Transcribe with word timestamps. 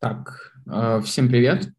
Так, 0.00 0.52
э, 0.70 1.00
всем 1.04 1.28
привет. 1.28 1.72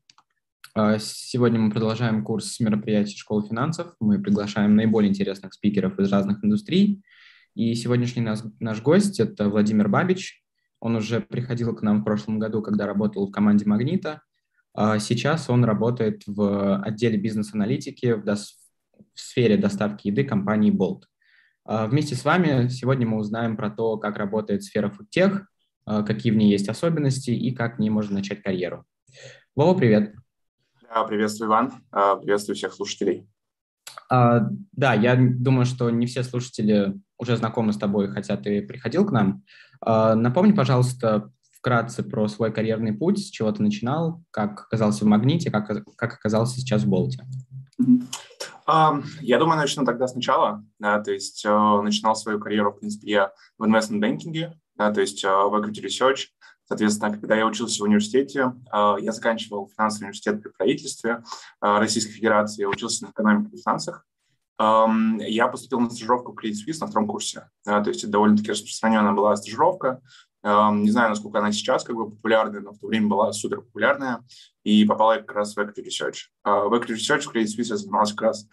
Э, 0.75 0.97
сегодня 0.99 1.57
мы 1.57 1.71
продолжаем 1.71 2.25
курс 2.25 2.59
мероприятий 2.59 3.15
школы 3.15 3.47
финансов. 3.47 3.95
Мы 4.01 4.21
приглашаем 4.21 4.75
наиболее 4.75 5.09
интересных 5.09 5.53
спикеров 5.53 5.97
из 5.99 6.11
разных 6.11 6.43
индустрий. 6.43 7.01
И 7.55 7.73
сегодняшний 7.75 8.21
наш, 8.21 8.39
наш 8.59 8.81
гость– 8.81 9.19
это 9.21 9.47
Владимир 9.47 9.87
Бабич. 9.87 10.43
Он 10.81 10.97
уже 10.97 11.21
приходил 11.21 11.73
к 11.73 11.81
нам 11.81 12.01
в 12.01 12.03
прошлом 12.03 12.39
году, 12.39 12.61
когда 12.61 12.85
работал 12.85 13.25
в 13.25 13.31
команде 13.31 13.63
«Магнита». 13.65 14.21
А 14.73 14.99
сейчас 14.99 15.49
он 15.49 15.63
работает 15.63 16.23
в 16.27 16.81
отделе 16.83 17.17
бизнес-аналитики 17.17 18.15
в, 18.15 18.25
дос- 18.25 18.57
в 19.13 19.17
сфере 19.17 19.55
доставки 19.55 20.09
еды 20.09 20.25
компании 20.25 20.73
Bolt. 20.73 21.03
А 21.63 21.87
вместе 21.87 22.15
с 22.15 22.25
вами 22.25 22.67
сегодня 22.67 23.07
мы 23.07 23.15
узнаем 23.15 23.55
про 23.55 23.69
то, 23.69 23.95
как 23.95 24.17
работает 24.17 24.63
сфера 24.63 24.89
фудтех, 24.89 25.48
какие 26.05 26.31
в 26.31 26.35
ней 26.35 26.51
есть 26.51 26.69
особенности 26.69 27.31
и 27.31 27.53
как 27.53 27.77
в 27.77 27.79
ней 27.79 27.89
можно 27.89 28.15
начать 28.15 28.41
карьеру. 28.41 28.85
Вова, 29.55 29.77
привет. 29.77 30.13
Да, 30.93 31.03
приветствую, 31.03 31.49
Иван. 31.49 31.73
А, 31.91 32.15
приветствую 32.15 32.55
всех 32.55 32.73
слушателей. 32.73 33.27
А, 34.09 34.47
да, 34.71 34.93
я 34.93 35.15
думаю, 35.15 35.65
что 35.65 35.89
не 35.89 36.07
все 36.07 36.23
слушатели 36.23 36.95
уже 37.17 37.37
знакомы 37.37 37.73
с 37.73 37.77
тобой, 37.77 38.09
хотя 38.09 38.37
ты 38.37 38.61
приходил 38.61 39.05
к 39.05 39.11
нам. 39.11 39.43
А, 39.81 40.15
напомни, 40.15 40.51
пожалуйста, 40.51 41.31
вкратце 41.51 42.03
про 42.03 42.27
свой 42.27 42.51
карьерный 42.51 42.93
путь, 42.93 43.19
с 43.19 43.29
чего 43.29 43.51
ты 43.51 43.61
начинал, 43.61 44.23
как 44.31 44.61
оказался 44.61 45.05
в 45.05 45.07
Магните, 45.07 45.51
как, 45.51 45.67
как 45.95 46.13
оказался 46.13 46.59
сейчас 46.59 46.83
в 46.83 46.89
Болте. 46.89 47.25
Я 48.67 49.39
думаю, 49.39 49.57
начну 49.57 49.83
тогда 49.83 50.07
сначала. 50.07 50.63
Да, 50.77 51.01
то 51.01 51.11
есть 51.11 51.43
э, 51.43 51.81
начинал 51.81 52.15
свою 52.15 52.39
карьеру, 52.39 52.71
в 52.71 52.79
принципе, 52.79 53.11
я 53.11 53.31
в 53.57 53.63
banking, 53.63 54.53
да, 54.79 54.91
то 54.91 55.01
есть 55.01 55.23
э, 55.25 55.27
в 55.27 55.53
equity 55.55 55.83
research. 55.83 56.27
Соответственно, 56.63 57.11
когда 57.11 57.35
я 57.35 57.45
учился 57.45 57.81
в 57.81 57.85
университете, 57.85 58.53
э, 58.73 58.95
я 59.01 59.11
заканчивал 59.11 59.69
финансовый 59.75 60.05
университет 60.05 60.41
при 60.41 60.49
правительстве 60.49 61.21
Российской 61.59 62.13
Федерации, 62.13 62.61
я 62.61 62.69
учился 62.69 63.05
на 63.05 63.09
экономике 63.09 63.55
и 63.55 63.61
финансах. 63.61 64.05
Я 64.57 65.47
поступил 65.47 65.79
на 65.79 65.89
стажировку 65.89 66.33
в 66.33 66.35
Credit 66.35 66.51
Suisse 66.51 66.79
на 66.81 66.87
втором 66.87 67.07
курсе. 67.07 67.49
То 67.63 67.85
есть 67.87 68.03
это 68.03 68.11
довольно-таки 68.11 68.51
распространенная 68.51 69.13
была 69.13 69.33
стажировка. 69.37 70.01
Не 70.43 70.89
знаю, 70.89 71.11
насколько 71.11 71.39
она 71.39 71.53
сейчас 71.53 71.85
как 71.85 71.95
бы 71.95 72.11
популярная, 72.11 72.59
но 72.59 72.73
в 72.73 72.79
то 72.79 72.87
время 72.87 73.07
была 73.07 73.31
супер 73.31 73.61
популярная. 73.61 74.21
И 74.65 74.83
попала 74.83 75.13
я 75.13 75.19
как 75.19 75.33
раз 75.33 75.55
в 75.55 75.59
Equity 75.59 75.85
Research. 75.85 76.15
В 76.43 76.73
Equity 76.73 76.95
Research 76.95 77.21
в 77.21 77.33
Credit 77.33 77.45
Suisse 77.45 77.69
я 77.69 77.77
занимался 77.77 78.13
как 78.17 78.27
раз 78.27 78.47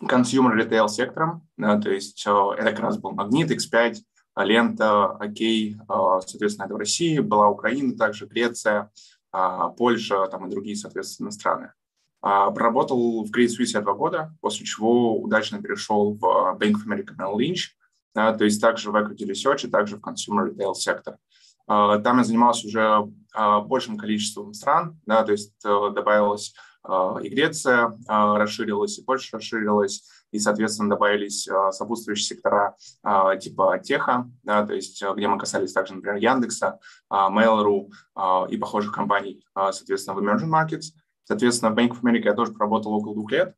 consumer 0.00 0.56
retail 0.56 0.88
сектором. 0.88 1.46
То 1.58 1.90
есть 1.90 2.22
это 2.22 2.70
как 2.70 2.80
раз 2.80 2.96
был 2.96 3.12
Магнит, 3.12 3.50
X5, 3.50 3.96
лента, 4.36 5.12
окей, 5.12 5.76
соответственно, 5.88 6.66
это 6.66 6.74
в 6.74 6.78
России, 6.78 7.18
была 7.18 7.48
Украина, 7.48 7.96
также 7.96 8.26
Греция, 8.26 8.90
Польша 9.76 10.26
там 10.28 10.46
и 10.46 10.50
другие, 10.50 10.76
соответственно, 10.76 11.30
страны. 11.30 11.72
Проработал 12.20 13.24
в 13.24 13.30
Credit 13.30 13.48
Suisse 13.58 13.80
два 13.80 13.94
года, 13.94 14.34
после 14.40 14.66
чего 14.66 15.18
удачно 15.18 15.62
перешел 15.62 16.14
в 16.14 16.56
Bank 16.58 16.74
of 16.74 16.86
America 16.86 17.16
Merrill 17.18 17.38
Lynch, 17.38 17.76
то 18.14 18.44
есть 18.44 18.60
также 18.60 18.90
в 18.90 18.96
equity 18.96 19.26
research 19.28 19.66
и 19.66 19.70
также 19.70 19.96
в 19.96 20.00
consumer 20.00 20.50
retail 20.50 20.74
сектор. 20.74 21.18
А, 21.66 21.98
там 21.98 22.18
я 22.18 22.24
занимался 22.24 22.66
уже 22.66 23.12
а, 23.34 23.60
большим 23.60 23.98
количеством 23.98 24.54
стран, 24.54 25.00
да, 25.04 25.24
то 25.24 25.32
есть 25.32 25.52
э, 25.64 25.90
добавилась 25.94 26.54
а, 26.84 27.18
и 27.20 27.28
Греция 27.28 27.98
расширилась, 28.06 28.98
и 28.98 29.02
Польша 29.02 29.36
расширилась, 29.36 30.04
и, 30.32 30.38
соответственно, 30.38 30.90
добавились 30.90 31.48
сопутствующие 31.70 32.36
сектора 32.36 32.76
типа 33.38 33.78
теха, 33.78 34.30
да, 34.42 34.66
то 34.66 34.74
есть 34.74 35.02
где 35.16 35.28
мы 35.28 35.38
касались 35.38 35.72
также, 35.72 35.94
например, 35.94 36.16
Яндекса, 36.16 36.78
Mail.ru 37.10 38.48
и 38.48 38.56
похожих 38.56 38.92
компаний, 38.92 39.44
соответственно, 39.54 40.18
в 40.18 40.22
emerging 40.22 40.50
markets. 40.50 40.92
Соответственно, 41.28 41.72
в 41.72 41.74
Bank 41.76 41.90
of 41.90 42.02
America 42.02 42.26
я 42.26 42.34
тоже 42.34 42.52
проработал 42.52 42.92
около 42.92 43.14
двух 43.16 43.32
лет, 43.32 43.56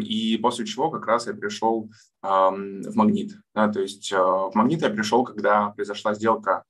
и 0.00 0.38
после 0.40 0.64
чего 0.64 0.88
как 0.88 1.04
раз 1.06 1.26
я 1.26 1.34
пришел 1.34 1.90
в 2.22 2.94
Магнит. 2.94 3.32
Да, 3.56 3.66
то 3.66 3.80
есть 3.80 4.12
в 4.12 4.52
Магнит 4.54 4.82
я 4.82 4.90
пришел, 4.90 5.24
когда 5.24 5.70
произошла 5.70 6.14
сделка 6.14 6.62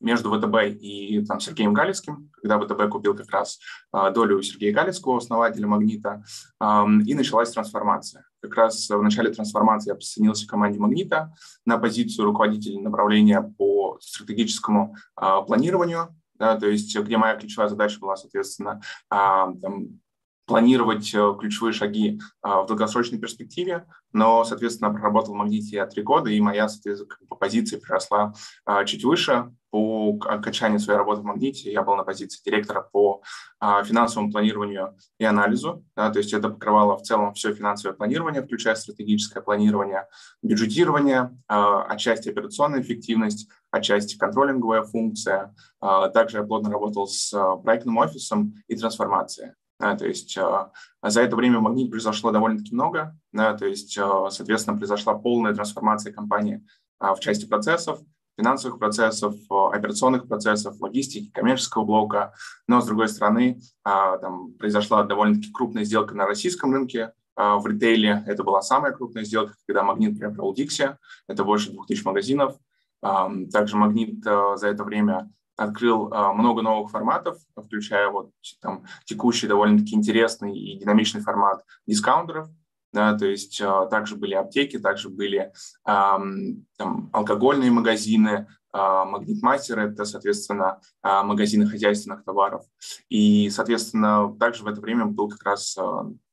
между 0.00 0.32
ВТБ 0.32 0.56
и 0.80 1.24
там, 1.26 1.40
Сергеем 1.40 1.72
Галицким, 1.72 2.30
когда 2.32 2.58
ВТБ 2.58 2.90
купил 2.90 3.16
как 3.16 3.30
раз 3.30 3.58
э, 3.92 4.10
долю 4.12 4.42
Сергея 4.42 4.72
Галицкого, 4.72 5.18
основателя 5.18 5.66
«Магнита», 5.66 6.22
и 7.06 7.14
началась 7.14 7.50
трансформация. 7.50 8.26
Как 8.40 8.54
раз 8.54 8.88
в 8.88 9.02
начале 9.02 9.30
трансформации 9.30 9.90
я 9.90 9.94
присоединился 9.94 10.46
к 10.46 10.50
команде 10.50 10.78
«Магнита» 10.78 11.32
на 11.64 11.78
позицию 11.78 12.26
руководителя 12.26 12.80
направления 12.80 13.40
по 13.56 13.98
стратегическому 14.00 14.96
планированию, 15.46 16.14
да, 16.34 16.56
то 16.58 16.66
есть 16.66 16.96
где 16.96 17.16
моя 17.16 17.36
ключевая 17.36 17.68
задача 17.68 18.00
была, 18.00 18.16
соответственно, 18.16 18.80
а, 19.08 19.52
там, 19.60 20.00
планировать 20.46 21.14
э, 21.14 21.34
ключевые 21.38 21.72
шаги 21.72 22.20
а, 22.42 22.62
в 22.62 22.66
долгосрочной 22.66 23.18
перспективе, 23.18 23.86
но, 24.12 24.44
соответственно, 24.44 24.92
проработал 24.92 25.32
в 25.32 25.36
Магните 25.36 25.84
три 25.86 26.02
года, 26.02 26.30
и 26.30 26.40
моя, 26.40 26.68
соответственно, 26.68 27.16
по 27.28 27.36
позиции 27.36 27.78
приросла 27.78 28.34
а, 28.64 28.84
чуть 28.84 29.04
выше. 29.04 29.52
По 29.70 30.16
окончании 30.26 30.78
своей 30.78 30.98
работы 30.98 31.22
в 31.22 31.24
Магните 31.24 31.72
я 31.72 31.82
был 31.82 31.96
на 31.96 32.04
позиции 32.04 32.40
директора 32.44 32.80
по 32.80 33.22
финансовому 33.60 34.30
планированию 34.30 34.96
и 35.18 35.24
анализу, 35.24 35.84
да, 35.96 36.10
то 36.10 36.20
есть 36.20 36.32
это 36.32 36.48
покрывало 36.48 36.96
в 36.96 37.02
целом 37.02 37.34
все 37.34 37.52
финансовое 37.52 37.96
планирование, 37.96 38.40
включая 38.40 38.76
стратегическое 38.76 39.40
планирование, 39.40 40.06
бюджетирование, 40.42 41.36
отчасти 41.48 42.28
операционная 42.28 42.82
эффективность, 42.82 43.48
отчасти 43.72 44.16
контролинговая 44.16 44.84
функция. 44.84 45.56
Также 45.80 46.36
я 46.36 46.44
плотно 46.44 46.70
работал 46.70 47.08
с 47.08 47.34
проектным 47.64 47.96
офисом 47.96 48.54
и 48.68 48.76
трансформацией. 48.76 49.54
Да, 49.80 49.96
то 49.96 50.06
есть 50.06 50.36
э, 50.36 50.68
за 51.02 51.22
это 51.22 51.34
время 51.36 51.58
в 51.58 51.62
Магните 51.62 51.90
произошло 51.90 52.30
довольно-таки 52.30 52.74
много. 52.74 53.16
Да, 53.32 53.54
то 53.54 53.66
есть, 53.66 53.96
э, 53.98 54.26
соответственно, 54.30 54.78
произошла 54.78 55.14
полная 55.14 55.54
трансформация 55.54 56.12
компании 56.12 56.64
в 57.00 57.18
части 57.20 57.44
процессов, 57.46 57.98
финансовых 58.38 58.78
процессов, 58.78 59.34
операционных 59.50 60.26
процессов, 60.26 60.80
логистики, 60.80 61.30
коммерческого 61.32 61.84
блока. 61.84 62.32
Но, 62.66 62.80
с 62.80 62.86
другой 62.86 63.08
стороны, 63.08 63.60
там 63.82 64.54
произошла 64.54 65.02
довольно-таки 65.02 65.52
крупная 65.52 65.84
сделка 65.84 66.14
на 66.14 66.26
российском 66.26 66.72
рынке, 66.72 67.12
в 67.36 67.66
ритейле 67.66 68.22
это 68.26 68.44
была 68.44 68.62
самая 68.62 68.92
крупная 68.92 69.24
сделка, 69.24 69.54
когда 69.66 69.82
Магнит 69.82 70.18
приобрел 70.18 70.54
Dixie, 70.54 70.96
это 71.28 71.44
больше 71.44 71.72
2000 71.72 72.04
магазинов. 72.04 72.56
Также 73.02 73.76
Магнит 73.76 74.22
за 74.22 74.68
это 74.68 74.84
время 74.84 75.30
открыл 75.56 76.12
а, 76.12 76.32
много 76.32 76.62
новых 76.62 76.90
форматов, 76.90 77.38
включая 77.56 78.08
вот 78.08 78.30
там 78.60 78.84
текущий 79.04 79.46
довольно-таки 79.46 79.94
интересный 79.94 80.56
и 80.56 80.78
динамичный 80.78 81.20
формат 81.20 81.64
дискаунтеров, 81.86 82.48
да, 82.92 83.16
то 83.16 83.26
есть 83.26 83.60
а, 83.60 83.86
также 83.86 84.16
были 84.16 84.34
аптеки, 84.34 84.78
также 84.78 85.08
были 85.08 85.52
там, 85.84 87.10
алкогольные 87.12 87.70
магазины, 87.70 88.48
а, 88.72 89.04
Магнитмастер– 89.04 89.78
это, 89.80 90.04
соответственно, 90.04 90.80
магазины 91.02 91.66
хозяйственных 91.66 92.24
товаров. 92.24 92.64
И, 93.08 93.48
соответственно, 93.50 94.34
также 94.40 94.64
в 94.64 94.66
это 94.66 94.80
время 94.80 95.06
был 95.06 95.28
как 95.28 95.44
раз 95.44 95.78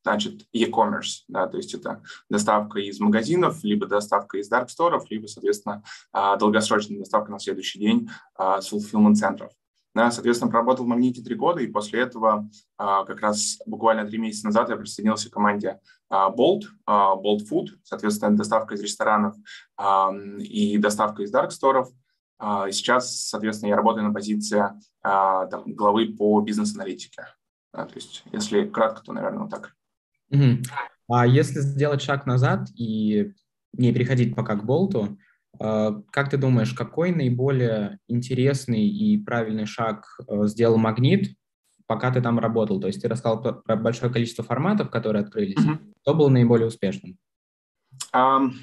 значит, 0.04 0.48
e-commerce, 0.54 1.24
да, 1.28 1.48
то 1.48 1.58
есть 1.58 1.74
это 1.74 2.02
доставка 2.30 2.80
из 2.80 3.00
магазинов, 3.00 3.64
либо 3.64 3.86
доставка 3.86 4.38
из 4.38 4.52
dark 4.52 4.68
сторов, 4.70 5.10
либо, 5.10 5.28
соответственно, 5.28 5.84
долгосрочная 6.12 7.00
доставка 7.00 7.32
на 7.32 7.40
следующий 7.40 7.80
день 7.80 8.10
с 8.38 8.72
fulfillment 8.72 9.16
центров. 9.16 9.52
Да, 9.94 10.10
соответственно, 10.10 10.50
проработал 10.50 10.86
в 10.86 10.88
Магните 10.88 11.22
три 11.22 11.36
года, 11.36 11.60
и 11.60 11.68
после 11.68 12.00
этого 12.00 12.50
как 12.78 13.20
раз 13.20 13.58
буквально 13.66 14.06
три 14.06 14.20
месяца 14.20 14.46
назад 14.46 14.70
я 14.70 14.78
присоединился 14.78 15.30
к 15.30 15.34
команде 15.34 15.82
Bolt, 16.10 16.62
Bolt 16.88 17.42
Food, 17.52 17.72
соответственно, 17.84 18.38
доставка 18.38 18.76
из 18.76 18.82
ресторанов 18.82 19.36
и 20.40 20.78
доставка 20.78 21.24
из 21.24 21.34
dark 21.34 21.50
сторов. 21.50 21.90
Сейчас, 22.40 23.28
соответственно, 23.28 23.72
я 23.72 23.76
работаю 23.76 24.08
на 24.08 24.14
позиции 24.14 24.64
там, 25.04 25.64
главы 25.76 26.16
по 26.16 26.40
бизнес-аналитике. 26.40 27.28
То 27.74 27.92
есть, 27.94 28.24
если 28.32 28.64
кратко, 28.64 29.04
то, 29.04 29.12
наверное, 29.12 29.42
вот 29.42 29.52
так. 29.52 29.76
Угу. 30.32 30.64
А 31.10 31.28
если 31.28 31.60
сделать 31.60 32.02
шаг 32.02 32.26
назад 32.26 32.70
и 32.76 33.34
не 33.74 33.94
переходить 33.94 34.36
пока 34.36 34.56
к 34.56 34.66
болту, 34.66 35.18
а, 35.60 36.02
как 36.12 36.30
ты 36.30 36.38
думаешь, 36.38 36.74
какой 36.74 37.12
наиболее 37.12 38.00
интересный 38.08 38.88
и 38.88 39.18
правильный 39.18 39.66
шаг 39.66 40.06
э, 40.28 40.48
сделал 40.48 40.78
Магнит, 40.78 41.36
пока 41.86 42.12
ты 42.12 42.22
там 42.22 42.40
работал? 42.40 42.80
То 42.80 42.88
есть 42.88 43.02
ты 43.02 43.08
рассказал 43.08 43.42
про 43.42 43.76
большое 43.76 44.12
количество 44.12 44.44
форматов, 44.44 44.90
которые 44.90 45.24
открылись. 45.24 45.58
Mm-hmm. 45.58 45.94
Кто 46.02 46.16
был 46.16 46.30
наиболее 46.30 46.68
успешным? 46.68 47.18
Um, 48.16 48.54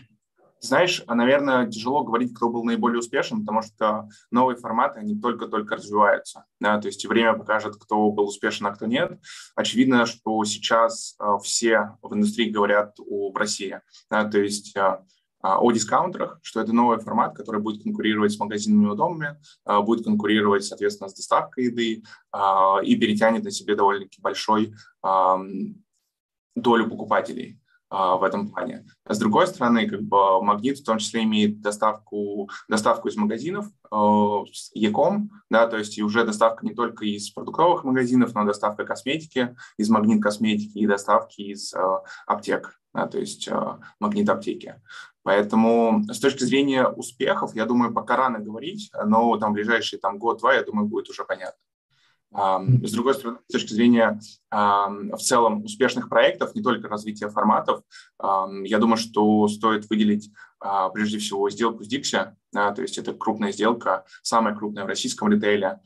знаешь, 0.60 1.02
наверное, 1.06 1.66
тяжело 1.66 2.04
говорить, 2.04 2.34
кто 2.34 2.48
был 2.48 2.64
наиболее 2.64 2.98
успешен, 2.98 3.40
потому 3.40 3.62
что 3.62 4.08
новые 4.30 4.56
форматы, 4.56 5.00
они 5.00 5.18
только-только 5.18 5.76
развиваются. 5.76 6.44
Да? 6.60 6.80
То 6.80 6.88
есть 6.88 7.04
время 7.06 7.34
покажет, 7.34 7.76
кто 7.76 8.10
был 8.10 8.26
успешен, 8.26 8.66
а 8.66 8.72
кто 8.72 8.86
нет. 8.86 9.20
Очевидно, 9.54 10.06
что 10.06 10.42
сейчас 10.44 11.16
э, 11.20 11.24
все 11.42 11.96
в 12.02 12.14
индустрии 12.14 12.50
говорят 12.50 12.96
о 12.98 13.32
России. 13.34 13.80
Да? 14.10 14.24
То 14.24 14.38
есть 14.38 14.76
э, 14.76 14.98
о 15.40 15.70
дискаунтерах, 15.70 16.40
что 16.42 16.60
это 16.60 16.72
новый 16.72 16.98
формат, 16.98 17.36
который 17.36 17.60
будет 17.60 17.84
конкурировать 17.84 18.32
с 18.32 18.38
магазинами 18.40 18.92
и 18.92 18.96
домами, 18.96 19.36
будет 19.84 20.04
конкурировать, 20.04 20.64
соответственно, 20.64 21.08
с 21.08 21.14
доставкой 21.14 21.66
еды 21.66 22.02
и 22.82 22.96
перетянет 22.96 23.44
на 23.44 23.52
себе 23.52 23.76
довольно-таки 23.76 24.20
большой 24.20 24.74
долю 26.56 26.90
покупателей. 26.90 27.60
А, 27.90 28.16
в 28.16 28.22
этом 28.22 28.48
плане. 28.50 28.84
С 29.08 29.18
другой 29.18 29.46
стороны, 29.46 29.88
как 29.88 30.02
бы 30.02 30.42
Магнит 30.42 30.78
в 30.78 30.84
том 30.84 30.98
числе 30.98 31.22
имеет 31.22 31.62
доставку, 31.62 32.50
доставку 32.68 33.08
из 33.08 33.16
магазинов 33.16 33.66
э, 33.66 33.96
с 34.52 34.70
Яком, 34.74 35.30
да, 35.48 35.66
то 35.66 35.78
есть 35.78 35.96
и 35.96 36.02
уже 36.02 36.24
доставка 36.24 36.66
не 36.66 36.74
только 36.74 37.06
из 37.06 37.30
продуктовых 37.30 37.84
магазинов, 37.84 38.34
но 38.34 38.44
доставка 38.44 38.84
косметики 38.84 39.56
из 39.78 39.88
Магнит 39.88 40.22
косметики 40.22 40.76
и 40.78 40.86
доставки 40.86 41.40
из 41.40 41.72
э, 41.72 41.78
аптек, 42.26 42.78
да, 42.92 43.06
то 43.06 43.18
есть 43.18 43.48
э, 43.48 43.78
Магнит 44.00 44.28
аптеки. 44.28 44.82
Поэтому 45.22 46.04
с 46.12 46.20
точки 46.20 46.44
зрения 46.44 46.86
успехов, 46.86 47.54
я 47.54 47.64
думаю, 47.64 47.94
пока 47.94 48.16
рано 48.16 48.38
говорить, 48.38 48.90
но 49.02 49.34
там 49.38 49.54
ближайший 49.54 49.98
там 49.98 50.18
год-два, 50.18 50.54
я 50.54 50.62
думаю, 50.62 50.88
будет 50.88 51.08
уже 51.08 51.24
понятно. 51.24 51.58
С 52.30 52.92
другой 52.92 53.14
стороны, 53.14 53.38
с 53.48 53.52
точки 53.52 53.72
зрения 53.72 54.20
в 54.50 55.18
целом 55.18 55.64
успешных 55.64 56.08
проектов, 56.10 56.54
не 56.54 56.62
только 56.62 56.88
развития 56.88 57.28
форматов, 57.30 57.80
я 58.20 58.78
думаю, 58.78 58.98
что 58.98 59.48
стоит 59.48 59.88
выделить 59.88 60.30
а, 60.60 60.88
прежде 60.88 61.18
всего 61.18 61.48
сделку 61.50 61.84
с 61.84 61.92
Dixie, 61.92 62.32
да, 62.52 62.72
то 62.72 62.82
есть 62.82 62.98
это 62.98 63.12
крупная 63.12 63.52
сделка, 63.52 64.04
самая 64.22 64.54
крупная 64.54 64.84
в 64.84 64.88
российском 64.88 65.28
ритейле, 65.28 65.80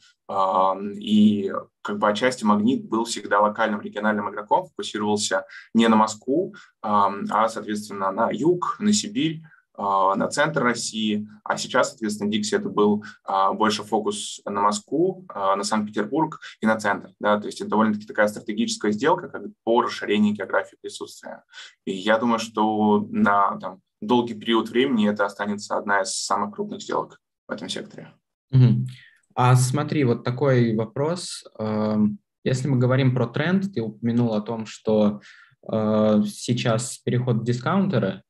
и 0.98 1.52
как 1.82 1.98
бы 1.98 2.08
отчасти 2.08 2.44
Магнит 2.44 2.88
был 2.88 3.04
всегда 3.04 3.40
локальным 3.40 3.82
региональным 3.82 4.30
игроком, 4.30 4.66
фокусировался 4.66 5.44
не 5.74 5.88
на 5.88 5.96
Москву, 5.96 6.54
а, 6.80 7.48
соответственно, 7.48 8.12
на 8.12 8.30
юг, 8.30 8.76
на 8.78 8.92
Сибирь, 8.92 9.42
на 9.76 10.28
центр 10.28 10.62
России, 10.62 11.26
а 11.44 11.56
сейчас, 11.56 11.90
соответственно, 11.90 12.30
Дикси 12.30 12.54
это 12.54 12.68
был 12.68 13.04
а, 13.24 13.52
больше 13.52 13.82
фокус 13.82 14.40
на 14.44 14.60
Москву, 14.60 15.24
а, 15.28 15.56
на 15.56 15.64
Санкт-Петербург 15.64 16.40
и 16.60 16.66
на 16.66 16.78
центр. 16.78 17.10
Да? 17.20 17.40
То 17.40 17.46
есть 17.46 17.60
это 17.60 17.70
довольно-таки 17.70 18.06
такая 18.06 18.28
стратегическая 18.28 18.92
сделка 18.92 19.28
как 19.28 19.42
по 19.64 19.82
расширению 19.82 20.34
географии 20.34 20.76
присутствия. 20.80 21.44
И 21.86 21.92
я 21.92 22.18
думаю, 22.18 22.38
что 22.38 23.06
на 23.10 23.58
там, 23.58 23.80
долгий 24.00 24.34
период 24.34 24.68
времени 24.68 25.08
это 25.08 25.24
останется 25.24 25.76
одна 25.76 26.02
из 26.02 26.14
самых 26.14 26.54
крупных 26.54 26.82
сделок 26.82 27.18
в 27.48 27.52
этом 27.52 27.68
секторе. 27.68 28.12
Угу. 28.50 28.86
А 29.34 29.56
смотри, 29.56 30.04
вот 30.04 30.24
такой 30.24 30.76
вопрос. 30.76 31.44
Эм, 31.58 32.18
если 32.44 32.68
мы 32.68 32.78
говорим 32.78 33.14
про 33.14 33.26
тренд, 33.26 33.72
ты 33.72 33.80
упомянул 33.80 34.34
о 34.34 34.42
том, 34.42 34.66
что 34.66 35.20
э, 35.70 36.22
сейчас 36.26 36.98
переход 36.98 37.36
в 37.36 37.44
дискаунтеры, 37.44 38.22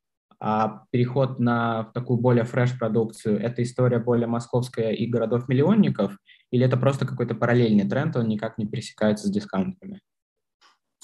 а 0.44 0.82
переход 0.90 1.38
на 1.38 1.84
такую 1.94 2.18
более 2.18 2.44
фреш-продукцию– 2.44 3.40
это 3.40 3.62
история 3.62 4.00
более 4.00 4.26
московская 4.26 4.90
и 4.90 5.06
городов-миллионников, 5.06 6.16
или 6.50 6.66
это 6.66 6.76
просто 6.76 7.06
какой-то 7.06 7.36
параллельный 7.36 7.88
тренд, 7.88 8.16
он 8.16 8.26
никак 8.26 8.58
не 8.58 8.66
пересекается 8.66 9.28
с 9.28 9.30
дискаунтерами? 9.30 10.00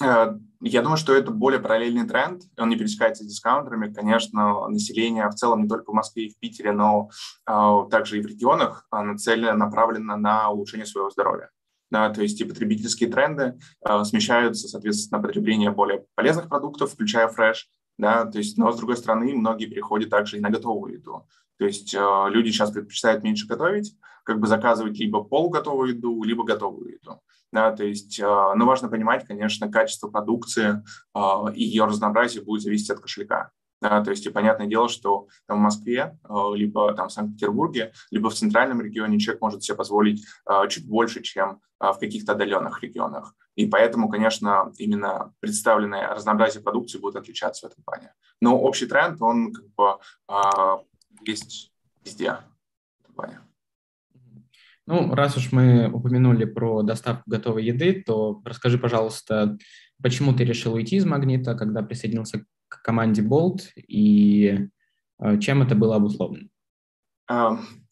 Э, 0.03 0.33
я 0.61 0.81
думаю, 0.81 0.97
что 0.97 1.15
это 1.15 1.31
более 1.31 1.61
параллельный 1.61 2.05
тренд, 2.05 2.41
он 2.57 2.67
не 2.67 2.75
пересекается 2.75 3.23
с 3.23 3.27
дискаунтерами. 3.27 3.93
Конечно, 3.93 4.67
население 4.67 5.29
в 5.29 5.35
целом 5.35 5.63
не 5.63 5.69
только 5.69 5.91
в 5.91 5.95
Москве 5.95 6.25
и 6.25 6.33
в 6.33 6.37
Питере, 6.37 6.73
но 6.73 7.09
а, 7.45 7.85
также 7.85 8.17
и 8.17 8.21
в 8.21 8.25
регионах 8.25 8.87
нацелено, 8.91 9.55
направлено 9.55 10.17
на 10.17 10.49
улучшение 10.49 10.85
своего 10.85 11.11
здоровья. 11.11 11.49
Да, 11.91 12.09
то 12.09 12.21
есть 12.21 12.39
и 12.41 12.43
потребительские 12.43 13.09
тренды 13.09 13.57
э, 13.87 14.03
смещаются, 14.03 14.67
соответственно, 14.67 15.21
на 15.21 15.27
потребление 15.27 15.71
более 15.71 16.05
полезных 16.15 16.49
продуктов, 16.49 16.91
включая 16.91 17.29
фреш, 17.29 17.69
да, 17.99 18.23
то 18.23 18.37
есть, 18.37 18.57
но 18.57 18.71
с 18.71 18.77
другой 18.77 18.95
стороны, 18.95 19.33
многие 19.33 19.65
переходят 19.65 20.09
также 20.09 20.37
и 20.37 20.39
на 20.39 20.49
готовую 20.49 20.93
еду. 20.93 21.27
То 21.57 21.65
есть 21.65 21.93
э, 21.93 21.99
люди 22.29 22.49
сейчас 22.49 22.71
предпочитают 22.71 23.25
меньше 23.25 23.45
готовить, 23.45 23.93
как 24.23 24.39
бы 24.39 24.47
заказывать 24.47 24.97
либо 24.97 25.21
полуготовую 25.21 25.97
еду, 25.97 26.23
либо 26.23 26.45
готовую 26.45 26.93
еду. 26.93 27.19
Да, 27.51 27.75
то 27.75 27.83
есть, 27.83 28.17
э, 28.17 28.23
но 28.23 28.65
важно 28.65 28.87
понимать, 28.87 29.27
конечно, 29.27 29.69
качество 29.69 30.07
продукции 30.07 30.81
э, 31.13 31.53
и 31.53 31.63
ее 31.65 31.83
разнообразие 31.83 32.41
будет 32.41 32.61
зависеть 32.61 32.89
от 32.89 33.01
кошелька. 33.01 33.51
Да, 33.81 34.01
то 34.01 34.11
есть, 34.11 34.25
и 34.25 34.29
понятное 34.29 34.67
дело, 34.67 34.87
что 34.87 35.27
там 35.45 35.59
в 35.59 35.61
Москве, 35.61 36.17
э, 36.23 36.33
либо 36.55 36.93
там 36.93 37.09
в 37.09 37.11
Санкт-Петербурге, 37.11 37.91
либо 38.11 38.29
в 38.29 38.33
центральном 38.33 38.81
регионе 38.81 39.19
человек 39.19 39.41
может 39.41 39.61
себе 39.61 39.75
позволить 39.75 40.25
э, 40.49 40.69
чуть 40.69 40.87
больше, 40.87 41.21
чем 41.21 41.59
э, 41.81 41.91
в 41.91 41.99
каких-то 41.99 42.31
отдаленных 42.31 42.81
регионах. 42.81 43.33
И 43.59 43.65
поэтому, 43.65 44.07
конечно, 44.07 44.71
именно 44.77 45.33
представленное 45.41 46.15
разнообразие 46.15 46.63
продукции 46.63 46.97
будет 46.97 47.17
отличаться 47.17 47.67
в 47.67 47.71
этом 47.71 47.83
плане. 47.83 48.13
Но 48.39 48.57
общий 48.57 48.85
тренд, 48.85 49.21
он 49.21 49.51
как 49.51 49.65
бы 49.75 49.97
есть 51.25 51.73
везде 52.05 52.37
в 52.99 53.03
этом 53.03 53.15
плане. 53.15 53.39
Ну, 54.87 55.13
раз 55.13 55.35
уж 55.35 55.51
мы 55.51 55.91
упомянули 55.91 56.45
про 56.45 56.83
доставку 56.83 57.29
готовой 57.29 57.65
еды, 57.65 58.01
то 58.01 58.41
расскажи, 58.45 58.77
пожалуйста, 58.77 59.57
почему 60.01 60.33
ты 60.33 60.45
решил 60.45 60.75
уйти 60.75 60.95
из 60.95 61.05
«Магнита», 61.05 61.53
когда 61.53 61.81
присоединился 61.81 62.45
к 62.69 62.81
команде 62.81 63.21
Bolt 63.21 63.63
и 63.75 64.69
э, 65.19 65.37
чем 65.39 65.63
это 65.63 65.75
было 65.75 65.97
обусловлено? 65.97 66.47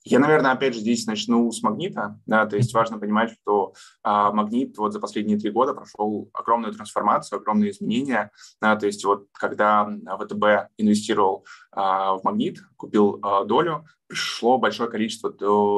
Я, 0.09 0.19
наверное, 0.19 0.51
опять 0.51 0.73
же 0.73 0.79
здесь 0.79 1.05
начну 1.05 1.51
с 1.51 1.61
магнита. 1.61 2.19
Да, 2.25 2.45
то 2.45 2.55
есть 2.55 2.73
важно 2.73 2.97
понимать, 2.97 3.31
что 3.31 3.73
а, 4.03 4.31
магнит 4.31 4.77
вот 4.77 4.93
за 4.93 4.99
последние 4.99 5.37
три 5.37 5.51
года 5.51 5.73
прошел 5.73 6.29
огромную 6.33 6.73
трансформацию, 6.73 7.39
огромные 7.39 7.71
изменения. 7.71 8.31
Да, 8.61 8.75
то 8.75 8.85
есть 8.85 9.03
вот 9.03 9.27
когда 9.33 9.85
ВТБ 9.85 10.71
инвестировал 10.77 11.45
а, 11.71 12.15
в 12.15 12.23
магнит, 12.23 12.59
купил 12.77 13.19
а, 13.21 13.43
долю, 13.43 13.85
пришло 14.07 14.57
большое 14.57 14.89
количество 14.89 15.33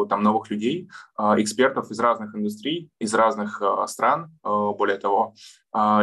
там 0.08 0.24
новых 0.24 0.50
людей, 0.50 0.90
а, 1.16 1.42
экспертов 1.42 1.90
из 1.92 2.00
разных 2.00 2.36
индустрий, 2.36 2.92
из 3.00 3.14
разных 3.14 3.62
а, 3.62 3.88
стран, 3.88 4.32
а, 4.44 4.72
более 4.74 4.98
того. 4.98 5.34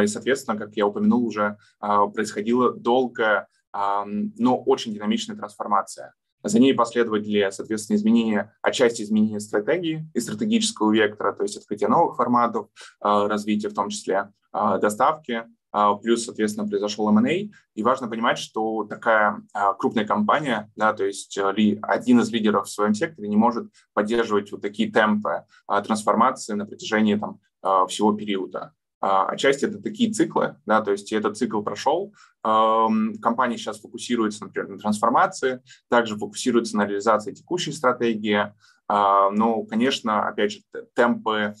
И, 0.01 0.07
соответственно, 0.07 0.57
как 0.57 0.77
я 0.77 0.87
упомянул 0.87 1.25
уже, 1.25 1.57
происходила 1.79 2.71
долгая, 2.71 3.49
но 3.73 4.57
очень 4.65 4.93
динамичная 4.93 5.35
трансформация. 5.35 6.13
За 6.43 6.59
ней 6.59 6.73
последовали, 6.73 7.49
соответственно, 7.51 7.97
изменения, 7.97 8.55
отчасти 8.61 9.01
изменения 9.01 9.39
стратегии 9.39 10.09
и 10.13 10.19
стратегического 10.19 10.91
вектора, 10.93 11.33
то 11.33 11.43
есть 11.43 11.57
открытие 11.57 11.89
новых 11.89 12.15
форматов, 12.15 12.67
а, 12.99 13.27
развитие 13.27 13.69
в 13.69 13.73
том 13.73 13.89
числе 13.89 14.31
а, 14.51 14.77
доставки, 14.77 15.43
а, 15.71 15.95
плюс, 15.95 16.25
соответственно, 16.25 16.67
произошел 16.67 17.09
M&A. 17.09 17.49
И 17.75 17.83
важно 17.83 18.07
понимать, 18.07 18.37
что 18.37 18.83
такая 18.85 19.43
крупная 19.79 20.05
компания, 20.05 20.71
да, 20.75 20.93
то 20.93 21.05
есть 21.05 21.37
один 21.37 22.19
из 22.19 22.31
лидеров 22.31 22.67
в 22.67 22.71
своем 22.71 22.93
секторе 22.93 23.27
не 23.27 23.37
может 23.37 23.71
поддерживать 23.93 24.51
вот 24.51 24.61
такие 24.61 24.91
темпы 24.91 25.43
трансформации 25.67 26.53
на 26.53 26.65
протяжении 26.65 27.15
там, 27.15 27.39
всего 27.87 28.13
периода. 28.13 28.73
А, 28.99 29.27
отчасти 29.27 29.65
это 29.65 29.81
такие 29.81 30.11
циклы, 30.11 30.55
да, 30.65 30.81
то 30.81 30.91
есть 30.91 31.11
этот 31.13 31.37
цикл 31.37 31.61
прошел, 31.61 32.13
компания 32.41 33.57
сейчас 33.57 33.79
фокусируется, 33.79 34.45
например, 34.45 34.69
на 34.69 34.79
трансформации, 34.79 35.61
также 35.89 36.17
фокусируется 36.17 36.77
на 36.77 36.85
реализации 36.85 37.33
текущей 37.33 37.73
стратегии, 37.73 38.53
но, 38.87 39.63
конечно, 39.63 40.29
опять 40.29 40.53
же, 40.53 40.59
темпы 40.95 41.55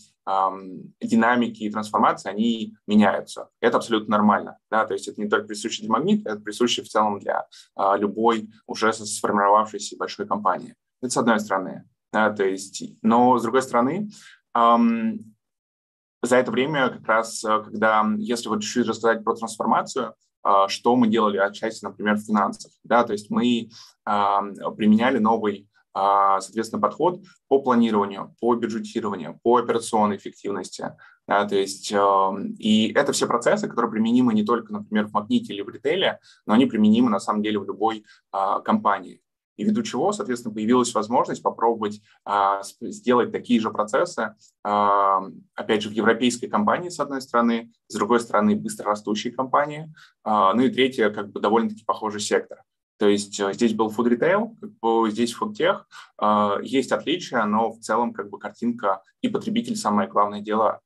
динамики 1.01 1.63
и 1.63 1.69
трансформации, 1.69 2.29
они 2.29 2.75
меняются. 2.85 3.49
Это 3.61 3.77
абсолютно 3.77 4.17
нормально. 4.17 4.57
Да? 4.69 4.85
То 4.85 4.93
есть 4.93 5.07
это 5.07 5.21
не 5.21 5.29
только 5.29 5.47
присуще 5.47 5.83
для 5.83 5.91
магнита, 5.91 6.31
это 6.31 6.41
присуще 6.41 6.83
в 6.83 6.89
целом 6.89 7.19
для 7.19 7.47
а, 7.75 7.95
любой 7.95 8.49
уже 8.65 8.91
сформировавшейся 8.91 9.95
большой 9.95 10.27
компании. 10.27 10.75
Это 11.01 11.11
с 11.11 11.17
одной 11.17 11.39
стороны. 11.39 11.85
Да? 12.11 12.29
То 12.31 12.43
есть, 12.43 12.83
но 13.01 13.39
с 13.39 13.43
другой 13.43 13.61
стороны, 13.61 14.09
за 16.21 16.37
это 16.37 16.51
время 16.51 16.89
как 16.89 17.07
раз, 17.07 17.43
э, 17.43 17.61
когда, 17.63 18.05
если 18.17 18.49
вот 18.49 18.61
чуть-чуть 18.61 18.87
рассказать 18.87 19.23
про 19.23 19.35
трансформацию, 19.35 20.13
а, 20.43 20.67
что 20.67 20.95
мы 20.95 21.07
делали 21.07 21.37
отчасти, 21.37 21.83
например, 21.83 22.15
в 22.15 22.25
финансах, 22.25 22.71
да, 22.83 23.03
то 23.03 23.11
есть 23.11 23.29
мы 23.29 23.69
применяли 24.05 25.17
новый 25.17 25.67
а, 25.93 26.39
соответственно, 26.41 26.81
подход 26.81 27.21
по 27.47 27.59
планированию, 27.59 28.35
по 28.39 28.53
бюджетированию, 28.55 29.39
по 29.41 29.57
операционной 29.57 30.17
эффективности. 30.17 30.93
Да, 31.27 31.45
то 31.45 31.55
есть, 31.55 31.91
и 31.91 32.93
это 32.95 33.11
все 33.11 33.27
процессы, 33.27 33.67
которые 33.67 33.91
применимы 33.91 34.33
не 34.33 34.45
только, 34.45 34.71
например, 34.71 35.07
в 35.07 35.11
Магните 35.11 35.53
или 35.53 35.61
в 35.61 35.69
ритейле, 35.69 36.19
но 36.45 36.53
они 36.53 36.67
применимы 36.67 37.09
на 37.09 37.19
самом 37.19 37.41
деле 37.41 37.59
в 37.59 37.65
любой 37.65 38.05
а, 38.31 38.61
компании 38.61 39.21
и 39.57 39.63
ввиду 39.63 39.83
чего, 39.83 40.11
соответственно, 40.13 40.53
появилась 40.53 40.93
возможность 40.93 41.43
попробовать 41.43 42.01
а, 42.23 42.61
сделать 42.81 43.31
такие 43.31 43.59
же 43.59 43.71
процессы, 43.71 44.35
а, 44.63 45.23
опять 45.55 45.81
же, 45.81 45.89
в 45.89 45.93
европейской 45.93 46.47
компании, 46.47 46.89
с 46.89 46.99
одной 46.99 47.21
стороны, 47.21 47.71
с 47.87 47.95
другой 47.95 48.19
стороны, 48.19 48.55
быстрорастущей 48.55 49.31
компании, 49.31 49.93
а, 50.23 50.53
ну 50.53 50.61
и 50.61 50.69
третье, 50.69 51.09
как 51.09 51.31
бы 51.31 51.39
довольно-таки 51.39 51.83
похожий 51.83 52.21
сектор. 52.21 52.63
То 52.97 53.07
есть 53.07 53.39
а, 53.39 53.53
здесь 53.53 53.73
был 53.73 53.89
food 53.89 54.17
retail, 54.17 54.55
как 54.59 54.71
бы 54.79 55.09
здесь 55.11 55.35
food 55.35 55.83
а, 56.17 56.59
есть 56.61 56.91
отличия, 56.91 57.43
но 57.43 57.71
в 57.71 57.79
целом 57.79 58.13
как 58.13 58.29
бы 58.29 58.39
картинка 58.39 59.01
и 59.21 59.29
потребитель, 59.29 59.75
самое 59.75 60.07
главное 60.07 60.41
дело, 60.41 60.81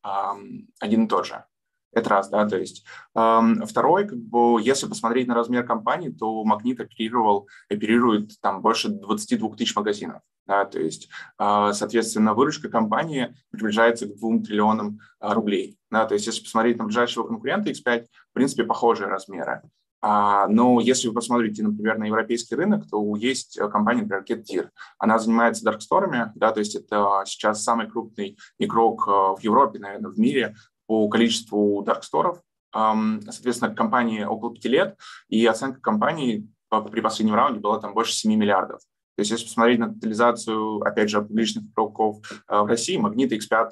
один 0.79 1.05
и 1.05 1.07
тот 1.07 1.25
же. 1.25 1.43
Это 1.93 2.09
раз, 2.09 2.29
да, 2.29 2.47
то 2.47 2.57
есть. 2.57 2.85
Эм, 3.15 3.65
второй, 3.65 4.07
как 4.07 4.17
бы, 4.17 4.61
если 4.61 4.87
посмотреть 4.87 5.27
на 5.27 5.35
размер 5.35 5.65
компании, 5.65 6.09
то 6.09 6.43
Магнит 6.43 6.79
оперировал, 6.79 7.49
оперирует 7.69 8.39
там 8.41 8.61
больше 8.61 8.89
22 8.89 9.55
тысяч 9.55 9.75
магазинов, 9.75 10.21
да, 10.47 10.63
то 10.65 10.79
есть, 10.79 11.09
э, 11.37 11.71
соответственно, 11.73 12.33
выручка 12.33 12.69
компании 12.69 13.35
приближается 13.51 14.05
к 14.07 14.17
2 14.17 14.39
триллионам 14.39 14.99
э, 15.19 15.33
рублей, 15.33 15.77
да, 15.89 16.05
то 16.05 16.13
есть, 16.13 16.27
если 16.27 16.43
посмотреть 16.43 16.77
на 16.77 16.85
ближайшего 16.85 17.27
конкурента 17.27 17.69
X5, 17.69 18.05
в 18.05 18.33
принципе, 18.33 18.63
похожие 18.63 19.09
размеры. 19.09 19.61
А, 20.03 20.47
но 20.47 20.79
если 20.79 21.09
вы 21.09 21.13
посмотрите, 21.13 21.61
например, 21.61 21.99
на 21.99 22.05
европейский 22.05 22.55
рынок, 22.55 22.89
то 22.89 23.15
есть 23.17 23.59
компания, 23.71 24.01
например, 24.01 24.23
GetTier. 24.23 24.69
Она 24.97 25.19
занимается 25.19 25.63
дарксторами, 25.63 26.31
да, 26.33 26.51
то 26.51 26.59
есть 26.59 26.73
это 26.73 27.21
сейчас 27.27 27.63
самый 27.63 27.87
крупный 27.87 28.35
игрок 28.57 29.05
в 29.05 29.37
Европе, 29.41 29.77
наверное, 29.77 30.09
в 30.09 30.17
мире 30.17 30.55
по 30.91 31.07
количеству 31.07 31.81
дарксторов. 31.83 32.41
Соответственно, 32.73 33.73
компании 33.73 34.25
около 34.25 34.53
пяти 34.53 34.67
лет, 34.67 34.97
и 35.29 35.45
оценка 35.45 35.79
компании 35.79 36.49
при 36.91 36.99
последнем 36.99 37.35
раунде 37.35 37.61
была 37.61 37.79
там 37.79 37.93
больше 37.93 38.11
7 38.11 38.35
миллиардов. 38.35 38.81
То 39.15 39.21
есть 39.21 39.31
если 39.31 39.45
посмотреть 39.45 39.79
на 39.79 39.93
тотализацию, 39.93 40.81
опять 40.81 41.09
же, 41.09 41.21
публичных 41.21 41.63
игроков 41.63 42.17
в 42.45 42.65
России, 42.65 42.97
Магнита 42.97 43.35
X5 43.35 43.69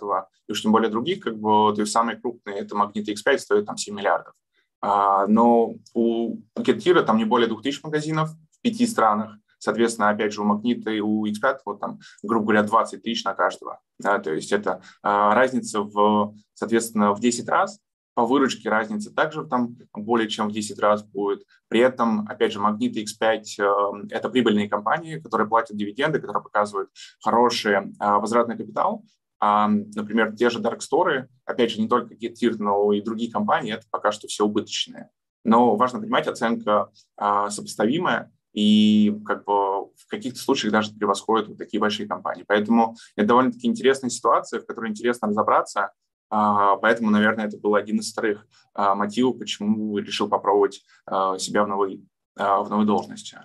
и 0.47 0.51
уж 0.53 0.61
тем 0.61 0.71
более 0.71 0.89
других, 0.89 1.19
как 1.19 1.37
бы, 1.37 1.73
то 1.75 1.81
есть 1.81 1.91
самые 1.91 2.15
крупные, 2.15 2.59
это 2.59 2.73
Магнита 2.77 3.11
X5 3.11 3.37
стоит 3.37 3.65
там 3.65 3.75
7 3.75 3.93
миллиардов. 3.93 4.33
А, 4.79 5.27
но 5.27 5.73
у 5.93 6.37
Кеткира 6.63 7.03
там 7.03 7.17
не 7.17 7.25
более 7.25 7.49
2000 7.49 7.81
магазинов 7.83 8.29
в 8.29 8.61
пяти 8.61 8.87
странах, 8.87 9.35
Соответственно, 9.59 10.09
опять 10.09 10.33
же, 10.33 10.41
у 10.41 10.45
Магнита 10.45 10.89
и 10.89 10.99
у 10.99 11.25
X5, 11.25 11.59
вот 11.65 11.79
там, 11.79 11.99
грубо 12.23 12.45
говоря, 12.45 12.63
20 12.63 13.03
тысяч 13.03 13.23
на 13.23 13.33
каждого. 13.33 13.79
Да, 13.99 14.17
то 14.19 14.33
есть 14.33 14.51
это 14.51 14.81
а, 15.03 15.35
разница 15.35 15.81
в, 15.81 16.33
соответственно, 16.53 17.13
в 17.13 17.19
10 17.19 17.47
раз. 17.47 17.79
По 18.15 18.25
выручке 18.25 18.69
разница 18.69 19.13
также 19.13 19.45
там 19.45 19.77
более 19.93 20.27
чем 20.27 20.49
в 20.49 20.51
10 20.51 20.77
раз 20.79 21.03
будет. 21.03 21.43
При 21.67 21.79
этом, 21.79 22.27
опять 22.27 22.51
же, 22.51 22.59
Магнит 22.59 22.97
и 22.97 23.05
X5 23.05 23.43
э,– 23.59 24.07
это 24.09 24.29
прибыльные 24.29 24.67
компании, 24.67 25.19
которые 25.19 25.47
платят 25.47 25.77
дивиденды, 25.77 26.19
которые 26.19 26.43
показывают 26.43 26.89
хороший 27.23 27.75
э, 27.75 27.91
возвратный 27.97 28.57
капитал. 28.57 29.05
А, 29.39 29.69
например, 29.69 30.35
те 30.35 30.49
же 30.49 30.59
Dark 30.59 30.79
Store, 30.79 31.27
опять 31.45 31.71
же, 31.71 31.81
не 31.81 31.87
только 31.87 32.13
GetTier, 32.13 32.55
но 32.57 32.91
и 32.91 33.01
другие 33.01 33.31
компании, 33.31 33.73
это 33.73 33.85
пока 33.89 34.11
что 34.11 34.27
все 34.27 34.43
убыточные. 34.43 35.09
Но 35.45 35.77
важно 35.77 35.99
понимать, 36.01 36.27
оценка 36.27 36.89
а, 37.15 37.49
сопоставимая, 37.49 38.31
и 38.53 39.15
как 39.25 39.45
бы 39.45 39.85
в 39.85 40.07
каких-то 40.07 40.39
случаях 40.39 40.73
даже 40.73 40.93
превосходят 40.93 41.47
вот 41.47 41.57
такие 41.57 41.79
большие 41.79 42.07
компании. 42.07 42.45
Поэтому 42.47 42.95
это 43.15 43.27
довольно-таки 43.27 43.67
интересная 43.67 44.09
ситуация, 44.09 44.59
в 44.59 44.65
которой 44.65 44.89
интересно 44.89 45.27
разобраться. 45.27 45.91
А, 46.29 46.75
поэтому, 46.77 47.09
наверное, 47.09 47.47
это 47.47 47.57
был 47.57 47.75
один 47.75 47.99
из 47.99 48.11
вторых 48.11 48.47
а, 48.73 48.95
мотивов, 48.95 49.39
почему 49.39 49.97
решил 49.97 50.29
попробовать 50.29 50.83
а, 51.05 51.37
себя 51.37 51.63
в 51.63 51.67
новой, 51.67 52.05
в 52.35 52.67
новой 52.69 52.85
должности. 52.85 53.39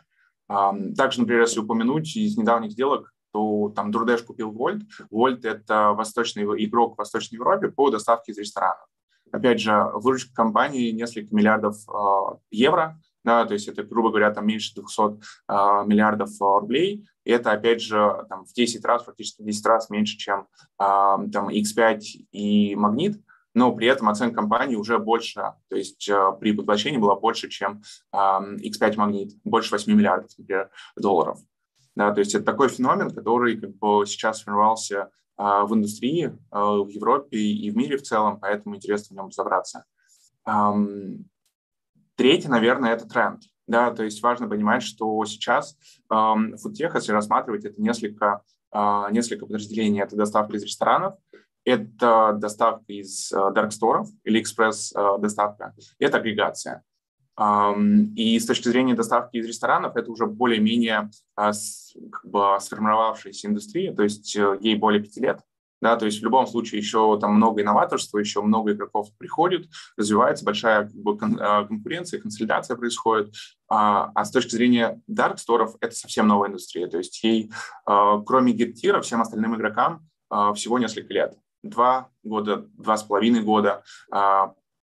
Также, 0.46 1.20
например, 1.20 1.42
если 1.42 1.58
упомянуть 1.58 2.14
из 2.16 2.37
недавних 2.37 2.73
сделок, 2.73 3.12
то 3.32 3.73
там 3.75 3.90
Дурдеш 3.90 4.23
купил 4.23 4.52
Вольт. 4.52 4.82
Вольт– 5.11 5.44
это 5.46 5.94
восточный 5.94 6.44
игрок 6.64 6.94
в 6.94 6.99
Восточной 6.99 7.37
Европе 7.37 7.68
по 7.68 7.90
доставке 7.90 8.30
из 8.30 8.38
ресторанов. 8.38 8.87
Опять 9.32 9.61
же, 9.61 9.90
выручка 9.94 10.32
компании 10.32 10.92
несколько 10.92 11.34
миллиардов 11.34 11.76
евро, 12.52 13.00
да, 13.24 13.44
то 13.46 13.54
есть 13.54 13.68
это, 13.68 13.82
грубо 13.82 14.10
говоря, 14.10 14.30
там 14.30 14.46
меньше 14.46 14.74
200 14.74 15.00
э, 15.00 15.16
а, 15.48 15.84
миллиардов 15.84 16.30
а, 16.40 16.60
рублей, 16.60 17.06
и 17.24 17.30
это, 17.30 17.52
опять 17.52 17.80
же, 17.80 18.24
там, 18.28 18.44
в 18.44 18.52
10 18.52 18.84
раз, 18.84 19.04
фактически 19.04 19.42
в 19.42 19.46
10 19.46 19.66
раз 19.66 19.90
меньше, 19.90 20.18
чем 20.18 20.42
э, 20.42 20.46
там 20.78 21.48
X5 21.48 21.98
и 22.32 22.76
Магнит, 22.76 23.18
но 23.54 23.74
при 23.74 23.86
этом 23.86 24.08
оценка 24.08 24.36
компании 24.36 24.76
уже 24.76 24.98
больше, 24.98 25.54
то 25.68 25.76
есть 25.76 26.08
э, 26.08 26.32
при 26.38 26.52
поглощении 26.52 26.98
была 26.98 27.16
больше, 27.16 27.48
чем 27.48 27.82
э, 28.12 28.16
X5 28.16 28.96
Магнит, 28.96 29.32
больше 29.42 29.70
8 29.70 29.92
миллиардов, 29.92 30.30
например, 30.36 30.70
долларов. 30.96 31.38
Да, 31.96 32.12
то 32.12 32.18
есть 32.18 32.34
это 32.34 32.44
такой 32.44 32.68
феномен, 32.68 33.10
который 33.10 33.56
как 33.58 33.76
бы 33.76 34.04
сейчас 34.06 34.40
сформировался 34.40 35.10
э, 35.38 35.42
в 35.42 35.72
индустрии, 35.72 36.26
э, 36.26 36.58
в 36.58 36.88
Европе 36.88 37.38
и 37.38 37.70
в 37.70 37.76
мире 37.76 37.96
в 37.96 38.02
целом, 38.02 38.38
поэтому 38.38 38.76
интересно 38.76 39.14
в 39.14 39.16
нем 39.16 39.28
разобраться. 39.28 39.84
Третье, 42.16 42.49
наверное, 42.49 42.92
это 42.92 43.09
тренд. 43.09 43.42
Да, 43.66 43.90
то 43.92 44.04
есть 44.04 44.23
важно 44.23 44.49
понимать, 44.49 44.83
что 44.83 45.25
сейчас 45.25 45.76
эм, 46.11 46.56
фудтех, 46.59 46.94
если 46.94 47.12
рассматривать, 47.12 47.64
это 47.64 47.80
несколько, 47.80 48.42
э, 48.73 49.06
несколько 49.11 49.47
подразделений. 49.47 50.02
Это 50.02 50.16
доставка 50.16 50.56
из 50.56 50.64
ресторанов, 50.64 51.14
это 51.64 52.37
доставка 52.38 52.92
из 52.92 53.33
э, 53.33 53.50
дарксторов 53.52 54.09
или 54.23 54.40
экспресс-доставка, 54.40 55.75
э, 55.76 55.80
это 55.99 56.18
агрегация. 56.18 56.83
Um, 57.37 58.14
и 58.14 58.38
с 58.38 58.47
точки 58.47 58.68
зрения 58.68 58.94
доставки 58.94 59.38
из 59.38 59.47
ресторанов, 59.47 59.97
это 59.97 60.09
уже 60.09 60.26
более-менее 60.26 61.11
uh, 61.37 61.52
как 62.12 62.30
бы 62.30 62.56
сформировавшаяся 62.61 63.49
индустрия, 63.49 63.92
то 63.92 64.04
есть 64.04 64.37
uh, 64.37 64.56
ей 64.61 64.76
более 64.76 65.02
пяти 65.02 65.21
лет 65.21 65.40
да, 65.84 65.96
то 65.96 66.06
есть 66.06 66.20
в 66.20 66.24
любом 66.24 66.46
случае 66.46 66.80
еще 66.80 67.18
там 67.20 67.34
много 67.34 67.60
инноваторства, 67.60 68.16
еще 68.18 68.40
много 68.40 68.72
игроков 68.72 69.08
приходит, 69.18 69.68
развивается 69.98 70.42
большая 70.42 70.84
как 70.84 70.94
бы, 70.94 71.18
а, 71.40 71.64
конкуренция, 71.64 72.22
консолидация 72.22 72.74
происходит, 72.74 73.34
а, 73.68 74.10
а 74.14 74.24
с 74.24 74.30
точки 74.30 74.52
зрения 74.52 75.02
Dark 75.10 75.36
Store 75.36 75.68
это 75.82 75.94
совсем 75.94 76.26
новая 76.26 76.48
индустрия, 76.48 76.86
то 76.86 76.96
есть 76.96 77.22
ей, 77.22 77.52
а, 77.84 78.18
кроме 78.22 78.54
Геттира, 78.54 79.02
всем 79.02 79.20
остальным 79.20 79.56
игрокам 79.56 80.08
всего 80.54 80.78
несколько 80.78 81.12
лет, 81.12 81.36
два 81.62 82.08
года, 82.24 82.66
два 82.72 82.96
с 82.96 83.04
половиной 83.04 83.42
года, 83.42 83.84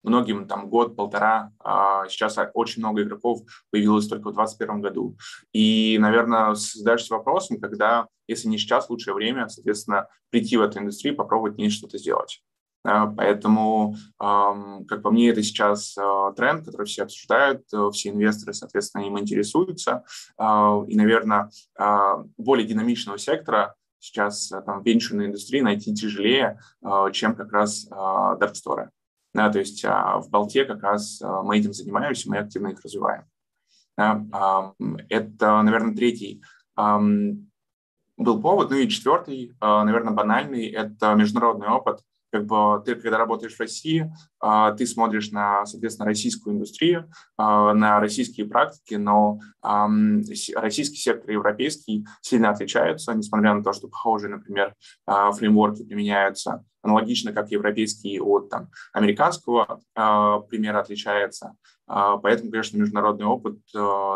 многим 0.05 0.47
там 0.47 0.69
год-полтора. 0.69 1.51
А 1.59 2.07
сейчас 2.07 2.37
очень 2.53 2.81
много 2.81 3.03
игроков 3.03 3.41
появилось 3.71 4.07
только 4.07 4.29
в 4.29 4.35
2021 4.35 4.81
году. 4.81 5.17
И, 5.53 5.97
наверное, 5.99 6.55
задаешься 6.55 7.13
вопросом, 7.13 7.59
когда, 7.59 8.07
если 8.27 8.47
не 8.47 8.57
сейчас, 8.57 8.89
лучшее 8.89 9.13
время, 9.13 9.47
соответственно, 9.49 10.07
прийти 10.29 10.57
в 10.57 10.61
эту 10.61 10.79
индустрию, 10.79 11.15
попробовать 11.15 11.57
не 11.57 11.69
что-то 11.69 11.97
сделать. 11.97 12.41
Поэтому, 12.85 13.95
как 14.19 15.01
по 15.01 15.09
мне, 15.09 15.29
это 15.29 15.41
сейчас 15.41 15.97
а, 15.97 16.31
тренд, 16.33 16.65
который 16.65 16.85
все 16.85 17.03
обсуждают, 17.03 17.63
э, 17.73 17.89
все 17.91 18.09
инвесторы, 18.09 18.53
соответственно, 18.53 19.03
им 19.03 19.17
интересуются. 19.17 20.03
А, 20.37 20.83
и, 20.87 20.95
наверное, 20.95 21.49
более 22.37 22.67
динамичного 22.67 23.17
сектора 23.17 23.75
сейчас 23.97 24.51
там, 24.67 24.83
в 24.83 24.85
венчурной 24.85 25.25
индустрии 25.25 25.61
найти 25.61 25.95
тяжелее, 25.95 26.59
чем 27.11 27.35
как 27.35 27.51
раз 27.51 27.85
дарксторы. 27.85 28.91
Да, 29.35 29.49
то 29.49 29.59
есть 29.59 29.83
а, 29.83 30.19
в 30.19 30.29
Болте 30.29 30.63
как 30.63 30.81
раз 30.81 31.21
а, 31.21 31.43
мы 31.43 31.57
этим 31.57 31.73
занимаемся, 31.73 32.29
мы 32.29 32.37
активно 32.37 32.69
их 32.69 32.81
развиваем. 32.81 33.25
Да, 33.97 34.25
а, 34.31 34.73
это, 35.09 35.61
наверное, 35.61 35.93
третий 35.93 36.41
был 36.77 38.41
повод. 38.41 38.69
Ну 38.69 38.77
и 38.77 38.87
четвертый, 38.87 39.53
наверное, 39.59 40.13
банальный, 40.13 40.67
это 40.67 41.13
международный 41.15 41.67
опыт 41.67 41.99
как 42.35 42.45
бы 42.47 42.83
ты, 42.83 42.95
когда 42.95 43.17
работаешь 43.17 43.55
в 43.55 43.59
России, 43.61 44.11
а, 44.41 44.73
ты 44.73 44.85
смотришь 44.85 45.31
на, 45.31 45.65
соответственно, 45.65 46.05
российскую 46.05 46.53
индустрию, 46.53 47.09
а, 47.37 47.73
на 47.73 48.01
российские 48.01 48.45
практики, 48.45 48.95
но 48.95 49.39
российский 49.61 50.97
сектор 50.97 51.29
и 51.29 51.33
европейский 51.33 52.05
сильно 52.21 52.49
отличаются, 52.49 53.13
несмотря 53.13 53.53
на 53.53 53.63
то, 53.63 53.71
что 53.71 53.87
похожие, 53.87 54.35
например, 54.35 54.75
а, 55.05 55.31
фреймворки 55.31 55.83
применяются 55.83 56.65
аналогично, 56.81 57.31
как 57.31 57.51
европейский 57.51 58.19
от 58.19 58.49
там, 58.49 58.69
американского 58.93 59.81
примера 59.95 60.81
отличается. 60.81 61.55
Поэтому, 61.87 62.51
конечно, 62.51 62.77
международный 62.77 63.25
опыт 63.25 63.57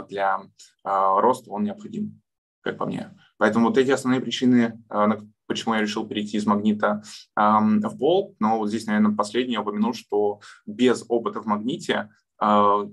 для 0.07 0.41
роста, 0.83 1.49
он 1.49 1.63
необходим, 1.63 2.21
как 2.61 2.77
по 2.77 2.85
мне. 2.85 3.17
Поэтому 3.37 3.69
вот 3.69 3.77
эти 3.79 3.89
основные 3.89 4.21
причины, 4.21 4.83
почему 5.49 5.73
я 5.73 5.81
решил 5.81 6.07
перейти 6.07 6.37
из 6.37 6.45
магнита 6.45 7.03
э, 7.35 7.41
в 7.41 7.97
болт. 7.97 8.35
Но 8.39 8.59
вот 8.59 8.69
здесь, 8.69 8.85
наверное, 8.85 9.15
последнее 9.15 9.55
я 9.55 9.61
упомяну, 9.61 9.93
что 9.93 10.39
без 10.65 11.03
опыта 11.09 11.41
в 11.41 11.45
магните 11.45 12.09
э, 12.41 12.85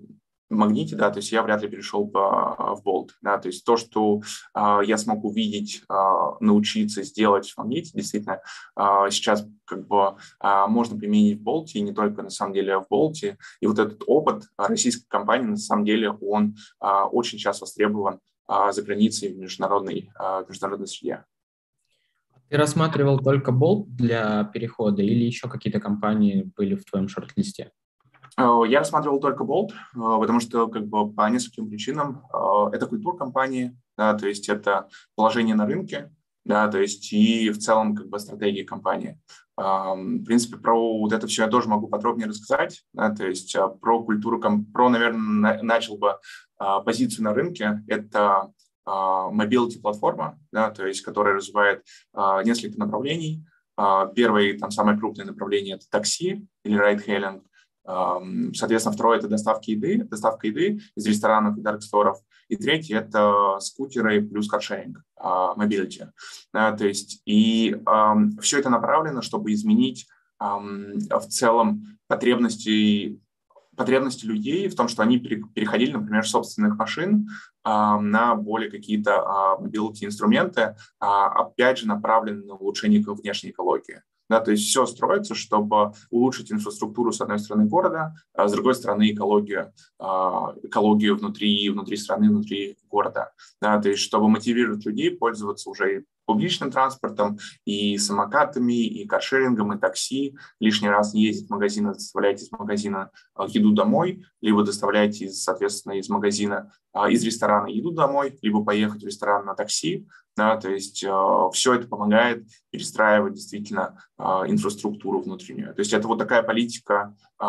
магните, 0.49 0.97
да, 0.97 1.11
то 1.11 1.19
есть 1.19 1.33
я 1.33 1.43
вряд 1.43 1.63
ли 1.63 1.69
перешел 1.69 2.05
бы 2.05 2.21
в 2.21 2.81
болт, 2.85 3.13
да, 3.21 3.39
то 3.39 3.49
есть 3.49 3.65
то, 3.65 3.77
что 3.77 4.21
э, 4.55 4.79
я 4.85 4.97
смог 4.97 5.25
увидеть, 5.25 5.83
э, 5.89 5.95
научиться 6.41 7.03
сделать 7.03 7.51
в 7.51 7.59
магните, 7.59 7.91
действительно, 7.95 8.41
э, 8.77 8.83
сейчас 9.11 9.47
как 9.65 9.87
бы 9.87 10.17
э, 10.43 10.67
можно 10.69 10.99
применить 10.99 11.41
в 11.41 11.43
болте, 11.43 11.79
и 11.79 11.83
не 11.83 11.93
только 11.93 12.23
на 12.23 12.31
самом 12.31 12.55
деле 12.55 12.79
в 12.79 12.87
болте, 12.89 13.39
и 13.61 13.67
вот 13.67 13.79
этот 13.79 14.03
опыт 14.07 14.45
российской 14.57 15.09
компании, 15.09 15.47
на 15.47 15.57
самом 15.57 15.85
деле, 15.85 16.11
он 16.11 16.57
э, 16.81 16.87
очень 16.87 17.39
сейчас 17.39 17.61
востребован 17.61 18.21
за 18.49 18.81
границей 18.83 19.33
в 19.33 19.39
международной, 19.39 20.09
э, 20.21 20.45
международной 20.49 20.87
среде. 20.87 21.25
Ты 22.49 22.57
рассматривал 22.57 23.19
только 23.19 23.51
Bolt 23.51 23.87
для 23.89 24.45
перехода 24.45 25.03
или 25.03 25.25
еще 25.25 25.49
какие-то 25.49 25.81
компании 25.81 26.51
были 26.57 26.77
в 26.77 26.85
твоем 26.85 27.09
шорт-листе? 27.09 27.73
Э, 28.39 28.63
я 28.69 28.81
рассматривал 28.81 29.19
только 29.21 29.45
Bolt, 29.45 29.71
э, 29.71 29.75
потому 29.95 30.41
что 30.41 30.69
как 30.69 30.87
бы 30.87 31.13
по 31.13 31.29
нескольким 31.29 31.69
причинам. 31.69 32.23
Э, 32.33 32.69
это 32.73 32.87
культура 32.87 33.17
компании, 33.17 33.77
да, 33.97 34.15
то 34.15 34.29
есть 34.29 34.49
это 34.49 34.89
положение 35.17 35.57
на 35.57 35.67
рынке, 35.67 36.13
да, 36.45 36.69
то 36.69 36.79
есть 36.81 37.13
и 37.13 37.51
в 37.51 37.59
целом 37.59 37.97
как 37.97 38.09
бы 38.09 38.19
стратегии 38.19 38.63
компании. 38.63 39.19
В 39.59 40.25
принципе, 40.27 40.59
про 40.59 40.99
вот 40.99 41.15
это 41.15 41.27
все 41.27 41.45
я 41.45 41.49
тоже 41.49 41.67
могу 41.67 41.89
подробнее 41.89 42.29
рассказать, 42.29 42.85
да, 42.93 43.09
то 43.09 43.27
есть 43.27 43.57
про 43.81 44.05
культуру, 44.05 44.39
про, 44.39 44.91
наверное, 44.91 45.63
начал 45.63 45.97
бы 45.97 46.19
позицию 46.85 47.25
на 47.25 47.33
рынке, 47.33 47.83
это 47.89 48.53
mobility 48.87 49.81
платформа, 49.81 50.39
да, 50.53 50.71
то 50.71 50.87
есть 50.87 51.03
которая 51.03 51.35
развивает 51.35 51.85
несколько 52.45 52.79
направлений. 52.79 53.45
Первое, 54.15 54.59
там 54.59 54.71
самое 54.71 54.99
крупное 54.99 55.27
направление– 55.27 55.75
это 55.77 55.85
такси 55.91 56.47
или 56.65 56.79
ride-hailing. 56.81 57.43
Соответственно, 58.55 58.95
второе– 58.95 59.19
это 59.21 59.29
доставка 59.29 59.71
еды, 59.71 60.05
доставка 60.05 60.47
еды 60.47 60.81
из 60.97 61.07
ресторанов 61.07 61.59
и 61.59 61.61
дарксторов. 61.61 62.19
И 62.49 62.57
третье– 62.57 62.99
это 63.01 63.59
скутеры 63.61 64.23
плюс 64.23 64.49
каршеринг, 64.49 65.03
mobility. 65.57 66.07
То 66.53 66.87
есть 66.87 67.23
и 67.27 67.77
все 68.41 68.59
это 68.61 68.71
направлено, 68.71 69.21
чтобы 69.21 69.53
изменить 69.53 70.07
в 70.39 71.27
целом 71.29 71.99
потребности 72.09 73.21
потребности 73.77 74.25
людей 74.25 74.69
в 74.69 74.75
том, 74.75 74.89
что 74.89 75.03
они 75.03 75.19
переходили, 75.19 75.93
например, 75.93 76.27
с 76.27 76.31
собственных 76.31 76.77
машин 76.77 77.29
на 77.65 78.35
более 78.37 78.71
какие-то 78.71 79.57
mobility 79.61 80.07
инструменты, 80.07 80.77
а, 81.01 81.29
опять 81.29 81.79
же, 81.79 81.89
направленные 81.89 82.47
на 82.47 82.55
улучшение 82.55 83.03
внешней 83.03 83.51
экологии. 83.51 84.03
Да, 84.29 84.41
то 84.41 84.51
есть 84.51 84.65
все 84.65 84.87
строится, 84.87 85.35
чтобы 85.35 85.93
улучшить 86.11 86.51
инфраструктуру 86.51 87.13
с 87.13 87.21
одной 87.21 87.39
стороны 87.39 87.67
города, 87.67 88.15
а 88.35 88.49
с 88.49 88.53
другой 88.53 88.75
стороны 88.75 89.13
экологию, 89.13 89.73
а, 90.01 90.55
экологию 90.65 91.17
внутри, 91.17 91.71
внутри 91.71 91.97
страны, 91.97 92.29
внутри 92.29 92.77
города. 92.91 93.33
Да, 93.61 93.81
то 93.81 93.89
есть 93.89 94.03
чтобы 94.03 94.29
мотивировать 94.29 94.85
людей 94.85 95.13
пользоваться 95.13 95.71
уже 95.71 96.05
публичным 96.27 96.71
транспортом, 96.71 97.39
и 97.65 97.97
самокатами, 97.99 98.85
и 98.85 99.07
каршерингом, 99.07 99.73
и 99.73 99.79
такси. 99.79 100.37
Лишний 100.61 100.91
раз 100.91 101.15
ездить 101.15 101.47
в 101.47 101.51
магазин, 101.51 101.93
доставляйте 101.93 102.45
из 102.45 102.53
магазина 102.53 103.11
а, 103.35 103.47
еду 103.47 103.73
домой, 103.73 104.27
либо 104.41 104.65
доставляйте, 104.65 105.31
соответственно, 105.31 105.95
из 105.95 106.09
магазина, 106.09 106.73
а, 106.93 107.09
из 107.09 107.25
ресторана 107.25 107.69
еду 107.69 107.93
домой, 107.93 108.39
либо 108.43 108.63
поехать 108.65 109.03
в 109.03 109.07
ресторан 109.07 109.47
на 109.47 109.55
такси. 109.55 110.07
Да, 110.37 110.59
то 110.59 110.69
есть 110.69 111.03
э, 111.03 111.11
все 111.55 111.73
это 111.73 111.89
помогает 111.89 112.47
перестраивать 112.71 113.33
действительно 113.33 114.03
э, 114.19 114.23
инфраструктуру 114.49 115.23
внутреннюю. 115.23 115.75
То 115.75 115.81
есть 115.81 115.95
это 115.95 116.07
вот 116.09 116.19
такая 116.19 116.43
политика 116.43 117.17
э, 117.41 117.47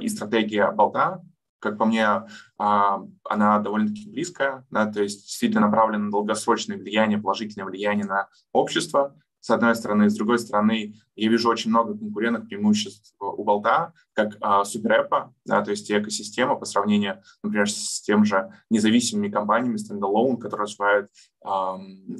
и 0.00 0.08
стратегия 0.08 0.72
болта, 0.72 1.22
как 1.60 1.78
по 1.78 1.84
мне, 1.84 2.26
а, 2.58 3.02
она 3.24 3.58
довольно-таки 3.58 4.10
близкая, 4.10 4.64
да, 4.70 4.86
то 4.86 5.02
есть 5.02 5.24
действительно 5.24 5.62
направлена 5.62 6.04
на 6.04 6.10
долгосрочное 6.10 6.76
влияние, 6.76 7.18
положительное 7.18 7.66
влияние 7.66 8.06
на 8.06 8.28
общество, 8.52 9.16
с 9.40 9.50
одной 9.50 9.76
стороны. 9.76 10.10
С 10.10 10.16
другой 10.16 10.38
стороны, 10.38 10.94
я 11.14 11.30
вижу 11.30 11.48
очень 11.48 11.70
много 11.70 11.96
конкурентных 11.96 12.48
преимуществ 12.48 13.14
у 13.20 13.44
Болта, 13.44 13.92
как 14.12 14.36
а, 14.40 14.64
суперэпа, 14.64 15.32
да, 15.44 15.62
то 15.62 15.70
есть 15.70 15.90
экосистема 15.90 16.56
по 16.56 16.64
сравнению, 16.64 17.22
например, 17.42 17.70
с 17.70 18.00
тем 18.02 18.24
же 18.24 18.52
независимыми 18.70 19.28
компаниями 19.28 19.76
стендалоун, 19.76 20.36
которые 20.38 20.64
развивают 20.64 21.10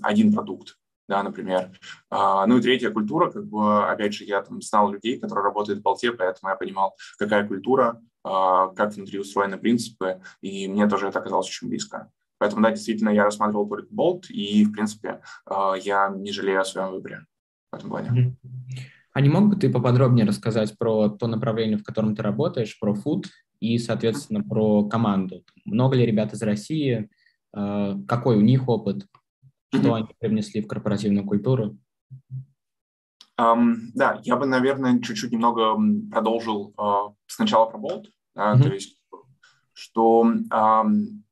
один 0.02 0.32
продукт 0.32 0.76
да, 1.08 1.22
например. 1.22 1.70
А, 2.10 2.46
ну 2.46 2.58
и 2.58 2.62
третья 2.62 2.90
культура, 2.90 3.30
как 3.30 3.46
бы, 3.46 3.88
опять 3.88 4.12
же, 4.12 4.24
я 4.24 4.42
там 4.42 4.60
знал 4.60 4.92
людей, 4.92 5.18
которые 5.18 5.44
работают 5.44 5.80
в 5.80 5.82
Болте, 5.82 6.12
поэтому 6.12 6.50
я 6.50 6.56
понимал, 6.56 6.94
какая 7.18 7.48
культура, 7.48 8.00
как 8.76 8.94
внутри 8.94 9.18
устроены 9.18 9.58
принципы, 9.58 10.20
и 10.40 10.68
мне 10.68 10.88
тоже 10.88 11.08
это 11.08 11.18
оказалось 11.18 11.48
очень 11.48 11.68
близко. 11.68 12.10
Поэтому, 12.38 12.62
да, 12.62 12.70
действительно, 12.70 13.10
я 13.10 13.24
рассматривал 13.24 13.68
только 13.68 13.88
Болт, 13.90 14.30
и, 14.30 14.64
в 14.64 14.72
принципе, 14.72 15.20
а, 15.44 15.74
я 15.74 16.08
не 16.08 16.30
жалею 16.32 16.60
о 16.60 16.64
своем 16.64 16.92
выборе 16.92 17.26
в 17.72 17.76
этом 17.76 17.90
плане. 17.90 18.36
А 19.12 19.20
не 19.20 19.28
мог 19.28 19.48
бы 19.48 19.56
ты 19.56 19.70
поподробнее 19.70 20.24
рассказать 20.24 20.78
про 20.78 21.08
то 21.08 21.26
направление, 21.26 21.76
в 21.76 21.82
котором 21.82 22.14
ты 22.14 22.22
работаешь, 22.22 22.78
про 22.78 22.94
фуд 22.94 23.26
и, 23.58 23.78
соответственно, 23.78 24.44
про 24.44 24.88
команду? 24.88 25.42
Много 25.64 25.96
ли 25.96 26.06
ребят 26.06 26.32
из 26.32 26.42
России? 26.42 27.10
Какой 27.52 28.36
у 28.36 28.40
них 28.40 28.68
опыт? 28.68 29.06
Что 29.74 29.94
они 29.94 30.06
привнесли 30.18 30.62
в 30.62 30.68
корпоративную 30.68 31.26
культуру? 31.26 31.76
Um, 33.40 33.76
да, 33.94 34.20
я 34.24 34.36
бы, 34.36 34.46
наверное, 34.46 35.00
чуть-чуть 35.00 35.30
немного 35.30 35.76
продолжил 36.10 36.74
uh, 36.76 37.14
сначала 37.28 37.66
про 37.66 37.78
Bolt, 37.78 38.06
mm-hmm. 38.38 38.62
то 38.62 38.72
есть, 38.72 39.00
что 39.72 40.24
um, 40.24 41.22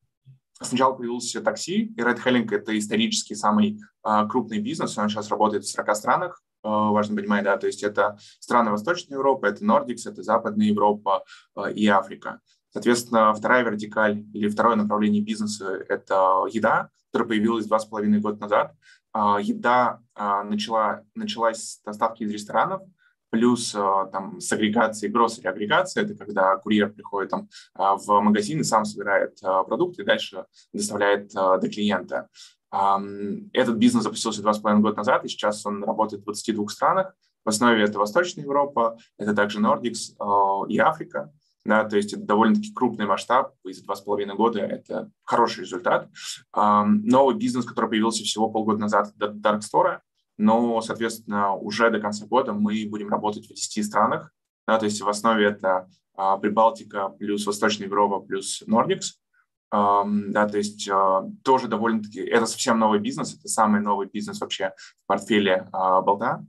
сначала 0.60 0.94
появился 0.94 1.40
такси, 1.40 1.94
и 1.96 2.00
Red 2.00 2.22
Hailing– 2.24 2.48
это 2.54 2.76
исторически 2.78 3.34
самый 3.34 3.80
uh, 4.04 4.28
крупный 4.28 4.58
бизнес, 4.58 4.96
он 4.98 5.08
сейчас 5.08 5.30
работает 5.30 5.64
в 5.64 5.70
40 5.70 5.96
странах, 5.96 6.42
uh, 6.64 6.90
важно 6.90 7.16
понимать, 7.16 7.44
да, 7.44 7.56
то 7.56 7.66
есть 7.66 7.82
это 7.82 8.18
страны 8.40 8.70
Восточной 8.70 9.14
Европы, 9.14 9.48
это 9.48 9.64
Nordics, 9.64 10.02
это 10.06 10.22
Западная 10.22 10.66
Европа 10.66 11.24
uh, 11.56 11.72
и 11.72 11.86
Африка. 11.86 12.40
Соответственно, 12.70 13.32
вторая 13.32 13.64
вертикаль 13.64 14.24
или 14.34 14.48
второе 14.48 14.76
направление 14.76 15.22
бизнеса– 15.22 15.84
это 15.88 16.44
еда, 16.50 16.90
которая 17.10 17.28
появилась 17.30 17.66
два 17.66 17.78
с 17.78 17.86
половиной 17.86 18.20
года 18.20 18.38
назад. 18.38 18.74
Еда 19.14 20.00
начала, 20.14 21.02
началась 21.14 21.62
с 21.62 21.82
доставки 21.82 22.24
из 22.24 22.30
ресторанов, 22.30 22.82
плюс 23.36 23.74
а, 23.74 24.06
там 24.06 24.40
с 24.40 24.50
агрегации, 24.52 25.08
гроссери 25.08 25.46
агрегация, 25.46 26.04
это 26.04 26.14
когда 26.14 26.56
курьер 26.56 26.90
приходит 26.90 27.30
там 27.30 27.48
в 27.74 28.20
магазин 28.20 28.60
и 28.60 28.64
сам 28.64 28.84
собирает 28.84 29.38
продукты 29.40 30.02
и 30.02 30.04
дальше 30.04 30.46
доставляет 30.72 31.32
до 31.32 31.68
клиента. 31.68 32.28
Этот 33.52 33.76
бизнес 33.76 34.04
запустился 34.04 34.42
два 34.42 34.52
с 34.52 34.58
половиной 34.58 34.82
года 34.82 34.96
назад, 34.96 35.24
и 35.24 35.28
сейчас 35.28 35.64
он 35.66 35.84
работает 35.84 36.22
в 36.22 36.24
22 36.24 36.68
странах. 36.68 37.14
В 37.44 37.48
основе 37.48 37.82
это 37.82 37.98
Восточная 37.98 38.44
Европа, 38.44 38.98
это 39.18 39.34
также 39.34 39.60
Nordics 39.60 40.16
и 40.68 40.78
Африка 40.78 41.30
да, 41.66 41.84
то 41.84 41.96
есть 41.96 42.12
это 42.12 42.22
довольно-таки 42.22 42.72
крупный 42.72 43.06
масштаб, 43.06 43.54
и 43.64 43.72
за 43.72 43.82
два 43.84 43.96
с 43.96 44.00
половиной 44.00 44.34
года 44.34 44.60
это 44.60 45.10
хороший 45.24 45.62
результат. 45.62 46.08
Новый 46.54 47.34
бизнес, 47.34 47.64
который 47.64 47.90
появился 47.90 48.22
всего 48.22 48.48
полгода 48.48 48.78
назад, 48.78 49.12
это 49.18 49.32
Dark 49.32 49.60
Store, 49.60 49.98
но, 50.38 50.80
соответственно, 50.80 51.54
уже 51.54 51.90
до 51.90 52.00
конца 52.00 52.26
года 52.26 52.52
мы 52.52 52.86
будем 52.88 53.08
работать 53.08 53.46
в 53.46 53.54
10 53.54 53.84
странах, 53.84 54.32
да, 54.66 54.78
то 54.78 54.84
есть 54.84 55.00
в 55.00 55.08
основе 55.08 55.46
это 55.46 55.88
а, 56.14 56.36
Прибалтика 56.38 57.08
плюс 57.08 57.46
Восточная 57.46 57.86
Европа 57.86 58.20
плюс 58.20 58.62
Nordics, 58.66 59.14
да, 59.72 60.48
то 60.48 60.58
есть 60.58 60.88
а, 60.88 61.24
тоже 61.42 61.68
довольно-таки, 61.68 62.20
это 62.20 62.46
совсем 62.46 62.78
новый 62.78 63.00
бизнес, 63.00 63.34
это 63.34 63.48
самый 63.48 63.80
новый 63.80 64.06
бизнес 64.06 64.40
вообще 64.40 64.72
в 65.04 65.06
портфеле 65.06 65.68
а, 65.72 66.00
Болта, 66.02 66.44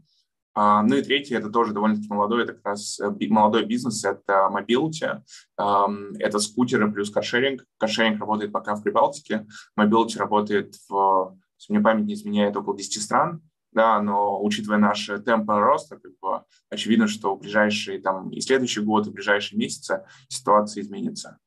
а, 0.54 0.84
ну 0.84 0.96
и 0.96 1.02
третье, 1.02 1.38
это 1.38 1.50
тоже 1.50 1.74
довольно-таки 1.74 2.08
молодой, 2.10 2.44
это 2.44 2.54
как 2.54 2.66
раз 2.66 3.00
э, 3.00 3.12
молодой 3.28 3.66
бизнес, 3.66 4.04
это 4.04 4.50
mobility, 4.52 5.22
это 5.56 6.40
скутеры 6.40 6.92
плюс 6.92 7.12
каршеринг. 7.12 7.64
Каршеринг 7.78 8.20
работает 8.20 8.52
пока 8.52 8.74
в 8.74 8.82
Прибалтике, 8.82 9.46
mobility 9.80 10.18
работает 10.18 10.74
в, 10.90 11.38
если 11.60 11.74
мне 11.74 11.84
память 11.84 12.06
не 12.06 12.16
изменяет, 12.16 12.58
около 12.58 12.76
10 12.76 13.04
стран, 13.04 13.44
да, 13.72 14.02
но 14.02 14.44
учитывая 14.44 14.78
наши 14.78 15.20
темпы 15.20 15.54
роста, 15.60 15.98
как 15.98 16.12
бы, 16.22 16.44
очевидно, 16.70 17.08
что 17.08 17.36
в 17.36 17.40
ближайшие 17.40 18.00
там, 18.00 18.30
и 18.30 18.42
следующий 18.42 18.82
год, 18.82 19.08
и 19.08 19.12
ближайшие 19.12 19.60
месяцы 19.60 20.06
ситуация 20.30 20.82
изменится. 20.82 21.40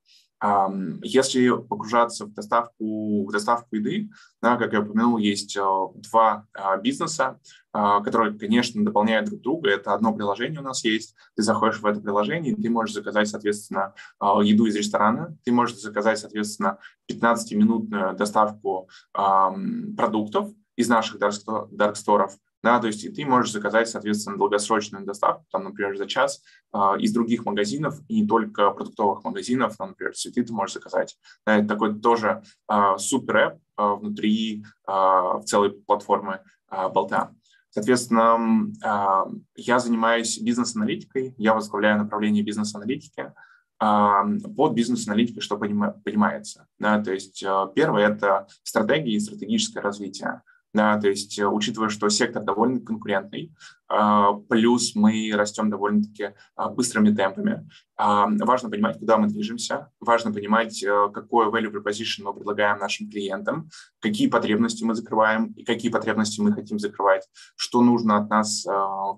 Если 1.03 1.51
погружаться 1.51 2.25
в 2.25 2.33
доставку, 2.33 3.27
в 3.27 3.31
доставку 3.31 3.77
еды, 3.77 4.09
да, 4.41 4.57
как 4.57 4.73
я 4.73 4.81
упомянул, 4.81 5.19
есть 5.19 5.55
э, 5.55 5.61
два 5.97 6.47
а, 6.55 6.79
бизнеса, 6.79 7.39
а, 7.75 8.01
которые, 8.01 8.39
конечно, 8.39 8.83
дополняют 8.83 9.27
друг 9.29 9.43
друга. 9.43 9.69
Это 9.69 9.93
одно 9.93 10.15
приложение 10.15 10.61
у 10.61 10.63
нас 10.63 10.83
есть. 10.83 11.15
Ты 11.37 11.43
заходишь 11.43 11.81
в 11.81 11.85
это 11.85 12.01
приложение, 12.01 12.57
ты 12.57 12.71
можешь 12.71 12.95
заказать, 12.95 13.29
соответственно, 13.29 13.93
а, 14.19 14.41
еду 14.43 14.65
из 14.65 14.75
ресторана, 14.77 15.37
ты 15.45 15.53
можешь 15.53 15.77
заказать, 15.77 16.19
соответственно, 16.19 16.79
15-минутную 17.13 18.17
доставку 18.17 18.89
продуктов 19.13 20.53
из 20.81 20.89
наших 20.89 21.19
дарксторов, 21.19 22.37
да, 22.63 22.79
то 22.79 22.89
есть 22.89 23.05
и 23.05 23.09
ты 23.09 23.25
можешь 23.25 23.53
заказать, 23.53 23.89
соответственно, 23.89 24.37
долгосрочную 24.37 25.05
доставку, 25.05 25.47
там, 25.51 25.65
например, 25.65 25.97
за 25.97 26.07
час 26.07 26.43
э, 26.75 26.79
из 26.99 27.13
других 27.13 27.47
магазинов, 27.47 28.01
и 28.09 28.21
не 28.21 28.27
только 28.27 28.71
продуктовых 28.71 29.25
магазинов, 29.25 29.77
там, 29.77 29.91
например, 29.91 30.15
цветы 30.15 30.43
ты 30.43 30.53
можешь 30.53 30.75
заказать. 30.75 31.17
Да, 31.47 31.57
это 31.57 31.69
такой 31.69 31.99
тоже 31.99 32.43
э, 32.71 32.99
супер 32.99 33.37
эп 33.37 33.55
э, 33.79 33.95
внутри 33.95 34.65
э, 34.87 35.43
целой 35.47 35.71
платформы 35.71 36.41
э, 36.71 36.89
Болта. 36.91 37.35
Соответственно, 37.71 38.71
э, 38.85 39.33
я 39.57 39.79
занимаюсь 39.79 40.39
бизнес-аналитикой, 40.39 41.35
я 41.39 41.55
возглавляю 41.55 41.99
направление 41.99 42.43
бизнес-аналитики. 42.43 43.33
Под 43.79 44.75
бизнес-аналитикой 44.75 45.41
что 45.41 45.57
понимается? 45.57 46.67
Да, 46.79 47.03
то 47.03 47.15
есть 47.15 47.43
первое– 47.75 48.09
это 48.11 48.47
стратегия 48.63 49.13
и 49.13 49.21
стратегическое 49.21 49.81
развитие. 49.81 50.43
Да, 50.73 51.01
то 51.01 51.09
есть 51.09 51.39
э, 51.39 51.47
учитывая, 51.47 51.89
что 51.89 52.09
сектор 52.09 52.43
довольно 52.45 52.81
конкурентный, 52.81 53.53
а, 53.93 54.35
плюс 54.35 54.95
мы 54.95 55.33
растем 55.35 55.69
довольно-таки 55.69 56.35
а, 56.55 56.69
быстрыми 56.69 57.13
темпами. 57.13 57.69
А, 57.97 58.29
важно 58.29 58.71
понимать, 58.71 59.01
куда 59.01 59.17
мы 59.19 59.27
движемся, 59.27 59.91
важно 59.99 60.33
понимать, 60.33 60.81
э, 60.85 61.09
какое 61.13 61.51
value 61.51 61.73
proposition 61.73 62.23
мы 62.23 62.33
предлагаем 62.33 62.79
нашим 62.79 63.11
клиентам, 63.11 63.69
какие 63.99 64.29
потребности 64.29 64.85
мы 64.85 64.95
закрываем 64.95 65.47
и 65.57 65.65
какие 65.65 65.91
потребности 65.91 66.41
мы 66.41 66.53
хотим 66.53 66.79
закрывать, 66.79 67.29
что 67.57 67.83
нужно 67.83 68.19
от 68.19 68.31
нас 68.31 68.65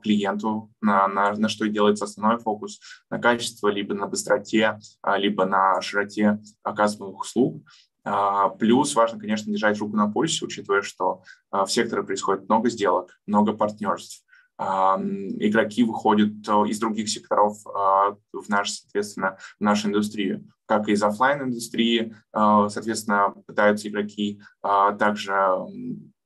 клиенту, 0.03 0.73
на, 0.81 1.07
на, 1.07 1.35
на 1.35 1.49
что 1.49 1.69
делается 1.69 2.05
основной 2.05 2.39
фокус, 2.39 2.81
на 3.11 3.19
качество, 3.19 3.69
либо 3.69 3.95
на 3.95 4.07
быстроте, 4.07 4.81
либо 5.17 5.45
на 5.45 5.83
широте 5.83 6.41
оказываемых 6.63 7.21
услуг. 7.21 7.63
А, 8.05 8.49
плюс 8.51 8.95
важно, 8.95 9.19
конечно, 9.19 9.53
держать 9.53 9.79
руку 9.79 9.97
на 9.97 10.09
пульсе, 10.11 10.45
учитывая, 10.45 10.83
что 10.83 11.23
а, 11.51 11.65
в 11.65 11.73
секторе 11.73 12.03
происходит 12.03 12.49
много 12.49 12.69
сделок, 12.69 13.19
много 13.27 13.53
партнерств. 13.53 14.25
А, 14.59 15.01
игроки 15.01 15.85
выходят 15.85 16.33
из 16.69 16.79
других 16.79 17.09
секторов 17.09 17.59
в 17.65 18.49
наш, 18.49 18.71
соответственно, 18.71 19.39
в 19.59 19.63
нашу 19.63 19.89
индустрию, 19.89 20.49
как 20.67 20.89
и 20.89 20.93
из 20.93 21.03
офлайн 21.03 21.43
индустрии, 21.43 22.15
соответственно, 22.33 23.35
пытаются 23.47 23.89
игроки 23.89 24.41
также 24.63 25.35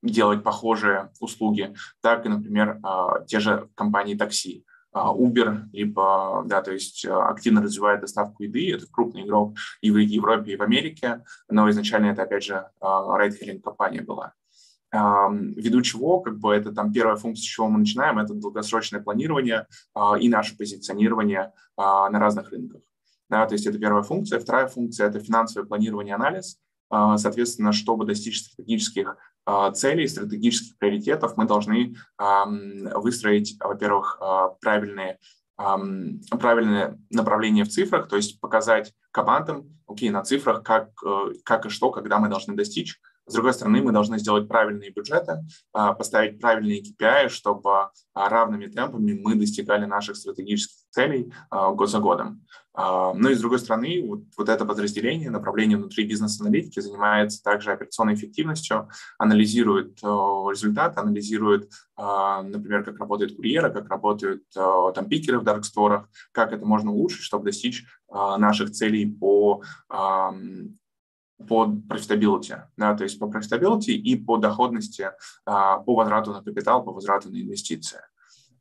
делать 0.02 0.44
похожие 0.44 1.10
услуги, 1.20 1.74
так 2.00 2.26
и, 2.26 2.28
например, 2.28 2.80
те 3.26 3.40
же 3.40 3.70
компании 3.74 4.14
такси. 4.14 4.65
А, 4.96 5.12
Uber, 5.12 5.68
либо, 5.72 6.42
да, 6.46 6.62
то 6.62 6.72
есть 6.72 7.04
э, 7.04 7.12
активно 7.12 7.60
развивает 7.60 8.00
доставку 8.00 8.44
еды, 8.44 8.72
это 8.72 8.86
крупный 8.90 9.24
игрок 9.24 9.54
и 9.82 9.90
в 9.90 9.98
Европе, 9.98 10.52
и 10.52 10.56
в 10.56 10.62
Америке, 10.62 11.22
но 11.50 11.68
изначально 11.68 12.06
это, 12.06 12.22
опять 12.22 12.44
же, 12.44 12.66
райдхелинг 12.80 13.62
компания 13.62 14.00
была. 14.00 14.32
Ввиду 14.90 15.82
чего, 15.82 16.20
как 16.20 16.38
бы 16.38 16.54
это 16.54 16.72
там 16.72 16.94
первая 16.94 17.16
функция, 17.16 17.42
с 17.42 17.46
чего 17.46 17.68
мы 17.68 17.80
начинаем, 17.80 18.18
это 18.18 18.32
долгосрочное 18.32 19.02
планирование 19.02 19.66
а, 19.94 20.16
и 20.18 20.30
наше 20.30 20.56
позиционирование 20.56 21.52
а, 21.76 22.08
на 22.08 22.18
разных 22.18 22.50
рынках. 22.50 22.80
Да, 23.28 23.44
то 23.46 23.52
есть 23.52 23.66
это 23.66 23.78
первая 23.78 24.02
функция. 24.02 24.40
Вторая 24.40 24.66
функция– 24.66 25.08
это 25.08 25.20
финансовое 25.20 25.66
планирование 25.66 26.14
анализ. 26.14 26.58
Соответственно, 26.88 27.72
чтобы 27.72 28.06
достичь 28.06 28.44
стратегических 28.44 29.08
а, 29.08 29.16
целей, 29.74 30.08
стратегических 30.08 30.76
приоритетов, 30.78 31.36
мы 31.36 31.46
должны 31.46 31.94
выстроить, 32.18 33.56
во-первых, 33.60 34.18
а, 34.20 34.48
правильные 34.60 35.18
правильное 35.56 36.98
направление 37.10 37.64
в 37.64 37.68
цифрах, 37.68 38.08
то 38.08 38.16
есть 38.16 38.40
показать 38.40 38.92
командам, 39.10 39.78
окей, 39.86 40.10
на 40.10 40.22
цифрах, 40.22 40.62
как, 40.62 40.90
э, 41.04 41.32
как 41.44 41.64
и 41.66 41.70
что, 41.70 41.90
когда 41.90 42.18
мы 42.18 42.28
должны 42.28 42.54
достичь. 42.54 43.00
С 43.26 43.32
другой 43.32 43.54
стороны, 43.54 43.82
мы 43.82 43.90
должны 43.90 44.18
сделать 44.18 44.48
правильные 44.48 44.90
бюджеты, 44.90 45.44
а, 45.72 45.94
поставить 45.94 46.40
правильные 46.40 46.82
KPI, 46.82 47.28
чтобы 47.28 47.88
равными 48.14 48.66
темпами 48.66 49.18
мы 49.20 49.34
достигали 49.34 49.86
наших 49.86 50.16
стратегических 50.16 50.76
целей 50.90 51.32
год 51.50 51.90
за 51.90 51.98
годом. 51.98 52.44
А, 52.76 53.14
ну 53.14 53.30
и 53.30 53.34
с 53.34 53.40
другой 53.40 53.58
стороны, 53.58 54.04
вот, 54.06 54.20
вот 54.36 54.48
это 54.50 54.66
подразделение, 54.66 55.30
направление 55.30 55.78
внутри 55.78 56.04
бизнес-аналитики 56.04 56.80
занимается 56.80 57.42
также 57.42 57.72
операционной 57.72 58.14
эффективностью, 58.14 58.90
анализирует 59.18 60.02
результаты, 60.02 61.00
анализирует, 61.00 61.70
а, 61.96 62.42
например, 62.42 62.84
как 62.84 62.98
работает 62.98 63.34
курьеры, 63.34 63.72
как 63.72 63.88
работают 63.88 64.42
там 64.52 65.08
пикеры 65.08 65.38
в 65.40 65.44
дарксторах, 65.44 66.08
как 66.32 66.52
это 66.52 66.66
можно 66.66 66.92
улучшить, 66.92 67.22
чтобы 67.22 67.46
достичь 67.46 67.84
а, 68.08 68.36
наших 68.36 68.70
целей 68.70 69.06
по 69.06 69.62
по 71.48 71.66
profitability, 71.66 72.62
да, 72.78 72.96
то 72.96 73.04
есть 73.04 73.18
по 73.18 73.26
profitability 73.26 73.90
и 73.90 74.16
по 74.16 74.38
доходности, 74.38 75.10
по 75.44 75.82
возврату 75.84 76.32
на 76.32 76.42
капитал, 76.42 76.82
по 76.82 76.92
возврату 76.92 77.28
на 77.30 77.36
инвестиции. 77.36 78.00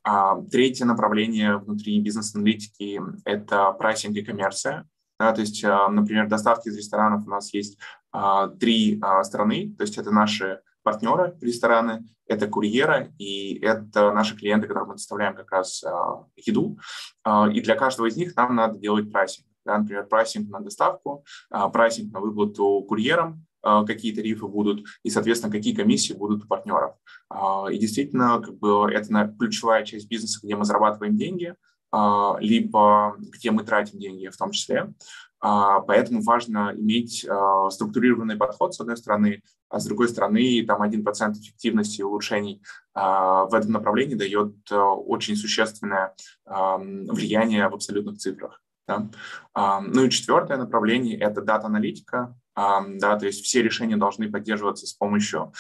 А, 0.08 0.40
третье 0.52 0.86
направление 0.86 1.58
внутри 1.58 2.00
бизнес-аналитики– 2.00 3.02
это 3.26 3.72
pricing 3.72 4.16
и 4.16 4.22
коммерция. 4.22 4.88
Да, 5.20 5.34
то 5.34 5.42
есть, 5.42 5.64
а, 5.64 5.90
например, 5.90 6.28
доставки 6.28 6.68
из 6.68 6.78
ресторанов 6.78 7.26
у 7.26 7.30
нас 7.30 7.52
есть 7.56 7.80
а, 8.12 8.50
три 8.50 9.02
страны, 9.24 9.74
то 9.76 9.84
есть 9.84 9.98
это 9.98 10.12
наши 10.12 10.62
партнеры 10.84 11.36
рестораны, 11.42 12.06
это 12.28 12.48
курьеры 12.48 13.16
и 13.18 13.58
это 13.64 14.12
наши 14.12 14.36
клиенты, 14.38 14.68
которым 14.68 14.90
мы 14.90 14.96
доставляем 14.96 15.36
как 15.36 15.52
раз 15.52 15.84
еду. 16.36 16.78
И 17.52 17.62
для 17.62 17.76
каждого 17.76 18.06
из 18.06 18.16
них 18.16 18.36
нам 18.36 18.56
надо 18.56 18.78
делать 18.78 19.12
pricing. 19.12 19.48
Да, 19.66 19.80
например, 19.80 20.06
pricing 20.06 20.48
на 20.52 20.60
доставку, 20.60 21.26
pricing 21.50 22.14
на 22.14 22.20
выплату 22.20 22.86
курьерам, 22.88 23.48
какие 23.88 24.14
тарифы 24.14 24.48
будут 24.48 24.86
и, 25.04 25.10
соответственно, 25.10 25.52
какие 25.52 25.76
комиссии 25.76 26.14
будут 26.14 26.44
у 26.44 26.48
партнеров. 26.48 26.96
А, 27.30 27.68
и 27.72 27.78
действительно, 27.78 28.40
как 28.40 28.58
бы 28.58 28.92
это 28.92 29.34
ключевая 29.40 29.84
часть 29.84 30.08
бизнеса, 30.08 30.40
где 30.44 30.56
мы 30.56 30.66
зарабатываем 30.66 31.18
деньги, 31.18 31.56
а, 31.92 32.38
либо 32.40 33.16
где 33.18 33.52
мы 33.52 33.64
тратим 33.64 34.00
деньги 34.00 34.28
в 34.28 34.38
том 34.38 34.52
числе. 34.52 34.94
Поэтому 35.42 36.24
важно 36.24 36.74
иметь 36.76 37.28
структурированный 37.70 38.36
подход, 38.36 38.74
с 38.74 38.80
одной 38.80 38.98
стороны, 38.98 39.44
а 39.70 39.80
с 39.80 39.86
другой 39.86 40.10
стороны, 40.10 40.66
там 40.66 40.82
1% 40.82 41.34
эффективности 41.34 42.00
и 42.00 42.04
улучшений 42.04 42.64
в 42.96 43.50
этом 43.54 43.74
направлении 43.74 44.16
дает 44.16 44.56
очень 44.72 45.36
существенное 45.36 46.16
влияние 46.48 47.70
в 47.70 47.76
абсолютных 47.76 48.18
цифрах. 48.18 48.64
Да? 48.88 49.08
Ну 49.86 50.06
и 50.06 50.10
четвертое 50.10 50.58
направление– 50.58 51.20
это 51.20 51.42
дата-аналитика, 51.42 52.36
да, 52.56 53.18
то 53.18 53.26
есть 53.26 53.44
все 53.44 53.62
решения 53.62 53.98
должны 53.98 54.32
поддерживаться 54.32 54.88
с 54.88 54.94
помощью 54.94 55.52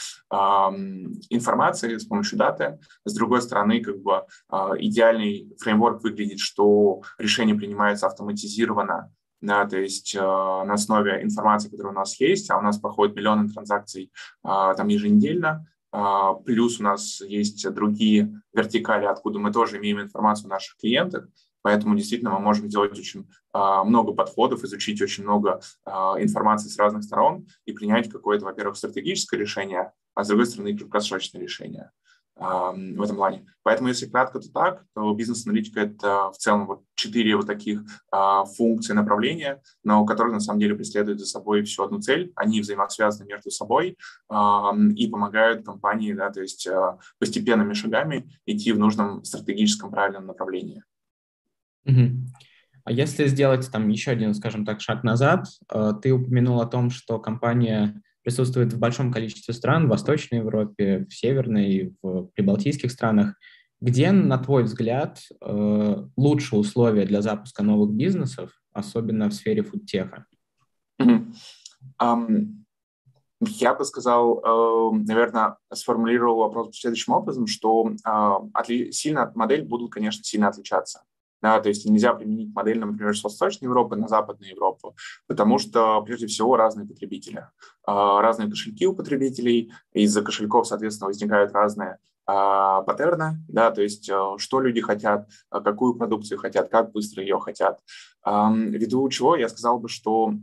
информации, 1.30 1.98
с 1.98 2.06
помощью 2.06 2.38
даты. 2.38 2.80
С 3.04 3.14
другой 3.14 3.42
стороны, 3.42 3.82
как 3.82 4.02
бы 4.02 4.24
а, 4.50 4.74
идеальный 4.78 5.54
фреймворк 5.60 6.04
выглядит, 6.04 6.40
что 6.40 7.02
решение 7.18 7.56
принимается 7.56 8.08
автоматизированно, 8.08 9.12
да, 9.42 9.66
то 9.66 9.78
есть 9.78 10.16
э, 10.16 10.20
на 10.20 10.74
основе 10.74 11.22
информации, 11.22 11.70
которая 11.70 11.94
у 11.94 11.96
нас 11.96 12.20
есть, 12.20 12.50
а 12.50 12.58
у 12.58 12.62
нас 12.62 12.80
проходит 12.80 13.16
миллионы 13.16 13.50
транзакций 13.50 14.12
э, 14.44 14.74
там 14.78 14.88
еженедельно, 14.88 15.68
плюс 16.46 16.82
у 16.82 16.84
нас 16.84 17.22
есть 17.22 17.70
другие 17.72 18.42
вертикали, 18.54 19.06
откуда 19.06 19.40
мы 19.40 19.54
тоже 19.54 19.78
имеем 19.78 20.02
информацию 20.02 20.48
о 20.48 20.50
наших 20.50 20.76
клиентах, 20.78 21.28
Поэтому 21.66 21.96
действительно 21.96 22.30
мы 22.30 22.40
можем 22.42 22.70
сделать 22.70 22.92
очень 22.92 23.28
а, 23.52 23.84
много 23.84 24.14
подходов, 24.14 24.64
изучить 24.64 25.02
очень 25.02 25.24
много 25.24 25.62
а, 25.84 26.14
информации 26.22 26.70
с 26.70 26.78
разных 26.78 27.04
сторон 27.04 27.48
и 27.66 27.74
принять 27.74 28.08
какое-то, 28.08 28.46
во-первых, 28.46 28.78
стратегическое 28.78 29.38
решение, 29.38 29.92
а 30.14 30.24
с 30.24 30.28
другой 30.28 30.46
стороны, 30.46 30.78
краткосрочное 30.78 31.42
решение 31.42 31.90
а, 32.36 32.72
в 32.72 33.02
этом 33.02 33.16
плане. 33.16 33.48
Поэтому, 33.64 33.90
если 33.90 34.06
кратко, 34.06 34.40
то 34.40 34.52
так, 34.52 34.86
то 34.94 35.12
бизнес-аналитика– 35.16 35.80
это 35.82 36.30
в 36.30 36.38
целом 36.38 36.68
вот 36.68 36.84
четыре 36.94 37.36
вот 37.36 37.48
таких 37.48 37.82
а, 38.12 38.46
функции 38.46 38.94
направления, 38.94 39.64
но 39.84 40.06
которые 40.06 40.36
на 40.36 40.42
самом 40.42 40.60
деле 40.60 40.76
преследуют 40.76 41.20
за 41.20 41.26
собой 41.26 41.64
всю 41.64 41.82
одну 41.82 42.00
цель. 42.00 42.32
Они 42.36 42.62
взаимосвязаны 42.62 43.26
между 43.26 43.50
собой 43.50 43.98
а, 44.30 44.72
и 44.96 45.08
помогают 45.08 45.66
компании, 45.66 46.14
да, 46.14 46.30
то 46.30 46.42
есть 46.42 46.68
а, 46.68 47.00
постепенными 47.18 47.74
шагами 47.74 48.30
идти 48.46 48.72
в 48.72 48.78
нужном 48.78 49.24
стратегическом 49.24 49.90
правильном 49.90 50.28
направлении. 50.28 50.84
Угу. 51.86 52.26
А 52.86 52.92
если 52.92 53.26
сделать 53.28 53.70
там 53.72 53.90
еще 53.90 54.12
один, 54.12 54.36
скажем 54.36 54.64
так, 54.64 54.80
шаг 54.80 55.04
назад, 55.04 55.48
э, 55.74 55.94
ты 56.02 56.12
упомянул 56.14 56.62
о 56.62 56.68
том, 56.68 56.92
что 56.92 57.18
компания 57.20 58.00
присутствует 58.24 58.74
в 58.74 58.80
большом 58.80 59.12
количестве 59.12 59.54
стран, 59.56 59.88
в 59.88 59.90
Восточной 59.90 60.40
Европе, 60.40 61.06
в 61.10 61.14
Северной, 61.14 61.96
в 62.02 62.28
прибалтийских 62.36 62.92
странах. 62.92 63.36
Где, 63.82 64.12
на 64.12 64.38
твой 64.38 64.64
взгляд, 64.64 65.20
э, 65.42 66.06
лучшие 66.16 66.60
условия 66.60 67.06
для 67.06 67.24
запуска 67.24 67.64
новых 67.64 67.92
бизнесов, 67.92 68.52
особенно 68.72 69.30
в 69.30 69.34
сфере 69.34 69.64
фудтеха? 69.64 70.26
Mm-hmm. 71.02 71.34
Um, 72.02 72.66
я 73.42 73.74
бы 73.74 73.84
сказал, 73.84 74.40
э, 74.40 74.96
наверное, 75.08 75.58
сформулировал 75.74 76.38
вопрос 76.38 76.78
следующим 76.78 77.14
образом, 77.14 77.48
что 77.48 77.92
сильно 78.92 79.32
модель 79.36 79.64
будут, 79.64 79.92
конечно, 79.92 80.24
сильно 80.24 80.48
отличаться. 80.50 81.04
Да, 81.46 81.60
то 81.60 81.70
есть 81.70 81.86
нельзя 81.86 82.12
применить 82.16 82.56
модель, 82.56 82.80
например, 82.80 83.16
с 83.16 83.24
Восточной 83.24 83.66
Европы 83.66 83.96
на 83.96 84.08
Западную 84.08 84.50
Европу, 84.50 84.96
потому 85.28 85.60
что, 85.60 86.02
прежде 86.02 86.26
всего, 86.26 86.56
разные 86.58 86.88
потребители, 86.88 87.48
а, 87.86 88.20
разные 88.20 88.50
кошельки 88.50 88.88
у 88.88 88.96
потребителей, 88.96 89.72
из-за 89.94 90.24
кошельков, 90.24 90.66
соответственно, 90.66 91.10
возникают 91.10 91.52
разные 91.52 92.00
а, 92.26 92.82
паттерны, 92.82 93.44
да, 93.48 93.70
то 93.70 93.84
есть 93.84 94.10
а, 94.10 94.40
что 94.40 94.60
люди 94.60 94.82
хотят, 94.82 95.30
какую 95.52 95.94
продукцию 95.94 96.40
хотят, 96.40 96.70
как 96.70 96.92
быстро 96.94 97.22
ее 97.22 97.40
хотят. 97.40 97.80
Ввиду 98.26 99.08
чего 99.10 99.36
я 99.36 99.48
сказал 99.48 99.78
бы, 99.78 99.88
что 99.88 100.34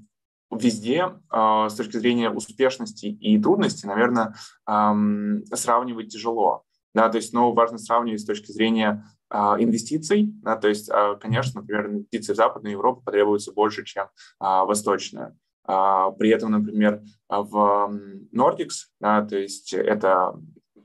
везде 0.53 1.09
с 1.33 1.75
точки 1.75 1.97
зрения 1.97 2.31
успешности 2.31 3.07
и 3.07 3.43
трудности, 3.43 3.87
наверное, 3.87 4.37
сравнивать 4.65 6.13
тяжело. 6.13 6.63
Да, 6.95 7.09
то 7.09 7.17
есть, 7.17 7.33
но 7.33 7.53
важно 7.53 7.79
сравнивать 7.79 8.21
с 8.21 8.27
точки 8.27 8.53
зрения 8.53 9.05
инвестиций. 9.33 10.33
Да, 10.43 10.57
то 10.57 10.69
есть, 10.69 10.91
а, 10.91 11.17
конечно, 11.17 11.61
например, 11.61 11.87
инвестиции 11.87 12.33
в 12.33 12.37
Западную 12.37 12.73
Европу 12.73 13.03
потребуются 13.03 13.53
больше, 13.53 13.85
чем 13.85 14.09
а, 14.39 14.65
восточная. 14.65 15.37
При 15.65 16.29
этом, 16.31 16.51
например, 16.51 17.03
в 17.29 17.93
Nordics, 18.35 18.89
да, 19.01 19.25
то 19.25 19.39
есть 19.39 19.73
это 19.73 20.35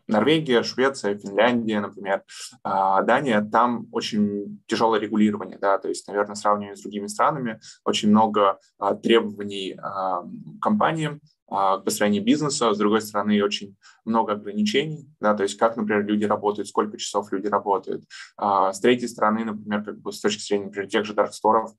Норвегия, 0.08 0.64
Швеция, 0.64 1.18
Финляндия, 1.18 1.82
например, 1.82 2.24
а, 2.64 3.02
Дания, 3.02 3.42
там 3.42 3.88
очень 3.92 4.64
тяжелое 4.68 5.00
регулирование, 5.00 5.58
да, 5.60 5.78
то 5.78 5.90
есть, 5.90 6.08
наверное, 6.08 6.36
сравнивая 6.36 6.76
с 6.76 6.82
другими 6.82 7.08
странами, 7.08 7.60
очень 7.84 8.10
много 8.10 8.60
а, 8.80 8.96
требований 8.96 9.78
а, 9.82 10.24
компаниям, 10.62 11.20
к 11.50 11.82
построению 11.86 12.24
бизнеса, 12.24 12.74
с 12.74 12.78
другой 12.78 13.02
стороны, 13.02 13.42
очень 13.42 13.78
много 14.04 14.34
ограничений, 14.34 15.10
да, 15.22 15.34
то 15.34 15.44
есть 15.44 15.58
как, 15.58 15.78
например, 15.78 16.06
люди 16.06 16.26
работают, 16.26 16.68
сколько 16.68 16.98
часов 16.98 17.32
люди 17.32 17.48
работают. 17.48 18.04
С 18.38 18.80
третьей 18.82 19.08
стороны, 19.08 19.46
например, 19.46 19.84
как 19.84 20.00
бы 20.00 20.12
с 20.12 20.20
точки 20.20 20.42
зрения, 20.42 20.66
например, 20.66 20.90
тех 20.90 21.06
же 21.06 21.14
дарксторов, 21.14 21.72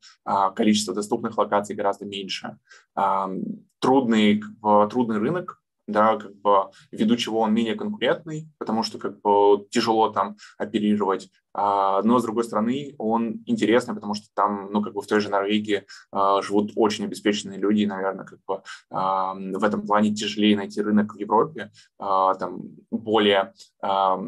количество 0.57 0.95
доступных 0.95 1.37
локаций 1.37 1.77
гораздо 1.77 2.07
меньше. 2.07 2.57
Трудный, 3.81 4.43
трудный 4.91 5.19
рынок, 5.19 5.61
да, 5.89 6.17
как 6.17 6.37
бы 6.37 6.71
ввиду 6.93 7.17
чего 7.17 7.41
он 7.41 7.55
менее 7.55 7.75
конкурентный, 7.75 8.49
потому 8.59 8.83
что 8.83 8.99
как 8.99 9.21
бы 9.23 9.67
тяжело 9.71 10.11
там 10.11 10.37
оперировать, 10.59 11.31
а, 11.55 12.03
но 12.03 12.19
с 12.19 12.23
другой 12.23 12.45
стороны 12.45 12.95
он 12.99 13.43
интересный, 13.47 13.95
потому 13.95 14.15
что 14.15 14.27
там, 14.35 14.71
ну 14.71 14.83
как 14.83 14.93
бы 14.93 15.01
в 15.01 15.07
той 15.07 15.21
же 15.21 15.31
Норвегии 15.31 15.87
а, 16.13 16.43
живут 16.43 16.73
очень 16.77 17.07
обеспеченные 17.07 17.59
люди, 17.59 17.81
и, 17.81 17.87
наверное, 17.87 18.27
как 18.27 18.39
бы 18.47 18.63
а, 18.91 19.35
в 19.35 19.65
этом 19.65 19.87
плане 19.87 20.15
тяжелее 20.15 20.57
найти 20.57 20.81
рынок 20.83 21.15
в 21.15 21.19
Европе, 21.19 21.73
а, 21.99 22.35
там 22.35 22.61
более 22.91 23.55
а, 23.81 24.21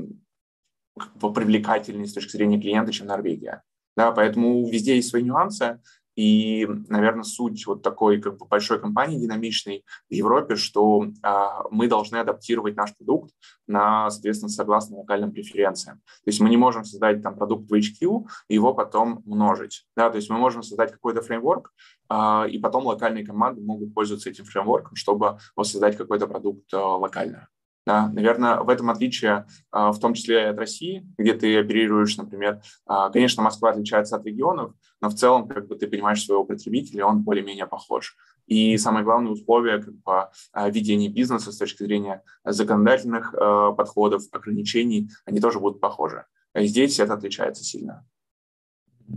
как 0.98 1.16
бы 1.18 1.32
привлекательный 1.32 2.08
с 2.08 2.14
точки 2.14 2.32
зрения 2.32 2.60
клиента, 2.60 2.90
чем 2.90 3.06
Норвегия. 3.06 3.62
Да, 3.96 4.12
поэтому 4.12 4.66
везде 4.70 4.96
есть 4.96 5.10
свои 5.10 5.22
нюансы. 5.22 5.80
И, 6.20 6.66
наверное, 6.90 7.22
суть 7.22 7.66
вот 7.66 7.82
такой 7.82 8.20
как 8.20 8.36
бы 8.36 8.44
большой 8.44 8.78
компании 8.78 9.18
динамичной 9.18 9.86
в 10.10 10.12
Европе, 10.12 10.54
что 10.54 11.06
а, 11.22 11.62
мы 11.70 11.88
должны 11.88 12.18
адаптировать 12.18 12.76
наш 12.76 12.94
продукт 12.94 13.32
на, 13.66 14.10
соответственно, 14.10 14.50
согласно 14.50 14.98
локальным 14.98 15.32
преференциям. 15.32 15.96
То 15.96 16.28
есть 16.28 16.40
мы 16.40 16.50
не 16.50 16.58
можем 16.58 16.84
создать 16.84 17.22
там 17.22 17.36
продукт 17.36 17.70
в 17.70 17.74
HQ 17.74 18.26
и 18.48 18.54
его 18.54 18.74
потом 18.74 19.22
множить. 19.24 19.86
Да? 19.96 20.10
То 20.10 20.16
есть 20.16 20.28
мы 20.28 20.36
можем 20.36 20.62
создать 20.62 20.92
какой-то 20.92 21.22
фреймворк, 21.22 21.72
а, 22.10 22.46
и 22.46 22.58
потом 22.58 22.84
локальные 22.84 23.24
команды 23.24 23.62
могут 23.62 23.94
пользоваться 23.94 24.28
этим 24.28 24.44
фреймворком, 24.44 24.96
чтобы 24.96 25.38
воссоздать 25.56 25.96
какой-то 25.96 26.26
продукт 26.26 26.74
а, 26.74 26.98
локально. 26.98 27.48
Да, 27.90 28.06
наверное, 28.06 28.60
в 28.60 28.68
этом 28.68 28.88
отличие, 28.88 29.46
а, 29.72 29.90
в 29.90 29.98
том 29.98 30.14
числе 30.14 30.50
от 30.50 30.58
России, 30.58 31.04
где 31.18 31.34
ты 31.34 31.58
оперируешь, 31.58 32.16
например, 32.16 32.62
а, 32.86 33.10
конечно, 33.10 33.42
Москва 33.42 33.70
отличается 33.70 34.14
от 34.14 34.24
регионов, 34.24 34.74
но 35.00 35.08
в 35.08 35.14
целом 35.14 35.48
как 35.48 35.66
бы 35.66 35.74
ты 35.74 35.88
понимаешь 35.88 36.24
своего 36.24 36.44
потребителя, 36.44 37.04
он 37.04 37.24
более-менее 37.24 37.66
похож. 37.66 38.14
И 38.46 38.78
самое 38.78 39.04
главное 39.04 39.32
условие 39.32 39.82
как 39.82 39.92
бы, 39.92 40.28
а, 40.52 40.70
ведения 40.70 41.08
бизнеса 41.08 41.50
с 41.50 41.58
точки 41.58 41.82
зрения 41.82 42.22
законодательных 42.44 43.34
подходов, 43.76 44.22
ограничений, 44.30 45.10
они 45.24 45.40
тоже 45.40 45.58
будут 45.58 45.80
похожи. 45.80 46.26
Здесь 46.54 47.00
это 47.00 47.14
отличается 47.14 47.64
сильно. 47.64 48.06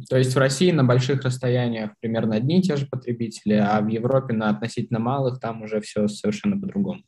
То 0.09 0.17
есть 0.17 0.33
в 0.33 0.39
России 0.39 0.71
на 0.71 0.83
больших 0.83 1.21
расстояниях 1.21 1.91
примерно 1.99 2.37
одни 2.37 2.57
и 2.57 2.63
те 2.63 2.75
же 2.75 2.87
потребители, 2.87 3.53
а 3.53 3.81
в 3.81 3.87
Европе 3.87 4.33
на 4.33 4.49
относительно 4.49 4.97
малых 4.97 5.39
там 5.39 5.61
уже 5.61 5.79
все 5.79 6.07
совершенно 6.07 6.59
по-другому. 6.59 7.03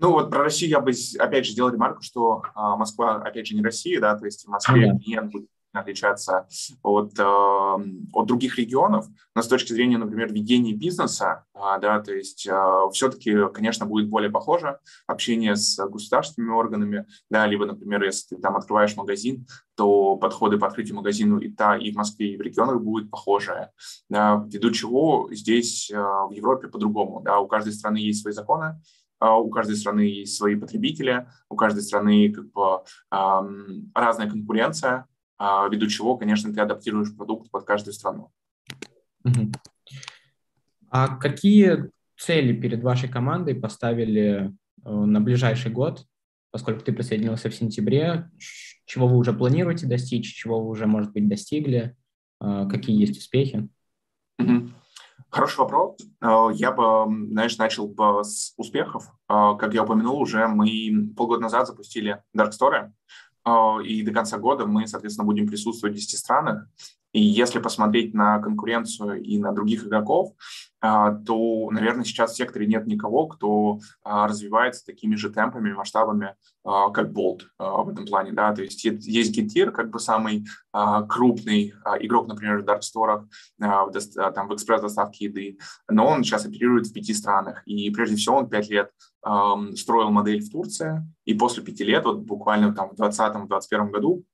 Ну 0.00 0.12
вот 0.12 0.30
про 0.30 0.44
Россию 0.44 0.70
я 0.70 0.80
бы, 0.80 0.92
опять 1.18 1.44
же, 1.44 1.52
сделал 1.52 1.70
ремарку, 1.70 2.02
что 2.02 2.42
а, 2.54 2.76
Москва, 2.76 3.16
опять 3.16 3.46
же, 3.46 3.54
не 3.54 3.62
Россия, 3.62 4.00
да, 4.00 4.16
то 4.16 4.24
есть 4.24 4.46
в 4.46 4.48
Москве 4.48 4.88
mm-hmm. 4.88 4.98
клиент 4.98 5.32
будет 5.32 5.48
отличаться 5.72 6.48
от, 6.82 7.18
э, 7.18 7.22
от 7.22 8.26
других 8.26 8.58
регионов, 8.58 9.06
но 9.34 9.42
с 9.42 9.48
точки 9.48 9.72
зрения, 9.72 9.98
например, 9.98 10.32
ведения 10.32 10.72
бизнеса, 10.72 11.44
э, 11.54 11.58
да, 11.80 12.00
то 12.00 12.12
есть 12.12 12.46
э, 12.46 12.52
все-таки, 12.92 13.36
конечно, 13.54 13.86
будет 13.86 14.08
более 14.08 14.30
похоже 14.30 14.78
общение 15.06 15.54
с 15.54 15.78
государственными 15.86 16.52
органами, 16.52 17.06
да, 17.30 17.46
либо, 17.46 17.66
например, 17.66 18.02
если 18.02 18.34
ты 18.34 18.42
там 18.42 18.56
открываешь 18.56 18.96
магазин, 18.96 19.46
то 19.76 20.16
подходы 20.16 20.58
по 20.58 20.66
открытию 20.66 20.96
магазину 20.96 21.38
и, 21.38 21.50
та, 21.50 21.76
и 21.76 21.92
в 21.92 21.96
Москве, 21.96 22.34
и 22.34 22.36
в 22.36 22.40
регионах 22.40 22.82
будут 22.82 23.10
похожие, 23.10 23.70
да, 24.08 24.44
ввиду 24.46 24.72
чего 24.72 25.28
здесь 25.30 25.90
э, 25.90 25.96
в 25.96 26.32
Европе 26.32 26.66
по-другому, 26.66 27.20
да, 27.24 27.38
у 27.38 27.46
каждой 27.46 27.72
страны 27.72 27.98
есть 27.98 28.22
свои 28.22 28.32
законы, 28.32 28.64
а, 28.64 28.80
у 29.20 29.50
каждой 29.50 29.76
страны 29.76 30.00
есть 30.00 30.36
свои 30.36 30.56
потребители, 30.56 31.26
у 31.48 31.56
каждой 31.56 31.82
страны 31.82 32.32
как 32.32 32.50
бы 32.52 32.82
разная 33.10 34.30
конкуренция, 34.30 35.06
а, 35.42 35.66
ввиду 35.68 35.86
чего, 35.86 36.18
конечно, 36.18 36.52
ты 36.52 36.60
адаптируешь 36.60 37.16
продукт 37.16 37.50
под 37.50 37.64
каждую 37.64 37.94
страну. 37.94 38.30
А 40.90 41.16
какие 41.16 41.90
цели 42.18 42.52
перед 42.52 42.82
вашей 42.82 43.08
командой 43.08 43.54
поставили 43.54 44.52
э, 44.84 44.90
на 44.90 45.20
ближайший 45.20 45.70
год, 45.70 46.04
поскольку 46.50 46.84
ты 46.84 46.92
присоединился 46.92 47.48
в 47.48 47.54
сентябре? 47.54 48.30
Чего 48.84 49.08
вы 49.08 49.16
уже 49.16 49.32
планируете 49.32 49.86
достичь, 49.86 50.34
чего 50.34 50.62
вы 50.62 50.68
уже, 50.68 50.86
может 50.86 51.12
быть, 51.12 51.26
достигли? 51.26 51.96
А, 52.38 52.66
какие 52.66 53.00
есть 53.00 53.16
успехи? 53.16 53.66
Угу. 54.38 54.68
Хороший 55.30 55.58
вопрос. 55.58 55.96
Э, 56.20 56.48
я 56.52 56.72
бы, 56.72 57.06
знаешь, 57.30 57.56
начал 57.56 57.86
бы 57.86 58.24
с 58.24 58.52
успехов. 58.56 59.04
Э, 59.28 59.54
как 59.58 59.74
я 59.74 59.84
упомянул 59.84 60.20
уже, 60.20 60.48
мы 60.48 61.12
полгода 61.16 61.42
назад 61.42 61.68
запустили 61.68 62.22
Dark 62.36 62.50
Store, 62.50 62.90
э, 63.46 63.84
и 63.84 64.02
до 64.02 64.12
конца 64.12 64.38
года 64.38 64.66
мы, 64.66 64.88
соответственно, 64.88 65.26
будем 65.26 65.46
присутствовать 65.46 65.94
в 65.94 65.98
10 65.98 66.18
странах. 66.18 66.66
И 67.12 67.20
если 67.20 67.58
посмотреть 67.58 68.14
на 68.14 68.38
конкуренцию 68.38 69.22
и 69.22 69.38
на 69.38 69.52
других 69.52 69.84
игроков, 69.84 70.32
а, 70.82 71.12
то, 71.12 71.68
наверное, 71.70 72.04
сейчас 72.04 72.32
в 72.32 72.36
секторе 72.36 72.66
нет 72.66 72.86
никого, 72.86 73.26
кто 73.26 73.80
а, 74.02 74.26
развивается 74.26 74.84
такими 74.86 75.14
же 75.14 75.30
темпами, 75.30 75.72
масштабами, 75.72 76.36
а, 76.64 76.90
как 76.90 77.10
Bolt 77.10 77.42
в 77.58 77.88
этом 77.90 78.06
плане. 78.06 78.32
Да? 78.32 78.54
То 78.54 78.62
есть 78.62 78.84
есть 78.84 79.38
Getir, 79.38 79.72
как 79.72 79.90
бы 79.90 79.98
самый 79.98 80.46
крупный 81.08 81.74
игрок, 82.00 82.28
например, 82.28 82.62
в 82.62 82.80
Store, 82.80 83.26
там, 83.58 84.48
в 84.48 84.54
экспресс-доставке 84.54 85.26
еды, 85.26 85.58
но 85.88 86.06
он 86.06 86.22
сейчас 86.22 86.46
оперирует 86.46 86.86
в 86.86 86.92
пяти 86.92 87.12
странах. 87.12 87.62
И 87.66 87.90
прежде 87.90 88.16
всего 88.16 88.36
он 88.36 88.48
пять 88.48 88.70
лет 88.70 88.90
строил 89.76 90.10
модель 90.10 90.40
в 90.40 90.50
Турции, 90.50 91.02
и 91.24 91.34
после 91.34 91.62
пяти 91.62 91.84
лет, 91.84 92.04
вот 92.04 92.20
буквально 92.20 92.72
там 92.72 92.90
в 92.90 93.00
2020-2021 93.00 93.90
году, 93.90 94.24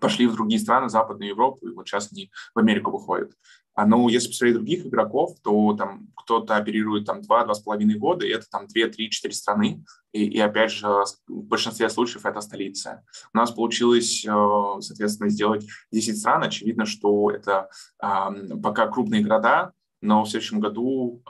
пошли 0.00 0.26
в 0.26 0.34
другие 0.34 0.60
страны, 0.60 0.88
Западную 0.88 1.30
Европу, 1.30 1.66
и 1.66 1.74
вот 1.74 1.86
сейчас 1.86 2.10
они 2.12 2.30
в 2.54 2.58
Америку 2.58 2.90
выходят. 2.90 3.32
А, 3.78 3.86
ну, 3.86 4.08
если 4.08 4.28
посмотреть 4.28 4.56
других 4.56 4.86
игроков, 4.86 5.36
то 5.40 5.72
там 5.74 6.08
кто-то 6.16 6.56
оперирует 6.56 7.06
там 7.06 7.20
2-2,5 7.20 7.94
года, 7.94 8.26
и 8.26 8.30
это 8.30 8.44
там 8.50 8.66
2, 8.66 8.88
3, 8.88 9.10
4 9.10 9.34
страны. 9.34 9.84
И, 10.12 10.24
и 10.24 10.40
опять 10.40 10.72
же, 10.72 10.88
в 11.28 11.44
большинстве 11.44 11.88
случаев 11.88 12.26
это 12.26 12.40
столица. 12.40 13.04
У 13.32 13.36
нас 13.36 13.52
получилось, 13.52 14.24
э, 14.26 14.80
соответственно, 14.80 15.30
сделать 15.30 15.64
10 15.92 16.18
стран. 16.18 16.42
Очевидно, 16.42 16.86
что 16.86 17.30
это 17.30 17.68
пока 18.00 18.88
крупные 18.88 19.22
города, 19.22 19.72
но 20.00 20.24
в 20.24 20.28
следующем 20.28 20.60
году, 20.60 21.22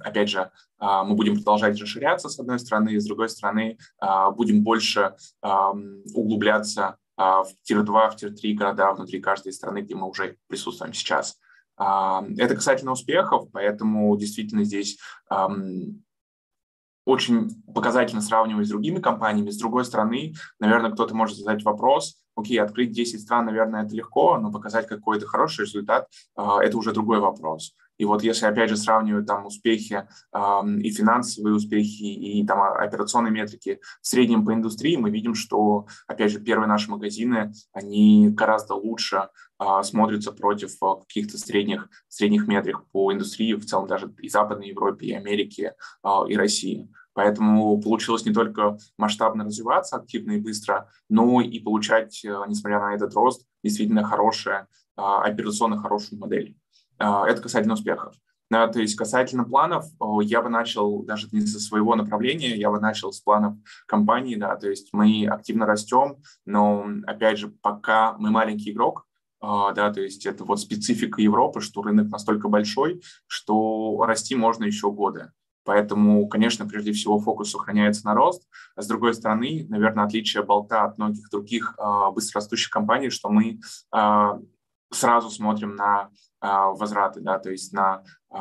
опять 0.00 0.30
же, 0.30 0.50
а, 0.78 1.04
мы 1.04 1.14
будем 1.14 1.36
продолжать 1.36 1.80
расширяться, 1.80 2.28
с 2.28 2.38
одной 2.38 2.58
стороны, 2.58 2.98
с 2.98 3.04
другой 3.04 3.28
стороны, 3.28 3.78
а, 3.98 4.30
будем 4.30 4.62
больше 4.62 5.14
углубляться 6.14 6.96
в 7.20 7.48
tier-2, 7.64 8.10
в 8.10 8.16
tier-3 8.16 8.54
города 8.54 8.92
внутри 8.92 9.20
каждой 9.20 9.52
страны, 9.52 9.82
где 9.82 9.94
мы 9.94 10.08
уже 10.08 10.36
присутствуем 10.48 10.94
сейчас. 10.94 11.38
А, 11.76 12.24
это 12.38 12.54
касательно 12.54 12.92
успехов, 12.92 13.48
поэтому 13.52 14.16
действительно 14.16 14.64
здесь 14.64 14.98
очень 17.06 17.62
показательно 17.72 18.20
сравнивать 18.20 18.66
с 18.66 18.70
другими 18.70 19.00
компаниями. 19.00 19.50
С 19.50 19.58
другой 19.58 19.84
стороны, 19.84 20.34
наверное, 20.58 20.92
кто-то 20.92 21.14
может 21.14 21.36
задать 21.36 21.62
вопрос, 21.64 22.19
окей, 22.40 22.60
открыть 22.60 22.92
10 22.92 23.20
стран, 23.20 23.46
наверное, 23.46 23.84
это 23.84 23.94
легко, 23.94 24.38
но 24.38 24.50
показать 24.50 24.86
какой-то 24.86 25.26
хороший 25.26 25.64
результат 25.64 26.08
а,– 26.36 26.62
это 26.62 26.76
уже 26.76 26.92
другой 26.92 27.20
вопрос. 27.20 27.74
И 28.00 28.06
вот 28.06 28.22
если, 28.22 28.46
опять 28.46 28.70
же, 28.70 28.78
сравнивать 28.78 29.26
там 29.26 29.44
успехи 29.44 30.08
и 30.32 30.90
финансовые 30.90 31.54
успехи, 31.54 32.04
и 32.04 32.46
там 32.46 32.62
операционные 32.62 33.30
метрики 33.30 33.78
в 34.00 34.06
среднем 34.06 34.42
по 34.46 34.54
индустрии, 34.54 34.96
мы 34.96 35.10
видим, 35.10 35.34
что, 35.34 35.86
опять 36.06 36.32
же, 36.32 36.40
первые 36.40 36.66
наши 36.66 36.90
магазины, 36.90 37.52
они 37.74 38.30
гораздо 38.30 38.72
лучше 38.72 39.28
э, 39.58 39.82
смотрятся 39.82 40.32
против 40.32 40.82
э, 40.82 40.86
каких-то 41.06 41.36
средних, 41.36 41.90
средних 42.08 42.48
метрик 42.48 42.86
по 42.90 43.12
индустрии, 43.12 43.52
в 43.52 43.66
целом 43.66 43.86
даже 43.86 44.10
и 44.18 44.30
Западной 44.30 44.68
Европе, 44.68 45.04
и 45.04 45.12
Америке, 45.12 45.74
и 46.26 46.36
России. 46.36 46.88
Поэтому 47.22 47.78
получилось 47.82 48.24
не 48.24 48.32
только 48.32 48.78
масштабно 48.96 49.44
развиваться 49.44 49.96
активно 49.96 50.32
и 50.32 50.40
быстро, 50.40 50.88
но 51.10 51.42
и 51.42 51.58
получать, 51.58 52.18
несмотря 52.48 52.80
на 52.80 52.94
этот 52.94 53.12
рост, 53.12 53.44
действительно 53.62 54.02
хорошая, 54.04 54.68
операционно 54.96 55.76
хорошую 55.76 56.18
модель. 56.18 56.56
А, 56.98 57.28
это 57.28 57.42
касательно 57.42 57.74
успехов. 57.74 58.14
То 58.48 58.80
есть 58.80 58.96
касательно 58.96 59.44
планов, 59.44 59.84
я 60.22 60.40
бы 60.40 60.48
начал 60.48 61.02
даже 61.02 61.28
не 61.30 61.42
со 61.42 61.60
своего 61.60 61.94
направления, 61.94 62.56
я 62.56 62.70
бы 62.70 62.80
начал 62.80 63.12
с 63.12 63.20
планов 63.20 63.58
компании, 63.86 64.36
да, 64.36 64.56
то 64.56 64.70
есть 64.70 64.88
мы 64.92 65.26
активно 65.26 65.66
растем, 65.66 66.16
но, 66.46 66.86
опять 67.06 67.36
же, 67.36 67.48
пока 67.60 68.14
мы 68.14 68.30
маленький 68.30 68.70
игрок, 68.70 69.04
да, 69.42 69.92
то 69.92 70.00
есть 70.00 70.24
это 70.24 70.44
вот 70.44 70.58
специфика 70.58 71.20
Европы, 71.20 71.60
что 71.60 71.82
рынок 71.82 72.08
настолько 72.08 72.48
большой, 72.48 73.02
что 73.26 74.02
расти 74.06 74.34
можно 74.34 74.64
еще 74.64 74.90
годы. 74.90 75.32
Поэтому, 75.64 76.26
конечно, 76.28 76.66
прежде 76.66 76.92
всего 76.92 77.18
фокус 77.18 77.50
сохраняется 77.50 78.06
на 78.06 78.14
рост. 78.14 78.48
А 78.76 78.82
с 78.82 78.86
другой 78.86 79.14
стороны, 79.14 79.66
наверное, 79.68 80.04
отличие 80.04 80.42
болта 80.42 80.84
от 80.84 80.98
многих 80.98 81.28
других 81.30 81.74
э, 81.78 82.10
быстрорастущих 82.12 82.70
компаний, 82.70 83.10
что 83.10 83.28
мы 83.28 83.60
э, 83.94 84.40
сразу 84.90 85.30
смотрим 85.30 85.76
на 85.76 86.10
э, 86.42 86.46
возвраты, 86.46 87.20
да, 87.20 87.38
то 87.38 87.50
есть 87.50 87.72
на 87.72 88.02
э, 88.30 88.36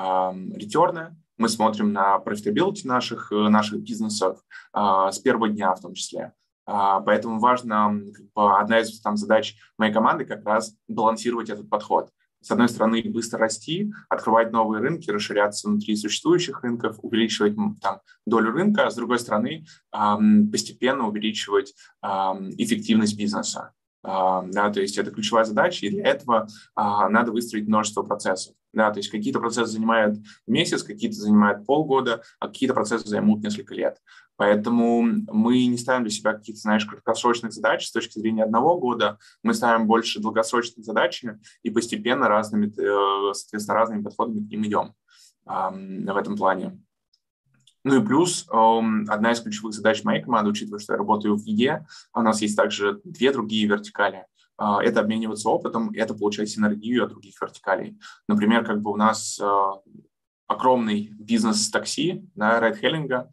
ретерны, 0.55 1.15
мы 1.37 1.47
смотрим 1.49 1.93
на 1.93 2.17
profitability 2.17 2.81
наших, 2.85 3.31
наших 3.31 3.81
бизнесов 3.81 4.39
э, 4.73 5.09
с 5.11 5.19
первого 5.19 5.49
дня 5.49 5.73
в 5.75 5.81
том 5.81 5.93
числе. 5.93 6.33
Поэтому 6.65 7.39
важно, 7.39 7.99
как 8.13 8.25
бы, 8.35 8.59
одна 8.59 8.81
из 8.81 9.01
там, 9.01 9.17
задач 9.17 9.55
моей 9.79 9.91
команды 9.91 10.23
как 10.23 10.45
раз 10.45 10.75
балансировать 10.87 11.49
этот 11.49 11.67
подход 11.67 12.11
с 12.41 12.51
одной 12.51 12.69
стороны, 12.69 13.03
быстро 13.03 13.39
расти, 13.39 13.91
открывать 14.07 14.51
новые 14.51 14.81
рынки, 14.81 15.09
расширяться 15.09 15.67
внутри 15.67 15.95
существующих 15.95 16.63
рынков, 16.63 16.97
увеличивать 17.01 17.55
там, 17.81 18.01
долю 18.25 18.51
рынка, 18.51 18.87
а 18.87 18.91
с 18.91 18.95
другой 18.95 19.19
стороны, 19.19 19.65
постепенно 19.91 21.07
увеличивать 21.07 21.73
эффективность 22.01 23.17
бизнеса. 23.17 23.73
Да, 24.01 24.71
то 24.73 24.79
есть 24.79 24.97
это 24.97 25.11
ключевая 25.11 25.43
задача, 25.43 25.85
и 25.85 25.89
для 25.89 26.05
этого 26.05 26.47
а, 26.73 27.09
надо 27.09 27.33
выстроить 27.33 27.67
множество 27.67 28.01
процессов. 28.01 28.55
Да, 28.71 28.91
то 28.91 28.99
есть 28.99 29.09
какие-то 29.09 29.39
процессы 29.39 29.73
занимают 29.73 30.19
месяц, 30.47 30.83
какие-то 30.83 31.17
занимают 31.17 31.65
полгода, 31.65 32.21
а 32.39 32.47
какие-то 32.47 32.73
процессы 32.73 33.09
займут 33.09 33.43
несколько 33.43 33.75
лет. 33.75 33.97
Поэтому 34.39 35.01
мы 35.01 35.65
не 35.65 35.77
ставим 35.77 36.03
для 36.03 36.11
себя 36.11 36.31
каких-то, 36.31 36.61
знаешь, 36.61 36.85
краткосрочных 36.85 37.51
задач 37.51 37.85
с 37.85 37.91
точки 37.91 38.19
зрения 38.19 38.45
одного 38.45 38.79
года. 38.79 39.19
Мы 39.43 39.53
ставим 39.53 39.85
больше 39.85 40.21
долгосрочных 40.21 40.85
задач 40.85 41.25
и 41.61 41.69
постепенно 41.69 42.29
разными, 42.29 42.67
э, 42.67 43.33
соответственно, 43.33 43.77
разными 43.77 44.01
подходами 44.01 44.47
к 44.47 44.49
ним 44.49 44.63
идем 44.65 44.93
в 45.45 46.15
этом 46.15 46.37
плане. 46.37 46.79
Ну 47.83 47.99
и 47.99 48.05
плюс 48.05 48.45
одна 48.47 49.31
из 49.31 49.41
ключевых 49.41 49.73
задач 49.73 50.03
моей 50.03 50.21
команды, 50.21 50.51
учитывая, 50.51 50.79
что 50.79 50.93
я 50.93 50.97
работаю 50.97 51.35
в 51.35 51.43
ЕЕ, 51.43 51.87
а 52.13 52.19
у 52.19 52.23
нас 52.23 52.41
есть 52.43 52.55
также 52.55 53.01
две 53.03 53.31
другие 53.31 53.67
вертикали. 53.67 54.27
А, 54.59 54.83
это 54.83 54.99
обмениваться 54.99 55.49
опытом, 55.49 55.89
это 55.93 56.13
получать 56.13 56.49
синергию 56.49 57.05
от 57.05 57.11
других 57.11 57.41
вертикалей. 57.41 57.97
Например, 58.27 58.65
как 58.65 58.81
бы 58.81 58.91
у 58.91 58.97
нас 58.97 59.39
а, 59.41 59.79
огромный 60.49 61.11
бизнес 61.19 61.69
такси, 61.69 62.27
да, 62.35 62.59
райдхеллинга, 62.59 63.29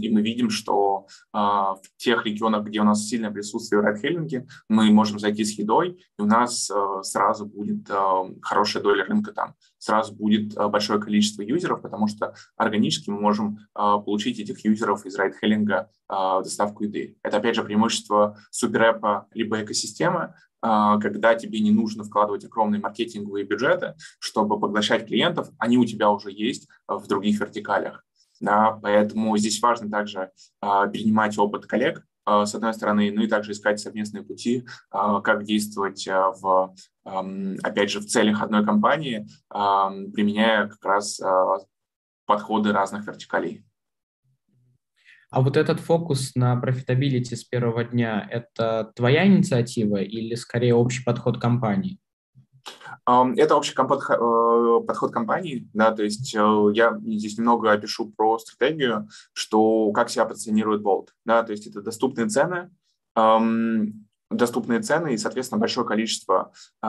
и 0.00 0.08
мы 0.08 0.22
видим, 0.22 0.50
что 0.50 1.08
а, 1.32 1.74
в 1.74 1.82
тех 1.96 2.24
регионах, 2.24 2.64
где 2.64 2.80
у 2.80 2.84
нас 2.84 3.06
сильное 3.06 3.32
присутствие 3.32 3.80
в 3.80 3.84
райдхеллинге, 3.84 4.46
мы 4.68 4.90
можем 4.92 5.18
зайти 5.18 5.44
с 5.44 5.58
едой, 5.58 5.98
и 6.18 6.22
у 6.22 6.26
нас 6.26 6.70
а, 6.70 7.02
сразу 7.02 7.44
будет 7.44 7.90
а, 7.90 8.24
хорошая 8.40 8.84
доля 8.84 9.04
рынка 9.04 9.32
там, 9.32 9.54
сразу 9.78 10.14
будет 10.14 10.54
большое 10.54 11.00
количество 11.00 11.42
юзеров, 11.42 11.82
потому 11.82 12.06
что 12.06 12.34
органически 12.56 13.10
мы 13.10 13.20
можем 13.20 13.58
получить 13.74 14.38
этих 14.38 14.64
юзеров 14.64 15.06
из 15.06 15.16
райдхеллинга 15.16 15.90
доставку 16.08 16.84
еды. 16.84 17.16
Это, 17.22 17.36
опять 17.36 17.54
же, 17.54 17.62
преимущество 17.62 18.38
суперэпа 18.50 19.28
либо 19.34 19.62
экосистемы, 19.62 20.34
когда 20.60 21.34
тебе 21.34 21.60
не 21.60 21.70
нужно 21.70 22.04
вкладывать 22.04 22.44
огромные 22.44 22.80
маркетинговые 22.80 23.44
бюджеты, 23.44 23.94
чтобы 24.18 24.58
поглощать 24.58 25.06
клиентов, 25.06 25.50
они 25.58 25.78
у 25.78 25.84
тебя 25.84 26.10
уже 26.10 26.32
есть 26.32 26.68
в 26.88 27.06
других 27.06 27.40
вертикалях. 27.40 28.04
Да, 28.40 28.78
поэтому 28.82 29.36
здесь 29.36 29.60
важно 29.60 29.90
также 29.90 30.30
а, 30.60 30.86
перенимать 30.86 31.36
опыт 31.38 31.66
коллег, 31.66 32.04
а, 32.24 32.46
с 32.46 32.54
одной 32.54 32.72
стороны, 32.72 33.10
ну 33.12 33.22
и 33.22 33.26
также 33.26 33.52
искать 33.52 33.80
совместные 33.80 34.22
пути, 34.22 34.64
как 34.90 35.44
действовать 35.44 36.06
в, 36.06 36.74
опять 37.04 37.90
же, 37.90 38.00
в 38.00 38.06
целях 38.06 38.42
одной 38.42 38.64
компании, 38.64 39.26
применяя 39.50 40.68
как 40.68 40.84
раз 40.84 41.20
подходы 42.26 42.72
разных 42.72 43.06
вертикалей. 43.06 43.64
А 45.30 45.42
вот 45.42 45.56
этот 45.56 45.80
фокус 45.80 46.34
на 46.34 46.56
profitability 46.56 47.36
с 47.36 47.44
первого 47.44 47.84
дня– 47.84 48.26
это 48.30 48.92
твоя 48.94 49.26
инициатива 49.26 49.96
или 49.96 50.34
скорее 50.34 50.74
общий 50.74 51.04
подход 51.04 51.38
компании? 51.38 51.98
Это 53.06 53.56
общий 53.56 53.72
э, 53.72 54.86
подход 54.86 55.12
компании, 55.12 55.68
да, 55.72 55.92
то 55.92 56.02
есть 56.02 56.34
э, 56.34 56.70
я 56.74 56.98
здесь 57.00 57.38
немного 57.38 57.72
опишу 57.72 58.12
про 58.14 58.38
стратегию, 58.38 59.08
что 59.32 59.90
как 59.92 60.10
себя 60.10 60.26
позиционирует 60.26 60.82
Bolt, 60.82 61.08
да, 61.24 61.42
то 61.42 61.52
есть 61.52 61.66
это 61.66 61.80
доступные 61.80 62.28
цены, 62.28 62.70
доступные 64.30 64.80
цены 64.80 65.14
и, 65.14 65.16
соответственно, 65.16 65.58
большое 65.58 65.86
количество 65.86 66.52
э, 66.82 66.86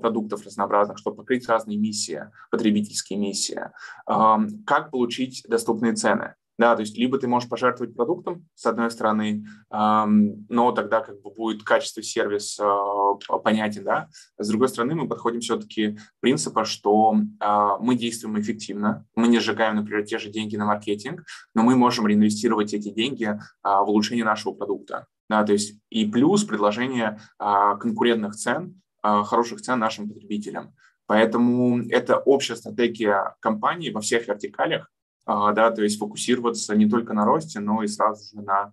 продуктов 0.00 0.44
разнообразных, 0.44 0.98
чтобы 0.98 1.18
покрыть 1.18 1.48
разные 1.48 1.78
миссии, 1.78 2.28
потребительские 2.50 3.20
миссии. 3.20 3.70
Как 4.06 4.90
получить 4.90 5.44
доступные 5.48 5.94
цены? 5.94 6.34
Да, 6.62 6.76
то 6.76 6.82
есть 6.82 6.96
либо 6.96 7.18
ты 7.18 7.26
можешь 7.26 7.48
пожертвовать 7.48 7.96
продуктом, 7.96 8.46
с 8.54 8.66
одной 8.66 8.88
стороны, 8.92 9.44
но 9.68 10.70
тогда 10.70 11.00
как 11.00 11.20
бы 11.20 11.32
будет 11.32 11.64
качество 11.64 12.04
сервис 12.04 12.56
э, 12.60 13.38
понятен, 13.42 13.82
да. 13.82 14.08
С 14.38 14.48
другой 14.48 14.68
стороны, 14.68 14.94
мы 14.94 15.08
подходим 15.08 15.40
все-таки 15.40 15.98
принципа, 16.20 16.64
что 16.64 17.16
э, 17.16 17.68
мы 17.80 17.96
действуем 17.96 18.40
эффективно, 18.40 19.04
мы 19.16 19.26
не 19.26 19.40
сжигаем, 19.40 19.74
например, 19.74 20.04
те 20.04 20.20
же 20.20 20.30
деньги 20.30 20.54
на 20.54 20.64
маркетинг, 20.64 21.24
но 21.52 21.64
мы 21.64 21.74
можем 21.74 22.06
реинвестировать 22.06 22.72
эти 22.74 22.90
деньги 22.90 23.24
э, 23.24 23.36
в 23.64 23.88
улучшение 23.88 24.24
нашего 24.24 24.54
продукта. 24.54 25.08
Да, 25.28 25.42
то 25.42 25.52
есть 25.52 25.80
и 25.90 26.06
плюс 26.06 26.44
предложение 26.44 27.18
э, 27.40 27.76
конкурентных 27.80 28.36
цен, 28.36 28.80
хороших 29.02 29.62
цен 29.62 29.80
нашим 29.80 30.08
потребителям. 30.08 30.76
Поэтому 31.06 31.82
это 31.88 32.18
общая 32.18 32.54
стратегия 32.54 33.34
компании 33.40 33.90
во 33.90 34.00
всех 34.00 34.28
вертикалях, 34.28 34.86
а, 34.86 34.86
да, 35.26 35.70
то 35.70 35.82
есть 35.82 35.98
фокусироваться 35.98 36.74
не 36.74 36.88
только 36.88 37.14
на 37.14 37.24
росте, 37.24 37.60
но 37.60 37.82
и 37.82 37.86
сразу 37.86 38.24
же 38.24 38.42
на 38.42 38.72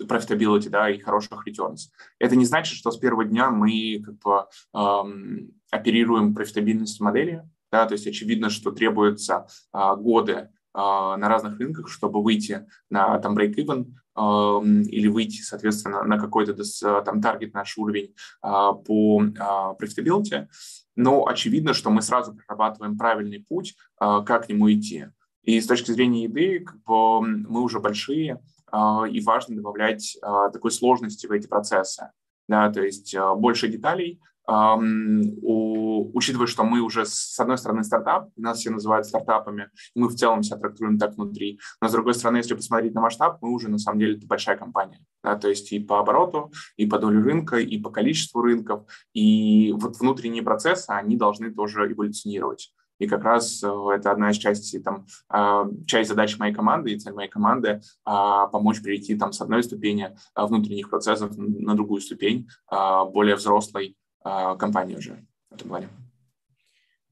profitability, 0.00 0.68
да, 0.68 0.90
и 0.90 0.98
хороших 0.98 1.46
returns. 1.46 1.90
Это 2.18 2.36
не 2.36 2.44
значит, 2.44 2.76
что 2.76 2.90
с 2.90 2.98
первого 2.98 3.24
дня 3.24 3.50
мы 3.50 4.02
как 4.04 4.18
бы 4.18 4.46
эм, 4.74 5.52
оперируем 5.70 6.34
профитабильностью 6.34 7.04
модели, 7.04 7.48
да, 7.70 7.86
то 7.86 7.94
есть 7.94 8.06
очевидно, 8.06 8.50
что 8.50 8.70
требуются 8.70 9.46
э, 9.72 9.96
годы 9.96 10.32
э, 10.32 10.46
на 10.74 11.28
разных 11.28 11.58
рынках, 11.58 11.88
чтобы 11.88 12.22
выйти 12.22 12.66
на 12.90 13.18
там 13.18 13.36
break-even 13.36 13.94
э, 14.16 14.66
или 14.88 15.08
выйти, 15.08 15.42
соответственно, 15.42 16.04
на 16.04 16.18
какой-то 16.18 16.54
там 17.02 17.20
таргет 17.20 17.52
наш 17.52 17.76
уровень 17.76 18.14
э, 18.14 18.14
по 18.42 19.22
э, 19.24 19.74
profitability 19.80 20.46
но 20.96 21.26
очевидно, 21.26 21.74
что 21.74 21.90
мы 21.90 22.02
сразу 22.02 22.34
прорабатываем 22.34 22.96
правильный 22.96 23.40
путь, 23.40 23.76
а, 23.98 24.22
как 24.22 24.46
к 24.46 24.48
нему 24.48 24.72
идти. 24.72 25.06
И 25.42 25.60
с 25.60 25.66
точки 25.66 25.90
зрения 25.90 26.24
еды 26.24 26.60
как 26.60 26.82
бы, 26.84 27.20
мы 27.20 27.62
уже 27.62 27.80
большие, 27.80 28.40
а, 28.70 29.04
и 29.04 29.20
важно 29.20 29.56
добавлять 29.56 30.16
а, 30.22 30.50
такой 30.50 30.70
сложности 30.70 31.26
в 31.26 31.32
эти 31.32 31.46
процессы. 31.46 32.10
Да, 32.46 32.70
то 32.70 32.82
есть 32.82 33.16
больше 33.36 33.68
деталей, 33.68 34.20
у, 34.46 36.16
учитывая, 36.16 36.46
что 36.46 36.64
мы 36.64 36.80
уже, 36.80 37.06
с 37.06 37.38
одной 37.38 37.58
стороны, 37.58 37.84
стартап, 37.84 38.28
нас 38.36 38.58
все 38.58 38.70
называют 38.70 39.06
стартапами, 39.06 39.70
мы 39.94 40.08
в 40.08 40.14
целом 40.14 40.42
себя 40.42 40.58
трактуем 40.58 40.98
так 40.98 41.14
внутри, 41.14 41.58
но 41.80 41.88
с 41.88 41.92
другой 41.92 42.14
стороны, 42.14 42.38
если 42.38 42.54
посмотреть 42.54 42.94
на 42.94 43.00
масштаб, 43.00 43.38
мы 43.40 43.52
уже, 43.52 43.68
на 43.68 43.78
самом 43.78 44.00
деле, 44.00 44.16
это 44.16 44.26
большая 44.26 44.56
компания, 44.56 45.00
да, 45.22 45.36
то 45.36 45.48
есть 45.48 45.72
и 45.72 45.78
по 45.80 46.00
обороту, 46.00 46.52
и 46.76 46.86
по 46.86 46.98
доле 46.98 47.20
рынка, 47.20 47.56
и 47.56 47.78
по 47.78 47.90
количеству 47.90 48.42
рынков, 48.42 48.84
и 49.14 49.72
вот 49.72 49.98
внутренние 49.98 50.42
процессы, 50.42 50.90
они 50.90 51.16
должны 51.16 51.52
тоже 51.52 51.90
эволюционировать. 51.90 52.72
И 52.98 53.08
как 53.08 53.24
раз 53.24 53.62
э, 53.62 53.68
это 53.94 54.12
одна 54.12 54.30
из 54.30 54.36
частей, 54.36 54.80
там, 54.80 55.06
а, 55.28 55.66
часть 55.86 56.08
задач 56.08 56.38
моей 56.38 56.54
команды 56.54 56.92
и 56.92 56.98
цель 56.98 57.12
моей 57.12 57.28
команды 57.28 57.80
а, 58.04 58.46
помочь 58.46 58.80
перейти 58.82 59.16
там, 59.16 59.32
с 59.32 59.40
одной 59.40 59.64
ступени 59.64 60.16
а, 60.34 60.46
внутренних 60.46 60.90
процессов 60.90 61.32
на 61.36 61.74
другую 61.74 62.00
ступень, 62.00 62.48
более 62.70 63.36
взрослой, 63.36 63.96
компании 64.24 64.96
уже 64.96 65.24
в 65.50 65.54
этом 65.54 65.68
плане. 65.68 65.88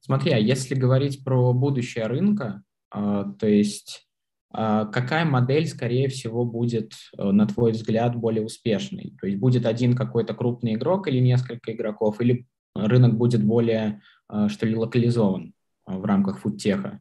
Смотри, 0.01 0.33
а 0.33 0.39
если 0.39 0.75
говорить 0.75 1.23
про 1.23 1.53
будущее 1.53 2.07
рынка, 2.07 2.63
а, 2.91 3.25
то 3.25 3.47
есть 3.47 4.09
а, 4.51 4.87
какая 4.87 5.25
модель, 5.25 5.69
скорее 5.69 6.09
всего, 6.09 6.45
будет, 6.45 6.95
э, 7.17 7.31
на 7.31 7.47
твой 7.47 7.71
взгляд, 7.73 8.17
более 8.17 8.45
успешной? 8.45 9.15
То 9.21 9.27
есть 9.29 9.39
будет 9.39 9.65
один 9.65 9.95
какой-то 9.95 10.35
крупный 10.35 10.75
игрок 10.75 11.07
или 11.07 11.21
несколько 11.21 11.73
игроков, 11.73 12.21
или 12.21 12.47
рынок 12.75 13.17
будет 13.17 13.45
более, 13.45 14.03
что 14.49 14.67
ли, 14.67 14.75
локализован 14.75 15.55
в 15.87 16.05
рамках 16.05 16.41
фудтеха? 16.41 17.01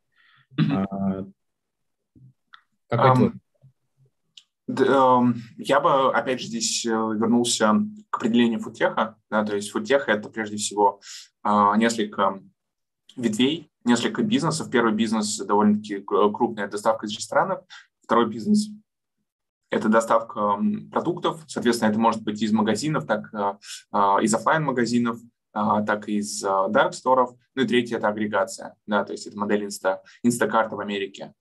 Какой 2.88 3.28
um, 3.30 3.39
я 5.57 5.80
бы, 5.80 6.13
опять 6.13 6.41
же, 6.41 6.47
здесь 6.47 6.86
э, 6.86 6.89
вернулся 6.89 7.74
к 8.09 8.17
определению 8.17 8.59
футеха. 8.59 9.17
Да, 9.30 9.43
то 9.43 9.55
есть 9.55 9.72
футех– 9.72 10.05
это 10.07 10.30
прежде 10.30 10.57
всего 10.57 10.99
а, 11.43 11.76
несколько 11.78 12.41
ветвей, 13.15 13.72
несколько 13.84 14.24
бизнесов. 14.24 14.69
Первый 14.69 14.93
бизнес 14.93 15.38
довольно-таки 15.38 15.99
крупная 15.99 16.67
доставка 16.67 17.05
из 17.05 17.15
ресторанов. 17.15 17.63
Второй 18.03 18.30
бизнес 18.30 18.69
это 19.69 19.88
доставка 19.88 20.59
продуктов, 20.91 21.43
соответственно, 21.47 21.89
это 21.89 21.99
может 21.99 22.24
быть 22.24 22.41
из 22.41 22.51
магазинов, 22.51 23.05
так 23.05 23.32
из 24.22 24.34
офлайн 24.34 24.65
магазинов 24.65 25.17
так 25.53 26.09
и 26.09 26.17
из 26.17 26.43
dark 26.43 26.91
сторов 26.91 27.36
Ну 27.55 27.63
и 27.63 27.67
третье– 27.67 27.97
это 27.97 28.09
агрегация, 28.09 28.76
да, 28.86 29.05
то 29.05 29.13
есть 29.13 29.28
это 29.28 29.38
модель 29.38 29.65
Insta, 29.65 29.99
Instacart 30.26 30.76
в 30.76 30.80
Америке. 30.82 31.34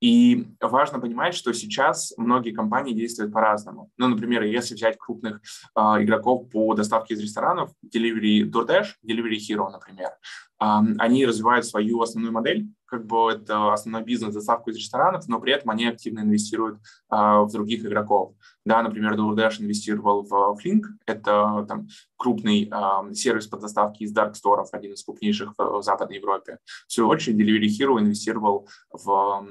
И 0.00 0.46
важно 0.60 1.00
понимать, 1.00 1.34
что 1.34 1.52
сейчас 1.52 2.12
многие 2.16 2.52
компании 2.52 2.92
действуют 2.92 3.32
по-разному. 3.32 3.90
Ну, 3.96 4.08
например, 4.08 4.42
если 4.42 4.74
взять 4.74 4.98
крупных 4.98 5.40
игроков 5.76 6.50
по 6.50 6.74
доставке 6.74 7.14
из 7.14 7.20
ресторанов, 7.20 7.70
Delivery 7.84 8.42
DoorDash, 8.50 8.96
Delivery 9.06 9.38
Hero, 9.38 9.70
например, 9.70 10.10
они 10.58 11.26
развивают 11.26 11.66
свою 11.66 12.00
основную 12.00 12.32
модель, 12.32 12.66
как 12.86 13.06
бы 13.06 13.32
это 13.32 13.72
основной 13.72 14.02
бизнес, 14.04 14.34
доставку 14.34 14.70
из 14.70 14.76
ресторанов, 14.76 15.26
но 15.26 15.40
при 15.40 15.52
этом 15.52 15.70
они 15.70 15.86
активно 15.86 16.20
инвестируют 16.20 16.78
а, 17.08 17.42
в 17.42 17.50
других 17.50 17.84
игроков. 17.84 18.34
Да, 18.64 18.82
например, 18.82 19.14
DoorDash 19.14 19.60
инвестировал 19.60 20.22
в 20.22 20.56
Flink, 20.62 20.82
это 21.06 21.64
там, 21.68 21.88
крупный 22.16 22.70
сервис 23.14 23.46
по 23.48 23.56
доставке 23.56 24.04
из 24.04 24.14
Store, 24.14 24.64
один 24.72 24.92
из 24.92 25.04
крупнейших 25.04 25.54
в, 25.58 25.78
в 25.78 25.82
Западной 25.82 26.16
Европе. 26.16 26.58
В 26.86 26.92
свою 26.92 27.08
очередь, 27.08 27.36
Delivery 27.36 27.68
Hero 27.68 27.98
инвестировал 27.98 28.68
в 28.90 29.46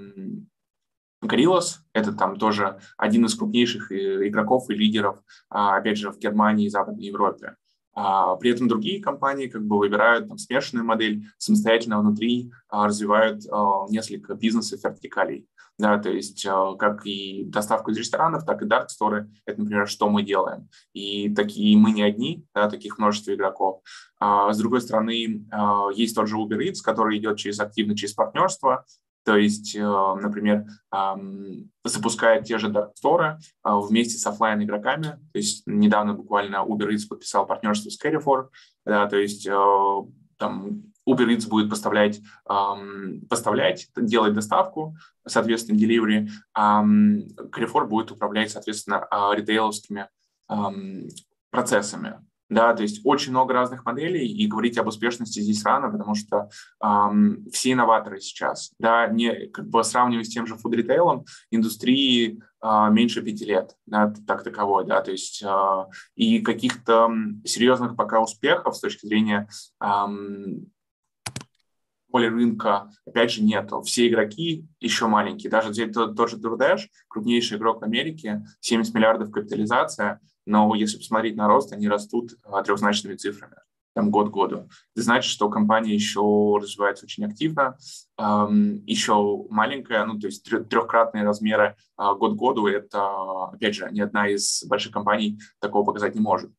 Гориллос– 1.23 1.81
это 1.93 2.13
там 2.13 2.37
тоже 2.37 2.79
один 2.97 3.25
из 3.25 3.35
крупнейших 3.35 3.91
э, 3.91 4.27
игроков 4.27 4.69
и 4.69 4.73
лидеров, 4.73 5.19
а, 5.49 5.77
опять 5.77 5.97
же, 5.97 6.11
в 6.11 6.19
Германии 6.19 6.65
и 6.65 6.69
Западной 6.69 7.05
Европе. 7.05 7.55
А 7.95 8.35
при 8.35 8.51
этом 8.51 8.67
другие 8.67 9.01
компании 9.01 9.47
как 9.47 9.65
бы 9.65 9.77
выбирают 9.77 10.27
там, 10.27 10.37
смешанную 10.37 10.85
модель, 10.85 11.25
самостоятельно 11.37 11.99
внутри 11.99 12.51
а, 12.69 12.87
развивают 12.87 13.43
а, 13.51 13.85
несколько 13.89 14.33
бизнесов 14.33 14.83
вертикалей. 14.83 15.47
Да, 15.79 15.97
то 15.97 16.09
есть 16.09 16.45
а, 16.45 16.75
как 16.75 17.05
и 17.05 17.45
доставку 17.45 17.91
из 17.91 17.97
ресторанов, 17.97 18.45
так 18.45 18.61
и 18.61 18.65
store 18.65 19.27
это, 19.45 19.59
например, 19.59 19.87
что 19.87 20.07
мы 20.07 20.21
делаем. 20.21 20.69
И 20.93 21.33
такие 21.33 21.75
мы 21.77 21.91
не 21.91 22.03
одни, 22.03 22.45
да, 22.53 22.69
таких 22.69 22.99
множество 22.99 23.33
игроков. 23.33 23.81
А, 24.19 24.53
с 24.53 24.57
другой 24.57 24.81
стороны, 24.81 25.45
а, 25.51 25.89
есть 25.93 26.15
тот 26.15 26.27
же 26.27 26.37
Uber 26.37 26.59
Eats, 26.59 26.81
который 26.83 27.17
идет 27.17 27.37
через 27.37 27.59
активно 27.59 27.95
через 27.95 28.13
партнерство, 28.13 28.85
то 29.25 29.37
есть, 29.37 29.75
э, 29.75 29.81
например, 29.81 30.65
запускает 31.83 32.45
те 32.45 32.57
же 32.57 32.69
Dark 32.69 32.91
Store 33.01 33.37
э, 33.37 33.39
вместе 33.63 34.17
с 34.17 34.25
офлайн 34.27 34.61
игроками. 34.63 35.19
То 35.31 35.37
есть 35.37 35.63
недавно 35.65 36.13
буквально 36.13 36.57
Uber 36.57 36.89
Eats 36.89 37.07
подписал 37.07 37.45
партнерство 37.45 37.89
с 37.89 38.01
Carrefour. 38.01 38.49
Да, 38.85 39.07
то 39.07 39.17
есть 39.17 39.47
э, 39.47 39.51
там 40.37 40.83
Uber 41.07 41.27
Eats 41.27 41.47
будет 41.47 41.69
поставлять, 41.69 42.21
поставлять, 43.29 43.89
делать 43.95 44.33
доставку, 44.33 44.95
соответственно, 45.27 45.77
delivery. 45.77 46.29
Carrefour 46.55 47.87
будет 47.87 48.11
управлять, 48.11 48.51
соответственно, 48.51 49.05
ритейловскими 49.33 50.07
процессами. 51.51 52.19
Да, 52.53 52.73
то 52.75 52.83
есть 52.83 53.01
очень 53.03 53.31
много 53.31 53.53
разных 53.53 53.83
моделей, 53.83 54.27
и 54.27 54.45
говорить 54.47 54.77
об 54.77 54.87
успешности 54.87 55.39
здесь 55.39 55.63
рано, 55.65 55.89
потому 55.89 56.13
что 56.13 56.49
эм, 56.83 57.45
все 57.51 57.71
инноваторы 57.71 58.19
сейчас, 58.21 58.71
да, 58.77 59.07
не 59.07 59.47
как 59.47 59.67
бы 59.69 59.83
сравнивая 59.83 60.23
с 60.23 60.29
тем 60.29 60.45
же 60.45 60.55
фуд-ритейлом, 60.55 61.25
индустрии 61.49 62.39
э, 62.61 62.87
меньше 62.91 63.23
пяти 63.23 63.45
лет, 63.45 63.75
да, 63.87 64.13
так 64.27 64.43
таковой, 64.43 64.85
да, 64.85 65.01
то 65.01 65.09
есть 65.09 65.41
э, 65.43 65.85
и 66.15 66.41
каких-то 66.41 67.09
серьезных 67.43 67.95
пока 67.95 68.21
успехов 68.21 68.77
с 68.77 68.81
точки 68.81 69.07
зрения 69.07 69.47
эм, 69.81 70.71
поле 72.11 72.29
рынка, 72.29 72.91
опять 73.07 73.31
же, 73.31 73.43
нету. 73.43 73.81
Все 73.81 74.07
игроки 74.07 74.67
еще 74.79 75.07
маленькие. 75.07 75.49
Даже 75.49 75.73
тот, 75.87 76.15
тот 76.15 76.29
же 76.29 76.37
DoorDash, 76.37 76.81
крупнейший 77.07 77.57
игрок 77.57 77.81
в 77.81 77.83
Америке, 77.83 78.45
70 78.59 78.93
миллиардов 78.93 79.31
капитализация, 79.31 80.21
но 80.45 80.73
если 80.75 80.97
посмотреть 80.97 81.35
на 81.35 81.47
рост, 81.47 81.73
они 81.73 81.87
растут 81.87 82.35
а, 82.43 82.63
трехзначными 82.63 83.15
цифрами 83.15 83.55
там 83.93 84.09
год 84.09 84.29
году. 84.29 84.67
Это 84.95 85.03
значит, 85.03 85.31
что 85.31 85.49
компания 85.49 85.93
еще 85.93 86.57
развивается 86.59 87.05
очень 87.05 87.25
активно, 87.25 87.77
еще 88.17 89.45
маленькая, 89.49 90.05
ну, 90.05 90.19
то 90.19 90.27
есть 90.27 90.43
трехкратные 90.43 91.23
размеры 91.23 91.75
э, 91.99 92.15
год 92.15 92.33
году, 92.35 92.67
это, 92.67 93.45
опять 93.45 93.75
же, 93.75 93.89
ни 93.91 94.01
одна 94.01 94.27
из 94.27 94.63
больших 94.65 94.91
компаний 94.91 95.39
такого 95.59 95.85
показать 95.85 96.15
не 96.15 96.21
может. 96.21 96.51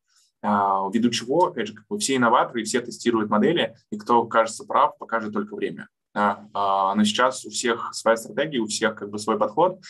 Э, 0.43 0.49
ввиду 0.93 1.11
чего, 1.11 1.47
опять 1.47 1.68
же, 1.68 1.74
как 1.74 1.87
бы 1.89 1.99
все 1.99 2.16
инноваторы, 2.16 2.64
все 2.64 2.80
тестируют 2.80 3.30
модели, 3.30 3.74
и 3.91 3.99
кто 3.99 4.26
кажется 4.26 4.64
прав, 4.64 4.97
покажет 4.99 5.32
только 5.32 5.57
время. 5.57 5.89
А, 6.15 6.95
но 6.95 7.05
сейчас 7.05 7.45
у 7.45 7.51
всех 7.51 7.93
своя 7.93 8.17
стратегия, 8.17 8.61
у 8.61 8.67
всех 8.67 8.95
как 8.95 9.11
бы 9.11 9.19
свой 9.19 9.39
подход, 9.39 9.81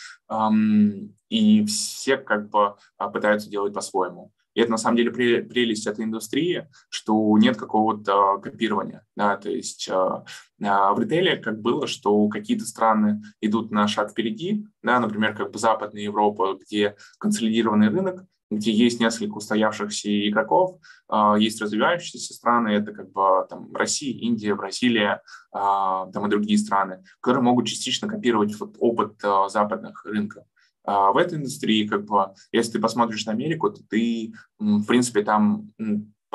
и 1.29 1.65
все 1.65 2.17
как 2.17 2.49
бы 2.49 2.75
а, 2.97 3.09
пытаются 3.09 3.49
делать 3.49 3.73
по-своему. 3.73 4.31
И 4.55 4.61
это 4.61 4.71
на 4.71 4.77
самом 4.77 4.95
деле 4.95 5.11
прелесть 5.11 5.85
этой 5.85 6.05
индустрии, 6.05 6.67
что 6.89 7.37
нет 7.37 7.57
какого-то 7.57 8.39
копирования. 8.39 9.05
Да, 9.15 9.35
то 9.35 9.51
есть 9.51 9.89
а, 9.91 10.23
в 10.57 10.99
ритейле 10.99 11.35
как 11.37 11.61
было, 11.61 11.87
что 11.87 12.27
какие-то 12.29 12.65
страны 12.65 13.21
идут 13.41 13.71
на 13.71 13.87
шаг 13.87 14.11
впереди, 14.11 14.65
да, 14.81 14.99
например, 14.99 15.35
как 15.35 15.51
бы 15.51 15.59
Западная 15.59 16.03
Европа, 16.03 16.57
где 16.59 16.95
консолидированный 17.19 17.89
рынок, 17.89 18.25
где 18.55 18.71
есть 18.71 18.99
несколько 18.99 19.37
устоявшихся 19.37 20.29
игроков, 20.29 20.79
а, 21.07 21.35
есть 21.37 21.61
развивающиеся 21.61 22.33
страны, 22.33 22.69
это 22.69 22.91
как 22.91 23.11
бы 23.11 23.45
там 23.49 23.73
Россия, 23.75 24.17
Индия, 24.19 24.55
Бразилия, 24.55 25.21
а, 25.51 26.07
там 26.11 26.25
и 26.25 26.29
другие 26.29 26.57
страны, 26.57 27.03
которые 27.21 27.43
могут 27.43 27.67
частично 27.67 28.07
копировать 28.07 28.57
вот 28.59 28.75
опыт 28.79 29.23
а, 29.23 29.49
западных 29.49 30.05
рынков. 30.05 30.43
В 30.87 31.17
этой 31.17 31.39
индустрии, 31.39 31.87
как 31.87 32.05
бы, 32.05 32.35
если 32.51 32.73
ты 32.73 32.79
посмотришь 32.79 33.25
на 33.25 33.31
Америку, 33.31 33.71
то 33.71 33.81
ты, 33.89 34.33
в 34.59 34.85
принципе, 34.85 35.23
там 35.23 35.71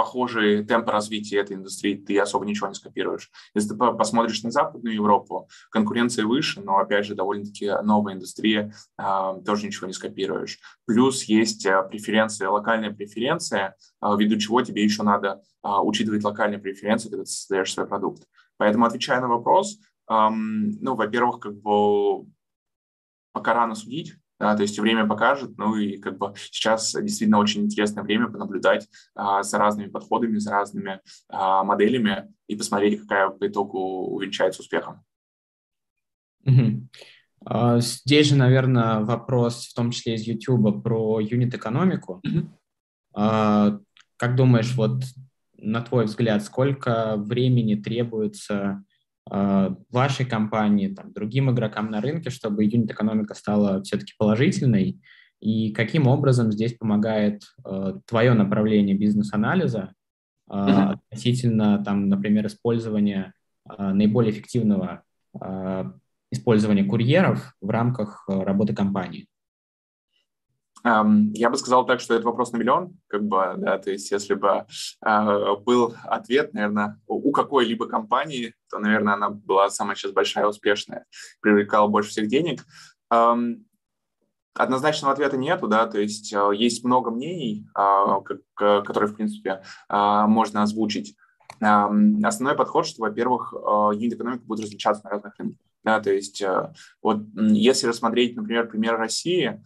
похожие 0.01 0.65
темпы 0.65 0.93
развития 0.93 1.41
этой 1.41 1.57
индустрии, 1.57 1.95
ты 1.95 2.19
особо 2.19 2.47
ничего 2.47 2.69
не 2.69 2.75
скопируешь. 2.75 3.31
Если 3.55 3.69
ты 3.69 3.77
посмотришь 3.77 4.43
на 4.43 4.51
Западную 4.51 4.95
Европу, 4.95 5.47
конкуренция 5.71 6.25
выше, 6.25 6.63
но, 6.63 6.79
опять 6.79 7.05
же, 7.05 7.15
довольно-таки 7.15 7.71
новая 7.83 8.15
индустрия, 8.15 8.73
э, 8.97 9.43
тоже 9.45 9.67
ничего 9.67 9.89
не 9.89 9.93
скопируешь. 9.93 10.59
Плюс 10.87 11.25
есть 11.25 11.67
э, 11.67 11.83
преференция, 11.83 12.49
локальная 12.49 12.93
преференция, 12.93 13.77
э, 14.01 14.07
ввиду 14.19 14.39
чего 14.39 14.63
тебе 14.63 14.83
еще 14.83 15.03
надо 15.03 15.43
учитывать 15.63 16.25
локальные 16.25 16.59
преференции, 16.59 17.11
когда 17.11 17.25
ты 17.25 17.31
создаешь 17.31 17.75
свой 17.75 17.87
продукт. 17.87 18.23
Поэтому, 18.57 18.87
отвечая 18.87 19.21
на 19.21 19.29
вопрос, 19.29 19.79
ну, 20.09 20.95
во-первых, 20.95 21.41
как 21.41 21.61
бы 21.61 22.25
пока 23.33 23.53
рано 23.53 23.75
судить, 23.75 24.15
да, 24.41 24.57
то 24.57 24.63
есть 24.63 24.79
время 24.79 25.07
покажет, 25.07 25.57
ну 25.59 25.77
и 25.77 25.99
как 25.99 26.17
бы 26.17 26.33
сейчас 26.51 26.95
действительно 26.95 27.39
очень 27.39 27.63
интересное 27.63 28.03
время 28.03 28.29
понаблюдать 28.29 28.89
а, 29.15 29.43
за 29.43 29.59
разными 29.59 29.89
подходами, 29.89 30.39
за 30.39 30.51
разными 30.51 31.01
а, 31.29 31.63
моделями 31.63 32.33
и 32.49 32.57
посмотреть, 32.57 33.03
какая 33.03 33.29
по 33.29 33.47
итогу 33.47 34.07
увенчается 34.07 34.63
успехом. 34.63 35.05
Угу. 36.47 36.89
Здесь 37.81 38.29
же, 38.29 38.37
наверное, 38.37 39.01
вопрос, 39.01 39.67
в 39.67 39.75
том 39.75 39.91
числе 39.91 40.15
из 40.15 40.23
YouTube, 40.23 40.83
про 40.83 41.21
юнит-экономику. 41.21 42.23
Угу. 42.25 42.49
Как 44.17 44.37
думаешь, 44.37 44.75
вот 44.75 45.05
на 45.57 45.83
твой 45.83 46.07
взгляд, 46.07 46.43
сколько 46.43 47.17
времени 47.17 47.75
требуется 47.75 48.85
вашей 49.31 50.27
компании, 50.27 50.89
там, 50.89 51.13
другим 51.13 51.51
игрокам 51.51 51.91
на 51.91 52.01
рынке, 52.01 52.31
чтобы 52.31 52.65
юнит-экономика 52.65 53.35
стала 53.35 53.83
все-таки 53.83 54.13
положительной? 54.19 55.01
И 55.41 55.73
каким 55.73 56.07
образом 56.07 56.53
здесь 56.53 56.75
помогает 56.75 57.43
э, 57.65 57.95
твое 58.07 58.35
направление 58.35 58.95
бизнес-анализа 58.95 59.95
э, 60.51 60.55
относительно, 60.55 61.83
там, 61.83 62.09
например, 62.09 62.47
использования 62.47 63.33
э, 63.69 63.93
наиболее 63.93 64.33
эффективного 64.33 65.03
э, 65.41 65.85
использования 66.31 66.85
курьеров 66.85 67.55
в 67.63 67.71
рамках 67.71 68.25
работы 68.29 68.75
компании? 68.75 69.29
Я 70.83 71.51
бы 71.51 71.57
сказал 71.57 71.85
так, 71.85 72.01
что 72.01 72.15
это 72.15 72.25
вопрос 72.25 72.53
на 72.53 72.57
миллион, 72.57 72.97
как 73.09 73.23
бы, 73.23 73.55
да, 73.59 73.79
то 73.79 73.91
есть 73.91 74.11
если 74.11 74.35
бы 74.35 74.65
э, 75.05 75.57
был 75.65 75.95
ответ, 76.05 76.55
наверное, 76.55 76.99
у 77.07 77.33
какой-либо 77.33 77.87
компании, 77.87 78.55
то, 78.71 78.79
наверное, 78.79 79.15
она 79.15 79.29
была 79.29 79.69
самая 79.69 79.95
сейчас 79.95 80.13
большая, 80.13 80.47
успешная, 80.47 81.05
привлекала 81.41 81.87
больше 81.89 82.11
всех 82.11 82.29
денег. 82.29 82.65
Эм, 83.11 83.67
однозначного 84.55 85.13
ответа 85.13 85.37
нету, 85.37 85.69
да, 85.69 85.87
то 85.87 86.01
есть 86.01 86.33
э, 86.33 86.51
есть 86.55 86.85
много 86.85 87.11
мнений, 87.11 87.67
э, 87.77 88.07
как, 88.25 88.85
которые, 88.85 89.11
в 89.11 89.17
принципе, 89.17 89.63
э, 89.89 90.25
можно 90.27 90.63
озвучить. 90.63 91.17
Э, 91.61 91.89
основной 92.25 92.57
подход, 92.57 92.87
что, 92.87 93.03
во-первых, 93.03 93.53
э, 93.55 93.91
юнит-экономика 93.95 94.45
будет 94.45 94.65
различаться 94.65 95.05
на 95.05 95.11
разных 95.11 95.39
рынках. 95.39 95.59
Да, 95.83 96.01
то 96.01 96.13
есть 96.13 96.43
э, 96.43 96.73
вот 97.03 97.23
если 97.37 97.87
рассмотреть, 97.87 98.37
например, 98.37 98.69
пример 98.69 98.99
России, 98.99 99.63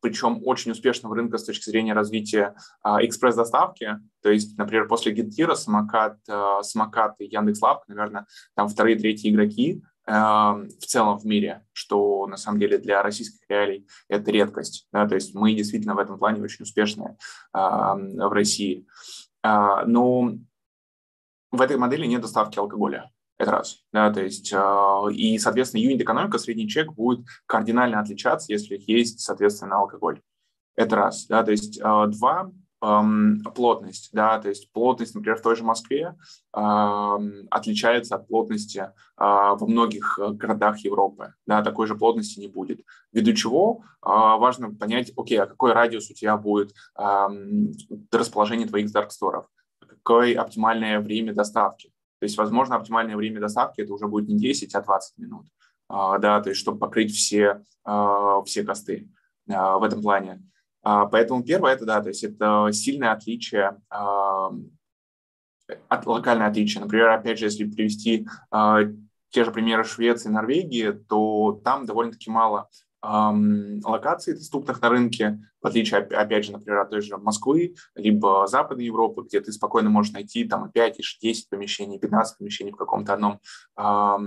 причем 0.00 0.40
очень 0.44 0.70
успешного 0.70 1.16
рынка 1.16 1.38
с 1.38 1.44
точки 1.44 1.68
зрения 1.68 1.92
развития 1.92 2.54
а, 2.82 3.04
экспресс-доставки. 3.04 3.98
То 4.22 4.30
есть, 4.30 4.56
например, 4.56 4.86
после 4.86 5.12
Гетира, 5.12 5.54
Самокат, 5.54 6.18
а, 6.28 6.62
Самокат 6.62 7.16
и 7.18 7.24
Яндекс.Лавка, 7.24 7.84
наверное, 7.88 8.26
там 8.54 8.68
вторые, 8.68 8.96
третьи 8.96 9.30
игроки 9.30 9.82
в 10.06 10.84
целом 10.86 11.16
в 11.16 11.24
мире, 11.24 11.64
что 11.72 12.26
на 12.26 12.36
самом 12.36 12.60
деле 12.60 12.76
для 12.76 13.02
российских 13.02 13.40
реалий 13.48 13.88
это 14.06 14.30
редкость. 14.30 14.86
Да, 14.92 15.08
то 15.08 15.14
есть 15.14 15.34
мы 15.34 15.54
действительно 15.54 15.94
в 15.94 15.98
этом 15.98 16.18
плане 16.18 16.42
очень 16.42 16.64
успешны 16.64 17.16
в 17.54 18.30
России. 18.30 18.86
Но 19.42 20.34
в 21.50 21.60
этой 21.62 21.78
модели 21.78 22.04
нет 22.04 22.20
доставки 22.20 22.58
алкоголя. 22.58 23.10
Это 23.38 23.50
раз. 23.50 23.82
Да, 23.92 24.12
то 24.12 24.22
есть, 24.22 24.54
и, 25.12 25.38
соответственно, 25.38 25.82
юнит-экономика, 25.82 26.38
средний 26.38 26.68
чек 26.68 26.92
будет 26.92 27.26
кардинально 27.46 28.00
отличаться, 28.00 28.52
если 28.52 28.80
есть, 28.86 29.20
соответственно, 29.20 29.76
алкоголь. 29.76 30.20
Это 30.76 30.96
раз. 30.96 31.26
Да, 31.26 31.42
то 31.42 31.50
есть, 31.50 31.80
два, 31.80 32.52
плотность, 33.54 34.10
да, 34.12 34.38
то 34.38 34.48
есть 34.48 34.70
плотность, 34.72 35.14
например, 35.14 35.38
в 35.38 35.42
той 35.42 35.56
же 35.56 35.64
Москве 35.64 36.14
отличается 36.52 38.16
от 38.16 38.28
плотности 38.28 38.92
а, 39.16 39.54
во 39.54 39.66
многих 39.66 40.18
э, 40.18 40.30
городах 40.32 40.78
Европы, 40.80 41.34
да, 41.46 41.62
такой 41.62 41.86
же 41.86 41.94
плотности 41.94 42.40
не 42.40 42.48
будет. 42.48 42.80
Ввиду 43.12 43.32
чего 43.32 43.84
а, 44.02 44.36
важно 44.36 44.74
понять, 44.74 45.12
окей, 45.16 45.38
а 45.38 45.46
какой 45.46 45.72
радиус 45.72 46.10
у 46.10 46.14
тебя 46.14 46.36
будет 46.36 46.74
расположение 48.12 48.68
твоих 48.68 48.92
дарксторов, 48.92 49.46
какое 49.78 50.38
оптимальное 50.38 51.00
время 51.00 51.32
доставки. 51.32 51.93
То 52.24 52.26
есть, 52.26 52.38
возможно, 52.38 52.76
оптимальное 52.76 53.18
время 53.18 53.38
доставки 53.38 53.82
это 53.82 53.92
уже 53.92 54.08
будет 54.08 54.28
не 54.28 54.38
10, 54.38 54.74
а 54.74 54.80
20 54.80 55.18
минут, 55.18 55.46
а, 55.90 56.16
да, 56.16 56.40
то 56.40 56.48
есть, 56.48 56.58
чтобы 56.58 56.78
покрыть 56.78 57.14
все, 57.14 57.62
все 58.46 58.64
косты 58.64 59.10
в 59.46 59.82
этом 59.82 60.00
плане. 60.00 60.42
А, 60.82 61.04
поэтому 61.04 61.44
первое 61.44 61.74
это 61.74 61.84
да, 61.84 62.00
то 62.00 62.08
есть 62.08 62.24
это 62.24 62.70
сильное 62.72 63.12
отличие 63.12 63.76
от 65.88 66.06
локальное 66.06 66.46
отличие. 66.46 66.82
Например, 66.82 67.10
опять 67.10 67.38
же, 67.38 67.44
если 67.44 67.64
привести 67.64 68.26
а, 68.50 68.80
те 69.28 69.44
же 69.44 69.50
примеры 69.50 69.84
Швеции 69.84 70.30
и 70.30 70.32
Норвегии, 70.32 70.92
то 70.92 71.60
там 71.62 71.84
довольно-таки 71.84 72.30
мало 72.30 72.70
локаций, 73.84 74.34
доступных 74.34 74.80
на 74.80 74.88
рынке, 74.88 75.40
в 75.60 75.66
отличие, 75.66 76.00
опять 76.00 76.44
же, 76.44 76.52
например, 76.52 76.80
от 76.80 76.90
той 76.90 77.02
же 77.02 77.16
Москвы, 77.18 77.74
либо 77.94 78.46
Западной 78.46 78.86
Европы, 78.86 79.22
где 79.22 79.40
ты 79.40 79.52
спокойно 79.52 79.90
можешь 79.90 80.12
найти 80.12 80.44
там 80.44 80.70
5, 80.70 81.00
10 81.20 81.48
помещений, 81.48 81.98
15 81.98 82.38
помещений 82.38 82.72
в 82.72 82.76
каком-то 82.76 83.14
одном 83.14 83.40
а, 83.76 84.18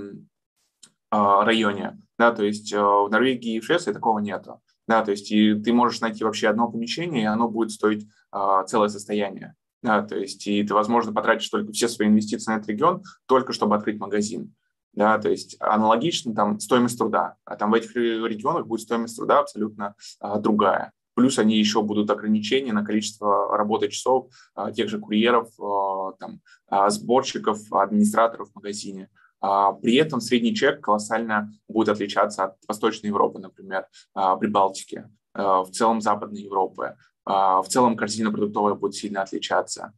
районе. 1.09 1.99
Да, 2.17 2.31
то 2.31 2.43
есть 2.43 2.73
э, 2.73 2.79
в 2.79 3.09
Норвегии 3.09 3.55
и 3.55 3.59
в 3.59 3.65
Швеции 3.65 3.93
такого 3.93 4.19
нету. 4.19 4.61
Да, 4.87 5.03
то 5.03 5.11
есть 5.11 5.31
и 5.31 5.53
ты 5.53 5.71
можешь 5.73 6.01
найти 6.01 6.23
вообще 6.23 6.47
одно 6.47 6.69
помещение, 6.69 7.23
и 7.23 7.27
оно 7.27 7.47
будет 7.49 7.71
стоить 7.71 8.07
а, 8.31 8.63
целое 8.63 8.89
состояние. 8.89 9.55
Да, 9.83 10.01
то 10.01 10.17
есть 10.17 10.45
и 10.47 10.63
ты, 10.63 10.73
возможно, 10.73 11.13
потратишь 11.13 11.49
только 11.49 11.71
все 11.71 11.87
свои 11.87 12.07
инвестиции 12.07 12.51
на 12.51 12.57
этот 12.57 12.69
регион, 12.69 13.03
только 13.25 13.53
чтобы 13.53 13.75
открыть 13.75 13.99
магазин. 13.99 14.53
Да, 14.97 15.19
то 15.19 15.29
есть 15.29 15.57
аналогично 15.59 16.33
там 16.33 16.59
стоимость 16.59 16.97
труда, 16.97 17.35
а 17.45 17.55
там 17.55 17.69
в 17.69 17.75
этих 17.75 17.95
регионах 17.95 18.65
будет 18.65 18.81
стоимость 18.81 19.15
труда 19.15 19.41
абсолютно 19.41 19.93
а, 20.19 20.39
другая. 20.39 20.91
Плюс 21.13 21.37
они 21.37 21.55
еще 21.55 21.83
будут 21.83 22.09
ограничения 22.09 22.73
на 22.73 22.83
количество 22.83 23.55
работы 23.55 23.89
часов 23.89 24.31
а, 24.55 24.71
тех 24.71 24.89
же 24.89 24.97
курьеров, 24.97 25.49
а, 25.59 26.13
там, 26.13 26.41
а, 26.67 26.89
сборщиков, 26.89 27.71
администраторов 27.71 28.49
в 28.49 28.55
магазине. 28.55 29.11
А, 29.39 29.73
при 29.73 29.97
этом 29.97 30.19
средний 30.19 30.55
чек 30.55 30.81
колоссально 30.81 31.53
будет 31.67 31.89
отличаться 31.89 32.45
от 32.45 32.55
Восточной 32.67 33.09
Европы, 33.09 33.37
например, 33.37 33.85
а, 34.15 34.35
Прибалтики, 34.35 35.07
а, 35.35 35.63
в 35.63 35.69
целом 35.69 36.01
Западной 36.01 36.41
Европы. 36.41 36.95
В 37.27 37.65
целом 37.67 37.97
корзина 37.97 38.31
продуктовая 38.31 38.75
будет 38.75 38.95
сильно 38.95 39.21
отличаться. 39.21 39.91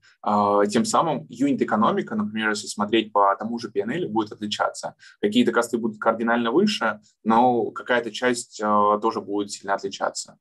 Тем 0.71 0.83
самым 0.83 1.27
юнит-экономика, 1.29 2.15
например, 2.15 2.49
если 2.49 2.65
смотреть 2.65 3.13
по 3.13 3.35
тому 3.35 3.59
же 3.59 3.69
P&L, 3.69 4.07
будет 4.07 4.31
отличаться. 4.31 4.95
Какие-то 5.21 5.51
косты 5.51 5.77
будут 5.77 5.99
кардинально 5.99 6.51
выше, 6.51 7.01
но 7.23 7.69
какая-то 7.69 8.09
часть 8.11 8.57
тоже 8.57 9.21
будет 9.21 9.51
сильно 9.51 9.75
отличаться. 9.75 10.39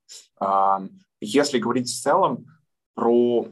Если 1.20 1.58
говорить 1.58 1.88
в 1.88 2.02
целом 2.02 2.46
про 2.94 3.48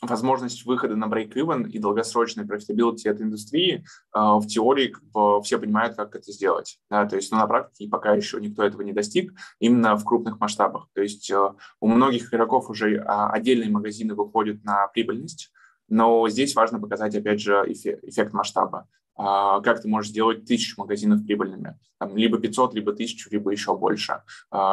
возможность 0.00 0.64
выхода 0.64 0.94
на 0.96 1.06
break-even 1.06 1.68
и 1.68 1.78
долгосрочной 1.78 2.46
profitability 2.46 3.08
этой 3.08 3.22
индустрии, 3.22 3.84
а, 4.12 4.38
в 4.38 4.46
теории 4.46 4.94
все 5.42 5.58
понимают, 5.58 5.96
как 5.96 6.14
это 6.14 6.30
сделать. 6.32 6.78
Да? 6.90 7.06
То 7.06 7.16
есть 7.16 7.32
ну, 7.32 7.38
на 7.38 7.46
практике 7.46 7.90
пока 7.90 8.14
еще 8.14 8.40
никто 8.40 8.62
этого 8.62 8.82
не 8.82 8.92
достиг, 8.92 9.32
именно 9.58 9.96
в 9.96 10.04
крупных 10.04 10.38
масштабах. 10.38 10.88
То 10.94 11.02
есть 11.02 11.30
э, 11.30 11.52
у 11.80 11.88
многих 11.88 12.32
игроков 12.32 12.70
уже 12.70 12.98
а, 12.98 13.30
отдельные 13.30 13.70
магазины 13.70 14.14
выходят 14.14 14.62
на 14.64 14.86
прибыльность, 14.88 15.50
но 15.88 16.28
здесь 16.28 16.54
важно 16.54 16.78
показать, 16.78 17.14
опять 17.14 17.40
же, 17.40 17.64
эффект 17.66 18.32
масштаба. 18.32 18.86
А, 19.16 19.60
как 19.60 19.82
ты 19.82 19.88
можешь 19.88 20.12
сделать 20.12 20.44
тысячу 20.44 20.80
магазинов 20.80 21.26
прибыльными, 21.26 21.76
там, 21.98 22.16
либо 22.16 22.38
500, 22.38 22.74
либо 22.74 22.92
тысячу, 22.92 23.30
либо 23.30 23.50
еще 23.50 23.76
больше, 23.76 24.22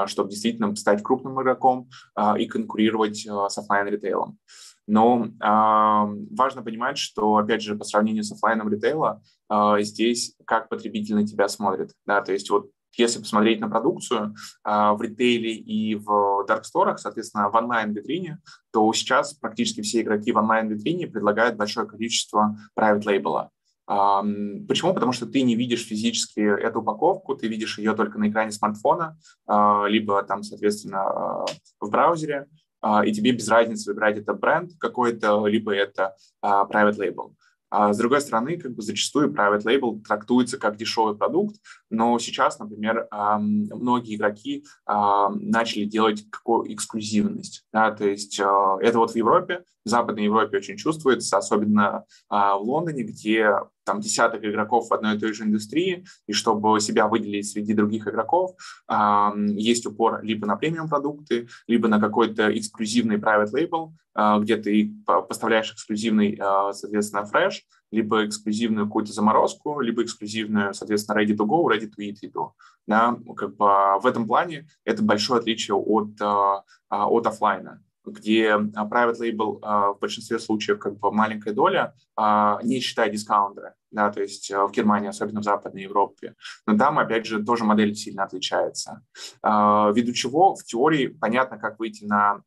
чтобы 0.05 0.29
действительно 0.29 0.75
стать 0.75 1.01
крупным 1.01 1.41
игроком 1.41 1.89
и 2.37 2.45
конкурировать 2.45 3.25
э, 3.25 3.31
с 3.49 3.57
офлайн-ритейлом. 3.57 4.37
Но 4.87 5.25
э, 5.25 5.29
важно 5.39 6.61
понимать, 6.61 6.97
что, 6.97 7.37
опять 7.37 7.61
же, 7.61 7.75
по 7.75 7.83
сравнению 7.83 8.23
с 8.23 8.31
офлайном 8.31 8.69
ритейла, 8.69 9.21
э, 9.49 9.77
здесь 9.79 10.35
как 10.45 10.69
потребитель 10.69 11.15
на 11.15 11.25
тебя 11.25 11.47
смотрит. 11.47 11.91
Да? 12.05 12.21
То 12.21 12.33
есть 12.33 12.49
вот 12.49 12.69
если 12.97 13.19
посмотреть 13.19 13.59
на 13.59 13.67
продукцию 13.67 14.35
э, 14.63 14.69
в 14.69 15.01
ритейле 15.01 15.53
и 15.53 15.95
в 15.95 16.45
дарксторах, 16.47 16.99
соответственно, 16.99 17.49
в 17.49 17.55
онлайн-витрине, 17.55 18.39
то 18.71 18.91
сейчас 18.93 19.33
практически 19.33 19.81
все 19.81 20.01
игроки 20.01 20.31
в 20.31 20.37
онлайн-витрине 20.37 21.07
предлагают 21.07 21.57
большое 21.57 21.87
количество 21.87 22.57
private. 22.77 23.49
Um, 23.87 24.65
почему? 24.67 24.95
Потому 24.95 25.11
что 25.11 25.27
ты 25.27 25.43
не 25.43 25.55
видишь 25.55 25.85
физически 25.85 26.39
эту 26.39 26.79
упаковку, 26.79 27.35
ты 27.35 27.47
видишь 27.47 27.77
ее 27.77 27.93
только 27.93 28.17
на 28.17 28.29
экране 28.29 28.51
смартфона, 28.51 29.15
либо 29.87 30.23
там, 30.23 30.41
соответственно, 30.41 31.45
в 31.79 31.91
браузере. 31.91 32.47
А, 32.85 33.03
и 33.03 33.11
тебе 33.11 33.31
без 33.31 33.49
разницы 33.49 33.89
выбирать 33.89 34.19
это 34.19 34.35
бренд 34.35 34.73
какой-то, 34.77 35.47
либо 35.47 35.73
это 35.73 36.15
а, 36.39 36.67
private 36.67 36.97
label. 36.99 37.33
А 37.71 37.91
с 37.91 37.97
другой 37.97 38.21
стороны, 38.21 38.57
как 38.59 38.75
бы 38.75 38.83
зачастую 38.83 39.33
private 39.33 39.63
label 39.63 39.99
трактуется 40.03 40.59
как 40.59 40.77
дешевый 40.77 41.17
продукт, 41.17 41.55
но 41.89 42.17
сейчас, 42.19 42.59
например, 42.59 43.07
многие 43.11 44.15
игроки 44.15 44.63
начали 44.87 45.83
делать 45.85 46.23
какую 46.29 46.71
эксклюзивность. 46.71 47.65
Да, 47.73 47.91
то 47.91 48.05
есть 48.05 48.39
это 48.39 48.93
вот 48.93 49.11
в 49.11 49.15
Европе, 49.15 49.65
в 49.83 49.89
Западной 49.89 50.25
Европе 50.25 50.59
очень 50.59 50.77
чувствуется, 50.77 51.37
особенно 51.37 52.05
в 52.29 52.59
Лондоне, 52.61 53.03
где 53.03 53.49
там 53.85 54.01
десяток 54.01 54.43
игроков 54.43 54.89
в 54.89 54.93
одной 54.93 55.15
и 55.15 55.19
той 55.19 55.33
же 55.33 55.43
индустрии, 55.43 56.05
и 56.27 56.33
чтобы 56.33 56.79
себя 56.79 57.07
выделить 57.07 57.49
среди 57.49 57.73
других 57.73 58.07
игроков, 58.07 58.51
есть 59.47 59.85
упор 59.85 60.23
либо 60.23 60.47
на 60.47 60.55
премиум 60.55 60.89
продукты, 60.89 61.47
либо 61.67 61.87
на 61.87 61.99
какой-то 61.99 62.55
эксклюзивный 62.57 63.17
private 63.17 63.51
label, 63.53 63.93
а, 64.17 64.39
где 64.39 64.55
ты 64.55 64.93
поставляешь 65.05 65.73
эксклюзивный, 65.73 66.39
а, 66.39 66.71
соответственно, 66.71 67.25
фреш, 67.25 67.65
либо 67.91 68.25
эксклюзивную 68.25 68.85
какую-то 68.87 69.11
заморозку, 69.11 69.81
либо 69.81 70.03
эксклюзивную, 70.03 70.73
соответственно, 70.73 71.19
ready 71.19 71.35
to 71.35 71.45
go, 71.45 71.65
ready 71.65 71.87
to 71.87 71.99
eat 71.99 72.15
еду. 72.21 72.53
Да, 72.87 73.17
как 73.35 73.57
бы 73.57 73.65
в 73.99 74.05
этом 74.05 74.25
плане 74.25 74.67
это 74.85 75.03
большое 75.03 75.39
отличие 75.39 75.75
от, 75.75 76.09
а, 76.21 76.63
от 76.89 77.27
офлайна 77.27 77.83
где 78.05 78.55
private 78.55 79.19
label 79.19 79.59
в 79.95 79.99
большинстве 79.99 80.39
случаев 80.39 80.79
как 80.79 80.97
бы 80.99 81.11
маленькая 81.11 81.53
доля, 81.53 81.93
не 82.63 82.79
считая 82.79 83.09
дискаунтеры, 83.09 83.73
да, 83.91 84.11
то 84.11 84.21
есть 84.21 84.49
в 84.51 84.71
Германии, 84.71 85.09
особенно 85.09 85.41
в 85.41 85.43
Западной 85.43 85.83
Европе. 85.83 86.35
Но 86.65 86.77
там, 86.77 86.99
опять 86.99 87.25
же, 87.25 87.43
тоже 87.43 87.63
модель 87.63 87.95
сильно 87.95 88.23
отличается. 88.23 89.01
Ввиду 89.43 90.13
чего 90.13 90.55
в 90.55 90.63
теории 90.63 91.07
понятно, 91.07 91.57
как 91.57 91.79
выйти 91.79 92.05
на 92.05 92.41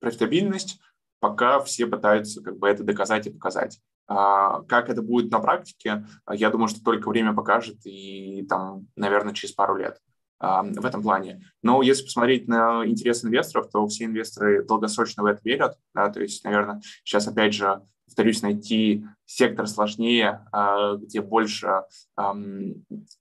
профитабильность, 0.00 0.80
пока 1.20 1.60
все 1.60 1.86
пытаются 1.86 2.42
как 2.42 2.58
бы 2.58 2.68
это 2.68 2.82
доказать 2.84 3.26
и 3.26 3.30
показать. 3.30 3.80
Как 4.06 4.88
это 4.88 5.02
будет 5.02 5.30
на 5.30 5.38
практике, 5.38 6.04
я 6.28 6.50
думаю, 6.50 6.68
что 6.68 6.82
только 6.82 7.08
время 7.08 7.32
покажет, 7.32 7.76
и 7.84 8.44
там, 8.48 8.86
наверное, 8.96 9.34
через 9.34 9.54
пару 9.54 9.76
лет 9.76 9.98
в 10.40 10.86
этом 10.86 11.02
плане. 11.02 11.44
Но 11.62 11.82
если 11.82 12.04
посмотреть 12.04 12.48
на 12.48 12.86
интерес 12.86 13.24
инвесторов, 13.24 13.68
то 13.70 13.86
все 13.86 14.06
инвесторы 14.06 14.64
долгосрочно 14.64 15.22
в 15.22 15.26
это 15.26 15.40
верят. 15.44 15.76
Да, 15.94 16.08
то 16.08 16.20
есть, 16.20 16.44
наверное, 16.44 16.80
сейчас 17.04 17.28
опять 17.28 17.52
же, 17.52 17.82
повторюсь, 18.06 18.42
найти 18.42 19.04
сектор 19.24 19.66
сложнее, 19.68 20.44
а, 20.50 20.96
где 20.96 21.20
больше 21.20 21.82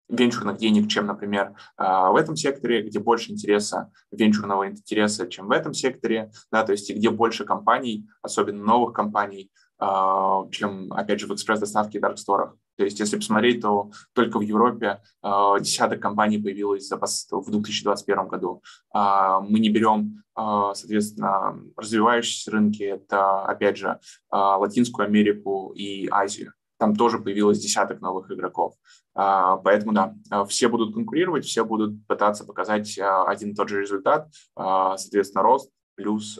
венчурных 0.07 0.57
денег, 0.57 0.89
чем, 0.89 1.05
например, 1.05 1.53
а, 1.77 2.11
в 2.11 2.15
этом 2.15 2.35
секторе, 2.35 2.81
где 2.81 2.99
больше 2.99 3.31
интереса, 3.31 3.91
венчурного 4.11 4.67
интереса, 4.67 5.27
чем 5.27 5.47
в 5.47 5.51
этом 5.51 5.73
секторе, 5.73 6.31
да, 6.51 6.63
то 6.63 6.71
есть 6.71 6.89
где 6.89 7.09
больше 7.09 7.45
компаний, 7.45 8.07
особенно 8.23 8.63
новых 8.63 8.93
компаний, 8.93 9.51
а, 9.77 10.47
чем, 10.51 10.91
опять 10.91 11.19
же, 11.19 11.27
в 11.27 11.33
экспресс-доставке 11.33 11.99
и 11.99 12.01
дарксторах. 12.01 12.55
То 12.79 12.85
есть, 12.85 12.97
если 12.97 13.17
посмотреть, 13.17 13.61
то 13.61 13.91
только 14.13 14.39
в 14.39 14.41
Европе 14.41 15.01
э, 15.21 15.29
десяток 15.59 16.01
компаний 16.01 16.37
появилось 16.37 16.89
в 16.89 17.51
2021 17.51 18.27
году. 18.29 18.63
Э, 18.95 19.41
мы 19.41 19.59
не 19.59 19.67
берем, 19.67 20.23
э, 20.37 20.71
соответственно, 20.73 21.59
развивающиеся 21.75 22.51
рынки, 22.51 22.83
это, 22.83 23.41
опять 23.41 23.75
же, 23.75 23.89
э, 23.89 23.97
Латинскую 24.31 25.07
Америку 25.07 25.73
и 25.75 26.07
Азию. 26.09 26.53
там 26.77 26.95
тоже 26.95 27.19
появилось 27.19 27.59
десяток 27.59 27.99
новых 27.99 28.31
игроков. 28.31 28.75
А, 29.13 29.57
поэтому, 29.57 29.91
да, 29.91 30.15
все 30.45 30.69
будут 30.69 30.93
конкурировать, 30.93 31.43
все 31.43 31.65
будут 31.65 32.07
пытаться 32.07 32.45
показать 32.45 32.97
один 32.97 33.49
и 33.49 33.55
тот 33.55 33.67
же 33.67 33.81
результат, 33.81 34.29
соответственно, 34.55 35.43
рост 35.43 35.69
плюс 35.95 36.39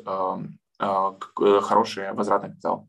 хороший 0.78 2.14
возвратный 2.14 2.52
капитал. 2.52 2.88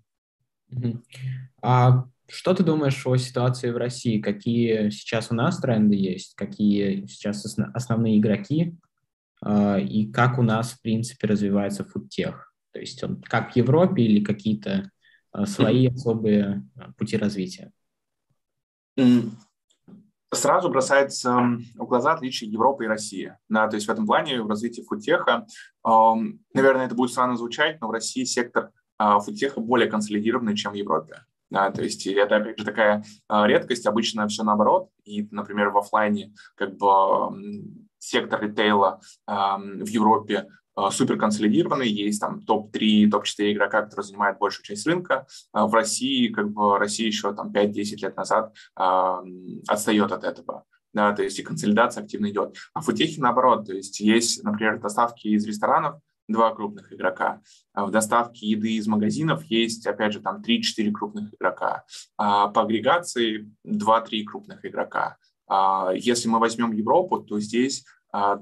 А 1.60 2.04
что 2.30 2.54
ты 2.54 2.62
думаешь 2.62 3.06
о 3.06 3.16
ситуации 3.16 3.70
в 3.70 3.76
России? 3.76 4.20
Какие 4.20 4.90
сейчас 4.90 5.30
у 5.30 5.34
нас 5.34 5.58
тренды 5.60 5.96
есть? 5.96 6.34
Какие 6.34 7.06
сейчас 7.06 7.44
основные 7.74 8.18
игроки? 8.18 8.76
И 9.46 10.10
как 10.12 10.38
у 10.38 10.42
нас, 10.42 10.72
в 10.72 10.82
принципе, 10.82 11.26
развивается 11.26 11.84
фудтех? 11.84 12.52
То 12.72 12.80
есть 12.80 13.02
он 13.02 13.20
как 13.22 13.52
в 13.52 13.56
Европе 13.56 14.02
или 14.02 14.22
какие-то 14.22 14.90
Э, 15.32 15.46
свои 15.46 15.88
особые 15.88 16.68
э, 16.76 16.92
пути 16.96 17.16
развития? 17.16 17.72
Сразу 20.32 20.68
бросается 20.68 21.40
в 21.74 21.86
глаза 21.86 22.12
отличие 22.12 22.50
Европы 22.50 22.84
и 22.84 22.88
России. 22.88 23.36
Да, 23.48 23.68
то 23.68 23.76
есть 23.76 23.88
в 23.88 23.90
этом 23.90 24.06
плане 24.06 24.42
в 24.42 24.48
развитии 24.48 24.82
фудтеха, 24.82 25.46
наверное, 25.84 26.86
это 26.86 26.94
будет 26.94 27.10
странно 27.10 27.36
звучать, 27.36 27.80
но 27.80 27.88
в 27.88 27.90
России 27.90 28.22
сектор 28.22 28.70
а, 28.96 29.18
фудтеха 29.18 29.58
более 29.60 29.90
консолидированный, 29.90 30.54
чем 30.54 30.72
в 30.72 30.76
Европе. 30.76 31.24
Да, 31.50 31.70
то 31.70 31.82
есть 31.82 32.06
это, 32.06 32.36
опять 32.36 32.58
же, 32.58 32.64
такая 32.64 33.04
а, 33.28 33.46
редкость. 33.46 33.86
Обычно 33.86 34.28
все 34.28 34.44
наоборот. 34.44 34.88
И, 35.04 35.26
например, 35.30 35.70
в 35.70 35.78
офлайне 35.78 36.32
как 36.54 36.76
бы 36.76 36.86
сектор 37.98 38.42
ритейла 38.42 39.00
в 39.26 39.86
Европе 39.86 40.46
а, 40.76 40.90
супер 40.90 41.18
консолидированный, 41.18 41.88
есть 41.88 42.20
там 42.20 42.42
топ-3, 42.42 43.10
топ-4 43.10 43.52
игрока, 43.52 43.82
которые 43.82 44.04
занимают 44.04 44.38
большую 44.38 44.64
часть 44.64 44.86
рынка. 44.86 45.26
В 45.52 45.72
России, 45.74 46.28
как 46.28 46.50
бы 46.50 46.78
Россия 46.78 47.06
еще 47.06 47.34
там 47.34 47.50
5-10 47.52 47.96
лет 48.02 48.16
назад 48.16 48.54
э, 48.78 49.14
отстает 49.68 50.12
от 50.12 50.24
этого. 50.24 50.64
Да, 50.92 51.12
то 51.12 51.22
есть 51.22 51.38
и 51.38 51.42
консолидация 51.42 52.02
активно 52.02 52.30
идет. 52.30 52.56
А 52.74 52.80
в 52.80 52.84
футехе 52.84 53.20
наоборот, 53.20 53.66
то 53.66 53.74
есть 53.74 54.00
есть, 54.00 54.42
например, 54.42 54.80
доставки 54.80 55.28
из 55.28 55.46
ресторанов, 55.46 56.00
два 56.30 56.54
крупных 56.54 56.92
игрока. 56.92 57.40
А 57.72 57.86
в 57.86 57.90
доставке 57.90 58.46
еды 58.46 58.72
из 58.72 58.86
магазинов 58.86 59.44
есть, 59.44 59.86
опять 59.86 60.12
же, 60.12 60.20
там 60.20 60.42
3-4 60.42 60.90
крупных 60.92 61.34
игрока. 61.34 61.84
А 62.16 62.48
по 62.48 62.62
агрегации 62.62 63.50
2-3 63.66 64.24
крупных 64.24 64.64
игрока. 64.64 65.16
А 65.48 65.90
если 65.94 66.28
мы 66.28 66.38
возьмем 66.38 66.72
Европу, 66.72 67.18
то 67.18 67.40
здесь 67.40 67.84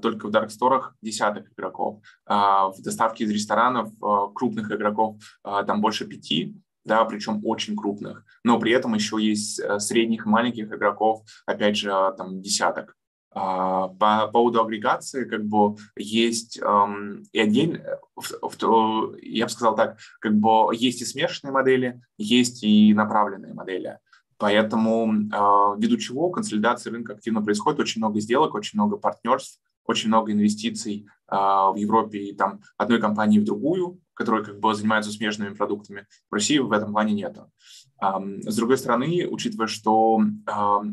только 0.01 0.27
в 0.27 0.31
дарксторах 0.31 0.95
десяток 1.01 1.51
игроков. 1.51 2.01
В 2.25 2.75
доставке 2.79 3.23
из 3.25 3.31
ресторанов 3.31 3.91
крупных 4.33 4.71
игроков 4.71 5.17
там 5.43 5.81
больше 5.81 6.05
пяти, 6.05 6.55
да, 6.85 7.05
причем 7.05 7.41
очень 7.45 7.75
крупных. 7.75 8.25
Но 8.43 8.59
при 8.59 8.71
этом 8.71 8.95
еще 8.95 9.17
есть 9.21 9.59
э, 9.59 9.79
средних 9.79 10.25
и 10.25 10.29
маленьких 10.29 10.73
игроков, 10.73 11.21
опять 11.45 11.77
же, 11.77 11.91
там 12.17 12.41
десяток. 12.41 12.95
По 13.31 14.29
поводу 14.33 14.61
агрегации, 14.61 15.25
как 15.25 15.45
бы 15.45 15.75
есть 15.95 16.59
эм, 16.59 17.23
и 17.31 17.39
отдельно, 17.39 17.99
я 19.21 19.45
бы 19.45 19.51
сказал 19.51 19.75
так, 19.75 19.97
как 20.19 20.33
бы 20.35 20.75
есть 20.75 21.01
и 21.01 21.05
смешанные 21.05 21.53
модели, 21.53 22.01
есть 22.17 22.63
и 22.63 22.93
направленные 22.93 23.53
модели. 23.53 23.99
Поэтому 24.39 25.13
а, 25.31 25.75
ввиду 25.77 25.97
чего 25.97 26.29
консолидация 26.31 26.91
рынка 26.91 27.13
активно 27.13 27.43
происходит, 27.43 27.81
очень 27.81 27.99
много 27.99 28.21
сделок, 28.21 28.55
очень 28.55 28.79
много 28.79 28.95
партнерств, 28.97 29.59
очень 29.85 30.07
много 30.07 30.31
инвестиций 30.31 31.07
а, 31.27 31.71
в 31.71 31.75
Европе 31.75 32.19
и 32.19 32.35
там 32.35 32.61
одной 32.77 33.01
компании 33.01 33.39
в 33.39 33.43
другую, 33.43 33.99
которые 34.13 34.45
как 34.45 34.59
бы 34.59 34.73
занимаются 34.73 35.11
смежными 35.11 35.53
продуктами. 35.53 36.07
В 36.29 36.33
России 36.33 36.57
в 36.57 36.71
этом 36.71 36.93
плане 36.93 37.13
нету. 37.13 37.51
С 38.01 38.55
другой 38.55 38.77
стороны, 38.77 39.27
учитывая, 39.29 39.67
что 39.67 40.21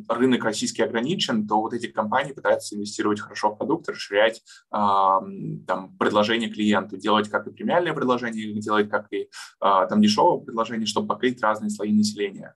рынок 0.08 0.42
российский 0.42 0.82
ограничен, 0.82 1.46
то 1.46 1.60
вот 1.60 1.72
эти 1.72 1.86
компании 1.86 2.32
пытаются 2.32 2.74
инвестировать 2.74 3.20
хорошо 3.20 3.50
в 3.50 3.58
продукт, 3.58 3.88
расширять 3.88 4.42
там, 4.70 5.96
предложение 5.98 6.50
клиенту, 6.50 6.96
делать 6.96 7.28
как 7.28 7.46
и 7.46 7.52
премиальное 7.52 7.94
предложение, 7.94 8.60
делать 8.60 8.90
как 8.90 9.12
и 9.12 9.28
а, 9.60 9.86
там 9.86 10.00
дешевое 10.00 10.44
предложение, 10.44 10.86
чтобы 10.86 11.06
покрыть 11.06 11.40
разные 11.42 11.70
слои 11.70 11.92
населения. 11.92 12.54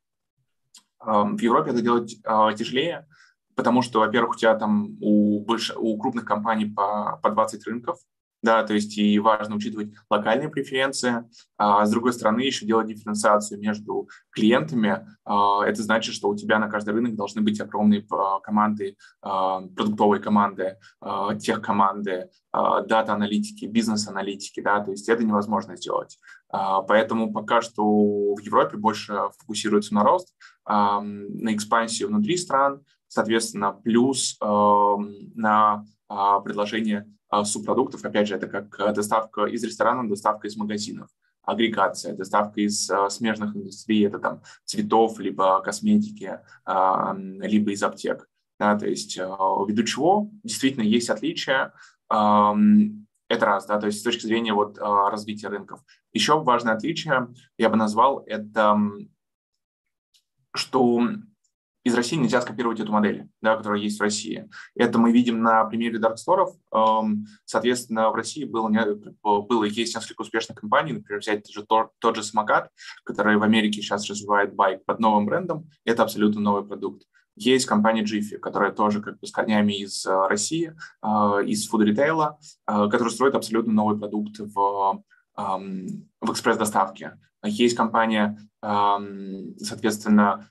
В 1.01 1.39
Европе 1.41 1.71
это 1.71 1.81
делать 1.81 2.17
а, 2.25 2.53
тяжелее, 2.53 3.07
потому 3.55 3.83
что, 3.83 4.01
во-первых, 4.01 4.37
у 4.37 4.39
тебя 4.39 4.55
там 4.57 4.97
у, 5.01 5.45
больш... 5.45 5.73
у 5.77 5.97
крупных 5.99 6.25
компаний 6.25 6.67
по, 6.67 7.19
по 7.23 7.31
20 7.31 7.67
рынков, 7.67 7.99
да, 8.43 8.63
то 8.63 8.75
есть 8.75 8.97
и 8.97 9.19
важно 9.19 9.57
учитывать 9.57 9.93
локальные 10.09 10.49
преференции, 10.49 11.29
а 11.59 11.85
с 11.85 11.91
другой 11.91 12.13
стороны 12.13 12.41
еще 12.41 12.65
делать 12.65 12.87
дифференциацию 12.87 13.61
между 13.61 14.09
клиентами. 14.31 15.07
А, 15.25 15.63
это 15.67 15.83
значит, 15.83 16.15
что 16.15 16.29
у 16.29 16.37
тебя 16.37 16.59
на 16.59 16.69
каждый 16.69 16.95
рынок 16.95 17.17
должны 17.17 17.43
быть 17.43 17.61
огромные 17.61 18.07
а, 18.11 18.41
команды, 18.41 18.97
а, 19.21 19.61
продуктовые 19.61 20.23
команды, 20.23 20.79
тех 21.41 21.61
команды, 21.61 22.31
дата-аналитики, 22.53 23.67
бизнес-аналитики, 23.67 24.61
да, 24.61 24.81
то 24.81 24.91
есть 24.91 25.09
это 25.09 25.25
невозможно 25.25 25.77
сделать. 25.77 26.19
Поэтому 26.51 27.33
пока 27.33 27.63
что 27.63 27.85
в 28.35 28.39
Европе 28.41 28.77
больше 28.77 29.15
фокусируется 29.39 29.95
на 29.95 30.03
рост, 30.03 30.35
на 30.67 31.55
экспансию 31.55 32.09
внутри 32.09 32.37
стран, 32.37 32.85
соответственно, 33.09 33.73
плюс 33.73 34.37
на 34.41 35.85
предложение 36.09 37.07
субпродуктов, 37.45 38.05
опять 38.05 38.29
же, 38.29 38.35
это 38.35 38.49
как 38.49 38.79
э, 38.81 38.93
доставка 38.93 39.45
из 39.45 39.63
ресторана, 39.63 40.09
доставка 40.09 40.49
из 40.49 40.57
магазинов, 40.57 41.09
агрегация, 41.43 42.15
доставка 42.15 42.61
из 42.61 42.91
а, 42.91 43.09
смежных 43.09 43.57
индустрий, 43.57 44.07
это 44.07 44.19
там 44.19 44.43
цветов, 44.65 45.19
либо 45.19 45.61
косметики, 45.63 46.41
а, 46.65 47.17
либо 47.17 47.73
из 47.73 47.83
аптек. 47.83 48.29
Да, 48.59 48.79
то 48.79 48.87
есть 48.87 49.17
ввиду 49.17 49.85
чего 49.85 50.31
действительно 50.43 50.83
есть 50.83 51.09
отличия. 51.09 51.73
Это 52.11 53.47
раз, 53.47 53.65
да, 53.65 53.81
то 53.81 53.87
есть 53.87 54.01
с 54.01 54.03
точки 54.03 54.27
зрения 54.27 54.53
вот 54.53 54.77
развития 54.77 55.49
рынков. 55.49 55.81
Еще 56.13 56.39
важное 56.39 56.75
отличие, 56.75 57.29
я 57.57 57.71
бы 57.71 57.77
назвал, 57.77 58.23
это 58.27 58.79
что 60.55 61.09
из 61.83 61.95
России 61.95 62.17
нельзя 62.17 62.41
скопировать 62.41 62.81
эту 62.81 62.93
модель, 62.93 63.29
да, 63.41 63.57
которая 63.57 63.81
есть 63.81 63.99
в 63.99 64.03
России. 64.03 64.49
Это 64.75 64.99
мы 64.99 65.13
видим 65.13 65.43
на 65.43 65.65
примере 65.65 65.99
дарксторов. 65.99 66.51
Эм, 66.73 67.27
соответственно, 67.45 68.11
в 68.11 68.15
России 68.15 68.45
было, 68.45 68.69
было 69.23 69.65
есть 69.65 69.95
несколько 69.95 70.23
успешных 70.23 70.59
компаний, 70.59 70.93
например, 70.93 71.21
взять 71.21 71.45
тот 71.45 71.55
же, 71.55 71.65
тот 71.99 72.17
же 72.17 72.23
самокат, 72.23 72.71
который 73.05 73.37
в 73.37 73.43
Америке 73.43 73.81
сейчас 73.81 74.09
развивает 74.09 74.55
байк 74.55 74.85
под 74.85 75.01
новым 75.01 75.27
брендом. 75.27 75.71
Это 75.85 76.03
абсолютно 76.03 76.41
новый 76.41 76.67
продукт. 76.67 77.05
Есть 77.37 77.65
компания 77.65 78.03
Jiffy, 78.03 78.37
которая 78.39 78.73
тоже 78.73 79.01
как 79.01 79.19
бы 79.19 79.27
с 79.27 79.33
корнями 79.33 79.73
из 79.73 80.05
э, 80.05 80.29
России, 80.29 80.75
э, 81.03 81.07
из 81.47 81.67
фуд-ритейла, 81.69 82.39
э, 82.67 82.89
которая 82.91 83.11
строит 83.11 83.35
абсолютно 83.35 83.73
новый 83.73 83.99
продукт 83.99 84.39
в, 84.39 85.03
эм, 85.39 86.09
в 86.21 86.33
экспресс-доставке. 86.33 87.19
Есть 87.43 87.77
компания, 87.77 88.37
эм, 88.63 89.57
соответственно, 89.57 90.51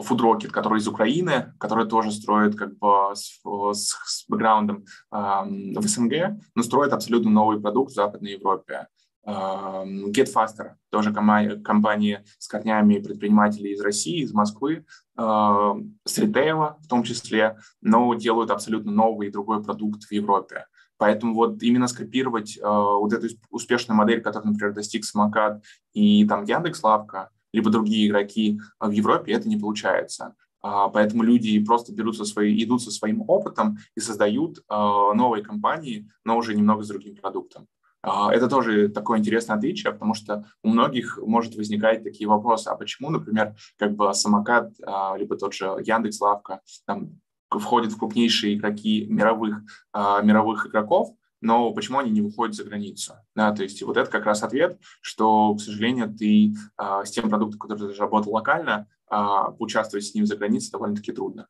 Food 0.00 0.18
Rocket, 0.18 0.48
который 0.48 0.78
из 0.78 0.88
Украины, 0.88 1.54
который 1.58 1.86
тоже 1.86 2.10
строит 2.10 2.56
как 2.56 2.76
бы 2.78 3.14
с, 3.14 3.40
с, 3.72 3.96
с 4.04 4.24
бэкграундом 4.28 4.84
э, 5.12 5.16
в 5.16 5.86
СНГ, 5.86 6.40
но 6.54 6.62
строит 6.62 6.92
абсолютно 6.92 7.30
новый 7.30 7.60
продукт 7.60 7.92
в 7.92 7.94
Западной 7.94 8.32
Европе. 8.32 8.88
Э, 9.26 9.84
Get 9.84 10.32
Faster, 10.34 10.72
тоже 10.90 11.12
компания, 11.12 11.56
компания 11.56 12.24
с 12.38 12.48
корнями 12.48 12.98
предпринимателей 12.98 13.72
из 13.72 13.80
России, 13.80 14.22
из 14.22 14.32
Москвы, 14.32 14.84
э, 15.16 15.74
с 16.04 16.18
ритейла 16.18 16.78
в 16.82 16.88
том 16.88 17.02
числе, 17.04 17.56
но 17.80 18.14
делают 18.14 18.50
абсолютно 18.50 18.92
новый 18.92 19.28
и 19.28 19.30
другой 19.30 19.62
продукт 19.62 20.04
в 20.04 20.12
Европе. 20.12 20.66
Поэтому 20.96 21.34
вот 21.34 21.62
именно 21.62 21.88
скопировать 21.88 22.56
э, 22.56 22.62
вот 22.64 23.12
эту 23.12 23.28
успешную 23.50 23.96
модель, 23.96 24.22
которую, 24.22 24.52
например, 24.52 24.74
достиг 24.74 25.04
Самокат 25.04 25.62
и 25.92 26.26
там 26.26 26.44
Яндекс 26.44 26.82
Лавка, 26.82 27.30
либо 27.54 27.70
другие 27.70 28.08
игроки 28.08 28.60
в 28.80 28.90
Европе, 28.90 29.32
это 29.32 29.48
не 29.48 29.56
получается. 29.56 30.34
А, 30.64 30.88
поэтому 30.88 31.22
люди 31.22 31.62
просто 31.62 31.92
берут 31.92 32.16
свои, 32.16 32.64
идут 32.64 32.82
со 32.82 32.90
своим 32.90 33.22
опытом 33.28 33.76
и 33.94 34.00
создают 34.00 34.64
а, 34.68 35.12
новые 35.12 35.44
компании, 35.44 36.08
но 36.24 36.38
уже 36.38 36.54
немного 36.54 36.82
с 36.82 36.88
другим 36.88 37.16
продуктом. 37.16 37.68
А, 38.02 38.34
это 38.34 38.48
тоже 38.48 38.88
такое 38.88 39.18
интересное 39.18 39.56
отличие, 39.56 39.92
потому 39.92 40.14
что 40.14 40.46
у 40.62 40.70
многих 40.70 41.18
может 41.18 41.54
возникать 41.54 42.02
такие 42.02 42.26
вопросы, 42.26 42.68
а 42.68 42.76
почему, 42.76 43.10
например, 43.10 43.54
как 43.78 43.94
бы 43.94 44.14
самокат, 44.14 44.72
либо 45.18 45.36
тот 45.36 45.52
же 45.52 45.66
Яндекс 45.84 46.20
Лавка 46.22 46.60
там, 46.86 47.20
входит 47.50 47.92
в 47.92 47.98
крупнейшие 47.98 48.54
игроки 48.54 49.06
мировых, 49.06 49.62
мировых 49.94 50.66
игроков, 50.66 51.10
но 51.44 51.72
почему 51.72 51.98
они 51.98 52.10
не 52.10 52.22
выходят 52.22 52.56
за 52.56 52.64
границу? 52.64 53.16
Да, 53.34 53.52
то 53.52 53.62
есть 53.62 53.82
вот 53.82 53.98
это 53.98 54.10
как 54.10 54.24
раз 54.24 54.42
ответ, 54.42 54.80
что, 55.02 55.54
к 55.54 55.60
сожалению, 55.60 56.12
ты 56.12 56.54
а, 56.78 57.04
с 57.04 57.10
тем 57.10 57.28
продуктом, 57.28 57.58
который 57.60 57.92
ты 57.92 58.00
работал 58.00 58.32
локально, 58.32 58.88
а, 59.08 59.50
участвовать 59.58 60.06
с 60.06 60.14
ним 60.14 60.24
за 60.24 60.36
границей 60.36 60.72
довольно-таки 60.72 61.12
трудно 61.12 61.46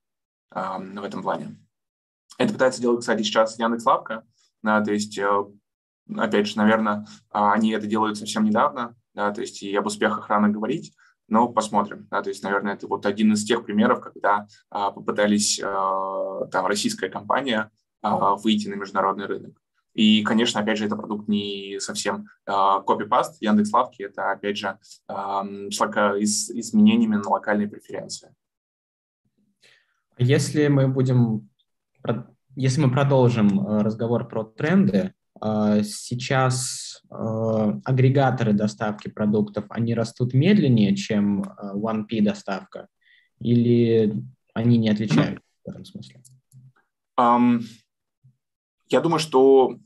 а, 0.50 0.80
в 0.80 1.04
этом 1.04 1.22
плане. 1.22 1.64
Это 2.38 2.52
пытается 2.52 2.80
делать, 2.80 3.00
кстати, 3.00 3.22
сейчас 3.22 3.56
Яндекс.Лавка, 3.56 4.24
да, 4.64 4.82
то 4.82 4.92
есть, 4.92 5.16
а, 5.20 5.46
опять 6.16 6.48
же, 6.48 6.58
наверное, 6.58 7.06
они 7.30 7.70
это 7.70 7.86
делают 7.86 8.18
совсем 8.18 8.42
недавно, 8.42 8.96
да, 9.14 9.30
то 9.30 9.42
есть 9.42 9.62
и 9.62 9.76
об 9.76 9.86
успехах 9.86 10.28
рано 10.28 10.48
говорить, 10.48 10.92
но 11.28 11.48
посмотрим. 11.48 12.08
Да, 12.10 12.20
то 12.20 12.30
есть, 12.30 12.42
наверное, 12.42 12.74
это 12.74 12.88
вот 12.88 13.06
один 13.06 13.32
из 13.32 13.44
тех 13.44 13.64
примеров, 13.64 14.00
когда 14.00 14.48
а, 14.70 14.90
попытались 14.90 15.60
а, 15.62 16.46
там 16.46 16.66
российская 16.66 17.08
компания 17.08 17.70
а, 18.02 18.34
выйти 18.34 18.66
на 18.66 18.74
международный 18.74 19.26
рынок. 19.26 19.63
И, 19.94 20.22
конечно, 20.22 20.60
опять 20.60 20.78
же, 20.78 20.86
это 20.86 20.96
продукт 20.96 21.28
не 21.28 21.78
совсем 21.80 22.26
копипаст. 22.44 23.40
Э, 23.40 23.46
Яндекс 23.46 23.72
Лавки– 23.72 24.02
это, 24.04 24.32
опять 24.32 24.58
же, 24.58 24.78
э, 25.08 25.14
с 26.24 26.50
изменениями 26.50 27.16
на 27.16 27.28
локальные 27.28 27.68
преференции. 27.68 28.34
Если 30.18 30.68
мы 30.68 30.88
будем, 30.88 31.48
если 32.54 32.80
мы 32.80 32.90
продолжим 32.90 33.66
разговор 33.66 34.28
про 34.28 34.44
тренды, 34.44 35.12
сейчас 35.40 37.02
агрегаторы 37.10 38.52
доставки 38.52 39.08
продуктов, 39.08 39.64
они 39.70 39.94
растут 39.94 40.34
медленнее, 40.34 40.94
чем 40.94 41.42
1P 41.42 42.22
доставка, 42.22 42.86
или 43.40 44.14
они 44.54 44.78
не 44.78 44.88
отличаются 44.90 45.42
в 45.64 45.68
этом 45.68 45.84
смысле? 45.84 46.22
Um, 47.18 47.60
я 48.88 49.00
думаю, 49.00 49.18
что 49.18 49.76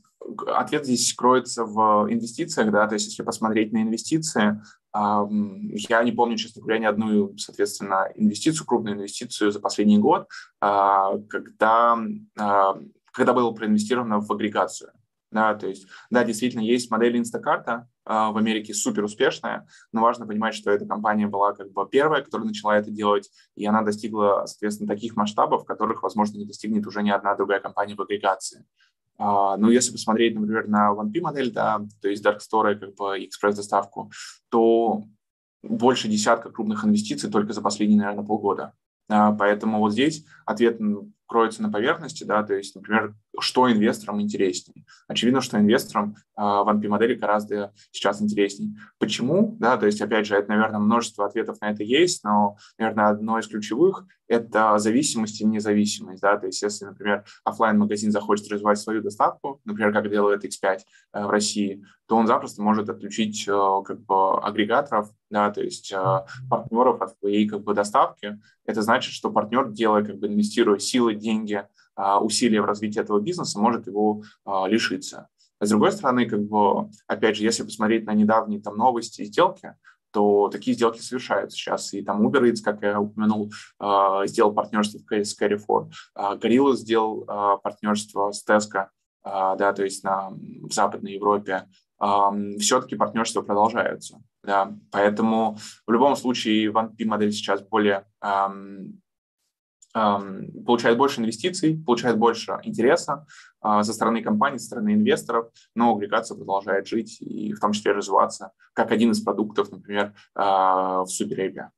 ответ 0.47 0.85
здесь 0.85 1.13
кроется 1.13 1.65
в 1.65 2.07
инвестициях, 2.09 2.71
да, 2.71 2.87
то 2.87 2.93
есть 2.95 3.07
если 3.07 3.23
посмотреть 3.23 3.71
на 3.71 3.81
инвестиции, 3.81 4.61
я 4.93 6.03
не 6.03 6.11
помню, 6.11 6.35
честно 6.35 6.61
говоря, 6.61 6.79
ни 6.79 6.85
одну, 6.85 7.37
соответственно, 7.37 8.09
инвестицию, 8.15 8.65
крупную 8.65 8.95
инвестицию 8.95 9.51
за 9.51 9.59
последний 9.59 9.99
год, 9.99 10.27
а, 10.61 11.17
когда, 11.29 11.97
а, 12.37 12.75
когда 13.11 13.33
было 13.33 13.51
проинвестировано 13.51 14.19
в 14.19 14.31
агрегацию. 14.31 14.91
Да, 15.31 15.53
то 15.53 15.67
есть, 15.67 15.85
да, 16.09 16.23
действительно, 16.23 16.61
есть 16.61 16.89
модель 16.89 17.15
Инстакарта 17.15 17.87
в 18.03 18.35
Америке 18.35 18.73
супер 18.73 19.03
успешная, 19.03 19.67
но 19.91 20.01
важно 20.01 20.25
понимать, 20.25 20.55
что 20.55 20.71
эта 20.71 20.87
компания 20.87 21.27
была 21.27 21.53
как 21.53 21.71
бы 21.71 21.87
первая, 21.87 22.23
которая 22.23 22.47
начала 22.47 22.75
это 22.75 22.89
делать, 22.89 23.29
и 23.55 23.63
она 23.63 23.83
достигла, 23.83 24.47
соответственно, 24.47 24.91
таких 24.91 25.15
масштабов, 25.15 25.65
которых, 25.65 26.01
возможно, 26.01 26.39
не 26.39 26.45
достигнет 26.45 26.87
уже 26.87 27.03
ни 27.03 27.11
одна 27.11 27.35
другая 27.35 27.59
компания 27.59 27.93
в 27.93 28.01
агрегации. 28.01 28.65
Ну, 29.19 29.69
если 29.69 29.91
посмотреть, 29.91 30.33
например, 30.35 30.67
на 30.67 30.93
1P 30.93 31.19
модель, 31.19 31.51
да, 31.51 31.85
то 32.01 32.07
есть 32.07 32.25
Dark 32.25 32.37
Store, 32.39 32.73
как 32.75 32.95
бы 32.95 33.25
экспресс-доставку, 33.25 34.11
то 34.49 35.03
больше 35.61 36.07
десятка 36.07 36.49
крупных 36.49 36.85
инвестиций 36.85 37.29
только 37.29 37.51
за 37.51 37.61
последние, 37.61 37.99
наверное, 37.99 38.23
полгода. 38.25 38.73
Uh, 39.11 39.35
поэтому 39.37 39.79
вот 39.79 39.91
здесь 39.91 40.23
ответ 40.45 40.79
кроется 41.25 41.63
на 41.63 41.71
поверхности, 41.71 42.23
да, 42.23 42.43
то 42.43 42.53
есть, 42.53 42.75
например, 42.75 43.15
что 43.41 43.71
инвесторам 43.71 44.21
интереснее. 44.21 44.85
Очевидно, 45.07 45.41
что 45.41 45.57
инвесторам 45.57 46.15
э, 46.37 46.41
в 46.41 46.69
NP-модели 46.69 47.15
гораздо 47.15 47.73
сейчас 47.91 48.21
интереснее. 48.21 48.75
Почему? 48.97 49.55
Да, 49.59 49.77
то 49.77 49.85
есть, 49.85 50.01
опять 50.01 50.25
же, 50.25 50.35
это, 50.35 50.49
наверное, 50.49 50.79
множество 50.79 51.25
ответов 51.25 51.59
на 51.61 51.71
это 51.71 51.83
есть, 51.83 52.23
но, 52.23 52.57
наверное, 52.77 53.09
одно 53.09 53.39
из 53.39 53.47
ключевых– 53.47 54.05
это 54.27 54.77
зависимость 54.77 55.41
и 55.41 55.45
независимость. 55.45 56.21
Да, 56.21 56.37
то 56.37 56.45
есть, 56.45 56.61
если, 56.61 56.85
например, 56.85 57.25
офлайн 57.43 57.77
магазин 57.77 58.11
захочет 58.11 58.51
развивать 58.51 58.79
свою 58.79 59.01
доставку, 59.01 59.59
например, 59.65 59.91
как 59.91 60.09
делает 60.09 60.45
X5 60.45 60.79
э, 61.13 61.25
в 61.25 61.29
России, 61.29 61.83
то 62.07 62.15
он 62.15 62.27
запросто 62.27 62.61
может 62.61 62.89
отключить 62.89 63.47
э, 63.47 63.51
как 63.85 64.01
бы 64.05 64.39
агрегаторов, 64.41 65.11
да, 65.29 65.51
то 65.51 65.61
есть 65.61 65.91
э, 65.91 66.25
партнеров 66.49 67.01
от 67.01 67.17
своей 67.19 67.47
как 67.47 67.63
бы 67.63 67.73
доставки. 67.73 68.39
Это 68.65 68.81
значит, 68.81 69.13
что 69.13 69.31
партнер, 69.31 69.69
делая, 69.71 70.03
как 70.03 70.17
бы 70.17 70.27
инвестируя 70.27 70.79
силы, 70.79 71.15
деньги, 71.15 71.63
а, 71.88 71.88
усилия 72.21 72.61
в 72.61 72.65
развитии 72.65 72.99
этого 72.99 73.19
бизнеса, 73.19 73.59
может 73.59 73.87
его 73.87 74.23
а, 74.45 74.67
лишиться. 74.67 75.27
А 75.59 75.65
с 75.65 75.69
другой 75.69 75.91
стороны, 75.91 76.25
как 76.29 76.41
бы, 76.41 76.89
опять 77.07 77.35
же, 77.35 77.43
если 77.43 77.63
посмотреть 77.63 78.05
на 78.05 78.13
недавние 78.13 78.61
там 78.61 78.77
новости 78.77 79.21
и 79.21 79.25
сделки, 79.25 79.75
то 80.11 80.49
такие 80.49 80.75
сделки 80.75 80.99
совершаются 80.99 81.57
сейчас. 81.57 81.93
И 81.93 82.01
там 82.01 82.25
Uber 82.25 82.49
Eats, 82.49 82.63
как 82.63 82.81
я 82.81 82.99
упомянул, 82.99 83.51
сделал 84.25 84.53
партнерство 84.53 84.97
с 84.97 85.39
Carrefour. 85.39 85.89
Gorilla 86.17 86.73
сделал 86.75 87.25
партнерство 87.61 88.31
с 88.31 88.43
Tesco, 88.47 88.87
да, 89.23 89.73
то 89.73 89.83
есть 89.83 90.03
на, 90.03 90.29
в 90.31 90.71
Западной 90.71 91.13
Европе. 91.13 91.67
Все-таки 92.59 92.95
партнерства 92.95 93.41
продолжаются. 93.41 94.19
Да. 94.43 94.73
Поэтому 94.91 95.57
в 95.85 95.91
любом 95.91 96.15
случае 96.15 96.71
1P 96.71 97.05
модель 97.05 97.31
сейчас 97.31 97.61
более 97.61 98.05
получает 99.93 100.97
больше 100.97 101.21
инвестиций, 101.21 101.81
получает 101.83 102.17
больше 102.17 102.59
интереса 102.63 103.25
а, 103.61 103.83
со 103.83 103.93
стороны 103.93 104.21
компаний, 104.21 104.59
со 104.59 104.67
стороны 104.67 104.93
инвесторов, 104.93 105.49
но 105.75 105.95
агрегация 105.95 106.37
продолжает 106.37 106.87
жить 106.87 107.17
и 107.21 107.53
в 107.53 107.59
том 107.59 107.73
числе 107.73 107.93
развиваться 107.93 108.51
как 108.73 108.91
один 108.91 109.11
из 109.11 109.21
продуктов, 109.21 109.71
например, 109.71 110.13
а, 110.35 111.03
в 111.03 111.07
суперэпе. 111.07 111.69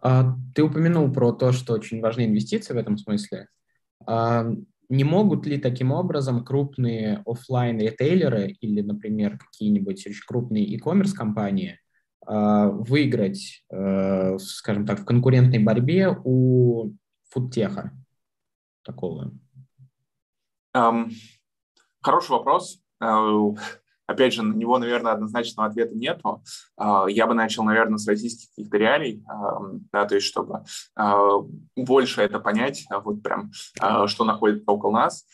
А, 0.00 0.34
ты 0.54 0.62
упомянул 0.62 1.10
про 1.12 1.32
то, 1.32 1.52
что 1.52 1.72
очень 1.72 2.00
важны 2.00 2.26
инвестиции 2.26 2.74
в 2.74 2.78
этом 2.78 2.98
смысле. 2.98 3.48
Не 4.90 5.04
могут 5.04 5.44
ли 5.44 5.58
таким 5.58 5.92
образом 5.92 6.42
крупные 6.42 7.22
офлайн 7.26 7.78
ритейлеры 7.78 8.56
или, 8.62 8.80
например, 8.80 9.36
какие-нибудь 9.36 10.06
очень 10.06 10.22
крупные 10.26 10.64
e-commerce 10.64 11.12
компании 11.12 11.78
выиграть, 12.28 13.64
э, 13.70 14.38
скажем 14.38 14.84
так, 14.86 15.00
в 15.00 15.04
конкурентной 15.06 15.60
борьбе 15.60 16.14
у 16.24 16.92
фудтеха 17.30 17.92
такого? 18.84 19.32
Um, 20.76 21.10
хороший 22.02 22.32
вопрос. 22.32 22.80
Uh, 23.02 23.56
опять 24.06 24.34
же, 24.34 24.42
на 24.42 24.54
него, 24.54 24.78
наверное, 24.78 25.12
однозначного 25.12 25.68
ответа 25.68 25.94
нету. 25.94 26.42
Uh, 26.78 27.10
я 27.10 27.26
бы 27.26 27.34
начал, 27.34 27.64
наверное, 27.64 27.98
с 27.98 28.06
российских 28.06 28.50
каких-то 28.50 28.76
реалий, 28.76 29.24
uh, 29.26 29.80
да, 29.92 30.04
то 30.04 30.14
есть 30.14 30.26
чтобы 30.26 30.64
больше 31.76 32.20
это 32.20 32.40
понять, 32.40 32.86
вот 33.04 33.22
прям, 33.22 33.52
что 34.06 34.24
находится 34.24 34.70
около 34.70 34.92
нас. 34.92 35.26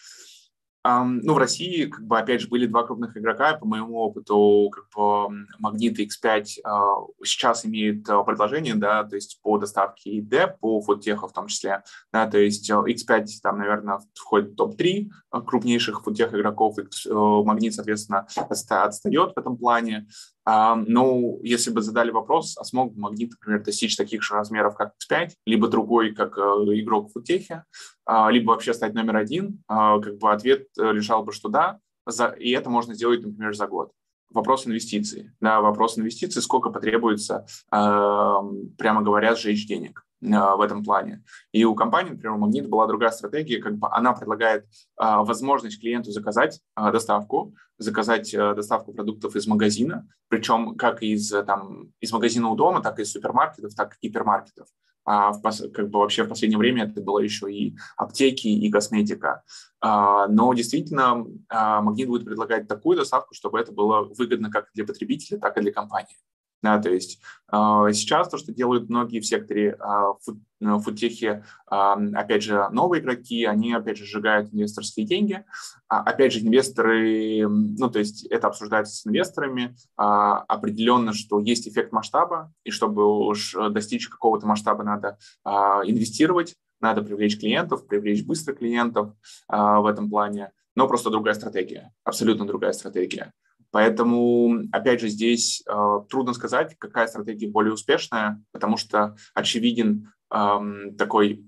Ну, 0.87 1.33
в 1.33 1.39
России, 1.39 1.87
как 1.87 2.05
бы, 2.05 2.19
опять 2.19 2.43
же, 2.43 2.49
были 2.49 2.67
два 2.67 2.83
крупных 2.83 3.17
игрока, 3.17 3.55
по 3.57 3.67
моему 3.67 3.97
опыту, 4.01 4.71
как 4.71 4.85
бы, 4.95 5.47
Магнит 5.59 5.99
и 5.99 6.07
X5 6.07 6.45
а, 6.63 6.97
сейчас 7.25 7.65
имеют 7.65 8.07
а, 8.11 8.23
предложение, 8.23 8.75
да, 8.75 9.03
то 9.05 9.15
есть 9.15 9.41
по 9.43 9.57
доставке 9.57 10.11
ИД, 10.19 10.59
по 10.61 10.83
фудтеху 10.83 11.27
в 11.27 11.33
том 11.33 11.47
числе, 11.47 11.83
да, 12.13 12.27
то 12.27 12.37
есть 12.37 12.71
а, 12.71 12.83
X5 12.83 13.27
там, 13.43 13.59
наверное, 13.59 14.01
входит 14.15 14.51
в 14.51 14.57
топ-3 14.57 15.09
крупнейших 15.47 16.03
фудтех 16.03 16.35
игроков, 16.35 16.77
Магнит, 17.07 17.73
соответственно, 17.73 18.27
отстает 18.37 19.33
в 19.35 19.39
этом 19.39 19.57
плане, 19.57 20.07
а, 20.45 20.77
ну, 20.77 21.41
если 21.43 21.71
бы 21.71 21.81
задали 21.81 22.11
вопрос, 22.11 22.57
а 22.59 22.65
смог 22.65 22.93
бы 22.93 23.01
Магнит, 23.01 23.31
например, 23.33 23.63
достичь 23.63 23.97
таких 23.97 24.23
же 24.23 24.35
размеров, 24.35 24.77
как 24.77 24.93
X5, 25.11 25.31
либо 25.47 25.69
другой, 25.69 26.15
как 26.15 26.37
э, 26.37 26.41
игрок 26.41 27.09
в 27.09 27.13
футехе, 27.13 27.65
а, 28.05 28.31
либо 28.31 28.51
вообще 28.51 28.75
стать 28.75 28.95
номер 28.95 29.17
один, 29.17 29.63
а, 29.69 29.99
как 30.01 30.19
бы 30.19 30.31
ответ 30.31 30.67
э, 30.79 30.93
лежал 30.93 31.25
бы, 31.25 31.33
что 31.33 31.49
да, 31.49 31.79
за, 32.07 32.27
и 32.27 32.51
это 32.51 32.69
можно 32.69 32.95
сделать, 32.95 33.25
например, 33.25 33.55
за 33.55 33.67
год. 33.67 33.93
Вопрос 34.31 34.67
инвестиций. 34.67 35.31
Да, 35.41 35.61
вопрос 35.61 35.99
инвестиций, 35.99 36.43
сколько 36.43 36.71
потребуется, 36.71 37.47
прямо 37.71 39.03
говоря, 39.03 39.37
сжечь 39.37 39.67
денег. 39.67 40.05
А, 40.33 40.57
в 40.57 40.61
этом 40.61 40.83
плане. 40.83 41.23
И 41.53 41.65
у 41.65 41.75
компании, 41.75 42.11
например, 42.11 42.33
у 42.33 42.39
Магнит 42.39 42.69
была 42.69 42.87
другая 42.87 43.11
стратегия, 43.11 43.61
как 43.61 43.77
бы 43.77 43.89
она 43.91 44.13
предлагает 44.13 44.67
а, 44.97 45.23
возможность 45.23 45.81
клиенту 45.81 46.13
заказать 46.13 46.61
а, 46.75 46.91
доставку, 46.91 47.55
заказать 47.79 48.31
доставку 48.33 48.93
продуктов 48.93 49.37
из 49.37 49.47
магазина, 49.47 50.07
причем 50.29 50.77
как 50.77 51.03
из, 51.03 51.29
там, 51.47 51.93
из 52.01 52.13
магазина 52.13 52.49
у 52.49 52.57
дома, 52.57 52.81
так 52.81 52.99
и 52.99 53.03
из 53.03 53.13
супермаркетов, 53.13 53.75
так 53.75 53.97
и 54.01 54.09
гипермаркетов. 54.09 54.69
А 55.07 55.33
в, 55.33 55.43
как 55.43 55.91
бы 55.91 55.99
вообще 55.99 56.23
в 56.23 56.29
последнее 56.29 56.59
время 56.59 56.85
это 56.85 57.03
было 57.03 57.19
еще 57.19 57.53
и 57.53 57.77
аптеки, 57.97 58.47
и 58.47 58.71
косметика. 58.71 59.43
Но 59.83 60.55
действительно 60.55 61.27
Магнит 61.51 62.09
будет 62.09 62.25
предлагать 62.25 62.69
такую 62.69 62.97
доставку, 62.97 63.35
чтобы 63.35 63.61
это 63.61 63.71
было 63.73 64.05
выгодно 64.05 64.51
как 64.51 64.69
для 64.73 64.87
потребителя, 64.87 65.39
так 65.39 65.59
и 65.59 65.61
для 65.61 65.73
компании. 65.73 66.17
Да, 66.65 66.79
то 66.79 66.89
есть 66.89 67.21
э, 67.53 67.57
сейчас 67.93 68.31
то, 68.31 68.39
что 68.39 68.51
делают 68.51 68.89
многие 68.89 69.21
в 69.21 69.27
секторе 69.27 69.77
э, 69.79 70.13
фуд, 70.23 70.39
э, 70.63 70.79
фудтехи, 70.79 71.45
э, 71.71 71.75
опять 72.15 72.43
же, 72.43 72.67
новые 72.71 73.03
игроки, 73.03 73.45
они, 73.45 73.75
опять 73.75 73.99
же, 73.99 74.07
сжигают 74.07 74.49
инвесторские 74.55 75.05
деньги. 75.05 75.45
А, 75.87 76.01
опять 76.01 76.33
же, 76.33 76.41
инвесторы, 76.41 77.47
ну, 77.47 77.91
то 77.91 77.99
есть 77.99 78.25
это 78.29 78.47
обсуждается 78.47 78.95
с 78.95 79.07
инвесторами. 79.07 79.77
А, 79.99 80.39
определенно, 80.39 81.13
что 81.13 81.39
есть 81.39 81.69
эффект 81.69 81.93
масштаба, 81.93 82.51
и 82.65 82.71
чтобы 82.71 83.05
уж 83.05 83.55
достичь 83.71 84.09
какого-то 84.09 84.47
масштаба, 84.47 84.83
надо 84.83 85.19
а, 85.45 85.83
инвестировать, 85.85 86.55
надо 86.81 87.03
привлечь 87.03 87.39
клиентов, 87.39 87.87
привлечь 87.87 88.25
быстро 88.25 88.55
клиентов 88.55 89.13
а, 89.49 89.83
в 89.83 89.87
этом 89.87 90.09
плане, 90.09 90.51
но 90.75 90.89
просто 90.89 91.11
другая 91.11 91.35
стратегия, 91.35 91.93
абсолютно 92.05 92.47
другая 92.47 92.73
стратегия. 92.73 93.35
Поэтому, 93.75 94.69
опять 94.71 95.01
же, 95.01 95.09
здесь 95.09 95.65
э, 95.69 96.01
трудно 96.09 96.33
сказать, 96.33 96.77
какая 96.79 97.09
стратегия 97.09 97.51
более 97.51 97.73
успешная, 97.73 98.41
потому 98.53 98.77
что 98.77 99.17
очевиден 99.35 100.13
э, 100.33 100.59
такой 100.97 101.45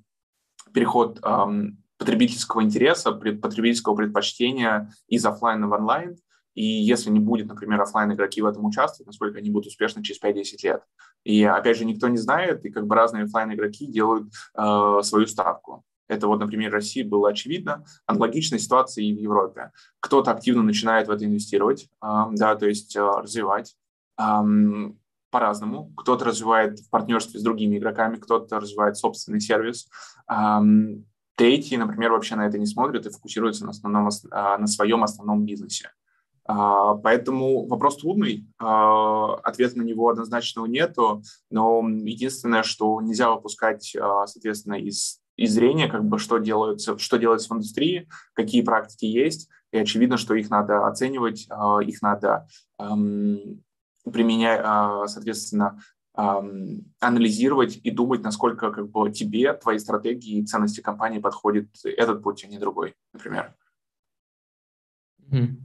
переход 0.75 1.21
э, 1.23 1.47
потребительского 1.99 2.65
интереса, 2.65 3.13
потребительского 3.13 3.95
предпочтения 3.95 4.93
из 5.07 5.25
офлайна 5.25 5.69
в 5.69 5.73
онлайн. 5.73 6.17
и 6.55 6.65
если 6.65 7.11
не 7.11 7.21
будет, 7.21 7.47
например, 7.47 7.81
офлайн 7.81 8.13
игроки 8.13 8.43
в 8.43 8.47
этом 8.47 8.65
участвовать, 8.65 9.07
насколько 9.07 9.39
они 9.39 9.51
будут 9.51 9.69
успешны 9.69 10.03
через 10.03 10.21
5-10 10.21 10.57
лет. 10.65 10.83
И 11.23 11.45
опять 11.45 11.77
же, 11.77 11.85
никто 11.85 12.09
не 12.09 12.19
знает, 12.19 12.65
и 12.65 12.71
как 12.71 12.89
бы 12.89 12.97
разные 12.97 13.23
офлайн 13.23 13.53
игроки 13.53 13.87
делают 13.87 14.33
э, 14.59 14.99
свою 15.05 15.29
ставку. 15.29 15.85
Это 16.09 16.27
вот, 16.29 16.41
например, 16.41 16.71
в 16.71 16.75
России 16.75 17.03
было 17.03 17.31
очевидно. 17.31 17.85
Аналогичная 18.07 18.59
ситуация 18.59 19.05
и 19.05 19.15
в 19.15 19.19
Европе. 19.19 19.73
Кто-то 20.01 20.31
активно 20.31 20.63
начинает 20.63 21.09
в 21.09 21.11
это 21.11 21.25
инвестировать, 21.25 21.89
да, 22.01 22.55
то 22.57 22.67
есть 22.67 22.97
э, 22.97 23.01
развивать 23.01 23.77
по-разному. 24.17 25.93
Кто-то 25.97 26.25
развивает 26.25 26.79
в 26.79 26.89
партнерстве 26.89 27.39
с 27.39 27.43
другими 27.43 27.77
игроками, 27.77 28.17
кто-то 28.17 28.59
развивает 28.59 28.97
собственный 28.97 29.41
сервис. 29.41 29.91
Третьи, 31.35 31.77
например, 31.77 32.13
вообще 32.13 32.37
на 32.37 32.47
это 32.47 32.57
не 32.57 32.65
смотрят 32.65 33.05
и 33.05 33.11
фокусируются 33.11 33.67
на, 33.67 33.71
основном, 33.73 34.09
на 34.31 34.67
своем 34.67 35.05
основном 35.05 35.45
бизнесе. 35.45 35.91
А, 36.49 36.95
поэтому 36.95 37.67
вопрос 37.67 37.97
трудный, 37.97 38.47
а, 38.59 39.35
ответа 39.43 39.79
на 39.79 39.83
него 39.83 40.09
однозначного 40.09 40.67
нету, 40.67 41.23
но 41.51 41.83
единственное, 41.89 42.63
что 42.63 43.01
нельзя 43.01 43.31
выпускать, 43.33 43.95
а, 43.97 44.27
соответственно, 44.27 44.75
из, 44.75 45.21
из 45.37 45.53
зрения, 45.53 45.89
как 45.89 46.05
бы, 46.05 46.19
что, 46.19 46.39
делается, 46.39 46.99
что 46.99 47.19
делается 47.19 47.49
в 47.49 47.57
индустрии, 47.57 48.09
какие 48.33 48.63
практики 48.63 49.05
есть, 49.05 49.49
и 49.73 49.79
очевидно, 49.79 50.17
что 50.17 50.35
их 50.35 50.51
надо 50.51 50.87
оценивать, 50.87 51.49
их 51.83 52.03
надо 52.03 52.47
применять, 52.79 54.63
соответственно, 55.11 55.81
анализировать 56.15 57.79
и 57.83 57.91
думать, 57.91 58.23
насколько 58.23 58.71
как 58.71 58.91
бы, 58.91 59.11
тебе, 59.11 59.53
твоей 59.53 59.79
стратегии 59.79 60.39
и 60.39 60.47
ценности 60.47 60.81
компании 60.81 61.19
подходит 61.19 61.69
этот 61.85 62.23
путь, 62.23 62.45
а 62.45 62.49
не 62.49 62.59
другой, 62.59 62.95
например. 63.13 63.55
Mm-hmm. 65.31 65.57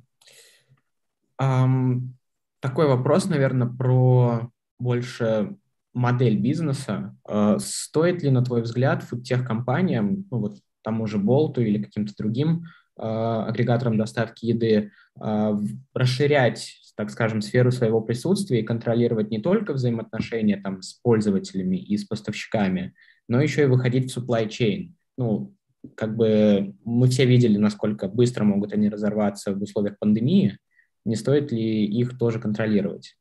Um, 1.39 2.13
такой 2.59 2.87
вопрос, 2.87 3.25
наверное, 3.25 3.67
про 3.67 4.51
больше 4.77 5.57
модель 5.93 6.37
бизнеса. 6.37 7.15
Uh, 7.27 7.59
стоит 7.59 8.23
ли, 8.23 8.29
на 8.29 8.43
твой 8.43 8.61
взгляд, 8.61 9.03
тех 9.23 9.45
компаниям, 9.45 10.25
ну 10.31 10.39
вот 10.39 10.57
тому 10.83 11.07
же 11.07 11.17
Болту 11.17 11.61
или 11.61 11.81
каким-то 11.81 12.13
другим 12.17 12.65
uh, 12.99 13.45
агрегаторам 13.45 13.97
доставки 13.97 14.45
еды, 14.45 14.91
uh, 15.19 15.59
расширять, 15.93 16.75
так 16.95 17.09
скажем, 17.09 17.41
сферу 17.41 17.71
своего 17.71 18.01
присутствия 18.01 18.61
и 18.61 18.65
контролировать 18.65 19.31
не 19.31 19.39
только 19.39 19.73
взаимоотношения 19.73 20.57
там, 20.57 20.81
с 20.81 20.93
пользователями 20.93 21.77
и 21.77 21.97
с 21.97 22.05
поставщиками, 22.05 22.93
но 23.27 23.41
еще 23.41 23.63
и 23.63 23.67
выходить 23.67 24.11
в 24.11 24.17
supply 24.17 24.47
chain. 24.47 24.93
Ну, 25.17 25.53
как 25.95 26.15
бы 26.15 26.75
мы 26.83 27.07
все 27.07 27.25
видели, 27.25 27.57
насколько 27.57 28.07
быстро 28.07 28.43
могут 28.43 28.73
они 28.73 28.89
разорваться 28.89 29.53
в 29.53 29.61
условиях 29.61 29.97
пандемии, 29.99 30.57
не 31.05 31.15
стоит 31.15 31.51
ли 31.51 31.85
их 31.85 32.17
тоже 32.17 32.39
контролировать? 32.39 33.17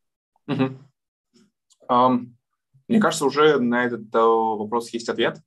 Угу. 0.46 0.78
Um, 1.88 2.34
мне 2.90 3.00
кажется, 3.00 3.24
уже 3.24 3.60
на 3.60 3.84
этот 3.84 4.12
uh, 4.12 4.56
вопрос 4.58 4.90
есть 4.90 5.08
ответ. 5.08 5.40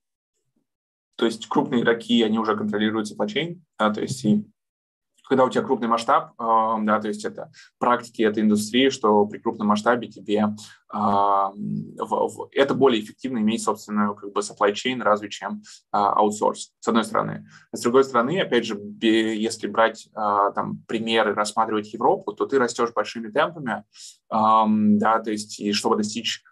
То 1.16 1.26
есть 1.26 1.48
крупные 1.48 1.82
игроки, 1.82 2.24
они 2.24 2.40
уже 2.40 2.56
контролируют 2.56 3.12
chain, 3.12 3.60
да, 3.78 3.94
то 3.94 4.02
есть 4.02 4.24
и 4.26 4.46
когда 5.28 5.46
у 5.46 5.50
тебя 5.50 5.64
крупный 5.64 5.88
масштаб, 5.88 6.34
э, 6.40 6.76
да, 6.82 7.00
то 7.00 7.08
есть 7.08 7.24
это 7.26 7.52
практики 7.80 8.22
этой 8.22 8.44
индустрии, 8.44 8.90
что 8.90 9.26
при 9.26 9.40
крупном 9.40 9.68
масштабе 9.68 10.08
тебе 10.08 10.48
э, 10.94 10.98
это 12.52 12.74
более 12.74 13.02
эффективно 13.02 13.40
иметь 13.40 13.64
собственную 13.64 14.16
как 14.16 14.34
бы 14.34 14.42
supply 14.42 14.74
chain 14.74 15.02
разве 15.02 15.30
чем 15.30 15.62
э, 15.62 15.98
аутсорс, 15.98 16.74
с 16.80 16.88
одной 16.88 17.06
стороны. 17.06 17.48
с 17.72 17.82
другой 17.82 18.04
стороны, 18.04 18.42
опять 18.42 18.66
же, 18.66 18.80
если 19.02 19.68
брать 19.68 20.08
э, 20.08 20.52
там 20.56 20.84
примеры, 20.88 21.34
рассматривать 21.34 21.94
Европу, 21.94 22.34
то 22.34 22.46
ты 22.46 22.60
растешь 22.60 22.94
большими 22.94 23.30
темпами, 23.30 23.84
э, 24.30 24.66
да, 25.00 25.20
то 25.20 25.32
есть 25.32 25.60
и 25.60 25.72
чтобы 25.72 25.98
достичь 25.98 26.44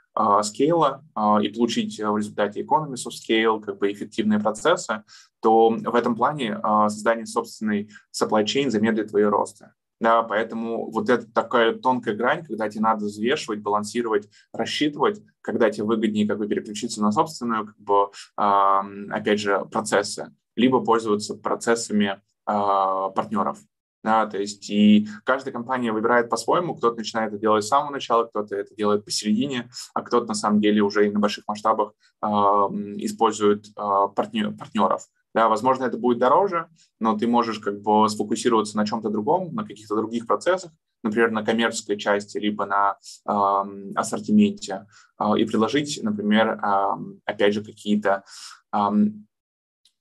скейла 0.43 1.03
и 1.41 1.49
получить 1.49 1.99
в 1.99 2.17
результате 2.17 2.61
economies 2.61 3.05
of 3.07 3.11
scale, 3.11 3.61
как 3.61 3.77
бы 3.77 3.91
эффективные 3.91 4.39
процессы, 4.39 5.03
то 5.41 5.69
в 5.69 5.95
этом 5.95 6.15
плане 6.15 6.59
создание 6.89 7.25
собственной 7.25 7.89
supply 8.13 8.43
chain 8.43 8.69
замедлит 8.69 9.09
твои 9.09 9.23
росты. 9.23 9.71
Да, 9.99 10.23
поэтому 10.23 10.89
вот 10.89 11.09
это 11.11 11.31
такая 11.31 11.75
тонкая 11.75 12.15
грань, 12.15 12.43
когда 12.43 12.67
тебе 12.67 12.81
надо 12.81 13.05
взвешивать, 13.05 13.61
балансировать, 13.61 14.27
рассчитывать, 14.51 15.21
когда 15.41 15.69
тебе 15.69 15.85
выгоднее 15.85 16.27
как 16.27 16.39
бы 16.39 16.47
переключиться 16.47 17.03
на 17.03 17.11
собственную, 17.11 17.67
как 17.67 17.77
бы, 17.77 18.09
опять 18.35 19.39
же, 19.39 19.63
процессы, 19.71 20.33
либо 20.55 20.83
пользоваться 20.83 21.35
процессами 21.35 22.19
партнеров. 22.45 23.59
Да, 24.03 24.25
то 24.25 24.39
есть 24.39 24.67
и 24.69 25.07
каждая 25.23 25.53
компания 25.53 25.91
выбирает 25.91 26.29
по-своему, 26.29 26.75
кто-то 26.75 26.97
начинает 26.97 27.33
это 27.33 27.39
делать 27.39 27.63
с 27.63 27.67
самого 27.67 27.91
начала, 27.91 28.25
кто-то 28.25 28.55
это 28.55 28.73
делает 28.73 29.05
посередине, 29.05 29.69
а 29.93 30.01
кто-то 30.01 30.25
на 30.25 30.33
самом 30.33 30.59
деле 30.59 30.81
уже 30.81 31.07
и 31.07 31.11
на 31.11 31.19
больших 31.19 31.47
масштабах 31.47 31.93
э, 32.23 32.27
использует 32.27 33.67
э, 33.67 34.07
партнер, 34.15 34.53
партнеров. 34.53 35.03
Да, 35.35 35.47
возможно, 35.49 35.85
это 35.85 35.97
будет 35.97 36.17
дороже, 36.17 36.67
но 36.99 37.15
ты 37.17 37.27
можешь 37.27 37.59
как 37.59 37.81
бы 37.81 38.09
сфокусироваться 38.09 38.75
на 38.75 38.87
чем-то 38.87 39.09
другом, 39.09 39.53
на 39.53 39.63
каких-то 39.63 39.95
других 39.95 40.25
процессах, 40.25 40.71
например, 41.03 41.31
на 41.31 41.43
коммерческой 41.45 41.97
части, 41.97 42.39
либо 42.39 42.65
на 42.65 42.97
э, 43.27 43.91
ассортименте, 43.95 44.87
э, 45.19 45.37
и 45.37 45.45
предложить, 45.45 45.99
например, 46.01 46.59
э, 46.59 46.85
опять 47.25 47.53
же, 47.53 47.63
какие-то 47.63 48.23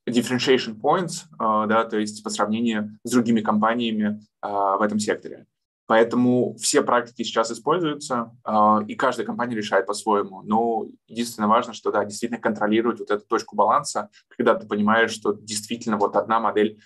differentiation 0.09 0.81
points, 0.81 1.25
uh, 1.39 1.67
да, 1.67 1.85
то 1.85 1.99
есть 1.99 2.23
по 2.23 2.31
сравнению 2.31 2.99
с 3.05 3.11
другими 3.11 3.41
компаниями 3.41 4.21
uh, 4.45 4.79
в 4.79 4.83
этом 4.83 4.99
секторе. 4.99 5.47
Поэтому 5.87 6.55
все 6.55 6.83
практики 6.83 7.25
сейчас 7.25 7.51
используются, 7.51 8.31
uh, 8.47 8.85
и 8.87 8.95
каждая 8.95 9.27
компания 9.27 9.57
решает 9.57 9.87
по-своему. 9.87 10.43
Но 10.43 10.87
единственное 11.09 11.49
важно, 11.49 11.73
что 11.73 11.91
да, 11.91 12.05
действительно 12.05 12.41
контролировать 12.41 13.01
вот 13.01 13.11
эту 13.11 13.27
точку 13.27 13.57
баланса, 13.57 14.09
когда 14.29 14.55
ты 14.55 14.67
понимаешь, 14.67 15.11
что 15.11 15.33
действительно 15.33 15.97
вот 15.97 16.17
одна 16.17 16.41
модель 16.41 16.81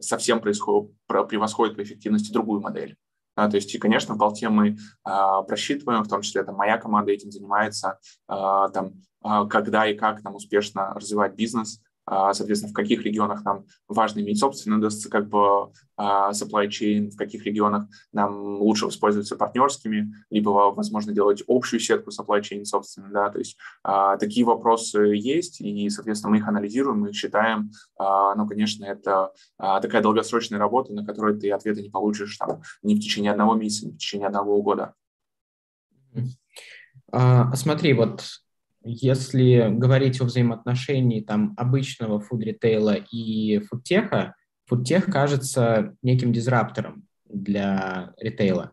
совсем 0.00 0.40
происходит, 0.40 0.90
превосходит 1.06 1.76
по 1.76 1.82
эффективности 1.82 2.32
другую 2.32 2.60
модель. 2.60 2.98
Да, 3.38 3.48
то 3.48 3.54
есть, 3.54 3.72
и, 3.72 3.78
конечно, 3.78 4.14
в 4.14 4.18
Болте 4.18 4.48
мы 4.48 4.76
а, 5.04 5.42
просчитываем, 5.42 6.02
в 6.02 6.08
том 6.08 6.22
числе 6.22 6.42
там, 6.42 6.56
моя 6.56 6.76
команда 6.76 7.12
этим 7.12 7.30
занимается, 7.30 8.00
а, 8.26 8.68
там, 8.70 8.94
а, 9.22 9.46
когда 9.46 9.86
и 9.86 9.94
как 9.94 10.24
нам 10.24 10.34
успешно 10.34 10.92
развивать 10.94 11.36
бизнес, 11.36 11.80
а, 11.80 11.87
соответственно, 12.08 12.70
в 12.70 12.74
каких 12.74 13.04
регионах 13.04 13.44
нам 13.44 13.64
важно 13.86 14.20
иметь 14.20 14.38
собственную 14.38 14.90
как 15.10 15.28
бы 15.28 15.72
а, 15.96 16.30
supply 16.30 16.68
chain, 16.68 17.10
в 17.10 17.16
каких 17.16 17.44
регионах 17.44 17.88
нам 18.12 18.60
лучше 18.60 18.86
воспользоваться 18.86 19.36
партнерскими, 19.36 20.12
либо, 20.30 20.50
возможно, 20.70 21.12
делать 21.12 21.42
общую 21.46 21.80
сетку 21.80 22.10
supply 22.10 22.40
chain, 22.40 22.64
собственно, 22.64 23.08
да, 23.10 23.30
то 23.30 23.38
есть 23.38 23.56
а, 23.82 24.16
такие 24.16 24.46
вопросы 24.46 24.98
есть, 24.98 25.60
и, 25.60 25.90
соответственно, 25.90 26.30
мы 26.30 26.38
их 26.38 26.48
анализируем, 26.48 27.00
мы 27.00 27.10
их 27.10 27.16
считаем, 27.16 27.70
но, 27.98 28.46
конечно, 28.48 28.84
это 28.84 29.32
такая 29.58 30.02
долгосрочная 30.02 30.58
работа, 30.58 30.92
на 30.92 31.04
которой 31.04 31.38
ты 31.38 31.50
ответы 31.50 31.82
не 31.82 31.90
получишь 31.90 32.36
там 32.36 32.62
не 32.82 32.94
в 32.94 33.00
течение 33.00 33.32
одного 33.32 33.54
месяца, 33.54 33.86
не 33.86 33.92
в 33.92 33.98
течение 33.98 34.28
одного 34.28 34.62
года. 34.62 34.94
А, 37.10 37.54
смотри, 37.54 37.94
вот 37.94 38.24
если 38.90 39.68
говорить 39.70 40.20
о 40.20 40.24
взаимоотношении 40.24 41.20
там 41.20 41.52
обычного 41.58 42.20
фуд-ритейла 42.20 42.94
и 42.94 43.58
фудтеха, 43.60 44.34
фудтех 44.64 45.06
кажется 45.06 45.94
неким 46.02 46.32
дизраптором 46.32 47.04
для 47.28 48.14
ритейла. 48.18 48.72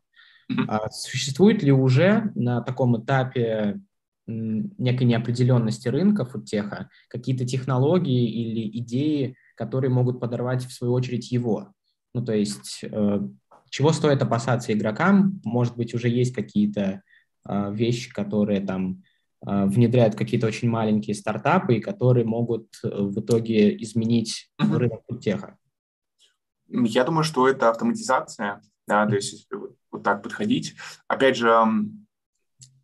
А 0.67 0.89
существует 0.89 1.63
ли 1.63 1.71
уже 1.71 2.31
на 2.35 2.61
таком 2.61 3.01
этапе 3.03 3.81
некой 4.27 5.03
неопределенности 5.03 5.89
рынка 5.89 6.23
фудтеха 6.23 6.89
какие-то 7.09 7.45
технологии 7.45 8.29
или 8.29 8.79
идеи, 8.79 9.35
которые 9.55 9.91
могут 9.91 10.21
подорвать 10.21 10.65
в 10.65 10.71
свою 10.71 10.93
очередь 10.93 11.31
его? 11.31 11.73
Ну, 12.13 12.23
то 12.23 12.33
есть 12.33 12.85
э, 12.89 13.19
чего 13.69 13.91
стоит 13.91 14.21
опасаться 14.21 14.71
игрокам? 14.71 15.41
Может 15.43 15.75
быть, 15.75 15.93
уже 15.93 16.07
есть 16.07 16.33
какие-то 16.33 17.01
э, 17.47 17.73
вещи, 17.73 18.13
которые 18.13 18.61
там 18.61 19.03
а, 19.03 19.03
внедряют 19.45 20.15
какие-то 20.15 20.47
очень 20.47 20.69
маленькие 20.69 21.15
стартапы, 21.15 21.79
которые 21.79 22.25
могут 22.25 22.67
э, 22.83 22.89
в 22.89 23.19
итоге 23.19 23.75
изменить 23.83 24.51
mm-hmm. 24.61 24.77
рынок 24.77 25.01
теха? 25.21 25.57
Я 26.67 27.03
думаю, 27.03 27.23
что 27.23 27.47
это 27.47 27.69
автоматизация, 27.69 28.61
да, 28.87 29.05
то 29.05 29.15
есть 29.15 29.33
если 29.33 29.55
вот 29.91 30.03
так 30.03 30.23
подходить. 30.23 30.75
Опять 31.07 31.37
же, 31.37 31.51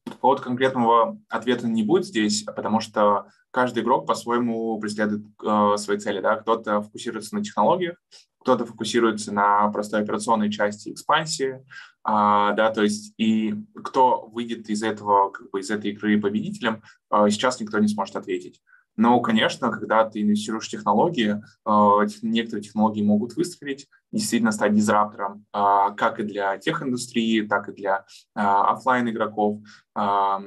какого-то 0.06 0.44
конкретного 0.44 1.20
ответа 1.30 1.68
не 1.68 1.84
будет 1.84 2.06
здесь, 2.06 2.44
потому 2.44 2.80
что 2.80 3.28
каждый 3.52 3.84
игрок 3.84 4.08
по-своему 4.08 4.80
преследует 4.80 5.26
э, 5.44 5.78
свои 5.78 5.98
цели. 5.98 6.22
Да? 6.22 6.36
Кто-то 6.38 6.82
фокусируется 6.82 7.36
на 7.36 7.44
технологиях, 7.44 7.98
кто-то 8.42 8.66
фокусируется 8.66 9.34
на 9.34 9.68
простой 9.70 10.02
операционной 10.02 10.52
части 10.52 10.90
экспансии, 10.90 11.64
а, 12.04 12.54
да, 12.54 12.72
то 12.72 12.82
есть 12.82 13.14
и 13.18 13.54
кто 13.84 14.28
выйдет 14.28 14.70
из 14.70 14.84
этого, 14.84 15.30
как 15.30 15.52
бы 15.52 15.60
из 15.60 15.70
этой 15.70 15.92
игры 15.92 16.20
победителем, 16.20 16.82
а, 17.10 17.30
сейчас 17.30 17.60
никто 17.60 17.80
не 17.80 17.88
сможет 17.88 18.16
ответить. 18.16 18.62
Но, 18.98 19.20
конечно, 19.22 19.72
когда 19.72 20.08
ты 20.08 20.22
инвестируешь 20.22 20.68
в 20.68 20.70
технологии, 20.70 21.42
э, 21.66 22.08
некоторые 22.22 22.64
технологии 22.64 23.02
могут 23.02 23.36
выстрелить, 23.36 23.88
действительно 24.12 24.52
стать 24.52 24.76
дизраптором, 24.76 25.46
а, 25.54 25.92
как 25.92 26.20
и 26.20 26.24
для 26.24 26.58
тех 26.58 26.84
индустрии, 26.84 27.42
так 27.42 27.70
и 27.70 27.72
для 27.72 28.06
а, 28.36 28.74
офлайн 28.74 29.10
игроков, 29.10 29.60
а 29.94 30.40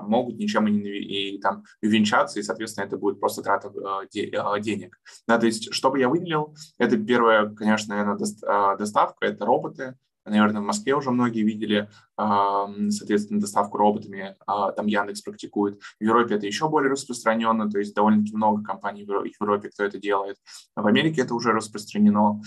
могут 0.00 0.36
ничем 0.36 0.66
и, 0.68 0.70
не, 0.70 0.90
и 0.98 1.40
там 1.40 1.64
увенчаться, 1.82 2.38
и, 2.38 2.42
соответственно, 2.42 2.84
это 2.86 2.98
будет 2.98 3.20
просто 3.20 3.42
трата 3.42 3.70
э, 3.70 4.60
денег. 4.60 4.98
Да, 5.26 5.38
то 5.38 5.46
есть, 5.46 5.72
что 5.72 5.90
бы 5.90 5.98
я 5.98 6.08
выделил, 6.08 6.54
это 6.78 6.98
первое, 6.98 7.54
конечно, 7.54 7.94
наверное, 7.94 8.76
доставка, 8.76 9.26
это 9.26 9.46
роботы, 9.46 9.94
Наверное, 10.26 10.60
в 10.60 10.64
Москве 10.64 10.94
уже 10.94 11.10
многие 11.10 11.42
видели, 11.42 11.88
соответственно, 12.16 13.40
доставку 13.40 13.78
роботами, 13.78 14.34
а, 14.46 14.72
там 14.72 14.86
Яндекс 14.86 15.22
практикует. 15.22 15.80
В 16.00 16.02
Европе 16.02 16.34
это 16.34 16.46
еще 16.46 16.68
более 16.68 16.90
распространенно, 16.90 17.70
то 17.70 17.78
есть 17.78 17.94
довольно-таки 17.94 18.34
много 18.34 18.62
компаний 18.62 19.04
в 19.04 19.24
Европе, 19.24 19.68
кто 19.68 19.84
это 19.84 19.98
делает. 19.98 20.36
В 20.74 20.86
Америке 20.86 21.22
это 21.22 21.34
уже 21.34 21.52
распространено. 21.52 22.40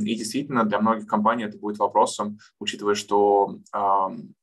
И 0.00 0.14
действительно, 0.14 0.64
для 0.64 0.80
многих 0.80 1.06
компаний 1.06 1.44
это 1.44 1.58
будет 1.58 1.78
вопросом, 1.78 2.38
учитывая, 2.60 2.94
что 2.94 3.58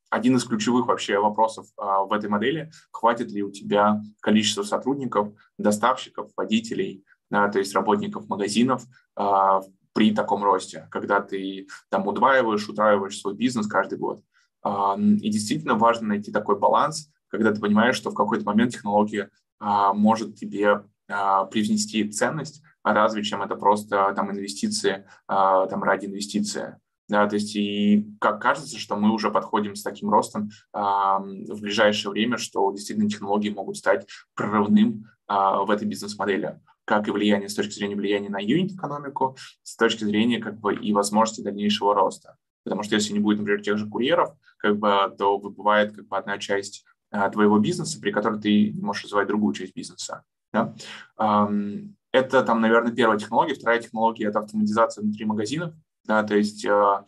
один 0.09 0.35
из 0.37 0.45
ключевых 0.45 0.87
вообще 0.87 1.19
вопросов 1.19 1.67
а, 1.77 2.03
в 2.03 2.13
этой 2.13 2.29
модели, 2.29 2.71
хватит 2.91 3.31
ли 3.31 3.43
у 3.43 3.51
тебя 3.51 4.01
количество 4.21 4.63
сотрудников, 4.63 5.33
доставщиков, 5.57 6.31
водителей, 6.37 7.03
да, 7.29 7.49
то 7.49 7.59
есть 7.59 7.73
работников 7.73 8.27
магазинов 8.29 8.83
а, 9.15 9.61
при 9.95 10.13
таком 10.13 10.43
росте, 10.43 10.87
когда 10.91 11.21
ты 11.21 11.67
там 11.89 12.05
удваиваешь, 12.05 12.67
утраиваешь 12.67 13.17
свой 13.17 13.33
бизнес 13.33 13.65
каждый 13.65 13.97
год. 13.97 14.21
И 14.65 15.29
действительно 15.29 15.75
важно 15.75 16.09
найти 16.09 16.33
такой 16.33 16.59
баланс, 16.59 17.09
когда 17.29 17.53
ты 17.53 17.61
понимаешь, 17.61 17.95
что 17.95 18.11
в 18.11 18.13
какой-то 18.13 18.43
момент 18.43 18.73
технология 18.73 19.29
а, 19.59 19.93
может 19.93 20.35
тебе 20.35 20.83
а, 21.07 21.45
привнести 21.45 22.11
ценность, 22.11 22.61
а 22.83 22.93
разве 22.93 23.23
чем 23.23 23.41
это 23.41 23.55
просто 23.55 24.11
там 24.15 24.31
инвестиции 24.31 25.07
там 25.27 25.81
ради 25.81 26.07
инвестиции. 26.07 26.77
Да, 27.07 27.27
то 27.27 27.35
есть 27.35 27.55
и 27.55 28.07
как 28.19 28.41
кажется, 28.41 28.77
что 28.79 28.95
мы 28.97 29.13
уже 29.13 29.31
подходим 29.31 29.75
с 29.75 29.83
таким 29.83 30.09
ростом 30.09 30.49
в 30.73 31.61
ближайшее 31.61 32.11
время, 32.11 32.37
что 32.37 32.71
действительно 32.71 33.07
технологии 33.07 33.51
могут 33.51 33.77
стать 33.77 34.07
прорывным 34.33 35.05
в 35.27 35.69
этой 35.69 35.87
бизнес-модели 35.87 36.59
как 36.85 37.07
и 37.07 37.11
влияние 37.11 37.49
с 37.49 37.55
точки 37.55 37.73
зрения 37.73 37.95
влияния 37.95 38.29
на 38.29 38.39
юнит-экономику, 38.39 39.35
с 39.63 39.75
точки 39.75 40.03
зрения 40.03 40.39
как 40.39 40.59
бы 40.59 40.75
и 40.75 40.93
возможности 40.93 41.41
дальнейшего 41.41 41.93
роста. 41.93 42.37
Потому 42.63 42.83
что 42.83 42.95
если 42.95 43.13
не 43.13 43.19
будет, 43.19 43.39
например, 43.39 43.61
тех 43.61 43.77
же 43.77 43.87
курьеров, 43.87 44.33
как 44.57 44.77
бы, 44.77 45.13
то 45.17 45.37
бывает 45.37 45.95
как 45.95 46.07
бы 46.07 46.17
одна 46.17 46.37
часть 46.37 46.85
а, 47.11 47.29
твоего 47.29 47.59
бизнеса, 47.59 47.99
при 47.99 48.11
которой 48.11 48.39
ты 48.39 48.73
можешь 48.81 49.03
развивать 49.03 49.27
другую 49.27 49.53
часть 49.53 49.75
бизнеса. 49.75 50.23
Да? 50.51 50.73
Um, 51.19 51.93
это 52.11 52.43
там, 52.43 52.61
наверное, 52.61 52.93
первая 52.93 53.19
технология. 53.19 53.55
Вторая 53.55 53.81
технология– 53.81 54.27
это 54.27 54.39
автоматизация 54.39 55.01
внутри 55.01 55.25
магазинов. 55.25 55.73
Да, 56.05 56.23
то 56.23 56.35
есть 56.35 56.65
uh, 56.65 57.03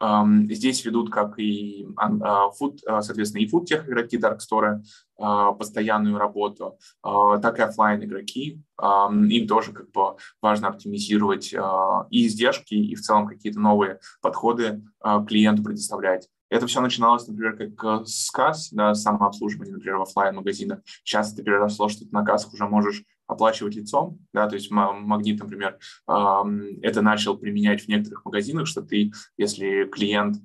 Здесь 0.00 0.84
ведут 0.84 1.10
как 1.10 1.38
и 1.38 1.86
food, 1.96 2.78
а, 2.86 3.02
соответственно, 3.02 3.42
и 3.42 3.48
фуд-тех 3.48 3.88
игроки, 3.88 4.16
дарксторы, 4.16 4.82
постоянную 5.16 6.18
работу, 6.18 6.78
а, 7.02 7.38
так 7.38 7.58
и 7.58 7.62
офлайн 7.62 8.04
игроки. 8.04 8.62
Им 8.80 9.48
тоже 9.48 9.72
как 9.72 9.90
бы 9.90 10.16
важно 10.40 10.68
оптимизировать 10.68 11.52
а, 11.52 12.06
и 12.10 12.26
издержки, 12.26 12.74
и 12.74 12.94
в 12.94 13.00
целом 13.00 13.26
какие-то 13.26 13.58
новые 13.58 13.98
подходы 14.20 14.84
клиенту 15.26 15.64
предоставлять. 15.64 16.28
Это 16.50 16.66
все 16.66 16.80
начиналось, 16.80 17.26
например, 17.26 17.56
как 17.56 18.06
с 18.06 18.30
касс, 18.30 18.70
да, 18.70 18.94
самообслуживание, 18.94 19.74
например, 19.74 19.98
в 19.98 20.02
офлайн 20.02 20.36
магазинах. 20.36 20.78
Сейчас 21.04 21.32
это 21.34 21.42
переросло, 21.42 21.88
что 21.88 22.04
ты 22.04 22.10
на 22.12 22.24
кассах 22.24 22.54
уже 22.54 22.66
можешь 22.66 23.02
оплачивать 23.28 23.76
лицом, 23.76 24.18
да, 24.32 24.48
то 24.48 24.56
есть 24.56 24.70
магнит, 24.70 25.38
например, 25.38 25.78
это 26.06 27.02
начал 27.02 27.36
применять 27.36 27.82
в 27.82 27.88
некоторых 27.88 28.24
магазинах, 28.24 28.66
что 28.66 28.82
ты, 28.82 29.12
если 29.36 29.84
клиент 29.84 30.38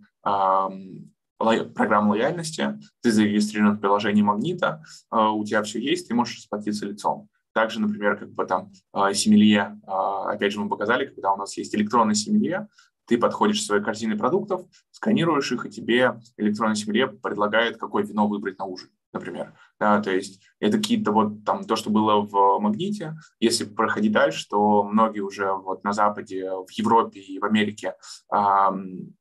программы 1.40 2.12
лояльности, 2.12 2.80
ты 3.02 3.12
зарегистрирован 3.12 3.78
в 3.78 3.80
приложении 3.80 4.22
Магнита, 4.22 4.84
а, 5.10 5.32
у 5.32 5.44
тебя 5.44 5.64
все 5.64 5.80
есть, 5.80 6.08
ты 6.08 6.16
можешь 6.16 6.38
расплатиться 6.38 6.86
лицом. 6.86 7.30
Также, 7.54 7.80
например, 7.80 8.18
как 8.18 8.32
бы 8.32 8.46
там 8.46 8.72
а, 8.92 9.14
семелье, 9.14 9.80
а, 9.86 10.32
опять 10.32 10.54
же, 10.54 10.60
мы 10.60 10.70
показали, 10.70 11.06
когда 11.06 11.34
у 11.34 11.38
нас 11.38 11.56
есть 11.58 11.76
электронный 11.76 12.16
семелье, 12.16 12.68
ты 13.06 13.18
подходишь 13.18 13.60
к 13.60 13.66
своей 13.66 13.84
корзине 13.84 14.16
продуктов, 14.16 14.66
сканируешь 14.92 15.52
их, 15.52 15.66
и 15.66 15.70
тебе 15.70 16.20
электронный 16.38 16.76
семелье 16.76 17.08
предлагает, 17.08 17.78
какое 17.78 18.04
вино 18.04 18.28
выбрать 18.28 18.58
на 18.58 18.66
ужин 18.66 18.90
например. 19.14 19.54
Да, 19.80 20.02
то 20.02 20.12
есть 20.12 20.42
это 20.60 20.78
какие-то 20.78 21.12
вот 21.12 21.46
там 21.46 21.66
то, 21.66 21.76
что 21.76 21.90
было 21.90 22.22
в 22.22 22.60
Магните. 22.60 23.16
Если 23.40 23.66
проходить 23.66 24.12
дальше, 24.12 24.48
то 24.50 24.84
многие 24.84 25.22
уже 25.22 25.54
вот 25.54 25.84
на 25.84 25.94
Западе, 25.94 26.50
в 26.50 26.72
Европе 26.72 27.20
и 27.20 27.40
в 27.40 27.46
Америке 27.46 27.96
эм, 28.32 29.16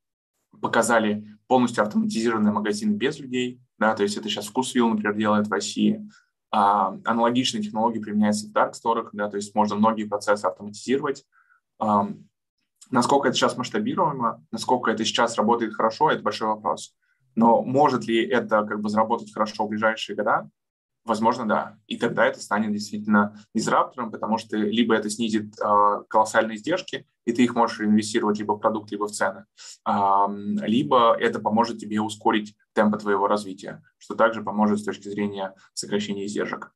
показали 0.61 1.27
полностью 1.47 1.85
автоматизированный 1.85 2.53
магазин 2.53 2.97
без 2.97 3.19
людей. 3.19 3.61
Да, 3.79 3.95
то 3.95 4.03
есть 4.03 4.17
это 4.17 4.29
сейчас 4.29 4.47
Вкусвилл, 4.47 4.89
например, 4.89 5.15
делает 5.15 5.47
в 5.47 5.53
России. 5.53 6.09
А, 6.51 6.97
аналогичные 7.05 7.63
технологии 7.63 7.99
применяются 7.99 8.47
в 8.47 8.53
Dark 8.53 8.73
Store, 8.73 9.09
да, 9.13 9.29
то 9.29 9.37
есть 9.37 9.55
можно 9.55 9.75
многие 9.75 10.05
процессы 10.05 10.45
автоматизировать. 10.45 11.25
А, 11.79 12.09
насколько 12.91 13.29
это 13.29 13.37
сейчас 13.37 13.57
масштабируемо, 13.57 14.45
насколько 14.53 14.91
это 14.91 15.05
сейчас 15.05 15.37
работает 15.37 15.75
хорошо, 15.75 16.11
это 16.11 16.23
большой 16.23 16.49
вопрос. 16.49 16.95
Но 17.35 17.63
может 17.63 18.07
ли 18.07 18.25
это 18.27 18.65
как 18.65 18.81
бы 18.81 18.89
заработать 18.89 19.33
хорошо 19.33 19.67
в 19.67 19.71
ближайшие 19.71 20.17
года? 20.17 20.51
Возможно, 21.05 21.49
да. 21.49 21.79
И 21.89 21.97
тогда 21.97 22.27
это 22.27 22.41
станет 22.41 22.73
действительно 22.73 23.37
дизраптором, 23.55 24.13
потому 24.13 24.39
что 24.39 24.57
либо 24.57 24.95
это 24.95 25.11
снизит 25.11 25.59
э, 25.59 26.05
колоссальные 26.09 26.57
издержки, 26.57 27.07
и 27.25 27.33
ты 27.33 27.43
их 27.43 27.57
можешь 27.57 27.81
инвестировать 27.81 28.39
либо 28.39 28.53
в 28.53 28.61
продукт, 28.61 28.93
либо 28.93 29.09
в 29.09 29.11
цены, 29.11 29.47
э, 29.85 30.27
либо 30.65 31.17
это 31.19 31.41
поможет 31.41 31.79
тебе 31.79 32.01
ускорить 32.01 32.55
темпы 32.73 32.99
твоего 32.99 33.27
развития, 33.27 33.83
что 33.99 34.15
также 34.15 34.45
поможет 34.45 34.79
с 34.79 34.85
точки 34.85 35.09
зрения 35.09 35.55
сокращения 35.75 36.25
издержек. 36.27 36.73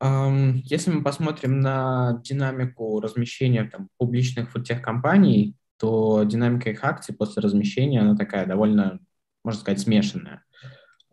Если 0.00 0.90
мы 0.90 1.02
посмотрим 1.02 1.60
на 1.60 2.20
динамику 2.24 3.00
размещения 3.00 3.64
там, 3.64 3.88
публичных 3.96 4.50
фудтех-компаний, 4.50 5.56
то 5.84 6.24
динамика 6.24 6.70
их 6.70 6.82
акций 6.82 7.14
после 7.14 7.42
размещения, 7.42 8.00
она 8.00 8.16
такая 8.16 8.46
довольно, 8.46 9.00
можно 9.44 9.60
сказать, 9.60 9.80
смешанная. 9.80 10.42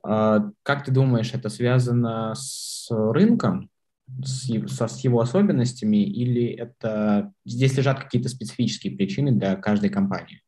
А, 0.02 0.50
как 0.64 0.86
ты 0.86 0.94
думаешь, 0.94 1.34
это 1.34 1.50
связано 1.50 2.34
с 2.36 2.88
рынком, 2.90 3.70
с, 4.24 4.50
с 4.50 5.00
его 5.04 5.20
особенностями, 5.20 5.98
или 6.06 6.46
это 6.46 7.34
здесь 7.44 7.76
лежат 7.76 8.00
какие-то 8.00 8.30
специфические 8.30 8.96
причины 8.96 9.34
для 9.34 9.58
каждой 9.58 9.90
компании? 9.90 10.42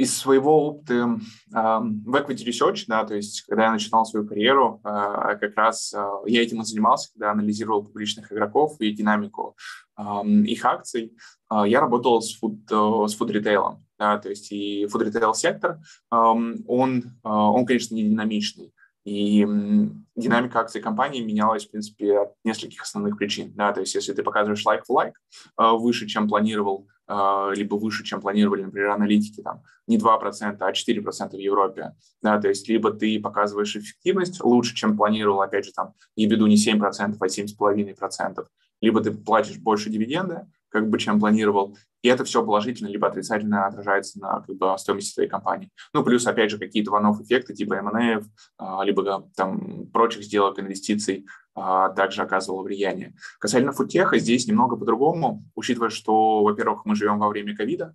Из 0.00 0.16
своего 0.16 0.68
опыта 0.68 1.18
в 1.50 2.16
Equity 2.16 2.46
Research, 2.46 2.84
да, 2.88 3.04
то 3.04 3.14
есть 3.14 3.42
когда 3.42 3.64
я 3.64 3.72
начинал 3.72 4.06
свою 4.06 4.26
карьеру, 4.26 4.80
а, 4.82 5.34
как 5.36 5.56
раз 5.56 5.92
а, 5.94 6.22
я 6.26 6.42
этим 6.42 6.62
и 6.62 6.64
занимался, 6.64 7.12
когда 7.12 7.32
анализировал 7.32 7.84
публичных 7.84 8.32
игроков 8.32 8.76
и 8.80 8.92
динамику 8.92 9.56
их 10.24 10.64
акций, 10.64 11.12
я 11.66 11.80
работал 11.80 12.22
с 12.22 12.34
фуд, 12.38 12.60
э, 12.70 13.06
с 13.06 13.14
фуд-ритейлом 13.14 13.84
да, 14.00 14.16
то 14.16 14.30
есть 14.30 14.50
и 14.50 14.86
food 14.86 15.12
retail 15.12 15.34
сектор, 15.34 15.78
он, 16.10 17.04
а, 17.22 17.50
он, 17.52 17.66
конечно, 17.66 17.94
не 17.94 18.04
динамичный. 18.04 18.72
И 19.04 19.46
динамика 20.14 20.60
акций 20.60 20.80
компании 20.80 21.22
менялась, 21.22 21.66
в 21.66 21.70
принципе, 21.70 22.18
от 22.18 22.34
нескольких 22.44 22.82
основных 22.82 23.16
причин. 23.16 23.52
Да, 23.54 23.72
то 23.72 23.80
есть 23.80 23.94
если 23.94 24.12
ты 24.12 24.22
показываешь 24.22 24.64
for 24.66 24.80
like 24.90 25.12
а, 25.56 25.74
выше, 25.74 26.06
чем 26.06 26.28
планировал, 26.28 26.86
а, 26.99 26.99
либо 27.54 27.74
выше, 27.74 28.04
чем 28.04 28.20
планировали, 28.20 28.62
например, 28.62 28.90
аналитики, 28.90 29.40
там, 29.42 29.62
не 29.86 29.98
2%, 29.98 30.56
а 30.60 30.72
4% 30.72 31.30
в 31.30 31.34
Европе, 31.34 31.94
да, 32.22 32.40
то 32.40 32.48
есть 32.48 32.68
либо 32.68 32.92
ты 32.92 33.20
показываешь 33.20 33.74
эффективность 33.74 34.42
лучше, 34.44 34.76
чем 34.76 34.96
планировал, 34.96 35.40
опять 35.42 35.64
же, 35.64 35.72
там, 35.72 35.94
я 36.14 36.28
веду 36.28 36.46
не 36.46 36.56
7%, 36.56 37.16
а 37.18 37.26
7,5%, 37.26 38.46
либо 38.80 39.00
ты 39.00 39.10
платишь 39.10 39.58
больше 39.58 39.90
дивиденды, 39.90 40.46
как 40.70 40.88
бы, 40.88 40.98
чем 40.98 41.18
планировал, 41.18 41.76
и 42.02 42.08
это 42.08 42.24
все 42.24 42.44
положительно 42.44 42.88
либо 42.88 43.08
отрицательно 43.08 43.66
отражается 43.66 44.18
на 44.20 44.40
как 44.40 44.56
бы, 44.56 44.74
стоимости 44.78 45.14
твоей 45.14 45.28
компании. 45.28 45.70
Ну, 45.92 46.02
плюс, 46.02 46.26
опять 46.26 46.50
же, 46.50 46.58
какие-то 46.58 46.90
ванов 46.90 47.20
эффекты 47.20 47.54
типа 47.54 47.74
M&A, 47.74 48.22
а, 48.56 48.84
либо 48.84 49.28
там 49.36 49.86
прочих 49.92 50.22
сделок, 50.22 50.58
инвестиций 50.58 51.26
а, 51.26 51.39
также 51.96 52.22
оказывало 52.22 52.62
влияние. 52.62 53.14
Касательно 53.38 53.72
фудтеха, 53.72 54.18
здесь 54.18 54.46
немного 54.46 54.76
по-другому, 54.76 55.44
учитывая, 55.54 55.90
что, 55.90 56.42
во-первых, 56.42 56.84
мы 56.84 56.94
живем 56.94 57.18
во 57.18 57.28
время 57.28 57.56
ковида, 57.56 57.94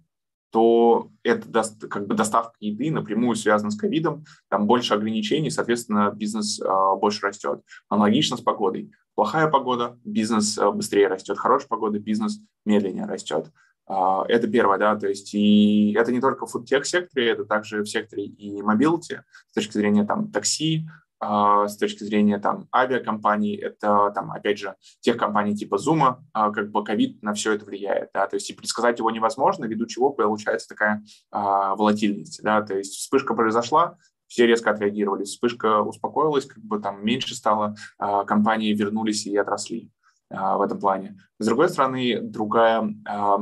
то 0.51 1.09
это 1.23 1.63
как 1.89 2.07
бы 2.07 2.15
доставка 2.15 2.55
еды 2.61 2.89
напрямую 2.89 3.35
связана 3.35 3.71
с 3.71 3.77
ковидом, 3.77 4.23
там 4.49 4.67
больше 4.67 4.93
ограничений, 4.93 5.49
соответственно, 5.49 6.11
бизнес 6.15 6.61
э, 6.61 6.95
больше 6.97 7.25
растет. 7.25 7.61
Аналогично 7.89 8.37
с 8.37 8.41
погодой. 8.41 8.91
Плохая 9.15 9.49
погода, 9.49 9.99
бизнес 10.05 10.57
э, 10.57 10.71
быстрее 10.71 11.07
растет. 11.07 11.37
Хорошая 11.37 11.67
погода, 11.67 11.99
бизнес 11.99 12.39
медленнее 12.65 13.05
растет. 13.05 13.51
Это 13.87 14.47
первое, 14.47 14.79
да, 14.79 14.95
то 14.95 15.07
есть 15.07 15.35
и 15.35 15.93
это 15.95 16.11
не 16.11 16.19
только 16.19 16.47
в 16.47 16.51
фудтех 16.51 16.87
секторе, 16.87 17.29
это 17.29 17.45
также 17.45 17.83
в 17.83 17.85
секторе 17.85 18.25
и 18.25 18.59
mobility, 18.63 19.19
с 19.51 19.53
точки 19.53 19.73
зрения 19.73 20.05
там 20.05 20.31
такси, 20.31 20.87
а, 20.87 21.04
с 21.21 21.77
точки 21.77 22.03
зрения 22.03 22.39
там 22.39 22.67
авиакомпаний, 22.75 23.55
это 23.55 24.11
там, 24.13 24.31
опять 24.31 24.59
же, 24.59 24.75
тех 24.99 25.17
компаний 25.17 25.55
типа 25.55 25.75
Zoom, 25.75 26.17
а, 26.33 26.51
как 26.51 26.71
бы 26.71 26.83
ковид 26.83 27.23
на 27.23 27.33
все 27.33 27.53
это 27.53 27.65
влияет, 27.65 28.09
да, 28.13 28.27
то 28.27 28.35
есть 28.35 28.49
и 28.49 28.53
предсказать 28.53 28.99
его 28.99 29.09
невозможно, 29.11 29.65
ввиду 29.65 29.85
чего 29.85 30.11
получается 30.11 30.67
такая 30.67 31.03
а, 31.31 31.75
волатильность, 31.75 32.41
да, 32.43 32.61
то 32.61 32.77
есть 32.77 32.95
вспышка 32.95 33.33
произошла, 33.33 33.97
все 34.27 34.45
резко 34.45 34.71
отреагировали, 34.71 35.23
вспышка 35.23 35.81
успокоилась, 35.81 36.45
как 36.45 36.63
бы 36.63 36.79
там 36.79 37.05
меньше 37.05 37.35
стало, 37.35 37.75
а, 37.97 38.25
компании 38.25 38.73
вернулись 38.73 39.25
и 39.25 39.37
отросли 39.37 39.91
а, 40.29 40.57
в 40.57 40.61
этом 40.61 40.79
плане. 40.79 41.17
С 41.39 41.45
другой 41.45 41.69
стороны, 41.69 42.19
другая 42.21 42.93
а, 43.07 43.39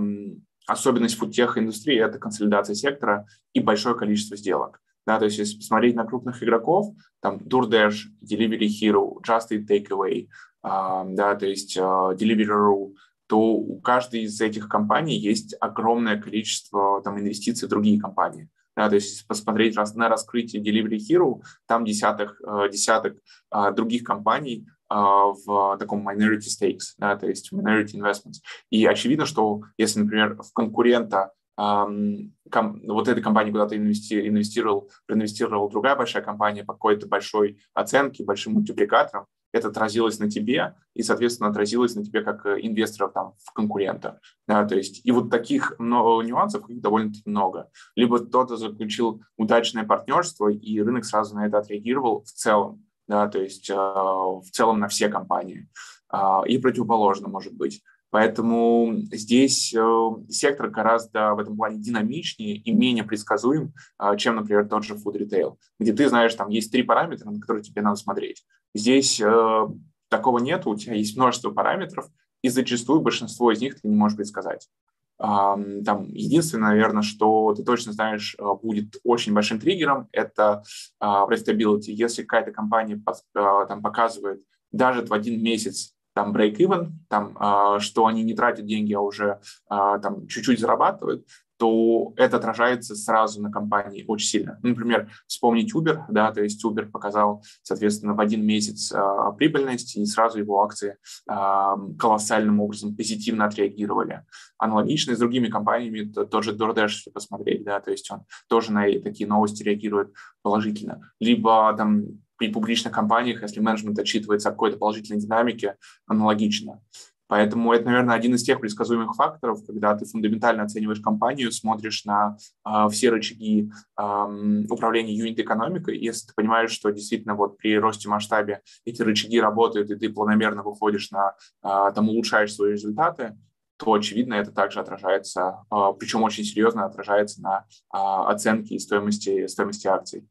особенность 0.68 1.18
фудтех 1.18 1.58
индустрии– 1.58 2.00
это 2.00 2.20
консолидация 2.20 2.76
сектора 2.76 3.26
и 3.54 3.60
большое 3.60 3.96
количество 3.96 4.38
сделок. 4.38 4.83
Да, 5.06 5.20
то 5.20 5.26
есть 5.26 5.38
если 5.38 5.58
посмотреть 5.58 5.96
на 5.96 6.06
крупных 6.06 6.42
игроков, 6.44 6.94
там 7.22 7.38
DoorDash, 7.38 7.96
Delivery 8.24 8.68
Hero, 8.68 9.22
Just 9.22 9.52
Eat 9.52 9.68
Takeaway, 9.68 10.28
uh, 10.66 11.06
да, 11.14 11.36
то 11.36 11.46
есть 11.46 11.78
uh, 11.78 12.16
Deliveroo, 12.16 12.94
то 13.28 13.40
у 13.40 13.82
каждой 13.82 14.24
из 14.24 14.40
этих 14.40 14.70
компаний 14.70 15.18
есть 15.18 15.56
огромное 15.60 16.22
количество 16.22 17.02
там, 17.04 17.20
инвестиций 17.20 17.68
в 17.68 17.70
другие 17.70 18.00
компании. 18.00 18.50
Да, 18.76 18.90
то 18.90 18.96
есть 18.96 19.28
посмотреть 19.28 19.76
на 19.76 20.10
раскрытие 20.10 20.64
Delivery 20.64 20.98
Hero, 20.98 21.42
там 21.68 21.86
десяток, 21.86 22.40
uh, 22.42 22.70
десяток 22.70 23.18
uh, 23.54 23.74
других 23.74 24.04
компаний 24.04 24.66
в 24.90 25.78
таком 25.80 26.08
minority 26.08 26.50
stakes, 26.50 26.94
да, 27.00 27.16
то 27.16 27.26
есть 27.28 27.52
minority 27.52 27.96
investments. 27.96 28.42
И 28.70 28.86
очевидно, 28.86 29.26
что 29.26 29.62
если, 29.76 30.02
например, 30.02 30.36
в 30.36 30.54
конкурента 30.54 31.32
ком, 31.56 32.82
вот 32.88 33.08
этой 33.08 33.22
компании 33.22 33.52
куда-то 33.52 33.78
инвести, 33.78 34.28
инвестировал, 34.28 34.90
проинвестировала 35.06 35.70
другая 35.70 35.96
большая 35.96 36.24
компания 36.24 36.64
по 36.64 36.74
какой-то 36.74 37.08
большой 37.08 37.60
оценке, 37.74 38.24
большим 38.24 38.54
мультипликатором, 38.54 39.28
это 39.54 39.68
отразилось 39.68 40.20
на 40.20 40.30
тебе 40.30 40.76
и, 40.96 41.04
соответственно, 41.04 41.50
отразилось 41.50 41.96
на 41.96 42.04
тебе 42.04 42.22
как 42.22 42.46
э, 42.46 42.58
инвесторов 42.62 43.14
там 43.14 43.34
в 43.38 43.54
конкурента. 43.54 44.20
Да, 44.48 44.66
то 44.66 44.76
есть 44.76 45.06
и 45.06 45.12
вот 45.12 45.30
таких 45.30 45.76
нюансов 45.80 46.66
довольно-таки 46.68 47.22
много. 47.26 47.70
Либо 47.96 48.20
кто-то 48.20 48.58
заключил 48.58 49.22
удачное 49.38 49.86
партнерство, 49.86 50.50
и 50.50 50.82
рынок 50.82 51.06
сразу 51.06 51.36
на 51.36 51.46
это 51.46 51.60
отреагировал 51.60 52.24
в 52.24 52.32
целом, 52.32 52.84
да, 53.08 53.28
то 53.28 53.40
есть 53.40 53.70
э, 53.70 53.76
в 53.76 54.46
целом 54.52 54.80
на 54.80 54.88
все 54.88 55.08
компании. 55.08 55.70
Э, 56.12 56.42
и 56.48 56.58
противоположно 56.58 57.28
может 57.28 57.54
быть. 57.54 57.84
Поэтому 58.14 58.94
здесь 59.12 59.74
э, 59.74 60.10
сектор 60.30 60.70
гораздо 60.70 61.34
в 61.34 61.40
этом 61.40 61.58
плане 61.58 61.80
динамичнее 61.80 62.58
и 62.58 62.72
менее 62.72 63.04
предсказуем, 63.04 63.74
э, 64.00 64.16
чем, 64.18 64.36
например, 64.36 64.70
тот 64.70 64.84
же 64.84 64.94
food 64.94 65.18
retail, 65.18 65.56
где 65.80 65.94
ты 65.94 66.08
знаешь, 66.08 66.36
там 66.36 66.50
есть 66.50 66.72
три 66.72 66.84
параметра, 66.84 67.32
на 67.32 67.40
которые 67.40 67.64
тебе 67.64 67.82
надо 67.82 67.96
смотреть. 67.96 68.46
Здесь 68.76 69.20
э, 69.20 69.68
такого 70.10 70.38
нет, 70.38 70.68
у 70.68 70.76
тебя 70.76 70.94
есть 70.94 71.18
множество 71.18 71.50
параметров, 71.50 72.06
и 72.44 72.50
зачастую 72.50 73.02
большинство 73.02 73.52
из 73.52 73.62
них 73.62 73.82
ты 73.82 73.88
не 73.88 73.96
можешь 73.96 74.16
предсказать. 74.16 74.70
Там 75.18 76.06
единственное, 76.10 76.70
наверное, 76.70 77.02
что 77.02 77.56
ты 77.56 77.64
точно 77.64 77.94
знаешь, 77.94 78.36
будет 78.62 78.98
очень 79.04 79.34
большим 79.34 79.60
триггером, 79.60 80.10
это 80.12 80.64
profitability. 81.02 81.92
Если 81.92 82.24
какая-то 82.24 82.52
компания 82.52 83.02
там 83.34 83.82
показывает 83.82 84.44
даже 84.72 85.06
в 85.06 85.14
один 85.14 85.42
месяц 85.42 85.94
там 86.14 86.36
break-even, 86.36 86.92
там, 87.10 87.36
а, 87.40 87.80
что 87.80 88.06
они 88.06 88.24
не 88.24 88.34
тратят 88.34 88.66
деньги, 88.66 88.94
а 88.94 89.02
уже 89.02 89.40
а, 89.68 90.00
там 90.00 90.28
чуть-чуть 90.28 90.60
зарабатывают, 90.60 91.26
то 91.58 92.14
это 92.18 92.38
отражается 92.38 92.96
сразу 92.96 93.42
на 93.42 93.52
компании 93.52 94.04
очень 94.08 94.28
сильно. 94.28 94.60
Ну, 94.64 94.70
например, 94.70 95.10
вспомнить 95.28 95.74
Uber, 95.74 96.02
да, 96.10 96.32
то 96.32 96.44
есть 96.44 96.64
Uber 96.66 96.88
показал, 96.88 97.44
соответственно, 97.62 98.14
в 98.14 98.20
один 98.20 98.46
месяц 98.46 98.92
а, 98.92 99.32
прибыльность, 99.32 99.96
и 99.96 100.06
сразу 100.06 100.40
его 100.40 100.62
акции 100.62 100.98
а, 101.28 101.78
колоссальным 101.98 102.60
образом 102.60 102.96
позитивно 102.96 103.46
отреагировали. 103.46 104.26
Аналогично 104.58 105.16
с 105.16 105.20
другими 105.20 105.48
компаниями, 105.48 106.12
то, 106.12 106.26
тот 106.26 106.44
же 106.44 106.54
DoorDash, 106.54 106.88
если 106.88 107.12
посмотреть, 107.12 107.64
да, 107.64 107.80
то 107.80 107.92
есть 107.92 108.12
он 108.12 108.26
тоже 108.50 108.72
на 108.72 108.84
такие 109.00 109.30
новости 109.30 109.64
реагирует 109.64 110.14
положительно. 110.42 111.14
Либо 111.20 111.74
там 111.78 112.24
при 112.44 112.52
публичных 112.52 112.94
компаниях, 112.94 113.42
если 113.42 113.62
менеджмент 113.62 113.98
отчитывается 113.98 114.50
о 114.50 114.52
какой-то 114.52 114.78
положительной 114.78 115.22
динамике, 115.22 115.78
аналогично. 116.08 116.82
Поэтому 117.28 117.72
это, 117.72 117.86
наверное, 117.86 118.16
один 118.16 118.36
из 118.36 118.44
тех 118.44 118.60
предсказуемых 118.60 119.16
факторов, 119.16 119.66
когда 119.66 119.96
ты 119.96 120.04
фундаментально 120.04 120.64
оцениваешь 120.64 121.00
компанию, 121.00 121.54
смотришь 121.54 122.04
на 122.04 122.36
э, 122.68 122.90
все 122.92 123.12
рычаги 123.12 123.72
э, 123.98 124.64
управления 124.70 125.16
юнит-экономикой, 125.16 125.98
если 125.98 126.28
ты 126.28 126.34
понимаешь, 126.36 126.72
что 126.72 126.90
действительно 126.90 127.36
вот 127.36 127.58
при 127.58 127.80
росте 127.80 128.10
масштабе 128.10 128.62
эти 128.84 129.02
рычаги 129.02 129.40
работают, 129.40 129.90
и 129.90 129.96
ты 129.96 130.10
планомерно 130.10 130.64
выходишь 130.64 131.12
на, 131.12 131.36
э, 131.64 131.94
там 131.96 132.10
улучшаешь 132.10 132.54
свои 132.54 132.74
результаты, 132.74 133.38
то, 133.78 133.94
очевидно, 133.94 134.34
это 134.34 134.52
также 134.52 134.82
отражается, 134.82 135.64
э, 135.72 135.76
причем 135.98 136.24
очень 136.24 136.44
серьезно 136.44 136.84
отражается 136.84 137.42
на 137.42 137.60
э, 137.60 137.98
оценке 137.98 138.76
и 138.76 138.80
стоимости, 138.80 139.48
стоимости 139.48 139.88
акций 139.88 140.28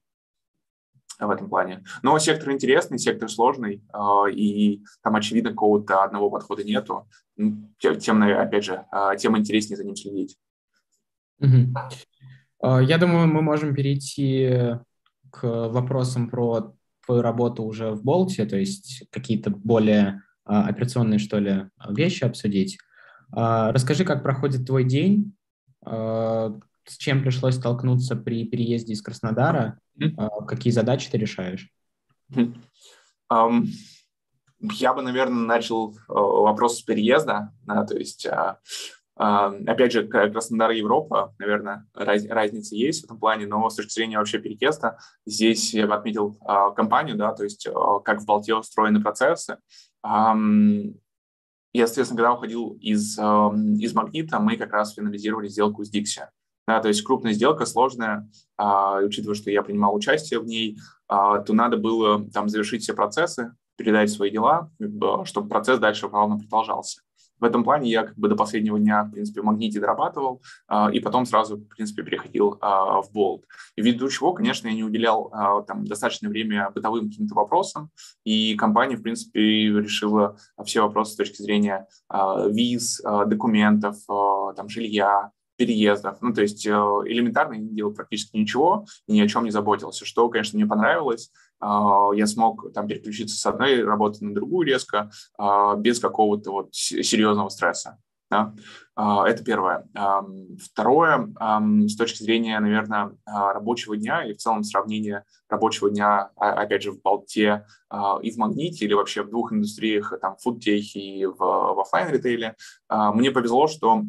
в 1.19 1.31
этом 1.31 1.49
плане. 1.49 1.85
Но 2.03 2.19
сектор 2.19 2.51
интересный, 2.53 2.99
сектор 2.99 3.29
сложный, 3.29 3.83
а, 3.93 4.27
и 4.27 4.83
там, 5.03 5.15
очевидно, 5.17 5.51
какого-то 5.51 6.03
одного 6.03 6.31
подхода 6.31 6.65
нету. 6.65 7.09
Тем, 7.79 8.23
опять 8.23 8.65
же, 8.65 8.85
а, 8.91 9.15
тем 9.17 9.37
интереснее 9.37 9.77
за 9.77 9.85
ним 9.85 9.97
следить. 9.97 10.37
Угу. 11.41 12.81
Я 12.81 12.99
думаю, 12.99 13.27
мы 13.27 13.43
можем 13.43 13.75
перейти 13.75 14.77
к 15.31 15.43
вопросам 15.43 16.29
про 16.29 16.75
твою 17.05 17.23
работу 17.23 17.65
уже 17.65 17.91
в 17.91 18.05
Болте, 18.05 18.45
то 18.47 18.57
есть 18.57 19.05
какие-то 19.11 19.51
более 19.51 20.23
операционные, 20.45 21.19
что 21.19 21.39
ли, 21.39 21.69
вещи 21.89 22.23
обсудить. 22.23 22.79
Расскажи, 23.33 24.05
как 24.05 24.23
проходит 24.23 24.67
твой 24.67 24.85
день, 24.85 25.35
с 26.85 26.97
чем 26.97 27.23
пришлось 27.23 27.57
столкнуться 27.57 28.17
при 28.17 28.45
переезде 28.45 28.93
из 28.93 29.03
Краснодара, 29.03 29.79
mm-hmm. 29.99 30.47
какие 30.47 30.73
задачи 30.73 31.11
ты 31.11 31.19
решаешь? 31.19 31.69
Mm-hmm. 32.33 32.55
Um, 33.33 33.67
я 34.61 34.95
бы, 34.95 35.03
наверное, 35.03 35.45
начал 35.45 35.93
uh, 35.93 36.43
вопрос 36.43 36.79
с 36.79 36.83
переезда, 36.83 37.53
да, 37.65 37.85
то 37.85 37.97
есть 37.97 38.27
uh, 38.27 38.57
uh, 39.19 39.65
Опять 39.67 39.93
же, 39.93 40.07
Краснодар 40.07 40.71
и 40.73 40.79
Европа, 40.79 41.35
наверное, 41.39 41.87
раз, 41.95 42.27
разница 42.27 42.77
есть 42.77 43.03
в 43.03 43.05
этом 43.05 43.19
плане, 43.19 43.47
но 43.47 43.69
с 43.69 43.77
точки 43.77 43.93
зрения 43.93 44.19
вообще 44.19 44.39
переезда, 44.39 44.99
здесь 45.27 45.73
я 45.75 45.87
бы 45.87 45.95
отметил 45.95 46.39
компанию, 46.75 47.17
да, 47.17 47.33
то 47.33 47.45
есть 47.45 47.67
как 48.05 48.21
в 48.21 48.27
Балте 48.27 48.55
устроены 48.55 49.03
процессы. 49.03 49.59
Я, 51.75 51.87
соответственно, 51.87 52.19
когда 52.19 52.33
уходил 52.35 52.77
из, 52.81 53.19
из 53.19 53.95
Магнита, 53.95 54.39
мы 54.41 54.57
как 54.57 54.73
раз 54.73 54.95
финализировали 54.95 55.49
сделку 55.49 55.85
с 55.85 55.91
Dixie. 55.91 56.27
Да, 56.67 56.81
то 56.81 56.89
есть 56.89 57.03
крупная 57.03 57.33
сделка, 57.33 57.67
сложная, 57.67 58.31
а, 58.57 58.99
учитывая, 58.99 59.35
что 59.35 59.51
я 59.51 59.63
принимал 59.63 59.95
участие 59.95 60.39
в 60.39 60.47
ней, 60.47 60.79
а, 61.09 61.39
то 61.39 61.53
надо 61.55 61.77
было 61.77 62.25
там 62.31 62.49
завершить 62.49 62.83
все 62.83 62.95
процессы, 62.95 63.55
передать 63.77 64.11
свои 64.11 64.31
дела, 64.31 64.71
чтобы 65.25 65.49
процесс 65.49 65.79
дальше 65.81 66.09
плавно 66.09 66.39
продолжался. 66.39 67.01
В 67.43 67.45
этом 67.45 67.65
плане 67.65 67.91
я 67.91 68.05
как 68.05 68.17
бы 68.17 68.29
до 68.29 68.37
последнего 68.37 68.79
дня, 68.79 69.03
в 69.03 69.11
принципе, 69.11 69.41
в 69.41 69.45
магните 69.45 69.81
дорабатывал, 69.81 70.41
а, 70.69 70.89
и 70.93 71.01
потом 71.01 71.27
сразу, 71.27 71.57
в 71.57 71.67
принципе, 71.67 72.05
переходил 72.05 72.57
а, 72.61 73.03
в 73.03 73.11
болт. 73.11 73.45
Ввиду 73.77 74.09
чего, 74.09 74.33
конечно, 74.33 74.69
я 74.69 74.75
не 74.75 74.85
уделял 74.85 75.29
а, 75.33 75.63
там 75.63 75.85
достаточное 75.85 76.31
время 76.31 76.71
бытовым 76.71 77.11
каким-то 77.11 77.35
вопросам, 77.35 77.91
и 78.23 78.55
компания, 78.55 78.97
в 78.97 79.03
принципе, 79.03 79.41
решила 79.41 80.37
все 80.65 80.83
вопросы 80.83 81.15
с 81.15 81.17
точки 81.17 81.43
зрения 81.43 81.89
виз, 82.49 83.01
документов, 83.27 83.97
там, 84.07 84.69
жилья, 84.69 85.33
переездов. 85.63 86.19
Ну, 86.21 86.35
то 86.35 86.43
есть 86.43 86.67
э, 86.67 86.71
элементарно 86.71 87.55
не 87.55 87.69
делал 87.69 87.95
практически 87.95 88.37
ничего, 88.37 88.85
ни 89.07 89.21
о 89.21 89.29
чем 89.29 89.45
не 89.45 89.53
заботился, 89.53 90.05
что, 90.05 90.29
конечно, 90.29 90.57
мне 90.57 90.67
понравилось. 90.67 91.31
А, 91.63 92.11
я 92.15 92.27
смог 92.27 92.73
там 92.75 92.89
переключиться 92.89 93.39
с 93.39 93.47
одной 93.47 93.85
работы 93.85 94.25
на 94.25 94.35
другую 94.35 94.67
резко, 94.67 95.11
а, 95.39 95.77
без 95.77 96.01
какого-то 96.01 96.51
вот 96.51 96.75
серьезного 96.75 97.49
стресса. 97.51 97.99
Да? 98.29 98.55
А, 98.97 99.29
это 99.29 99.45
первое. 99.45 99.87
Второе, 100.61 101.33
с 101.87 101.97
точки 101.97 102.25
зрения, 102.25 102.59
наверное, 102.59 103.17
рабочего 103.25 103.97
дня 103.97 104.25
и 104.25 104.33
в 104.33 104.39
целом 104.39 104.65
сравнения 104.65 105.25
рабочего 105.49 105.89
дня, 105.91 106.31
опять 106.37 106.83
же, 106.83 106.91
в 106.91 107.01
Болте 107.01 107.65
и 108.23 108.31
в 108.31 108.37
Магните, 108.39 108.85
или 108.85 108.95
вообще 108.95 109.23
в 109.23 109.31
двух 109.31 109.53
индустриях, 109.53 110.15
там, 110.21 110.37
в 110.37 110.43
фудтехе 110.43 110.99
и 110.99 111.27
в, 111.27 111.37
в 111.37 111.81
офлайн-ритейле, 111.81 112.57
мне 112.89 113.31
повезло, 113.31 113.69
что 113.69 114.03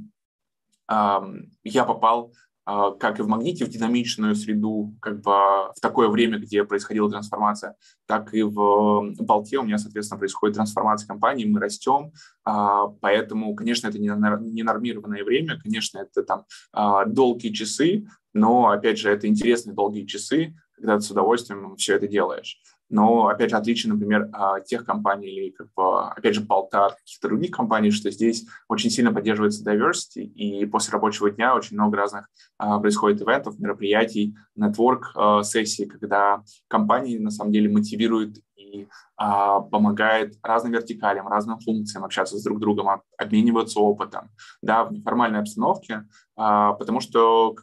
я 0.89 1.85
попал 1.85 2.33
а, 2.65 2.91
как 2.91 3.19
и 3.19 3.23
в 3.23 3.27
магните, 3.27 3.65
в 3.65 3.69
динамичную 3.69 4.35
среду, 4.35 4.95
как 5.01 5.21
бы 5.21 5.31
в 5.31 5.75
такое 5.81 6.07
время, 6.07 6.39
где 6.39 6.63
происходила 6.63 7.09
трансформация, 7.09 7.75
так 8.05 8.33
и 8.33 8.41
в 8.41 9.13
Балте 9.19 9.57
у 9.57 9.63
меня, 9.63 9.77
соответственно, 9.77 10.19
происходит 10.19 10.55
трансформация 10.55 11.07
компании, 11.07 11.45
мы 11.45 11.59
растем, 11.59 12.13
а, 12.45 12.87
поэтому, 13.01 13.53
конечно, 13.55 13.87
это 13.87 13.99
не 13.99 14.63
нормированное 14.63 15.25
время, 15.25 15.59
конечно, 15.61 15.99
это 15.99 16.23
там 16.23 16.45
а, 16.71 17.05
долгие 17.05 17.49
часы, 17.49 18.07
но, 18.33 18.69
опять 18.69 18.97
же, 18.97 19.09
это 19.09 19.27
интересные 19.27 19.75
долгие 19.75 20.05
часы, 20.05 20.55
когда 20.75 20.95
ты 20.95 21.01
с 21.01 21.11
удовольствием 21.11 21.75
все 21.75 21.95
это 21.95 22.07
делаешь. 22.07 22.61
Но, 22.93 23.27
опять 23.27 23.49
же, 23.49 23.57
отличие, 23.57 23.91
например, 23.91 24.29
а, 24.33 24.59
тех 24.59 24.85
компаний 24.85 25.27
или, 25.27 25.49
как 25.49 25.67
бы, 25.75 26.03
опять 26.09 26.35
же, 26.35 26.45
от 26.47 26.69
каких-то 26.69 27.27
других 27.27 27.49
компаний, 27.49 27.89
что 27.89 28.11
здесь 28.11 28.45
очень 28.67 28.91
сильно 28.91 29.11
поддерживается 29.11 29.63
diversity, 29.63 30.21
и 30.21 30.67
после 30.67 30.91
рабочего 30.91 31.31
дня 31.31 31.55
очень 31.55 31.75
много 31.75 31.97
разных 31.97 32.29
а, 32.59 32.79
происходит 32.79 33.19
ивентов, 33.23 33.57
мероприятий, 33.57 34.35
нетворк-сессий, 34.55 35.85
а, 35.85 35.89
когда 35.89 36.43
компании, 36.67 37.17
на 37.17 37.31
самом 37.31 37.51
деле, 37.51 37.67
мотивируют 37.67 38.37
и 38.55 38.87
помогает 39.17 40.35
разным 40.43 40.73
вертикалям, 40.73 41.27
разным 41.27 41.59
функциям 41.59 42.03
общаться 42.03 42.37
с 42.37 42.43
друг 42.43 42.59
другом, 42.59 43.01
обмениваться 43.17 43.79
опытом, 43.79 44.29
да, 44.61 44.83
в 44.83 44.91
неформальной 44.91 45.39
обстановке, 45.39 46.07
потому 46.35 46.99
что 46.99 47.55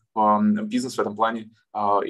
бизнес 0.63 0.97
в 0.97 1.01
этом 1.01 1.17
плане 1.17 1.51
а, 1.73 2.01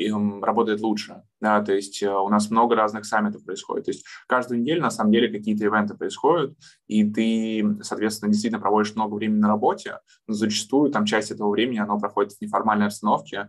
работает 0.43 0.81
лучше, 0.81 1.23
да, 1.41 1.63
то 1.63 1.73
есть 1.73 2.03
у 2.03 2.29
нас 2.29 2.51
много 2.51 2.75
разных 2.75 3.05
саммитов 3.05 3.45
происходит, 3.45 3.87
то 3.87 3.91
есть 3.93 4.05
каждую 4.27 4.61
неделю 4.61 4.83
на 4.83 4.91
самом 4.91 5.13
деле 5.13 5.29
какие-то 5.29 5.65
ивенты 5.65 5.95
происходят, 5.95 6.55
и 6.87 7.05
ты, 7.11 7.83
соответственно, 7.83 8.31
действительно 8.31 8.61
проводишь 8.61 8.95
много 8.95 9.15
времени 9.15 9.41
на 9.41 9.49
работе, 9.49 10.01
но 10.27 10.35
зачастую 10.35 10.91
там 10.91 11.07
часть 11.07 11.31
этого 11.31 11.51
времени 11.51 11.79
оно 11.79 11.99
проходит 11.99 12.33
в 12.33 12.41
неформальной 12.41 12.87
обстановке, 12.87 13.49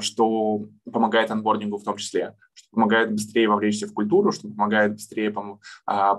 что 0.00 0.66
помогает 0.92 1.30
анбордингу 1.30 1.78
в 1.78 1.84
том 1.84 1.96
числе, 1.96 2.34
что 2.52 2.68
помогает 2.72 3.12
быстрее 3.12 3.48
вовлечься 3.48 3.86
в 3.86 3.92
культуру, 3.92 4.32
что 4.32 4.48
помогает 4.48 4.94
быстрее 4.94 5.32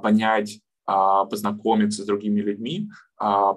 понять, 0.01 0.61
познакомиться 0.88 2.03
с 2.03 2.05
другими 2.05 2.39
людьми, 2.39 2.89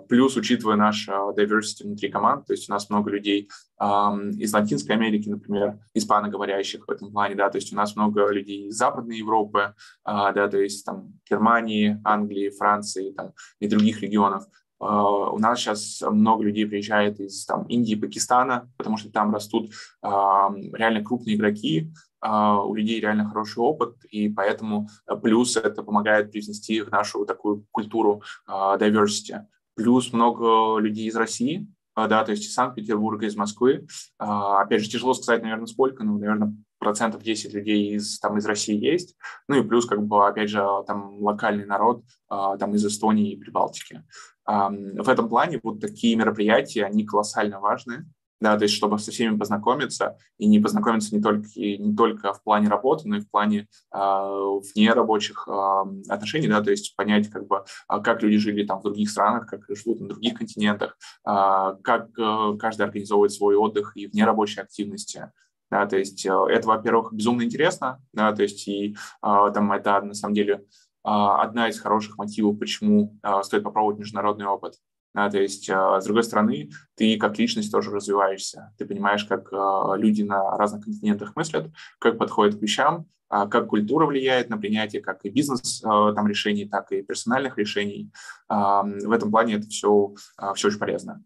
плюс 0.08 0.36
учитывая 0.36 0.74
наш 0.74 1.08
diversity 1.08 1.84
внутри 1.84 2.08
команд, 2.08 2.46
то 2.46 2.52
есть 2.52 2.68
у 2.68 2.72
нас 2.72 2.90
много 2.90 3.10
людей 3.10 3.48
из 3.78 4.52
Латинской 4.52 4.96
Америки, 4.96 5.28
например, 5.28 5.78
испаноговорящих 5.94 6.88
в 6.88 6.90
этом 6.90 7.12
плане, 7.12 7.36
да, 7.36 7.48
то 7.48 7.58
есть 7.58 7.72
у 7.72 7.76
нас 7.76 7.94
много 7.94 8.28
людей 8.32 8.66
из 8.66 8.76
Западной 8.76 9.18
Европы, 9.18 9.74
да, 10.04 10.48
то 10.48 10.58
есть 10.58 10.84
там 10.84 11.20
Германии, 11.30 12.00
Англии, 12.02 12.50
Франции 12.50 13.12
там, 13.12 13.30
и 13.60 13.68
других 13.68 14.02
регионов. 14.02 14.44
У 14.80 15.38
нас 15.38 15.60
сейчас 15.60 16.02
много 16.10 16.42
людей 16.42 16.66
приезжает 16.66 17.20
из 17.20 17.44
там, 17.44 17.64
Индии, 17.64 17.94
Пакистана, 17.94 18.72
потому 18.78 18.96
что 18.96 19.12
там 19.12 19.32
растут 19.32 19.70
реально 20.02 21.04
крупные 21.04 21.36
игроки, 21.36 21.92
у 22.22 22.74
людей 22.74 23.00
реально 23.00 23.28
хороший 23.28 23.60
опыт, 23.60 24.04
и 24.10 24.28
поэтому 24.28 24.88
плюс 25.22 25.56
это 25.56 25.82
помогает 25.82 26.30
привнести 26.30 26.82
в 26.82 26.90
нашу 26.90 27.24
такую 27.24 27.66
культуру 27.70 28.22
diversity. 28.48 29.46
Плюс 29.74 30.12
много 30.12 30.78
людей 30.78 31.08
из 31.08 31.16
России, 31.16 31.66
да, 31.96 32.24
то 32.24 32.30
есть 32.32 32.44
из 32.44 32.54
Санкт-Петербурга, 32.54 33.26
из 33.26 33.36
Москвы. 33.36 33.86
Опять 34.18 34.82
же, 34.82 34.90
тяжело 34.90 35.14
сказать, 35.14 35.42
наверное, 35.42 35.66
сколько, 35.66 36.04
но, 36.04 36.18
наверное, 36.18 36.54
процентов 36.78 37.22
10 37.22 37.52
людей 37.52 37.94
из, 37.94 38.18
там, 38.20 38.38
из 38.38 38.46
России 38.46 38.74
есть. 38.74 39.16
Ну 39.48 39.56
и 39.56 39.66
плюс, 39.66 39.86
как 39.86 40.02
бы, 40.02 40.26
опять 40.26 40.50
же, 40.50 40.64
там 40.86 41.18
локальный 41.22 41.66
народ 41.66 42.04
там 42.28 42.74
из 42.74 42.86
Эстонии 42.86 43.32
и 43.32 43.36
Прибалтики. 43.36 44.02
В 44.46 45.08
этом 45.08 45.28
плане 45.28 45.60
вот 45.62 45.80
такие 45.80 46.16
мероприятия, 46.16 46.84
они 46.84 47.04
колоссально 47.04 47.60
важны, 47.60 48.06
да, 48.40 48.56
то 48.56 48.64
есть 48.64 48.74
чтобы 48.74 48.98
со 48.98 49.10
всеми 49.10 49.36
познакомиться, 49.36 50.16
и 50.38 50.46
не 50.46 50.58
познакомиться 50.58 51.14
не 51.14 51.22
только, 51.22 51.46
и 51.54 51.78
не 51.78 51.94
только 51.94 52.32
в 52.32 52.42
плане 52.42 52.68
работы, 52.68 53.08
но 53.08 53.16
и 53.16 53.20
в 53.20 53.30
плане 53.30 53.68
э, 53.94 53.98
вне 53.98 54.92
рабочих 54.92 55.46
э, 55.48 55.82
отношений, 56.08 56.48
да, 56.48 56.62
то 56.62 56.70
есть 56.70 56.96
понять, 56.96 57.28
как 57.28 57.46
бы, 57.46 57.64
как 57.88 58.22
люди 58.22 58.38
жили 58.38 58.64
там 58.64 58.80
в 58.80 58.84
других 58.84 59.10
странах, 59.10 59.46
как 59.46 59.64
живут 59.68 60.00
на 60.00 60.08
других 60.08 60.34
континентах, 60.34 60.96
э, 61.26 61.76
как 61.82 62.08
э, 62.18 62.56
каждый 62.58 62.82
организовывает 62.82 63.32
свой 63.32 63.56
отдых 63.56 63.96
и 63.96 64.06
вне 64.06 64.24
рабочей 64.24 64.60
активности, 64.60 65.30
да, 65.70 65.86
то 65.86 65.96
есть 65.96 66.24
э, 66.26 66.30
это, 66.50 66.66
во-первых, 66.68 67.12
безумно 67.12 67.42
интересно, 67.42 68.02
да, 68.12 68.32
то 68.32 68.42
есть 68.42 68.66
и 68.68 68.94
э, 68.94 69.50
там 69.54 69.72
это 69.72 70.00
на 70.00 70.14
самом 70.14 70.34
деле 70.34 70.64
а, 71.02 71.42
одна 71.42 71.68
из 71.68 71.80
хороших 71.80 72.18
мотивов, 72.18 72.58
почему 72.58 73.18
а, 73.22 73.42
стоит 73.42 73.64
попробовать 73.64 73.98
международный 73.98 74.46
опыт. 74.46 74.74
Да, 75.14 75.28
то 75.28 75.38
есть, 75.38 75.68
а, 75.68 76.00
с 76.00 76.04
другой 76.04 76.22
стороны, 76.22 76.70
ты 76.94 77.18
как 77.18 77.38
личность 77.38 77.72
тоже 77.72 77.90
развиваешься. 77.90 78.72
Ты 78.78 78.86
понимаешь, 78.86 79.24
как 79.24 79.50
люди 79.98 80.22
на 80.22 80.56
разных 80.56 80.84
континентах 80.84 81.34
мыслят, 81.34 81.70
как 81.98 82.18
подходят 82.18 82.58
к 82.58 82.62
вещам, 82.62 83.06
как 83.28 83.68
культура 83.68 84.06
влияет 84.06 84.50
на 84.50 84.58
принятие 84.58 85.02
как 85.02 85.24
и 85.24 85.30
бизнес 85.30 85.80
там, 85.80 86.26
решений, 86.26 86.68
так 86.68 86.90
и 86.90 87.02
персональных 87.02 87.58
решений. 87.58 88.10
В 88.48 89.12
этом 89.12 89.30
плане 89.30 89.54
это 89.54 89.68
все, 89.68 90.14
все 90.56 90.68
очень 90.68 90.80
полезно. 90.80 91.22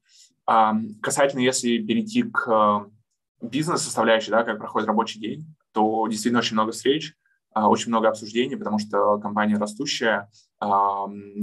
Касательно, 1.00 1.40
если 1.40 1.78
перейти 1.78 2.24
к 2.24 2.90
бизнес-составляющей, 3.40 4.30
да, 4.30 4.44
как 4.44 4.58
проходит 4.58 4.88
рабочий 4.88 5.18
день, 5.18 5.46
то 5.72 6.06
действительно 6.08 6.40
очень 6.40 6.54
много 6.54 6.72
встреч, 6.72 7.14
а, 7.54 7.68
очень 7.68 7.88
много 7.88 8.08
обсуждений, 8.08 8.56
потому 8.56 8.78
что 8.78 9.18
компания 9.18 9.56
растущая, 9.56 10.28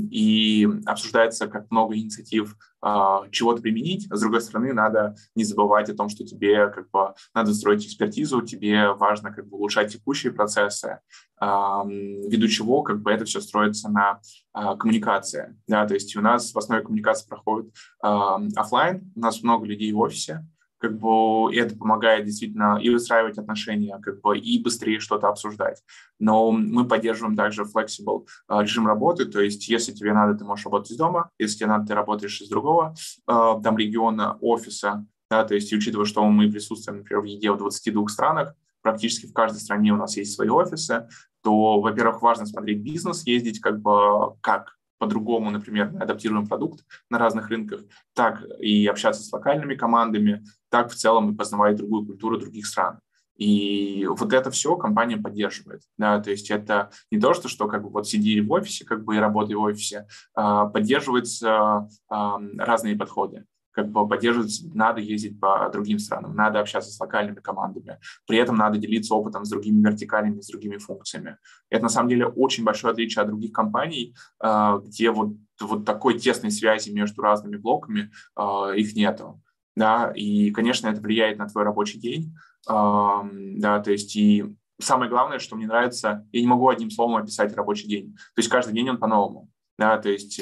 и 0.10 0.68
обсуждается 0.86 1.48
как 1.48 1.70
много 1.70 1.96
инициатив 1.96 2.56
а, 2.82 3.28
чего-то 3.30 3.62
применить. 3.62 4.08
С 4.12 4.22
другой 4.22 4.42
стороны, 4.42 4.74
надо 4.74 5.16
не 5.36 5.44
забывать 5.44 5.90
о 5.90 5.96
том, 5.96 6.10
что 6.10 6.26
тебе 6.26 6.68
как 6.70 6.90
бы 6.90 7.14
надо 7.34 7.54
строить 7.54 7.86
экспертизу, 7.86 8.42
тебе 8.42 8.94
важно 8.94 9.32
как 9.32 9.48
бы 9.48 9.58
улучшать 9.58 9.94
текущие 9.94 10.32
процессы, 10.32 11.00
ввиду 11.40 12.48
чего 12.48 12.84
как 12.84 13.02
бы 13.02 13.12
это 13.12 13.26
все 13.26 13.42
строится 13.42 13.90
на 13.90 14.20
а, 14.54 14.76
коммуникации. 14.76 15.58
Да, 15.68 15.86
то 15.86 15.94
есть 15.94 16.16
у 16.16 16.22
нас 16.22 16.54
в 16.54 16.58
основе 16.58 16.84
коммуникации 16.84 17.28
проходит 17.28 17.74
офлайн, 18.02 19.12
у 19.16 19.20
нас 19.20 19.44
много 19.44 19.66
людей 19.66 19.92
в 19.92 20.00
офисе, 20.00 20.46
как 20.82 20.98
бы 20.98 21.56
это 21.56 21.76
помогает 21.76 22.26
действительно 22.26 22.80
и 22.82 22.90
выстраивать 22.90 23.38
отношения, 23.38 24.00
как 24.02 24.20
бы 24.22 24.38
и 24.38 24.62
быстрее 24.62 25.00
что-то 25.00 25.30
обсуждать. 25.30 25.84
Но 26.20 26.52
мы 26.52 26.88
поддерживаем 26.88 27.36
также 27.36 27.64
flexible 27.64 28.26
э, 28.50 28.62
режим 28.62 28.88
работы, 28.88 29.26
то 29.26 29.40
есть 29.40 29.70
если 29.70 29.92
тебе 29.92 30.14
надо, 30.14 30.38
ты 30.38 30.44
можешь 30.44 30.66
работать 30.66 30.92
из 30.92 30.98
дома, 30.98 31.30
если 31.38 31.60
тебе 31.60 31.68
надо, 31.68 31.88
ты 31.88 31.94
работаешь 31.94 32.42
из 32.42 32.50
другого 32.50 32.96
э, 33.28 33.32
там 33.64 33.78
региона, 33.78 34.38
офиса, 34.42 35.06
да, 35.30 35.46
то 35.46 35.54
есть 35.54 35.72
учитывая, 35.72 36.06
что 36.06 36.26
мы 36.26 36.52
присутствуем, 36.52 37.00
например, 37.00 37.22
в 37.22 37.26
ЕДЕ 37.26 37.52
в 37.52 37.58
22 37.58 38.08
странах, 38.08 38.56
практически 38.82 39.28
в 39.28 39.34
каждой 39.34 39.60
стране 39.60 39.94
у 39.94 39.98
нас 39.98 40.18
есть 40.18 40.34
свои 40.34 40.50
офисы, 40.50 41.08
то, 41.44 41.80
во-первых, 41.80 42.22
важно 42.22 42.46
смотреть 42.48 42.80
бизнес, 42.80 43.26
ездить 43.26 43.60
как 43.60 43.80
бы 43.82 44.36
как 44.42 44.78
по-другому, 44.98 45.50
например, 45.50 45.92
адаптируем 46.00 46.48
продукт 46.48 46.86
на 47.10 47.18
разных 47.18 47.50
рынках, 47.50 47.82
так 48.14 48.44
и 48.60 48.86
общаться 48.86 49.24
с 49.24 49.34
локальными 49.34 49.74
командами, 49.74 50.44
так 50.72 50.90
в 50.90 50.96
целом 50.96 51.32
и 51.32 51.36
познавать 51.36 51.76
другую 51.76 52.06
культуру 52.06 52.40
других 52.40 52.66
стран. 52.66 53.00
И 53.38 54.06
вот 54.08 54.34
это 54.34 54.52
все 54.52 54.76
компания 54.76 55.18
поддерживает. 55.18 55.82
Да, 55.98 56.20
то 56.20 56.32
есть 56.32 56.52
это 56.52 56.92
не 57.12 57.20
то, 57.20 57.34
что, 57.34 57.48
что 57.48 57.68
как 57.68 57.84
бы 57.84 57.90
вот 57.90 58.08
сиди 58.08 58.40
в 58.42 58.52
офисе 58.52 58.86
как 58.86 59.04
бы 59.04 59.16
и 59.16 59.20
работай 59.20 59.56
в 59.56 59.62
офисе, 59.62 60.08
а, 60.36 60.68
поддерживаются 60.68 61.88
а, 62.10 62.40
разные 62.58 62.96
подходы 62.96 63.46
как 63.72 63.90
бы 63.90 64.08
поддерживать, 64.08 64.62
надо 64.74 65.02
ездить 65.02 65.40
по 65.40 65.70
другим 65.72 65.98
странам, 66.00 66.36
надо 66.36 66.60
общаться 66.60 66.92
с 66.92 67.00
локальными 67.00 67.40
командами, 67.40 68.00
при 68.28 68.38
этом 68.38 68.58
надо 68.58 68.78
делиться 68.78 69.16
опытом 69.16 69.46
с 69.46 69.50
другими 69.50 69.82
вертикалями, 69.88 70.42
с 70.42 70.48
другими 70.48 70.78
функциями. 70.78 71.38
Это 71.70 71.84
на 71.84 71.90
самом 71.90 72.10
деле 72.10 72.28
очень 72.28 72.64
большое 72.64 72.92
отличие 72.92 73.24
от 73.24 73.30
других 73.30 73.54
компаний, 73.54 74.14
а, 74.40 74.80
где 74.80 75.12
вот, 75.12 75.36
вот 75.60 75.86
такой 75.86 76.20
тесной 76.20 76.52
связи 76.52 76.92
между 76.92 77.22
разными 77.22 77.58
блоками 77.58 78.12
а, 78.36 78.72
их 78.72 78.96
нету. 78.96 79.42
Да, 79.76 80.12
и, 80.16 80.52
конечно, 80.52 80.88
это 80.88 81.00
влияет 81.02 81.38
на 81.38 81.48
твой 81.48 81.64
рабочий 81.64 82.00
день, 82.00 82.36
а, 82.68 83.26
да, 83.32 83.80
то 83.80 83.92
есть 83.92 84.16
и 84.16 84.46
самое 84.80 85.10
главное, 85.10 85.40
что 85.40 85.56
мне 85.56 85.66
нравится, 85.66 86.28
я 86.32 86.42
не 86.42 86.48
могу 86.48 86.68
одним 86.68 86.92
словом 86.92 87.16
описать 87.16 87.56
рабочий 87.56 87.88
день, 87.88 88.14
то 88.14 88.40
есть 88.40 88.50
каждый 88.50 88.74
день 88.74 88.90
он 88.90 88.98
по-новому, 88.98 89.50
да, 89.78 89.98
то 89.98 90.10
есть 90.10 90.42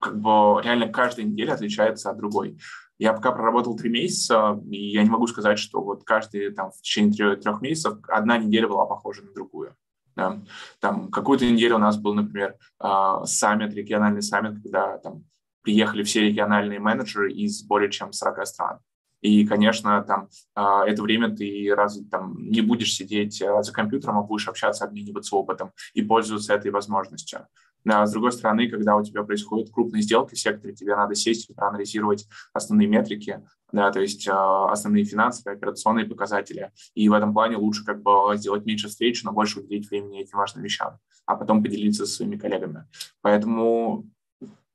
как 0.00 0.20
бы 0.20 0.60
реально 0.62 0.88
каждая 0.88 1.26
неделя 1.26 1.54
отличается 1.54 2.10
от 2.10 2.18
другой. 2.18 2.58
Я 2.98 3.12
пока 3.12 3.32
проработал 3.32 3.76
три 3.76 3.90
месяца, 3.90 4.58
и 4.70 4.90
я 4.92 5.02
не 5.02 5.10
могу 5.10 5.26
сказать, 5.26 5.58
что 5.58 5.82
вот 5.82 6.04
каждый 6.04 6.50
там 6.50 6.70
в 6.70 6.80
течение 6.80 7.12
трех, 7.12 7.40
трех 7.40 7.60
месяцев 7.60 7.98
одна 8.08 8.38
неделя 8.38 8.68
была 8.68 8.86
похожа 8.86 9.22
на 9.22 9.32
другую. 9.32 9.74
Да. 10.14 10.42
Там 10.80 11.10
какую-то 11.10 11.44
неделю 11.44 11.76
у 11.76 11.78
нас 11.78 11.98
был, 11.98 12.14
например, 12.14 12.56
а, 12.78 13.26
саммит, 13.26 13.74
региональный 13.74 14.22
саммит, 14.22 14.62
когда 14.62 14.96
там 14.96 15.24
приехали 15.66 16.04
все 16.04 16.20
региональные 16.20 16.78
менеджеры 16.78 17.32
из 17.32 17.64
более 17.64 17.90
чем 17.90 18.12
40 18.12 18.46
стран. 18.46 18.78
И, 19.20 19.44
конечно, 19.44 20.00
там 20.04 20.28
а, 20.54 20.86
это 20.86 21.02
время 21.02 21.34
ты 21.34 21.72
разве 21.74 22.04
там 22.08 22.36
не 22.38 22.60
будешь 22.60 22.94
сидеть 22.94 23.42
а, 23.42 23.64
за 23.64 23.72
компьютером, 23.72 24.18
а 24.18 24.22
будешь 24.22 24.46
общаться, 24.46 24.84
обмениваться 24.84 25.34
опытом 25.34 25.72
и 25.92 26.02
пользоваться 26.02 26.54
этой 26.54 26.70
возможностью. 26.70 27.48
А 27.84 28.06
с 28.06 28.12
другой 28.12 28.30
стороны, 28.30 28.68
когда 28.68 28.94
у 28.94 29.02
тебя 29.02 29.24
происходят 29.24 29.72
крупные 29.72 30.02
сделки 30.02 30.34
в 30.34 30.38
секторе, 30.38 30.72
тебе 30.72 30.94
надо 30.94 31.16
сесть 31.16 31.50
и 31.50 31.54
проанализировать 31.54 32.28
основные 32.52 32.86
метрики, 32.86 33.42
да, 33.72 33.90
то 33.90 34.00
есть 34.00 34.28
э, 34.28 34.32
основные 34.32 35.04
финансовые, 35.04 35.56
операционные 35.56 36.04
показатели. 36.04 36.70
И 36.94 37.08
в 37.08 37.12
этом 37.12 37.32
плане 37.32 37.56
лучше 37.56 37.84
как 37.84 38.02
бы 38.02 38.36
сделать 38.36 38.66
меньше 38.66 38.88
встреч, 38.88 39.24
но 39.24 39.32
больше 39.32 39.60
уделить 39.60 39.90
времени 39.90 40.20
этим 40.20 40.38
важным 40.38 40.62
вещам, 40.62 40.98
а 41.26 41.34
потом 41.34 41.62
поделиться 41.62 42.06
со 42.06 42.14
своими 42.14 42.36
коллегами. 42.36 42.86
Поэтому 43.22 44.08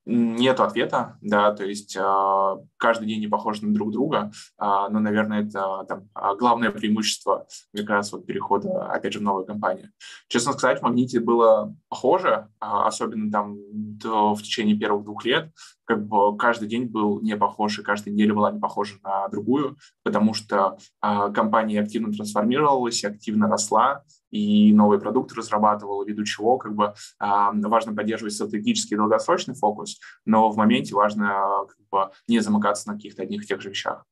нет 0.06 0.60
ответа, 0.60 1.18
да, 1.22 1.54
то 1.54 1.64
есть 1.64 1.96
э, 1.96 2.02
каждый 2.82 3.08
день 3.08 3.22
не 3.22 3.28
похож 3.28 3.62
на 3.62 3.74
друг 3.74 3.92
друга, 3.92 4.32
э, 4.60 4.66
но, 4.66 5.00
наверное, 5.00 5.44
это 5.46 5.86
там, 5.88 6.10
главное 6.38 6.72
преимущество 6.72 7.48
как 7.74 7.90
раз 7.90 8.12
вот 8.12 8.26
перехода, 8.26 8.88
опять 8.92 9.14
же, 9.14 9.20
в 9.20 9.24
новую 9.24 9.46
компанию. 9.46 9.92
Честно 10.28 10.54
сказать, 10.54 10.80
в 10.80 10.82
Магните 10.82 11.20
было 11.20 11.76
похоже, 11.90 12.50
особенно 12.60 13.32
там 13.32 13.58
до, 13.72 14.34
в 14.34 14.42
течение 14.42 14.76
первых 14.76 15.04
двух 15.04 15.26
лет, 15.26 15.52
как 15.86 16.08
бы 16.08 16.36
каждый 16.38 16.68
день 16.68 16.86
был 16.86 17.22
не 17.22 17.38
похож, 17.38 17.78
и 17.78 17.84
каждая 17.84 18.14
неделя 18.14 18.34
была 18.34 18.52
не 18.52 18.60
похожа 18.60 18.96
на 19.04 19.28
другую, 19.28 19.78
потому 20.04 20.34
что 20.34 20.78
компания 21.02 21.82
активно 21.82 22.14
трансформировалась, 22.14 23.04
активно 23.04 23.48
росла, 23.48 24.04
и 24.30 24.72
новые 24.74 25.02
продукты 25.02 25.36
разрабатывала, 25.36 26.06
ввиду 26.06 26.24
чего 26.24 26.58
как 26.58 26.74
бы 26.74 26.94
важно 27.20 27.94
поддерживать 27.94 28.34
стратегический 28.34 28.96
долгосрочный 28.96 29.56
фокус, 29.56 30.00
но 30.26 30.50
в 30.50 30.56
моменте 30.56 30.96
важно 30.96 31.66
как 31.68 31.90
бы, 31.92 32.14
не 32.30 32.40
замыкаться 32.40 32.71
на 32.86 32.94
каких-то 32.94 33.24
одних 33.24 33.44
и 33.44 33.48
тех 33.48 33.62
же 33.62 33.70
вещах. 33.70 34.06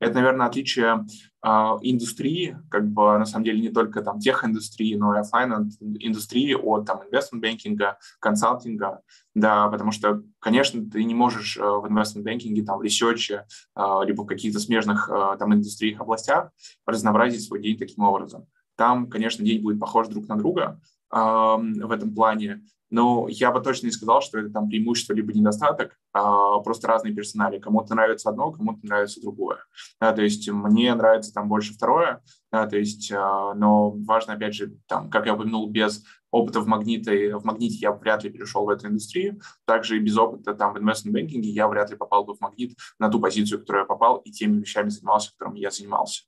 Это, 0.00 0.14
наверное, 0.14 0.46
отличие 0.46 1.06
э, 1.42 1.48
индустрии, 1.48 2.58
как 2.68 2.86
бы 2.86 3.16
на 3.18 3.24
самом 3.24 3.44
деле 3.44 3.60
не 3.60 3.70
только 3.70 4.02
там 4.02 4.18
tech 4.18 4.40
индустрии, 4.40 4.96
но 4.96 5.14
и 5.14 5.20
офлайн 5.20 5.70
индустрии 6.00 6.52
от 6.54 6.84
там 6.84 7.02
investment 7.04 7.42
banking 7.42 7.86
а, 7.86 7.98
консалтинга, 8.20 9.00
да, 9.34 9.68
потому 9.68 9.92
что, 9.92 10.22
конечно, 10.40 10.84
ты 10.90 11.04
не 11.04 11.14
можешь 11.14 11.56
э, 11.56 11.62
в 11.62 11.86
investment 11.88 12.26
banking 12.26 12.56
е, 12.56 12.64
там, 12.64 12.78
в 12.78 12.82
research 12.82 13.33
е, 13.33 13.46
э, 13.76 13.82
либо 14.04 14.22
в 14.22 14.26
каких-то 14.26 14.58
смежных 14.58 15.08
э, 15.08 15.36
там 15.38 15.54
индустриях, 15.54 16.00
областях 16.00 16.50
разнообразить 16.86 17.44
свой 17.44 17.62
день 17.62 17.78
таким 17.78 18.04
образом. 18.04 18.46
Там, 18.76 19.08
конечно, 19.08 19.44
день 19.44 19.62
будет 19.62 19.78
похож 19.78 20.08
друг 20.08 20.28
на 20.28 20.36
друга 20.36 20.80
э, 21.12 21.16
в 21.16 21.90
этом 21.90 22.12
плане, 22.14 22.62
но 22.94 23.26
я 23.28 23.50
бы 23.50 23.60
точно 23.60 23.86
не 23.86 23.92
сказал, 23.92 24.22
что 24.22 24.38
это 24.38 24.50
там 24.50 24.68
преимущество 24.68 25.14
либо 25.14 25.32
недостаток, 25.32 25.98
а 26.12 26.60
просто 26.60 26.86
разные 26.86 27.12
personality. 27.12 27.58
Кому-то 27.58 27.92
нравится 27.92 28.30
одно, 28.30 28.52
кому-то 28.52 28.86
нравится 28.86 29.20
другое. 29.20 29.58
Да, 30.00 30.12
то 30.12 30.22
есть 30.22 30.48
мне 30.48 30.94
нравится 30.94 31.32
там 31.32 31.48
больше 31.48 31.74
второе, 31.74 32.22
да, 32.52 32.68
то 32.68 32.78
есть, 32.78 33.10
а, 33.10 33.52
но 33.54 33.90
важно, 33.90 34.34
опять 34.34 34.54
же, 34.54 34.76
там, 34.86 35.10
как 35.10 35.26
я 35.26 35.34
упомянул, 35.34 35.68
без 35.68 36.04
опыта 36.30 36.60
в 36.60 36.68
магните, 36.68 37.36
в 37.36 37.44
магните 37.44 37.78
я 37.78 37.90
вряд 37.90 38.22
ли 38.22 38.30
перешел 38.30 38.64
в 38.64 38.68
эту 38.68 38.86
индустрию, 38.86 39.40
также 39.64 39.96
и 39.96 40.00
без 40.00 40.16
опыта 40.16 40.54
там 40.54 40.72
в 40.72 40.78
инвестмент 40.78 41.16
банкинге 41.16 41.48
я 41.50 41.66
вряд 41.66 41.90
ли 41.90 41.96
попал 41.96 42.24
бы 42.24 42.34
в 42.34 42.40
магнит 42.40 42.76
на 43.00 43.08
ту 43.10 43.18
позицию, 43.18 43.58
которую 43.58 43.82
я 43.82 43.86
попал, 43.86 44.18
и 44.18 44.30
теми 44.30 44.60
вещами 44.60 44.88
занимался, 44.88 45.32
которыми 45.32 45.58
я 45.58 45.72
занимался 45.72 46.22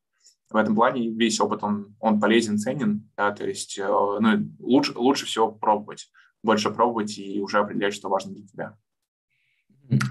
в 0.51 0.57
этом 0.57 0.75
плане 0.75 1.09
весь 1.11 1.41
опыт, 1.41 1.63
он, 1.65 1.97
он 2.01 2.21
полезен, 2.21 2.59
ценен, 2.59 3.09
да, 3.17 3.33
то 3.33 3.45
есть 3.45 3.79
э, 3.79 3.87
ну, 3.87 4.49
лучше, 4.61 4.93
лучше 4.97 5.27
всего 5.27 5.51
пробовать, 5.51 6.09
больше 6.47 6.71
пробовать 6.71 7.19
и 7.19 7.41
уже 7.41 7.59
определять, 7.59 7.93
что 7.93 8.09
важно 8.09 8.33
для 8.33 8.47
тебя. 8.47 8.77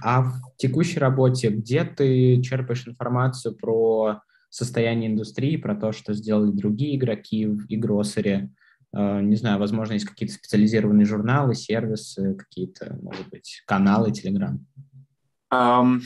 А 0.04 0.22
в 0.22 0.34
текущей 0.58 1.00
работе 1.00 1.50
где 1.50 1.84
ты 1.84 2.42
черпаешь 2.42 2.88
информацию 2.88 3.56
про 3.56 4.22
состояние 4.50 5.12
индустрии, 5.12 5.58
про 5.58 5.76
то, 5.76 5.92
что 5.92 6.14
сделали 6.14 6.52
другие 6.52 6.96
игроки 6.96 7.48
в 7.48 7.66
e-grocery? 7.68 8.50
Э, 8.96 9.22
не 9.22 9.36
знаю, 9.36 9.60
возможно, 9.60 9.94
есть 9.94 10.06
какие-то 10.06 10.36
специализированные 10.36 11.06
журналы, 11.06 11.56
сервисы, 11.56 12.36
какие-то, 12.36 12.98
может 13.02 13.28
быть, 13.30 13.64
каналы, 13.66 14.12
Telegram? 14.12 14.58
Um, 15.54 16.02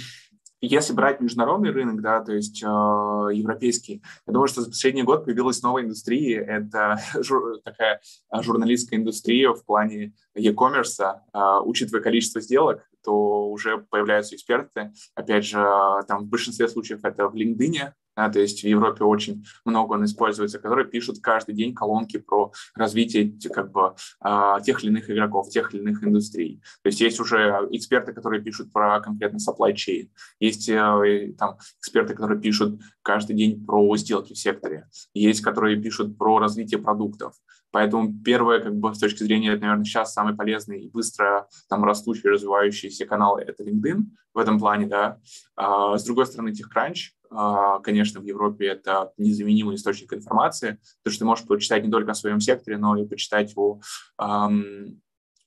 если 0.61 0.94
брать 0.94 1.22
международный 1.22 1.72
рынок, 1.72 2.02
да, 2.02 2.22
то 2.22 2.34
есть 2.34 2.61
э, 2.61 2.65
европейский, 2.65 4.02
я 4.27 4.34
думаю, 4.34 4.48
что 4.48 4.61
за 4.61 4.69
последний 4.69 5.03
год 5.03 5.26
появилась 5.26 5.61
новая 5.61 5.84
индустрия. 5.84 6.41
Это 6.41 6.99
жур, 7.23 7.60
такая 7.64 8.02
а, 8.30 8.44
журналистская 8.44 8.99
индустрия 8.99 9.53
в 9.53 9.64
плане 9.64 10.14
e-commerce. 10.36 10.99
Э, 11.34 11.60
учитывая 11.64 12.02
количество 12.02 12.41
сделок, 12.41 12.89
то 13.03 13.49
уже 13.49 13.85
появляются 13.89 14.35
эксперты. 14.35 14.91
Опять 15.15 15.45
же, 15.45 15.63
там 16.07 16.26
в 16.26 16.27
большинстве 16.27 16.67
случаев 16.67 17.03
это 17.03 17.27
в 17.27 17.35
LinkedIn, 17.35 17.93
да, 18.19 18.30
то 18.30 18.39
есть 18.39 18.63
в 18.63 18.67
Европе 18.67 19.05
очень 19.05 19.45
много 19.63 19.93
он 19.93 20.03
используется, 20.03 20.59
которые 20.59 20.85
пишут 20.85 21.19
каждый 21.21 21.55
день 21.55 21.73
колонки 21.73 22.17
про 22.17 22.51
развитие 22.76 23.34
как 23.53 23.71
бы 23.71 23.95
а, 24.19 24.59
тех 24.59 24.84
или 24.84 24.91
иных 24.91 25.09
игроков, 25.09 25.49
тех 25.49 25.73
или 25.73 25.81
иных 25.81 26.03
индустрий. 26.03 26.61
То 26.84 26.88
есть 26.89 26.99
есть 26.99 27.21
уже 27.21 27.38
эксперты, 27.71 28.11
которые 28.11 28.41
пишут 28.41 28.73
про 28.73 28.99
конкретно 28.99 29.38
supply 29.38 29.73
chain, 29.73 30.09
есть 30.41 30.67
э, 30.67 31.34
там 31.38 31.59
эксперты, 31.80 32.13
которые 32.13 32.41
пишут 32.41 32.81
каждый 33.03 33.38
день 33.38 33.65
про 33.65 33.95
сделки 33.95 34.34
в 34.34 34.38
секторе, 34.38 34.89
есть, 35.13 35.39
которые 35.39 35.81
пишут 35.81 36.17
про 36.17 36.39
развитие 36.39 36.81
продуктов. 36.81 37.35
Поэтому 37.71 38.13
первое, 38.23 38.59
как 38.59 38.75
бы 38.75 38.93
с 38.93 38.99
точки 38.99 39.23
зрения, 39.23 39.51
наверное, 39.51 39.83
сейчас 39.83 40.13
самый 40.13 40.35
полезный 40.35 40.81
и 40.81 40.89
быстро 40.89 41.47
там 41.69 41.83
растущий, 41.83 42.29
развивающийся 42.29 43.05
канал— 43.05 43.37
это 43.39 43.63
LinkedIn 43.63 44.05
в 44.33 44.37
этом 44.37 44.59
плане, 44.59 44.87
да. 44.87 45.19
А, 45.55 45.97
с 45.97 46.03
другой 46.03 46.25
стороны, 46.25 46.49
TechCrunch, 46.49 47.11
а, 47.31 47.79
конечно, 47.79 48.19
в 48.19 48.23
Европе 48.23 48.67
это 48.67 49.11
незаменимый 49.17 49.75
источник 49.75 50.13
информации, 50.13 50.79
потому 51.03 51.13
что 51.13 51.19
ты 51.19 51.25
можешь 51.25 51.47
почитать 51.47 51.83
не 51.83 51.91
только 51.91 52.11
о 52.11 52.15
своем 52.15 52.39
секторе, 52.39 52.77
но 52.77 52.97
и 52.97 53.05
почитать 53.05 53.53
о 53.55 53.79
эм, 54.19 55.01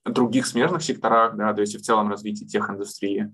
других 0.04 0.46
смежных 0.46 0.82
секторах, 0.82 1.36
да, 1.36 1.52
то 1.54 1.60
есть 1.60 1.74
и 1.74 1.78
в 1.78 1.82
целом 1.82 2.08
развитии 2.10 2.44
тех 2.44 2.68
индустрии. 2.70 3.32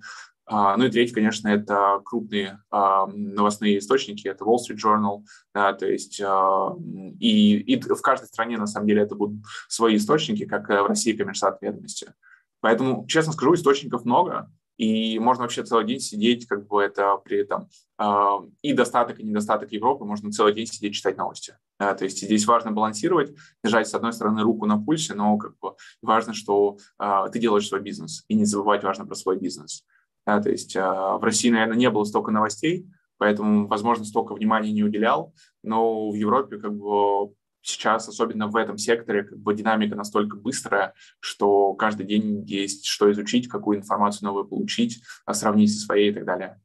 Uh, 0.51 0.77
ну 0.79 0.87
и 0.87 0.91
третье, 0.91 1.15
конечно, 1.15 1.49
это 1.49 2.01
крупные 2.05 2.63
uh, 2.73 3.07
новостные 3.13 3.79
источники, 3.79 4.27
это 4.29 4.45
Wall 4.45 4.57
Street 4.57 4.79
Journal, 4.83 5.23
да, 5.55 5.75
то 5.75 5.87
есть 5.87 6.21
uh, 6.21 6.75
и, 7.21 7.59
и 7.59 7.79
в 7.79 8.01
каждой 8.01 8.29
стране, 8.29 8.57
на 8.57 8.67
самом 8.67 8.87
деле, 8.87 9.03
это 9.03 9.15
будут 9.15 9.45
свои 9.69 9.97
источники, 9.97 10.47
как 10.47 10.69
в 10.69 10.87
России 10.87 11.13
коммерсант 11.13 11.59
ведомости. 11.61 12.15
Поэтому, 12.61 13.07
честно 13.07 13.33
скажу, 13.35 13.55
источников 13.55 14.07
много, 14.07 14.51
и 14.79 15.19
можно 15.19 15.43
вообще 15.43 15.65
целый 15.65 15.85
день 15.85 16.01
сидеть, 16.01 16.47
как 16.47 16.67
бы 16.67 16.81
это 16.81 17.17
при 17.25 17.39
этом 17.39 17.69
э, 17.99 18.39
и 18.63 18.73
достаток, 18.73 19.19
и 19.19 19.25
недостаток 19.25 19.73
Европы, 19.73 20.05
можно 20.05 20.31
целый 20.31 20.55
день 20.55 20.67
сидеть 20.67 20.95
читать 20.95 21.17
новости. 21.17 21.55
Да, 21.81 21.95
то 21.95 22.05
есть 22.05 22.23
здесь 22.23 22.47
важно 22.47 22.73
балансировать, 22.73 23.35
держать 23.63 23.89
с 23.89 23.95
одной 23.95 24.13
стороны 24.13 24.43
руку 24.43 24.67
на 24.67 24.79
пульсе, 24.81 25.15
но 25.15 25.37
как 25.37 25.59
бы 25.59 25.75
важно, 26.01 26.33
что 26.33 26.79
э, 27.01 27.25
ты 27.33 27.41
делаешь 27.41 27.69
свой 27.69 27.81
бизнес, 27.81 28.25
и 28.29 28.35
не 28.35 28.45
забывать 28.45 28.85
важно 28.85 29.05
про 29.05 29.17
свой 29.17 29.37
бизнес. 29.37 29.85
Да, 30.29 30.43
то 30.43 30.51
есть 30.51 30.77
э, 30.77 30.81
в 30.81 31.21
России, 31.23 31.49
наверное, 31.49 31.79
не 31.79 31.89
было 31.89 32.05
столько 32.05 32.31
новостей, 32.31 32.87
поэтому, 33.17 33.67
возможно, 33.67 34.05
столько 34.05 34.35
внимания 34.35 34.73
не 34.73 34.85
уделял, 34.85 35.33
но 35.63 36.11
в 36.11 36.15
Европе 36.15 36.59
как 36.59 36.77
бы 36.77 37.33
сейчас, 37.63 38.11
особенно 38.11 38.47
в 38.47 38.57
этом 38.57 38.77
секторе, 38.77 39.23
как 39.23 39.39
бы 39.39 39.55
динамика 39.55 39.97
настолько 39.97 40.37
быстрая, 40.37 40.93
что 41.19 41.73
каждый 41.73 42.05
день 42.05 42.45
есть 42.45 42.85
что 42.85 43.11
изучить, 43.11 43.49
какую 43.49 43.79
информацию 43.79 44.27
новую 44.27 44.45
получить, 44.45 45.03
а 45.25 45.33
сравнить 45.33 45.73
со 45.73 45.87
своей 45.87 46.11
и 46.11 46.13
так 46.13 46.27
далее. 46.27 46.61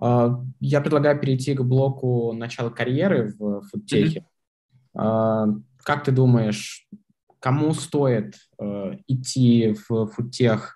А, 0.00 0.40
я 0.60 0.80
предлагаю 0.80 1.20
перейти 1.20 1.52
к 1.52 1.62
блоку 1.62 2.32
начала 2.32 2.70
карьеры 2.70 3.34
в 3.36 3.62
фудтехе. 3.62 4.24
Mm-hmm. 4.96 5.62
Как 5.82 6.04
ты 6.04 6.12
думаешь, 6.12 6.86
кому 7.40 7.74
стоит 7.74 8.36
э, 8.60 8.98
идти 9.08 9.74
в 9.88 10.06
фудтех 10.06 10.75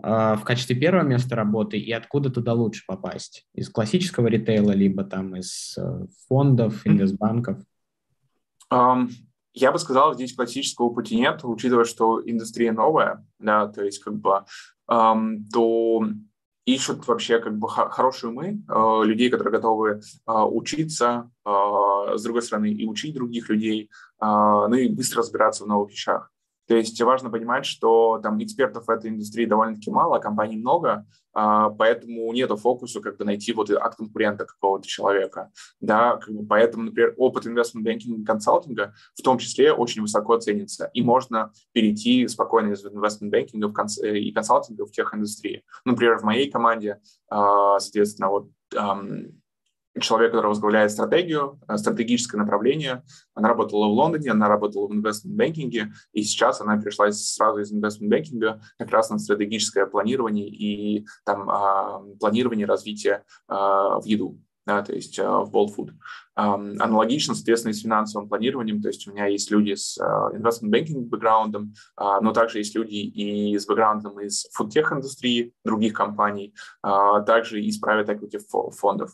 в 0.00 0.40
качестве 0.44 0.76
первого 0.76 1.04
места 1.04 1.36
работы 1.36 1.78
и 1.78 1.92
откуда 1.92 2.30
туда 2.30 2.52
лучше 2.52 2.82
попасть? 2.86 3.46
Из 3.54 3.70
классического 3.70 4.26
ритейла, 4.26 4.72
либо 4.72 5.04
там 5.04 5.36
из 5.36 5.76
э, 5.78 6.06
фондов, 6.28 6.86
инвестбанков? 6.86 7.58
Um, 8.72 9.08
я 9.52 9.70
бы 9.70 9.78
сказал, 9.78 10.14
здесь 10.14 10.34
классического 10.34 10.90
пути 10.90 11.16
нет, 11.16 11.40
учитывая, 11.44 11.84
что 11.84 12.20
индустрия 12.24 12.72
новая, 12.72 13.24
да, 13.38 13.68
то 13.68 13.84
есть 13.84 14.00
как 14.02 14.16
бы, 14.16 14.44
um, 14.90 15.38
то 15.52 16.02
ищут 16.64 17.06
вообще 17.06 17.38
как 17.38 17.56
бы 17.58 17.68
хорошие 17.68 18.30
умы, 18.30 18.62
uh, 18.68 19.04
людей, 19.04 19.30
которые 19.30 19.52
готовы 19.52 20.00
uh, 20.26 20.48
учиться, 20.50 21.30
uh, 21.46 22.16
с 22.16 22.22
другой 22.22 22.42
стороны, 22.42 22.72
и 22.72 22.86
учить 22.86 23.14
других 23.14 23.48
людей, 23.48 23.90
ну 24.20 24.74
и 24.74 24.88
быстро 24.88 25.18
разбираться 25.18 25.64
в 25.64 25.66
новых 25.66 25.90
вещах. 25.90 26.32
То 26.66 26.76
есть 26.76 27.00
важно 27.02 27.30
понимать, 27.30 27.66
что 27.66 28.18
там 28.22 28.42
экспертов 28.42 28.86
в 28.86 28.90
этой 28.90 29.10
индустрии 29.10 29.44
довольно-таки 29.44 29.90
мало, 29.90 30.18
компаний 30.18 30.56
много, 30.56 31.06
а, 31.32 31.70
поэтому 31.70 32.32
нет 32.32 32.50
фокуса 32.58 33.00
как 33.00 33.18
бы 33.18 33.24
найти 33.24 33.52
вот 33.52 33.70
от 33.70 33.94
конкурента 33.96 34.44
какого-то 34.44 34.86
человека. 34.86 35.50
Да, 35.80 36.20
поэтому, 36.48 36.84
например, 36.84 37.14
опыт 37.18 37.46
инвестмент 37.46 37.84
банкинга 37.84 38.22
и 38.22 38.24
консалтинга 38.24 38.94
в 39.14 39.22
том 39.22 39.38
числе 39.38 39.72
очень 39.72 40.02
высоко 40.02 40.38
ценится, 40.38 40.90
и 40.94 41.02
можно 41.02 41.52
перейти 41.72 42.26
спокойно 42.28 42.72
из 42.72 42.84
инвестмент 42.84 43.32
банкинга 43.32 43.72
и 44.06 44.32
консалтинга 44.32 44.86
в 44.86 44.92
тех 44.92 45.12
индустрии. 45.14 45.64
Например, 45.84 46.18
в 46.18 46.22
моей 46.22 46.50
команде, 46.50 47.00
а, 47.28 47.78
соответственно, 47.78 48.28
вот 48.28 48.48
человек, 50.00 50.32
который 50.32 50.48
возглавляет 50.48 50.90
стратегию, 50.90 51.60
э, 51.68 51.76
стратегическое 51.76 52.38
направление. 52.38 53.02
Она 53.34 53.48
работала 53.48 53.86
в 53.86 53.92
Лондоне, 53.92 54.30
она 54.30 54.48
работала 54.48 54.88
в 54.88 54.92
инвестмент-бэнкинге, 54.92 55.92
и 56.12 56.22
сейчас 56.22 56.60
она 56.60 56.78
перешла 56.80 57.10
сразу 57.12 57.60
из 57.60 57.72
инвестмент-бэнкинга 57.72 58.60
как 58.78 58.90
раз 58.90 59.10
на 59.10 59.18
стратегическое 59.18 59.86
планирование 59.86 60.48
и 60.48 61.06
там 61.24 61.48
а, 61.48 62.02
планирование 62.18 62.66
развития 62.66 63.24
а, 63.48 64.00
в 64.00 64.04
еду 64.04 64.38
да, 64.66 64.82
то 64.82 64.94
есть 64.94 65.18
uh, 65.18 65.44
в 65.44 65.54
Bold 65.54 65.76
Food. 65.76 65.90
Аналогично, 66.34 67.34
соответственно, 67.34 67.72
и 67.72 67.74
с 67.74 67.82
финансовым 67.82 68.30
планированием, 68.30 68.80
то 68.80 68.88
есть 68.88 69.06
у 69.06 69.12
меня 69.12 69.26
есть 69.26 69.50
люди 69.50 69.74
с 69.74 69.98
investment 70.00 70.70
banking 70.70 71.02
бэкграундом, 71.02 71.74
но 71.96 72.32
также 72.32 72.58
есть 72.58 72.74
люди 72.74 72.94
и 72.94 73.56
с 73.58 73.66
бэкграундом 73.66 74.18
из 74.20 74.48
фудтех 74.52 74.90
индустрии, 74.92 75.52
других 75.64 75.92
компаний, 75.92 76.54
также 76.82 77.62
из 77.62 77.80
private 77.80 78.06
equity 78.06 78.40
фондов. 78.70 79.12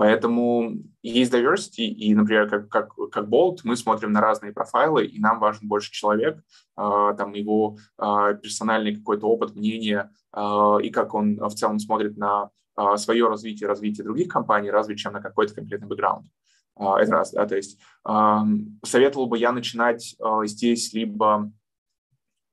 Поэтому 0.00 0.76
есть 1.02 1.30
diversity, 1.30 1.84
и, 1.84 2.14
например, 2.14 2.48
как, 2.48 2.70
как, 2.70 2.94
как 3.12 3.28
Bolt, 3.28 3.58
мы 3.64 3.76
смотрим 3.76 4.12
на 4.12 4.22
разные 4.22 4.50
профайлы, 4.50 5.04
и 5.04 5.20
нам 5.20 5.38
важен 5.38 5.68
больше 5.68 5.92
человек, 5.92 6.38
э, 6.38 7.14
там 7.18 7.34
его 7.34 7.76
э, 7.98 8.38
персональный 8.42 8.96
какой-то 8.96 9.26
опыт, 9.26 9.54
мнение, 9.54 10.08
э, 10.34 10.78
и 10.82 10.88
как 10.88 11.12
он 11.12 11.36
в 11.36 11.50
целом 11.50 11.78
смотрит 11.78 12.16
на 12.16 12.48
э, 12.78 12.96
свое 12.96 13.28
развитие, 13.28 13.68
развитие 13.68 14.04
других 14.04 14.28
компаний, 14.28 14.70
разве 14.70 14.96
чем 14.96 15.12
на 15.12 15.20
какой-то 15.20 15.54
конкретный 15.54 15.86
бэкграунд. 15.86 16.28
Это 16.78 17.12
раз, 17.12 17.32
да, 17.32 17.44
то 17.44 17.56
есть 17.56 17.78
э, 18.08 18.38
советовал 18.82 19.26
бы 19.26 19.36
я 19.36 19.52
начинать 19.52 20.16
э, 20.18 20.46
здесь 20.46 20.94
либо 20.94 21.52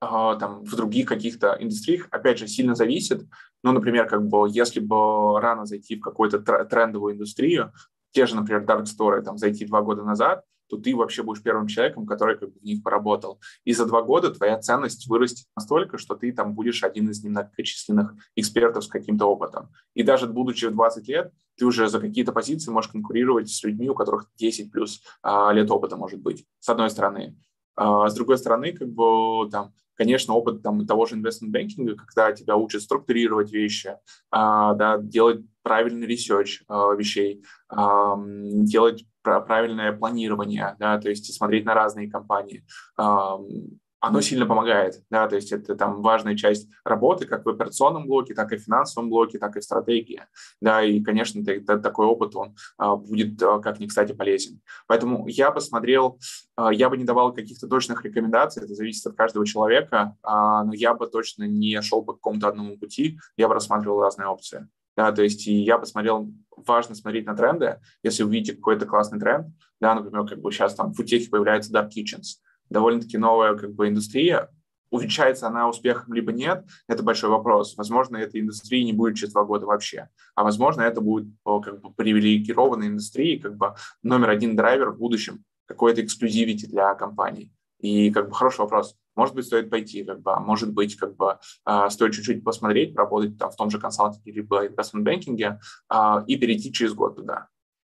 там, 0.00 0.64
в 0.64 0.76
других 0.76 1.08
каких-то 1.08 1.56
индустриях, 1.58 2.08
опять 2.10 2.38
же, 2.38 2.46
сильно 2.46 2.74
зависит. 2.74 3.26
Ну, 3.62 3.72
например, 3.72 4.06
как 4.06 4.26
бы, 4.26 4.48
если 4.48 4.80
бы 4.80 5.40
рано 5.40 5.66
зайти 5.66 5.96
в 5.96 6.00
какую-то 6.00 6.38
трендовую 6.38 7.14
индустрию, 7.14 7.72
те 8.12 8.26
же, 8.26 8.36
например, 8.36 8.64
Dark 8.64 8.84
Store, 8.84 9.20
там, 9.22 9.38
зайти 9.38 9.64
два 9.64 9.82
года 9.82 10.02
назад, 10.02 10.44
то 10.68 10.76
ты 10.76 10.94
вообще 10.94 11.22
будешь 11.22 11.42
первым 11.42 11.66
человеком, 11.66 12.06
который 12.06 12.38
как 12.38 12.52
бы 12.52 12.60
в 12.60 12.62
них 12.62 12.82
поработал. 12.82 13.40
И 13.64 13.72
за 13.72 13.86
два 13.86 14.02
года 14.02 14.30
твоя 14.30 14.58
ценность 14.58 15.08
вырастет 15.08 15.46
настолько, 15.56 15.98
что 15.98 16.14
ты 16.14 16.30
там 16.32 16.54
будешь 16.54 16.84
один 16.84 17.08
из 17.08 17.24
немногочисленных 17.24 18.14
экспертов 18.36 18.84
с 18.84 18.88
каким-то 18.88 19.26
опытом. 19.26 19.70
И 19.94 20.02
даже 20.02 20.26
будучи 20.26 20.66
в 20.66 20.72
20 20.72 21.08
лет, 21.08 21.32
ты 21.56 21.64
уже 21.64 21.88
за 21.88 22.00
какие-то 22.00 22.32
позиции 22.32 22.70
можешь 22.70 22.90
конкурировать 22.90 23.50
с 23.50 23.62
людьми, 23.64 23.88
у 23.88 23.94
которых 23.94 24.26
10 24.36 24.70
плюс 24.70 25.02
а, 25.22 25.52
лет 25.52 25.70
опыта 25.70 25.96
может 25.96 26.20
быть, 26.20 26.44
с 26.60 26.68
одной 26.68 26.90
стороны. 26.90 27.36
А, 27.74 28.08
с 28.08 28.14
другой 28.14 28.38
стороны, 28.38 28.72
как 28.72 28.88
бы 28.88 29.48
там 29.50 29.72
конечно, 29.98 30.34
опыт 30.34 30.62
там, 30.62 30.86
того 30.86 31.04
же 31.06 31.16
investment 31.16 31.48
banking 31.48 31.85
а, 31.85 31.96
когда 31.96 32.32
тебя 32.32 32.56
учат 32.56 32.82
структурировать 32.82 33.52
вещи, 33.52 33.96
а, 34.30 34.74
да, 34.74 34.96
делать 34.98 35.40
правильный 35.62 36.06
research 36.06 36.62
а, 36.68 36.94
вещей, 36.94 37.44
а, 37.68 38.16
делать 38.16 39.04
правильное 39.22 39.92
планирование, 39.92 40.76
да, 40.78 40.98
то 40.98 41.10
есть 41.10 41.34
смотреть 41.34 41.66
на 41.66 41.74
разные 41.74 42.10
компании. 42.10 42.64
А, 44.00 44.08
оно 44.08 44.20
сильно 44.20 44.46
помогает, 44.46 45.02
да, 45.10 45.26
то 45.28 45.36
есть 45.36 45.52
это 45.52 45.74
там 45.74 46.02
важная 46.02 46.36
часть 46.36 46.68
работы 46.84 47.26
как 47.26 47.44
в 47.44 47.48
операционном 47.48 48.06
блоке, 48.06 48.34
так 48.34 48.52
и 48.52 48.56
в 48.56 48.62
финансовом 48.62 49.10
блоке, 49.10 49.38
так 49.38 49.56
и 49.56 49.60
в 49.60 49.64
стратегии, 49.64 50.22
да, 50.60 50.82
и, 50.82 51.00
конечно, 51.00 51.44
такой 51.44 52.06
опыт, 52.06 52.34
он 52.36 52.54
а, 52.76 52.96
будет 52.96 53.42
а, 53.42 53.58
как 53.58 53.80
ни 53.80 53.86
кстати 53.86 54.12
полезен. 54.12 54.60
Поэтому 54.86 55.26
я 55.28 55.50
бы 55.50 55.60
смотрел, 55.60 56.18
а, 56.56 56.72
я 56.72 56.88
бы 56.88 56.96
не 56.96 57.04
давал 57.04 57.32
каких-то 57.32 57.66
точных 57.68 58.04
рекомендаций, 58.04 58.62
это 58.64 58.74
зависит 58.74 59.06
от 59.06 59.16
каждого 59.16 59.46
человека, 59.46 60.16
но 60.22 60.72
я 60.74 60.94
бы 60.94 61.06
точно 61.06 61.44
не 61.44 61.80
шел 61.82 62.04
по 62.04 62.12
какому-то 62.12 62.48
одному 62.48 62.78
пути, 62.78 63.18
я 63.36 63.48
бы 63.48 63.54
рассматривал 63.54 64.00
разные 64.00 64.28
опции. 64.28 64.68
Да, 64.96 65.12
то 65.12 65.22
есть 65.22 65.46
и 65.46 65.54
я 65.54 65.78
посмотрел, 65.78 66.28
важно 66.56 66.94
смотреть 66.96 67.26
на 67.26 67.36
тренды, 67.36 67.78
если 68.02 68.24
увидите 68.24 68.54
какой-то 68.56 68.84
классный 68.84 69.20
тренд, 69.20 69.46
да, 69.80 69.94
например, 69.94 70.26
как 70.26 70.40
бы 70.40 70.50
сейчас 70.50 70.74
там 70.74 70.92
в 70.92 70.96
футехе 70.96 71.30
появляются 71.30 71.72
dark 71.72 71.90
kitchens, 71.96 72.40
довольно-таки 72.70 73.18
новая 73.18 73.54
как 73.56 73.74
бы 73.74 73.88
индустрия. 73.88 74.50
Увенчается 74.90 75.46
она 75.48 75.68
успехом 75.68 76.14
либо 76.14 76.32
нет, 76.32 76.64
это 76.88 77.02
большой 77.02 77.28
вопрос. 77.28 77.76
Возможно, 77.76 78.16
этой 78.16 78.40
индустрии 78.40 78.82
не 78.82 78.94
будет 78.94 79.16
через 79.16 79.34
два 79.34 79.44
года 79.44 79.66
вообще. 79.66 80.08
А 80.34 80.44
возможно, 80.44 80.80
это 80.80 81.02
будет 81.02 81.28
как 81.44 81.80
бы 81.82 81.92
привилегированной 81.92 82.86
индустрией, 82.86 83.38
как 83.38 83.56
бы 83.56 83.74
номер 84.02 84.30
один 84.30 84.56
драйвер 84.56 84.90
в 84.92 84.98
будущем, 84.98 85.44
какой-то 85.66 86.02
эксклюзивити 86.02 86.66
для 86.66 86.94
компаний. 86.94 87.52
И 87.80 88.10
как 88.10 88.28
бы 88.28 88.34
хороший 88.34 88.60
вопрос. 88.60 88.96
Может 89.14 89.34
быть, 89.34 89.46
стоит 89.46 89.70
пойти, 89.70 90.04
как 90.04 90.20
бы, 90.20 90.32
а 90.32 90.40
может 90.40 90.72
быть, 90.72 90.96
как 90.96 91.16
бы 91.16 91.38
э, 91.66 91.90
стоит 91.90 92.12
чуть-чуть 92.12 92.42
посмотреть, 92.42 92.96
работать 92.96 93.38
там 93.38 93.50
в 93.50 93.56
том 93.56 93.70
же 93.70 93.78
консалтинге 93.78 94.32
либо 94.32 94.68
банкинге 94.94 95.60
э, 95.92 96.24
и 96.26 96.36
перейти 96.36 96.72
через 96.72 96.94
год 96.94 97.16
туда. 97.16 97.48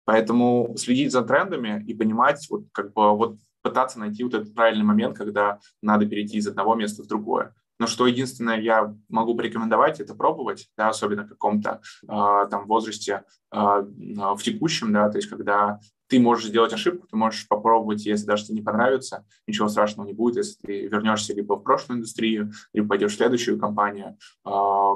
Поэтому 0.06 0.76
следить 0.78 1.12
за 1.12 1.24
трендами 1.24 1.84
и 1.88 1.94
понимать, 1.94 2.46
вот 2.50 2.66
как 2.72 2.94
бы 2.94 3.16
вот 3.16 3.38
пытаться 3.66 4.00
найти 4.00 4.24
вот 4.24 4.36
этот 4.36 4.54
правильный 4.54 4.86
момент, 4.86 5.18
когда 5.18 5.60
надо 5.82 6.06
перейти 6.06 6.38
из 6.38 6.48
одного 6.48 6.76
места 6.76 7.02
в 7.02 7.08
другое. 7.08 7.56
Но 7.80 7.88
что 7.88 8.08
единственное 8.08 8.62
я 8.62 8.96
могу 9.10 9.36
порекомендовать, 9.36 10.00
это 10.00 10.14
пробовать, 10.14 10.70
да, 10.78 10.90
особенно 10.90 11.24
в 11.24 11.30
каком-то 11.30 11.82
э, 12.04 12.08
там 12.08 12.68
возрасте 12.68 13.24
э, 13.52 13.58
в 13.58 14.38
текущем, 14.44 14.94
да, 14.94 15.10
то 15.10 15.18
есть 15.18 15.30
когда 15.30 15.80
ты 16.08 16.20
можешь 16.20 16.46
сделать 16.46 16.72
ошибку, 16.72 17.08
ты 17.08 17.18
можешь 17.18 17.48
попробовать, 17.48 18.06
если 18.06 18.28
даже 18.28 18.46
тебе 18.46 18.60
не 18.60 18.62
понравится, 18.62 19.26
ничего 19.48 19.68
страшного 19.68 20.06
не 20.06 20.14
будет, 20.14 20.38
если 20.38 20.60
ты 20.62 20.88
вернешься 20.88 21.34
либо 21.34 21.56
в 21.56 21.64
прошлую 21.64 21.98
индустрию, 21.98 22.52
либо 22.72 22.90
пойдешь 22.90 23.14
в 23.14 23.18
следующую 23.18 23.60
компанию, 23.60 24.18
э, 24.46 24.50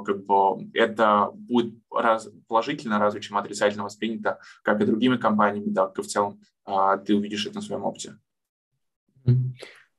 как 0.06 0.24
бы 0.24 0.70
это 0.72 1.30
будет 1.34 1.74
раз, 1.92 2.30
положительно 2.48 2.98
разве 2.98 3.20
чем 3.20 3.36
отрицательно 3.36 3.84
воспринято, 3.84 4.38
как 4.62 4.80
и 4.80 4.86
другими 4.86 5.16
компаниями, 5.16 5.74
так 5.74 5.98
и 5.98 6.02
в 6.02 6.06
целом 6.06 6.40
э, 6.66 6.98
ты 7.04 7.14
увидишь 7.16 7.46
это 7.46 7.56
на 7.56 7.62
своем 7.62 7.84
опыте. 7.84 8.16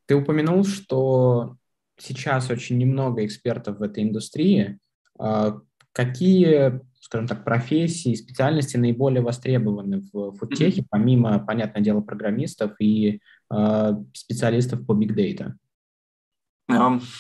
Ты 0.06 0.16
упомянул, 0.16 0.64
что 0.66 1.56
сейчас 1.98 2.50
очень 2.50 2.78
немного 2.78 3.26
экспертов 3.26 3.78
в 3.78 3.82
этой 3.82 4.04
индустрии. 4.04 4.80
А, 5.18 5.60
какие, 5.94 6.82
скажем 7.00 7.28
так, 7.28 7.44
профессии, 7.44 8.16
специальности 8.16 8.78
наиболее 8.78 9.22
востребованы 9.22 10.02
в 10.12 10.34
фудтехе, 10.34 10.86
помимо, 10.90 11.40
понятное 11.40 11.82
дело, 11.82 12.02
программистов 12.02 12.74
и 12.80 13.22
а, 13.50 13.98
специалистов 14.14 14.86
по 14.86 14.94
big 14.94 15.16
data? 15.16 15.54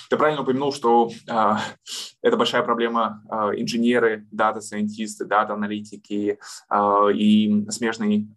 Ты 0.09 0.17
правильно 0.17 0.43
упомянул, 0.43 0.71
что 0.71 1.11
э, 1.27 1.55
это 2.21 2.37
большая 2.37 2.63
проблема 2.63 3.21
э, 3.29 3.35
инженеры, 3.59 4.25
дата-сайентисты, 4.31 5.25
дата-аналитики 5.25 6.39
э, 6.69 7.13
и 7.13 7.69
смежный 7.69 8.29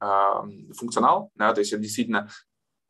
функционал. 0.77 1.31
Да, 1.37 1.53
то 1.55 1.61
есть 1.61 1.73
это 1.73 1.83
действительно 1.83 2.29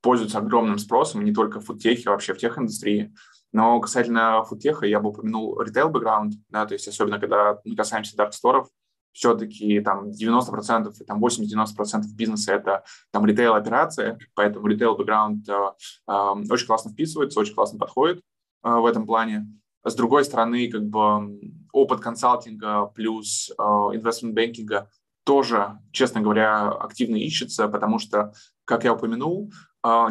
пользуются 0.05 0.37
огромным 0.37 0.77
спросом, 0.77 1.25
не 1.25 1.33
только 1.33 1.61
в 1.61 1.65
фудтехе, 1.65 2.11
а 2.11 2.13
вообще 2.13 2.35
в 2.35 2.39
tech 2.39 2.60
индустрии. 2.60 3.15
Но 3.53 3.81
касательно 3.81 4.45
фудтеха 4.45 4.85
я 4.85 5.01
бы 5.01 5.09
упомянул 5.09 5.59
ритейл-бэкграунд, 5.59 6.35
да, 6.51 6.67
то 6.67 6.75
есть 6.75 6.87
особенно 6.87 7.19
когда 7.19 7.59
мы 7.65 7.75
касаемся 7.75 8.15
дарксторов, 8.15 8.69
все-таки 9.13 9.81
там 9.81 10.11
90%, 10.11 10.93
там 11.07 11.25
80-90% 11.25 12.03
бизнеса 12.15 12.53
это 12.53 12.85
там 13.13 13.25
ритейл-операция, 13.25 14.19
поэтому 14.35 14.67
ритейл-бэкграунд 14.67 15.49
э, 15.49 15.73
э, 16.07 16.35
очень 16.51 16.67
классно 16.67 16.91
вписывается, 16.91 17.41
очень 17.41 17.55
классно 17.55 17.79
подходит 17.79 18.19
э, 18.63 18.69
в 18.69 18.85
этом 18.85 19.07
плане. 19.07 19.49
С 19.85 19.95
другой 19.95 20.27
стороны, 20.27 20.71
как 20.71 20.85
бы 20.85 21.41
опыт 21.73 22.01
консалтинга 22.01 22.87
плюс 22.95 23.51
investment 23.59 24.32
banking 24.32 24.83
а 24.83 24.91
тоже, 25.25 25.79
честно 25.93 26.21
говоря, 26.21 26.69
активно 26.69 27.17
ищется, 27.17 27.69
потому 27.69 27.99
что, 27.99 28.35
как 28.65 28.85
я 28.85 28.93
упомянул, 28.93 29.51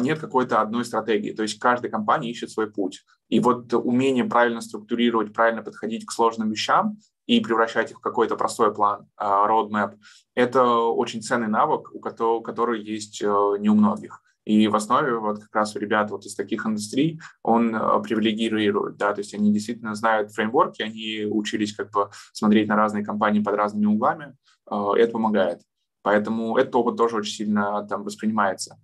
нет 0.00 0.20
какой-то 0.20 0.60
одной 0.60 0.84
стратегии. 0.84 1.32
То 1.32 1.42
есть 1.42 1.58
каждая 1.58 1.90
компания 1.90 2.30
ищет 2.30 2.50
свой 2.50 2.70
путь. 2.70 3.04
И 3.28 3.40
вот 3.40 3.72
умение 3.74 4.24
правильно 4.24 4.60
структурировать, 4.60 5.32
правильно 5.32 5.62
подходить 5.62 6.06
к 6.06 6.12
сложным 6.12 6.50
вещам 6.50 6.98
и 7.26 7.40
превращать 7.40 7.90
их 7.90 7.98
в 7.98 8.00
какой-то 8.00 8.36
простой 8.36 8.72
план, 8.74 9.08
а, 9.16 9.48
roadmap, 9.48 9.96
это 10.34 10.64
очень 10.64 11.22
ценный 11.22 11.48
навык, 11.48 11.94
у 11.94 12.00
которого, 12.00 12.42
который 12.42 12.82
есть 12.82 13.22
э, 13.22 13.26
не 13.58 13.70
у 13.70 13.74
многих. 13.74 14.20
И 14.44 14.68
в 14.68 14.76
основе 14.76 15.16
вот 15.18 15.38
как 15.38 15.54
раз 15.54 15.74
у 15.74 15.78
ребят 15.78 16.10
вот 16.10 16.26
из 16.26 16.34
таких 16.34 16.66
индустрий 16.66 17.18
он 17.42 17.74
э, 17.74 18.02
привилегирует, 18.02 18.96
да, 18.98 19.14
то 19.14 19.20
есть 19.20 19.32
они 19.32 19.52
действительно 19.52 19.94
знают 19.94 20.32
фреймворки, 20.32 20.82
они 20.82 21.24
учились 21.24 21.74
как 21.74 21.90
бы 21.92 22.10
смотреть 22.32 22.68
на 22.68 22.76
разные 22.76 23.04
компании 23.04 23.40
под 23.40 23.54
разными 23.54 23.86
углами, 23.86 24.36
э, 24.70 24.76
это 24.98 25.12
помогает. 25.12 25.62
Поэтому 26.02 26.58
этот 26.58 26.74
опыт 26.76 26.98
тоже 26.98 27.16
очень 27.16 27.32
сильно 27.32 27.86
там 27.88 28.04
воспринимается. 28.04 28.78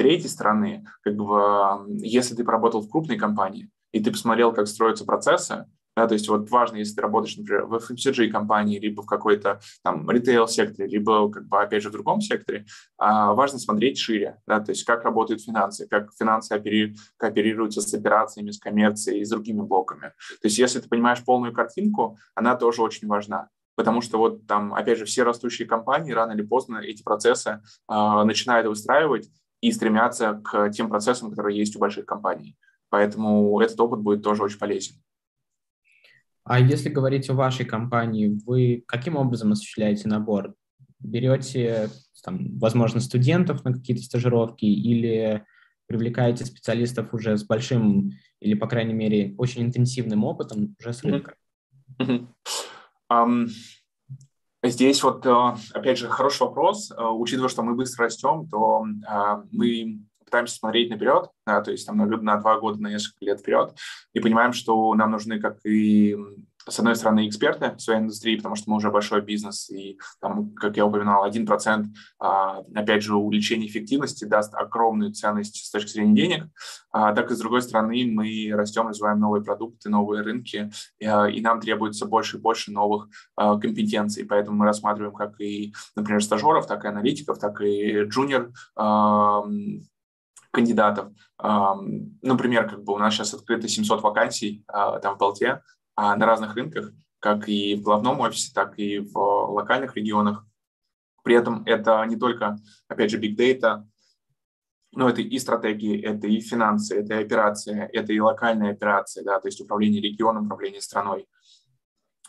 Третьей 0.00 0.30
стороны, 0.30 0.86
как 1.02 1.14
бы, 1.14 1.84
если 1.98 2.34
ты 2.34 2.42
поработал 2.42 2.80
в 2.80 2.88
крупной 2.88 3.18
компании, 3.18 3.68
и 3.92 4.02
ты 4.02 4.10
посмотрел, 4.10 4.50
как 4.50 4.66
строятся 4.66 5.04
процессы, 5.04 5.66
да, 5.94 6.08
то 6.08 6.14
есть 6.14 6.26
вот 6.26 6.48
важно, 6.48 6.78
если 6.78 6.94
ты 6.94 7.02
работаешь, 7.02 7.36
например, 7.36 7.66
в 7.66 7.74
FMCG 7.74 8.28
компании, 8.28 8.78
либо 8.78 9.02
в 9.02 9.06
какой-то 9.06 9.60
там 9.84 10.10
ритейл-секторе, 10.10 10.88
либо, 10.88 11.30
как 11.30 11.46
бы, 11.48 11.60
опять 11.60 11.82
же, 11.82 11.90
в 11.90 11.92
другом 11.92 12.22
секторе, 12.22 12.64
а, 12.96 13.34
важно 13.34 13.58
смотреть 13.58 13.98
шире, 13.98 14.38
да, 14.46 14.60
то 14.60 14.72
есть 14.72 14.86
как 14.86 15.04
работают 15.04 15.42
финансы, 15.42 15.86
как 15.86 16.08
финансы 16.18 16.54
опери... 16.54 16.96
кооперируются 17.18 17.82
с 17.82 17.92
операциями, 17.92 18.52
с 18.52 18.58
коммерцией 18.58 19.20
и 19.20 19.24
с 19.26 19.28
другими 19.28 19.60
блоками. 19.60 20.14
То 20.40 20.44
есть 20.44 20.56
если 20.56 20.80
ты 20.80 20.88
понимаешь 20.88 21.22
полную 21.22 21.52
картинку, 21.52 22.16
она 22.34 22.56
тоже 22.56 22.80
очень 22.80 23.06
важна. 23.06 23.50
потому 23.76 24.00
что 24.00 24.16
вот 24.16 24.46
там, 24.46 24.72
опять 24.72 24.98
же, 24.98 25.04
все 25.04 25.24
растущие 25.24 25.68
компании 25.68 26.12
рано 26.12 26.32
или 26.32 26.42
поздно 26.42 26.78
эти 26.78 27.02
процессы 27.02 27.60
э, 27.90 28.22
начинают 28.24 28.66
выстраивать 28.66 29.30
и 29.60 29.72
стремятся 29.72 30.40
к 30.44 30.70
тем 30.70 30.88
процессам, 30.88 31.30
которые 31.30 31.58
есть 31.58 31.76
у 31.76 31.78
больших 31.78 32.06
компаний. 32.06 32.56
Поэтому 32.88 33.60
этот 33.60 33.78
опыт 33.80 34.00
будет 34.00 34.22
тоже 34.22 34.42
очень 34.42 34.58
полезен. 34.58 34.96
А 36.44 36.58
если 36.58 36.88
говорить 36.88 37.28
о 37.30 37.34
вашей 37.34 37.64
компании, 37.64 38.38
вы 38.44 38.82
каким 38.86 39.16
образом 39.16 39.52
осуществляете 39.52 40.08
набор? 40.08 40.54
Берете, 40.98 41.90
там, 42.24 42.58
возможно, 42.58 43.00
студентов 43.00 43.64
на 43.64 43.72
какие-то 43.72 44.02
стажировки 44.02 44.64
или 44.64 45.44
привлекаете 45.86 46.44
специалистов 46.44 47.14
уже 47.14 47.36
с 47.36 47.44
большим 47.44 48.12
или, 48.40 48.54
по 48.54 48.66
крайней 48.66 48.94
мере, 48.94 49.34
очень 49.38 49.62
интенсивным 49.62 50.24
опытом 50.24 50.74
уже 50.78 50.92
с 50.92 51.02
рынка? 51.02 51.34
Mm-hmm. 51.98 52.26
Um, 53.12 53.48
здесь 54.62 55.02
вот, 55.02 55.24
э, 55.26 55.54
опять 55.72 55.98
же, 55.98 56.08
хороший 56.08 56.42
вопрос. 56.42 56.90
Э, 56.90 57.06
учитывая, 57.06 57.48
что 57.48 57.62
мы 57.62 57.74
быстро 57.74 58.04
растем, 58.04 58.46
то 58.50 58.84
uh, 59.08 59.46
мы 59.50 60.00
пытаемся 60.24 60.54
смотреть 60.54 60.90
наперед, 60.90 61.28
да, 61.44 61.60
то 61.60 61.72
есть 61.72 61.86
там 61.86 61.96
на, 61.96 62.06
на 62.06 62.36
два 62.36 62.60
года, 62.60 62.80
на 62.80 62.88
несколько 62.88 63.24
лет 63.24 63.40
вперед, 63.40 63.74
и 64.12 64.20
понимаем, 64.20 64.52
что 64.52 64.94
нам 64.94 65.10
нужны 65.10 65.40
как 65.40 65.58
и 65.66 66.16
с 66.70 66.78
одной 66.78 66.94
стороны, 66.96 67.28
эксперты 67.28 67.74
в 67.76 67.80
своей 67.80 68.00
индустрии, 68.00 68.36
потому 68.36 68.54
что 68.54 68.70
мы 68.70 68.76
уже 68.76 68.90
большой 68.90 69.20
бизнес, 69.20 69.68
и 69.70 69.98
там, 70.20 70.54
как 70.54 70.76
я 70.76 70.86
упоминал, 70.86 71.24
1%, 71.24 71.86
а, 72.18 72.60
опять 72.74 73.02
же, 73.02 73.16
увеличение 73.16 73.68
эффективности 73.68 74.24
даст 74.24 74.54
огромную 74.54 75.12
ценность 75.12 75.64
с 75.64 75.70
точки 75.70 75.90
зрения 75.90 76.14
денег, 76.14 76.48
а, 76.92 77.12
так 77.12 77.30
и, 77.30 77.34
с 77.34 77.38
другой 77.38 77.62
стороны, 77.62 78.06
мы 78.06 78.50
растем, 78.52 78.88
развиваем 78.88 79.20
новые 79.20 79.42
продукты, 79.42 79.90
новые 79.90 80.22
рынки, 80.22 80.70
а, 81.04 81.26
и 81.26 81.40
нам 81.40 81.60
требуется 81.60 82.06
больше 82.06 82.36
и 82.36 82.40
больше 82.40 82.72
новых 82.72 83.08
компетенций, 83.36 84.24
поэтому 84.24 84.58
мы 84.58 84.66
рассматриваем 84.66 85.14
как 85.14 85.40
и, 85.40 85.74
например, 85.96 86.22
стажеров, 86.22 86.66
так 86.66 86.84
и 86.84 86.88
аналитиков, 86.88 87.38
так 87.38 87.60
и 87.60 88.04
джуниор 88.04 88.50
кандидатов. 90.52 91.12
Например, 91.38 92.68
как 92.68 92.82
бы 92.82 92.92
у 92.92 92.98
нас 92.98 93.14
сейчас 93.14 93.34
открыто 93.34 93.68
700 93.68 94.02
вакансий 94.02 94.64
там 94.66 95.14
в 95.14 95.18
Болте, 95.18 95.46
а, 95.46 95.60
на 96.16 96.26
разных 96.26 96.54
рынках, 96.54 96.92
как 97.18 97.48
и 97.48 97.74
в 97.74 97.82
главном 97.82 98.20
офисе, 98.20 98.52
так 98.54 98.78
и 98.78 98.98
в 98.98 99.16
локальных 99.16 99.96
регионах. 99.96 100.46
При 101.22 101.34
этом 101.34 101.62
это 101.66 102.04
не 102.06 102.16
только, 102.16 102.56
опять 102.88 103.10
же, 103.10 103.20
big 103.20 103.36
data, 103.36 103.84
но 104.92 105.08
это 105.08 105.20
и 105.20 105.38
стратегии, 105.38 106.02
это 106.02 106.26
и 106.26 106.40
финансы, 106.40 106.98
это 106.98 107.14
и 107.14 107.22
операции, 107.22 107.88
это 107.92 108.12
и 108.12 108.20
локальные 108.20 108.72
операции, 108.72 109.22
да, 109.22 109.38
то 109.38 109.48
есть 109.48 109.60
управление 109.60 110.00
регионом, 110.02 110.46
управление 110.46 110.80
страной. 110.80 111.28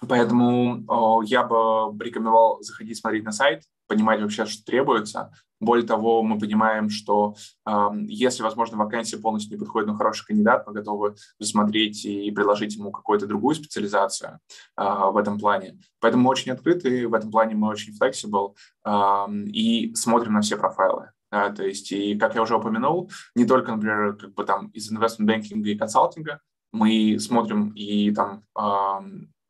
Поэтому 0.07 1.23
я 1.23 1.43
бы 1.43 1.97
рекомендовал 2.03 2.61
заходить 2.61 2.97
смотреть 2.97 3.23
на 3.23 3.31
сайт, 3.31 3.63
понимать 3.87 4.21
вообще, 4.21 4.45
что 4.45 4.65
требуется. 4.65 5.31
Более 5.61 5.85
того, 5.85 6.23
мы 6.23 6.39
понимаем, 6.39 6.89
что 6.89 7.35
э, 7.67 7.89
если, 8.07 8.41
возможно, 8.41 8.77
вакансия 8.77 9.17
полностью 9.17 9.53
не 9.53 9.59
подходит, 9.59 9.87
но 9.87 9.95
хороший 9.95 10.25
кандидат, 10.25 10.65
мы 10.65 10.73
готовы 10.73 11.15
рассмотреть 11.39 12.03
и 12.03 12.31
предложить 12.31 12.75
ему 12.75 12.91
какую-то 12.91 13.27
другую 13.27 13.53
специализацию 13.53 14.39
э, 14.75 14.83
в 14.83 15.15
этом 15.17 15.37
плане. 15.39 15.79
Поэтому 15.99 16.23
мы 16.23 16.31
очень 16.31 16.51
открыты, 16.51 17.07
в 17.07 17.13
этом 17.13 17.29
плане 17.29 17.55
мы 17.55 17.69
очень 17.69 17.93
flexible 17.95 18.55
э, 18.83 19.33
и 19.53 19.93
смотрим 19.93 20.33
на 20.33 20.41
все 20.41 20.57
профайлы. 20.57 21.11
Да, 21.31 21.49
то 21.51 21.63
есть, 21.63 21.91
и 21.91 22.17
как 22.17 22.35
я 22.35 22.41
уже 22.41 22.57
упомянул, 22.57 23.09
не 23.35 23.45
только, 23.45 23.71
например, 23.71 24.17
как 24.17 24.33
бы 24.33 24.43
там 24.43 24.67
из 24.69 24.91
investment 24.91 25.27
banking 25.27 25.61
и 25.63 25.77
консалтинга, 25.77 26.41
мы 26.73 27.19
смотрим 27.19 27.69
и 27.69 28.11
там 28.11 28.43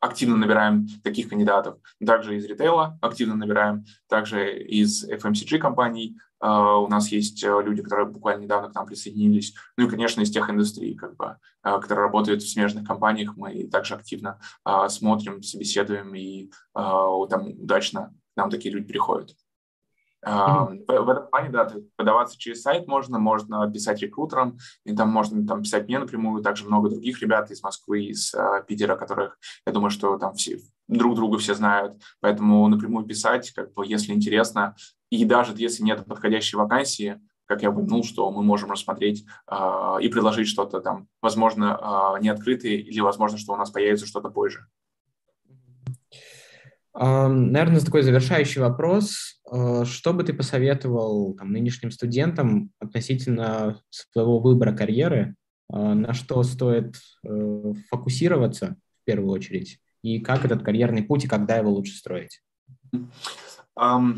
активно 0.01 0.35
набираем 0.35 0.87
таких 1.03 1.29
кандидатов. 1.29 1.77
Также 2.05 2.35
из 2.35 2.45
ритейла 2.45 2.97
активно 3.01 3.35
набираем, 3.35 3.85
также 4.09 4.59
из 4.61 5.07
FMCG 5.09 5.59
компаний. 5.59 6.17
Uh, 6.43 6.83
у 6.83 6.87
нас 6.87 7.09
есть 7.09 7.43
uh, 7.43 7.63
люди, 7.63 7.83
которые 7.83 8.07
буквально 8.07 8.41
недавно 8.41 8.71
к 8.71 8.73
нам 8.73 8.87
присоединились. 8.87 9.53
Ну 9.77 9.85
и, 9.85 9.89
конечно, 9.89 10.21
из 10.21 10.31
тех 10.31 10.49
индустрий, 10.49 10.95
как 10.95 11.15
бы, 11.15 11.37
uh, 11.63 11.79
которые 11.79 12.05
работают 12.05 12.41
в 12.41 12.51
смежных 12.51 12.85
компаниях, 12.85 13.37
мы 13.37 13.67
также 13.67 13.93
активно 13.93 14.39
смотрим, 14.87 15.43
собеседуем, 15.43 16.15
и 16.15 16.49
там 16.73 17.51
удачно 17.59 18.11
нам 18.35 18.49
такие 18.49 18.73
люди 18.73 18.87
приходят. 18.87 19.35
Mm-hmm. 20.25 20.85
В, 20.87 21.01
в 21.01 21.09
этом 21.09 21.27
плане, 21.29 21.49
да, 21.49 21.71
подаваться 21.95 22.37
через 22.37 22.61
сайт 22.61 22.87
можно, 22.87 23.17
можно 23.17 23.69
писать 23.71 24.01
рекрутерам, 24.01 24.57
и 24.85 24.95
там 24.95 25.09
можно 25.09 25.45
там, 25.47 25.63
писать 25.63 25.87
мне 25.87 25.99
напрямую, 25.99 26.43
также 26.43 26.65
много 26.65 26.89
других 26.89 27.21
ребят 27.21 27.49
из 27.49 27.63
Москвы, 27.63 28.05
из 28.05 28.33
uh, 28.33 28.63
Питера, 28.65 28.95
которых, 28.95 29.37
я 29.65 29.73
думаю, 29.73 29.89
что 29.89 30.17
там 30.19 30.35
все 30.35 30.59
друг 30.87 31.15
друга 31.15 31.37
все 31.39 31.55
знают, 31.55 32.01
поэтому 32.19 32.67
напрямую 32.67 33.05
писать, 33.05 33.51
как 33.51 33.73
бы, 33.73 33.85
если 33.87 34.13
интересно, 34.13 34.75
и 35.09 35.25
даже 35.25 35.53
если 35.55 35.83
нет 35.83 36.05
подходящей 36.05 36.57
вакансии, 36.57 37.19
как 37.45 37.63
я 37.63 37.69
упомянул, 37.69 38.03
что 38.03 38.31
мы 38.31 38.43
можем 38.43 38.71
рассмотреть 38.71 39.25
э, 39.49 39.97
и 40.01 40.07
предложить 40.07 40.47
что-то 40.47 40.79
там, 40.79 41.07
возможно, 41.21 42.15
э, 42.17 42.21
не 42.21 42.29
открытое, 42.29 42.75
или 42.75 43.01
возможно, 43.01 43.37
что 43.37 43.53
у 43.53 43.57
нас 43.57 43.71
появится 43.71 44.05
что-то 44.05 44.29
позже. 44.29 44.67
Наверное, 46.93 47.79
такой 47.79 48.01
завершающий 48.01 48.61
вопрос. 48.61 49.39
А, 49.49 49.85
что 49.85 50.13
бы 50.13 50.23
ты 50.23 50.33
посоветовал 50.33 51.33
там, 51.35 51.51
нынешним 51.51 51.91
студентам 51.91 52.71
относительно 52.79 53.81
своего 53.89 54.39
выбора 54.39 54.73
карьеры? 54.73 55.35
А, 55.71 55.93
на 55.93 56.13
что 56.13 56.43
стоит 56.43 56.95
э, 57.23 57.73
фокусироваться 57.89 58.75
в 59.01 59.05
первую 59.05 59.31
очередь? 59.31 59.79
И 60.03 60.19
как 60.19 60.43
этот 60.43 60.63
карьерный 60.63 61.03
путь 61.03 61.25
и 61.25 61.27
когда 61.27 61.57
его 61.57 61.71
лучше 61.71 61.95
строить? 61.95 62.41
Um, 63.79 64.17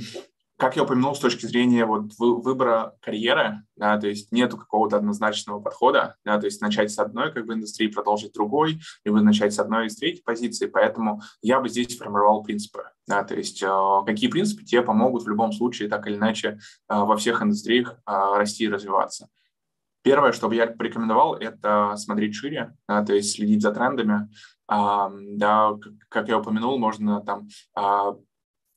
как 0.64 0.78
я 0.78 0.84
упомянул, 0.84 1.14
с 1.14 1.20
точки 1.20 1.46
зрения 1.46 1.86
вот 1.86 2.14
выбора 2.18 2.96
карьеры, 3.02 3.66
да, 3.76 4.00
то 4.00 4.08
есть 4.08 4.32
нету 4.32 4.58
какого-то 4.58 4.96
однозначного 4.96 5.60
подхода, 5.60 6.16
да, 6.24 6.40
то 6.40 6.46
есть 6.46 6.62
начать 6.62 6.90
с 6.90 7.00
одной 7.00 7.34
как 7.34 7.46
бы 7.46 7.54
индустрии, 7.56 7.90
продолжить 7.90 8.32
другой, 8.32 8.80
либо 9.04 9.20
начать 9.20 9.54
с 9.54 9.60
одной 9.60 9.88
из 9.88 9.98
третьей 9.98 10.24
позиции, 10.24 10.68
поэтому 10.68 11.22
я 11.42 11.60
бы 11.60 11.68
здесь 11.68 11.98
формировал 11.98 12.44
принципы, 12.44 12.84
да, 13.08 13.26
то 13.26 13.36
есть 13.36 13.62
э, 13.62 13.68
какие 14.06 14.30
принципы 14.30 14.64
тебе 14.64 14.84
помогут 14.84 15.24
в 15.24 15.28
любом 15.28 15.52
случае 15.52 15.90
так 15.90 16.08
или 16.08 16.16
иначе 16.16 16.60
э, 16.88 16.96
во 16.96 17.18
всех 17.18 17.42
индустриях 17.42 17.98
э, 18.08 18.14
расти 18.38 18.64
и 18.64 18.70
развиваться. 18.70 19.28
Первое, 20.02 20.32
что 20.32 20.48
бы 20.48 20.56
я 20.56 20.68
порекомендовал, 20.68 21.36
это 21.36 21.96
смотреть 21.98 22.36
шире, 22.36 22.74
да, 22.88 23.04
то 23.04 23.14
есть 23.14 23.34
следить 23.34 23.62
за 23.62 23.74
трендами. 23.74 24.30
А, 24.70 25.12
да, 25.14 25.74
как 26.08 26.30
я 26.30 26.40
упомянул, 26.40 26.80
можно 26.80 27.20
там 27.20 27.50
а, 27.76 28.16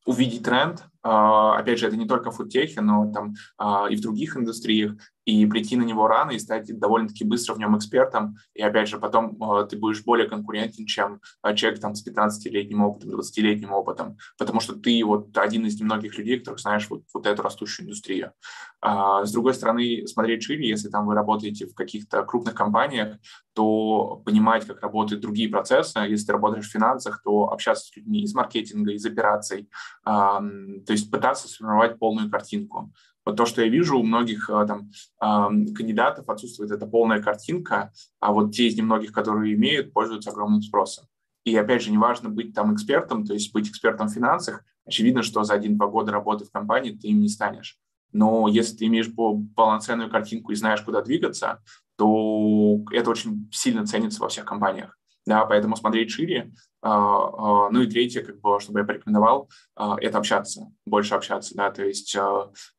увидеть 0.07 0.45
тренд, 0.45 0.85
опять 1.09 1.79
же, 1.79 1.87
это 1.87 1.97
не 1.97 2.07
только 2.07 2.31
в 2.31 2.37
фудтехе, 2.37 2.81
но 2.81 3.13
там 3.13 3.35
а, 3.59 3.87
и 3.89 3.97
в 3.97 4.01
других 4.01 4.37
индустриях, 4.37 4.95
и 5.27 5.45
прийти 5.47 5.77
на 5.77 5.83
него 5.83 6.07
рано 6.07 6.31
и 6.31 6.39
стать 6.39 6.79
довольно-таки 6.79 7.25
быстро 7.25 7.55
в 7.55 7.59
нем 7.59 7.77
экспертом. 7.77 8.37
И 8.55 8.63
опять 8.63 8.89
же, 8.89 8.99
потом 8.99 9.37
э, 9.43 9.67
ты 9.67 9.77
будешь 9.77 10.05
более 10.05 10.29
конкурентен, 10.29 10.87
чем 10.87 11.21
человек 11.57 11.81
там 11.81 11.97
с 11.97 12.07
15-летним 12.07 12.83
опытом, 12.83 13.11
20-летним 13.11 13.73
опытом, 13.73 14.17
потому 14.39 14.61
что 14.61 14.77
ты 14.77 15.05
вот 15.05 15.37
один 15.37 15.67
из 15.67 15.81
немногих 15.81 16.17
людей, 16.17 16.39
которых 16.39 16.61
знаешь 16.61 16.89
вот, 16.89 17.03
вот 17.13 17.27
эту 17.27 17.43
растущую 17.43 17.87
индустрию. 17.87 18.33
А, 18.81 19.25
с 19.25 19.33
другой 19.33 19.55
стороны, 19.55 20.07
смотреть 20.07 20.45
шире, 20.45 20.69
если 20.69 20.89
там 20.89 21.07
вы 21.07 21.15
работаете 21.15 21.67
в 21.67 21.75
каких-то 21.75 22.23
крупных 22.23 22.55
компаниях, 22.55 23.19
то 23.53 24.23
понимать, 24.25 24.65
как 24.65 24.81
работают 24.83 25.23
другие 25.23 25.49
процессы. 25.49 25.99
Если 25.99 26.27
ты 26.27 26.33
работаешь 26.33 26.69
в 26.69 26.71
финансах, 26.71 27.21
то 27.25 27.51
общаться 27.51 27.87
с 27.87 27.97
людьми 27.97 28.23
из 28.23 28.33
маркетинга, 28.33 28.93
из 28.93 29.05
операций, 29.05 29.69
то 30.05 30.85
есть 30.97 31.11
пытаться 31.11 31.49
сформировать 31.49 31.99
полную 31.99 32.31
картинку. 32.31 32.93
Вот 33.25 33.37
то, 33.37 33.47
что 33.47 33.63
я 33.63 33.69
вижу 33.69 33.99
у 33.99 34.03
многих 34.03 34.51
э, 34.51 34.67
там, 34.67 34.91
кандидатов, 35.19 36.29
отсутствует 36.29 36.71
эта 36.71 36.87
полная 36.87 37.21
картинка, 37.21 37.93
а 38.21 38.33
вот 38.33 38.53
те 38.53 38.69
из 38.69 38.77
немногих, 38.77 39.13
которые 39.13 39.55
имеют, 39.55 39.93
пользуются 39.93 40.31
огромным 40.31 40.63
спросом. 40.63 41.07
И 41.45 41.55
опять 41.57 41.83
же, 41.83 41.93
неважно 41.93 42.29
быть 42.29 42.55
там 42.55 42.75
экспертом, 42.75 43.25
то 43.25 43.33
есть 43.33 43.53
быть 43.53 43.69
экспертом 43.69 44.09
в 44.09 44.13
финансах, 44.13 44.65
очевидно, 44.85 45.23
что 45.23 45.45
за 45.45 45.55
один-два 45.55 45.87
года 45.87 46.13
работы 46.13 46.45
в 46.45 46.51
компании 46.51 46.91
ты 46.91 47.09
им 47.09 47.21
не 47.21 47.29
станешь. 47.29 47.79
Но 48.13 48.49
если 48.49 48.77
ты 48.77 48.87
имеешь 48.87 49.15
полноценную 49.15 50.11
картинку 50.11 50.53
и 50.53 50.57
знаешь, 50.57 50.83
куда 50.83 51.03
двигаться, 51.03 51.63
то 51.97 52.81
это 52.93 53.11
очень 53.11 53.49
сильно 53.53 53.87
ценится 53.87 54.21
во 54.21 54.29
всех 54.29 54.45
компаниях. 54.45 54.99
Да, 55.27 55.45
поэтому 55.45 55.75
смотреть 55.75 56.13
шире, 56.13 56.53
а, 56.83 57.67
а, 57.67 57.71
ну 57.71 57.83
и 57.83 57.89
третье, 57.89 58.23
как 58.23 58.41
бы, 58.41 58.61
чтобы 58.61 58.79
я 58.79 58.87
порекомендовал, 58.87 59.51
а, 59.75 59.97
это 60.01 60.19
общаться, 60.19 60.73
больше 60.87 61.17
общаться, 61.17 61.55
да, 61.57 61.71
то 61.73 61.85
есть 61.85 62.17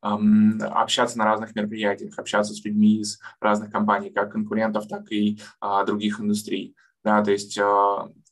общаться 0.01 1.17
на 1.17 1.25
разных 1.25 1.53
мероприятиях, 1.55 2.17
общаться 2.17 2.53
с 2.53 2.63
людьми 2.63 3.01
из 3.01 3.19
разных 3.41 3.69
компаний, 3.69 4.09
как 4.11 4.31
конкурентов, 4.31 4.87
так 4.87 5.11
и 5.11 5.39
других 5.85 6.21
индустрий, 6.21 6.73
да, 7.03 7.21
то 7.21 7.31
есть 7.31 7.59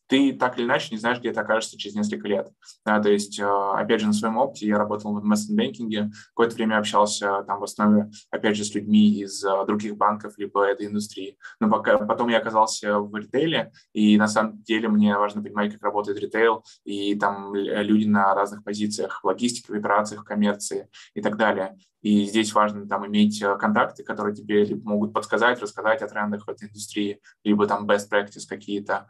ты 0.07 0.33
так 0.33 0.57
или 0.57 0.65
иначе 0.65 0.89
не 0.91 0.97
знаешь, 0.97 1.19
где 1.19 1.31
ты 1.31 1.39
окажешься 1.39 1.77
через 1.77 1.95
несколько 1.95 2.27
лет. 2.27 2.49
Да, 2.85 3.01
то 3.01 3.09
есть, 3.09 3.39
э, 3.39 3.45
опять 3.45 4.01
же, 4.01 4.07
на 4.07 4.13
своем 4.13 4.37
опыте 4.37 4.67
я 4.67 4.77
работал 4.77 5.13
в 5.13 5.23
банкинге, 5.23 6.11
какое-то 6.29 6.55
время 6.55 6.77
общался 6.77 7.43
там 7.47 7.59
в 7.59 7.63
основе, 7.63 8.09
опять 8.29 8.55
же, 8.55 8.63
с 8.63 8.73
людьми 8.75 9.19
из 9.19 9.43
э, 9.43 9.65
других 9.65 9.97
банков 9.97 10.33
либо 10.37 10.63
этой 10.65 10.87
индустрии. 10.87 11.37
Но 11.59 11.69
пока, 11.69 11.97
потом 11.97 12.29
я 12.29 12.37
оказался 12.37 12.99
в 12.99 13.15
ритейле, 13.15 13.71
и 13.93 14.17
на 14.17 14.27
самом 14.27 14.61
деле 14.63 14.89
мне 14.89 15.17
важно 15.17 15.41
понимать, 15.41 15.73
как 15.73 15.83
работает 15.83 16.19
ритейл, 16.19 16.63
и 16.83 17.15
там 17.15 17.53
люди 17.55 18.05
на 18.05 18.33
разных 18.35 18.63
позициях, 18.63 19.21
в 19.23 19.27
логистике, 19.27 19.73
в 19.73 19.75
операциях, 19.75 20.21
в 20.21 20.25
коммерции 20.25 20.89
и 21.13 21.21
так 21.21 21.37
далее. 21.37 21.75
И 22.05 22.25
здесь 22.25 22.53
важно 22.53 22.87
там 22.87 23.07
иметь 23.07 23.41
э, 23.41 23.57
контакты, 23.57 24.03
которые 24.03 24.35
тебе 24.35 24.63
либо 24.63 24.87
могут 24.87 25.11
подсказать, 25.11 25.59
рассказать 25.59 26.03
о 26.03 26.07
трендах 26.07 26.45
в 26.45 26.49
этой 26.51 26.67
индустрии, 26.67 27.19
либо 27.43 27.65
там 27.65 27.89
best 27.89 28.11
practice 28.11 28.47
какие-то. 28.47 29.07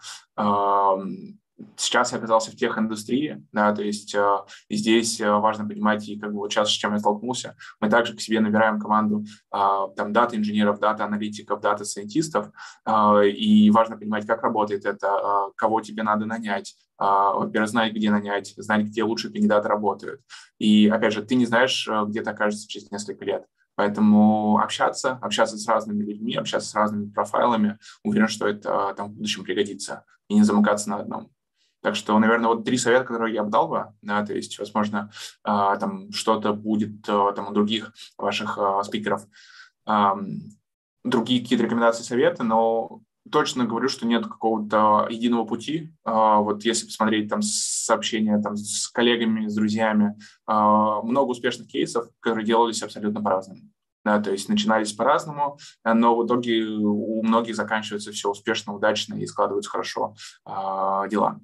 Сейчас 1.78 2.12
я 2.12 2.18
оказался 2.18 2.52
в 2.52 2.56
tech 2.56 2.78
индустрии, 2.78 3.46
да, 3.54 3.74
то 3.74 3.82
есть 3.82 4.14
э, 4.14 4.38
здесь 4.70 5.22
э, 5.22 5.32
важно 5.32 5.66
понимать, 5.66 6.08
и 6.10 6.20
как 6.20 6.34
бы 6.34 6.40
вот 6.40 6.52
сейчас 6.52 6.70
с 6.70 6.74
чем 6.74 6.92
я 6.92 7.00
столкнулся, 7.00 7.56
мы 7.80 7.90
также 7.90 8.14
к 8.14 8.20
себе 8.20 8.42
набираем 8.42 8.78
команду 8.78 9.24
э, 9.54 9.58
там 9.96 10.12
дата-инженеров, 10.12 10.80
дата-аналитиков, 10.80 11.62
дата-сайентистов, 11.62 12.50
э, 12.86 13.30
и 13.30 13.70
важно 13.72 13.98
понимать, 13.98 14.28
как 14.28 14.44
работает 14.44 14.86
это, 14.86 15.08
э, 15.08 15.52
кого 15.56 15.80
тебе 15.80 16.04
надо 16.04 16.26
нанять, 16.26 16.76
э, 17.00 17.04
во-первых, 17.04 17.70
знать, 17.70 17.94
где 17.94 18.12
нанять, 18.12 18.54
знать, 18.58 18.88
где 18.88 19.04
лучшие 19.04 19.32
кандидаты 19.32 19.70
работают. 19.70 20.22
И, 20.60 20.90
опять 20.90 21.14
же, 21.14 21.24
ты 21.24 21.36
не 21.36 21.46
знаешь, 21.46 21.88
э, 21.88 22.04
где 22.06 22.22
ты 22.22 22.32
окажешься 22.32 22.68
через 22.68 22.92
несколько 22.92 23.24
лет. 23.24 23.46
Поэтому 23.76 24.60
общаться, 24.60 25.20
общаться 25.22 25.58
с 25.58 25.68
разными 25.68 26.04
людьми, 26.04 26.36
общаться 26.36 26.70
с 26.70 26.76
разными 26.76 27.10
профайлами, 27.10 27.78
уверен, 28.04 28.28
что 28.28 28.48
это 28.48 28.94
там 28.96 29.10
в 29.10 29.14
будущем 29.14 29.44
пригодится, 29.44 30.04
и 30.30 30.36
не 30.36 30.44
замыкаться 30.44 30.90
на 30.90 30.98
одном. 30.98 31.35
Так 31.86 31.96
что, 31.96 32.18
наверное, 32.18 32.48
вот 32.48 32.66
три 32.66 32.80
совета, 32.80 33.06
которые 33.06 33.36
я 33.36 33.44
бы 33.44 33.52
дал 33.52 33.68
бы, 33.68 33.94
да, 34.02 34.26
то 34.26 34.34
есть, 34.34 34.58
возможно, 34.58 35.12
а, 35.44 35.76
там 35.76 36.12
что-то 36.12 36.52
будет 36.54 37.08
а, 37.08 37.32
там 37.34 37.50
у 37.50 37.52
других 37.52 37.94
ваших 38.18 38.58
а, 38.58 38.82
спикеров, 38.84 39.28
другие 41.04 41.42
какие-то 41.44 41.64
рекомендации, 41.64 42.02
советы, 42.02 42.42
но 42.42 43.02
точно 43.32 43.66
говорю, 43.66 43.88
что 43.88 44.08
нет 44.08 44.26
какого-то 44.26 45.06
единого 45.12 45.46
пути. 45.46 45.94
Вот 46.04 46.66
если 46.66 46.88
посмотреть 46.88 47.30
там 47.30 47.44
сообщения 47.44 48.42
там, 48.42 48.58
с 48.58 48.88
коллегами, 48.88 49.48
с 49.48 49.54
друзьями, 49.54 50.18
много 50.48 51.30
успешных 51.30 51.68
кейсов, 51.68 52.08
которые 52.20 52.48
делались 52.48 52.82
абсолютно 52.82 53.22
по-разному. 53.22 53.62
Да, 54.04 54.20
то 54.20 54.32
есть 54.32 54.50
начинались 54.50 54.92
по-разному, 54.92 55.60
но 55.84 56.16
в 56.16 56.26
итоге 56.26 56.64
у 56.64 57.22
многих 57.22 57.56
заканчивается 57.56 58.12
все 58.12 58.32
успешно, 58.32 58.74
удачно 58.74 59.14
и 59.14 59.28
складываются 59.28 59.70
хорошо 59.70 60.16
дела. 60.46 61.40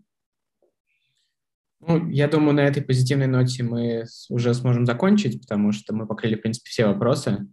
Ну, 1.87 2.09
я 2.09 2.27
думаю, 2.27 2.53
на 2.53 2.61
этой 2.61 2.83
позитивной 2.83 3.27
ноте 3.27 3.63
мы 3.63 4.05
уже 4.29 4.53
сможем 4.53 4.85
закончить, 4.85 5.41
потому 5.41 5.71
что 5.71 5.95
мы 5.95 6.05
покрыли, 6.05 6.35
в 6.35 6.41
принципе, 6.41 6.69
все 6.69 6.85
вопросы, 6.85 7.47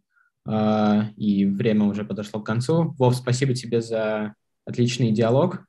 э, 0.46 1.02
и 1.16 1.46
время 1.46 1.86
уже 1.86 2.04
подошло 2.04 2.40
к 2.40 2.46
концу. 2.46 2.94
Вов, 2.98 3.16
спасибо 3.16 3.54
тебе 3.54 3.80
за 3.80 4.34
отличный 4.66 5.12
диалог. 5.12 5.64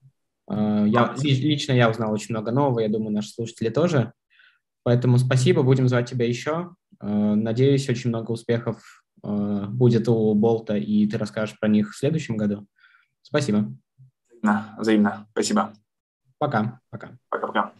Э, 0.51 0.85
я, 0.87 1.15
лично 1.23 1.71
я 1.71 1.89
узнал 1.89 2.11
очень 2.11 2.35
много 2.35 2.51
нового, 2.51 2.81
я 2.81 2.89
думаю, 2.89 3.11
наши 3.11 3.29
слушатели 3.29 3.69
тоже. 3.69 4.11
Поэтому 4.83 5.17
спасибо, 5.19 5.63
будем 5.63 5.87
звать 5.87 6.09
тебя 6.09 6.27
еще. 6.27 6.75
Э, 7.01 7.07
надеюсь, 7.07 7.87
очень 7.89 8.09
много 8.09 8.31
успехов 8.31 9.05
будет 9.21 10.07
у 10.07 10.33
Болта, 10.33 10.77
и 10.77 11.05
ты 11.05 11.17
расскажешь 11.17 11.59
про 11.59 11.67
них 11.67 11.91
в 11.91 11.97
следующем 11.97 12.37
году. 12.37 12.65
Спасибо. 13.21 13.69
Да, 14.41 14.75
взаимно. 14.77 15.27
Спасибо. 15.31 15.73
Пока. 16.37 16.79
Пока. 16.89 17.17
Пока-пока. 17.29 17.73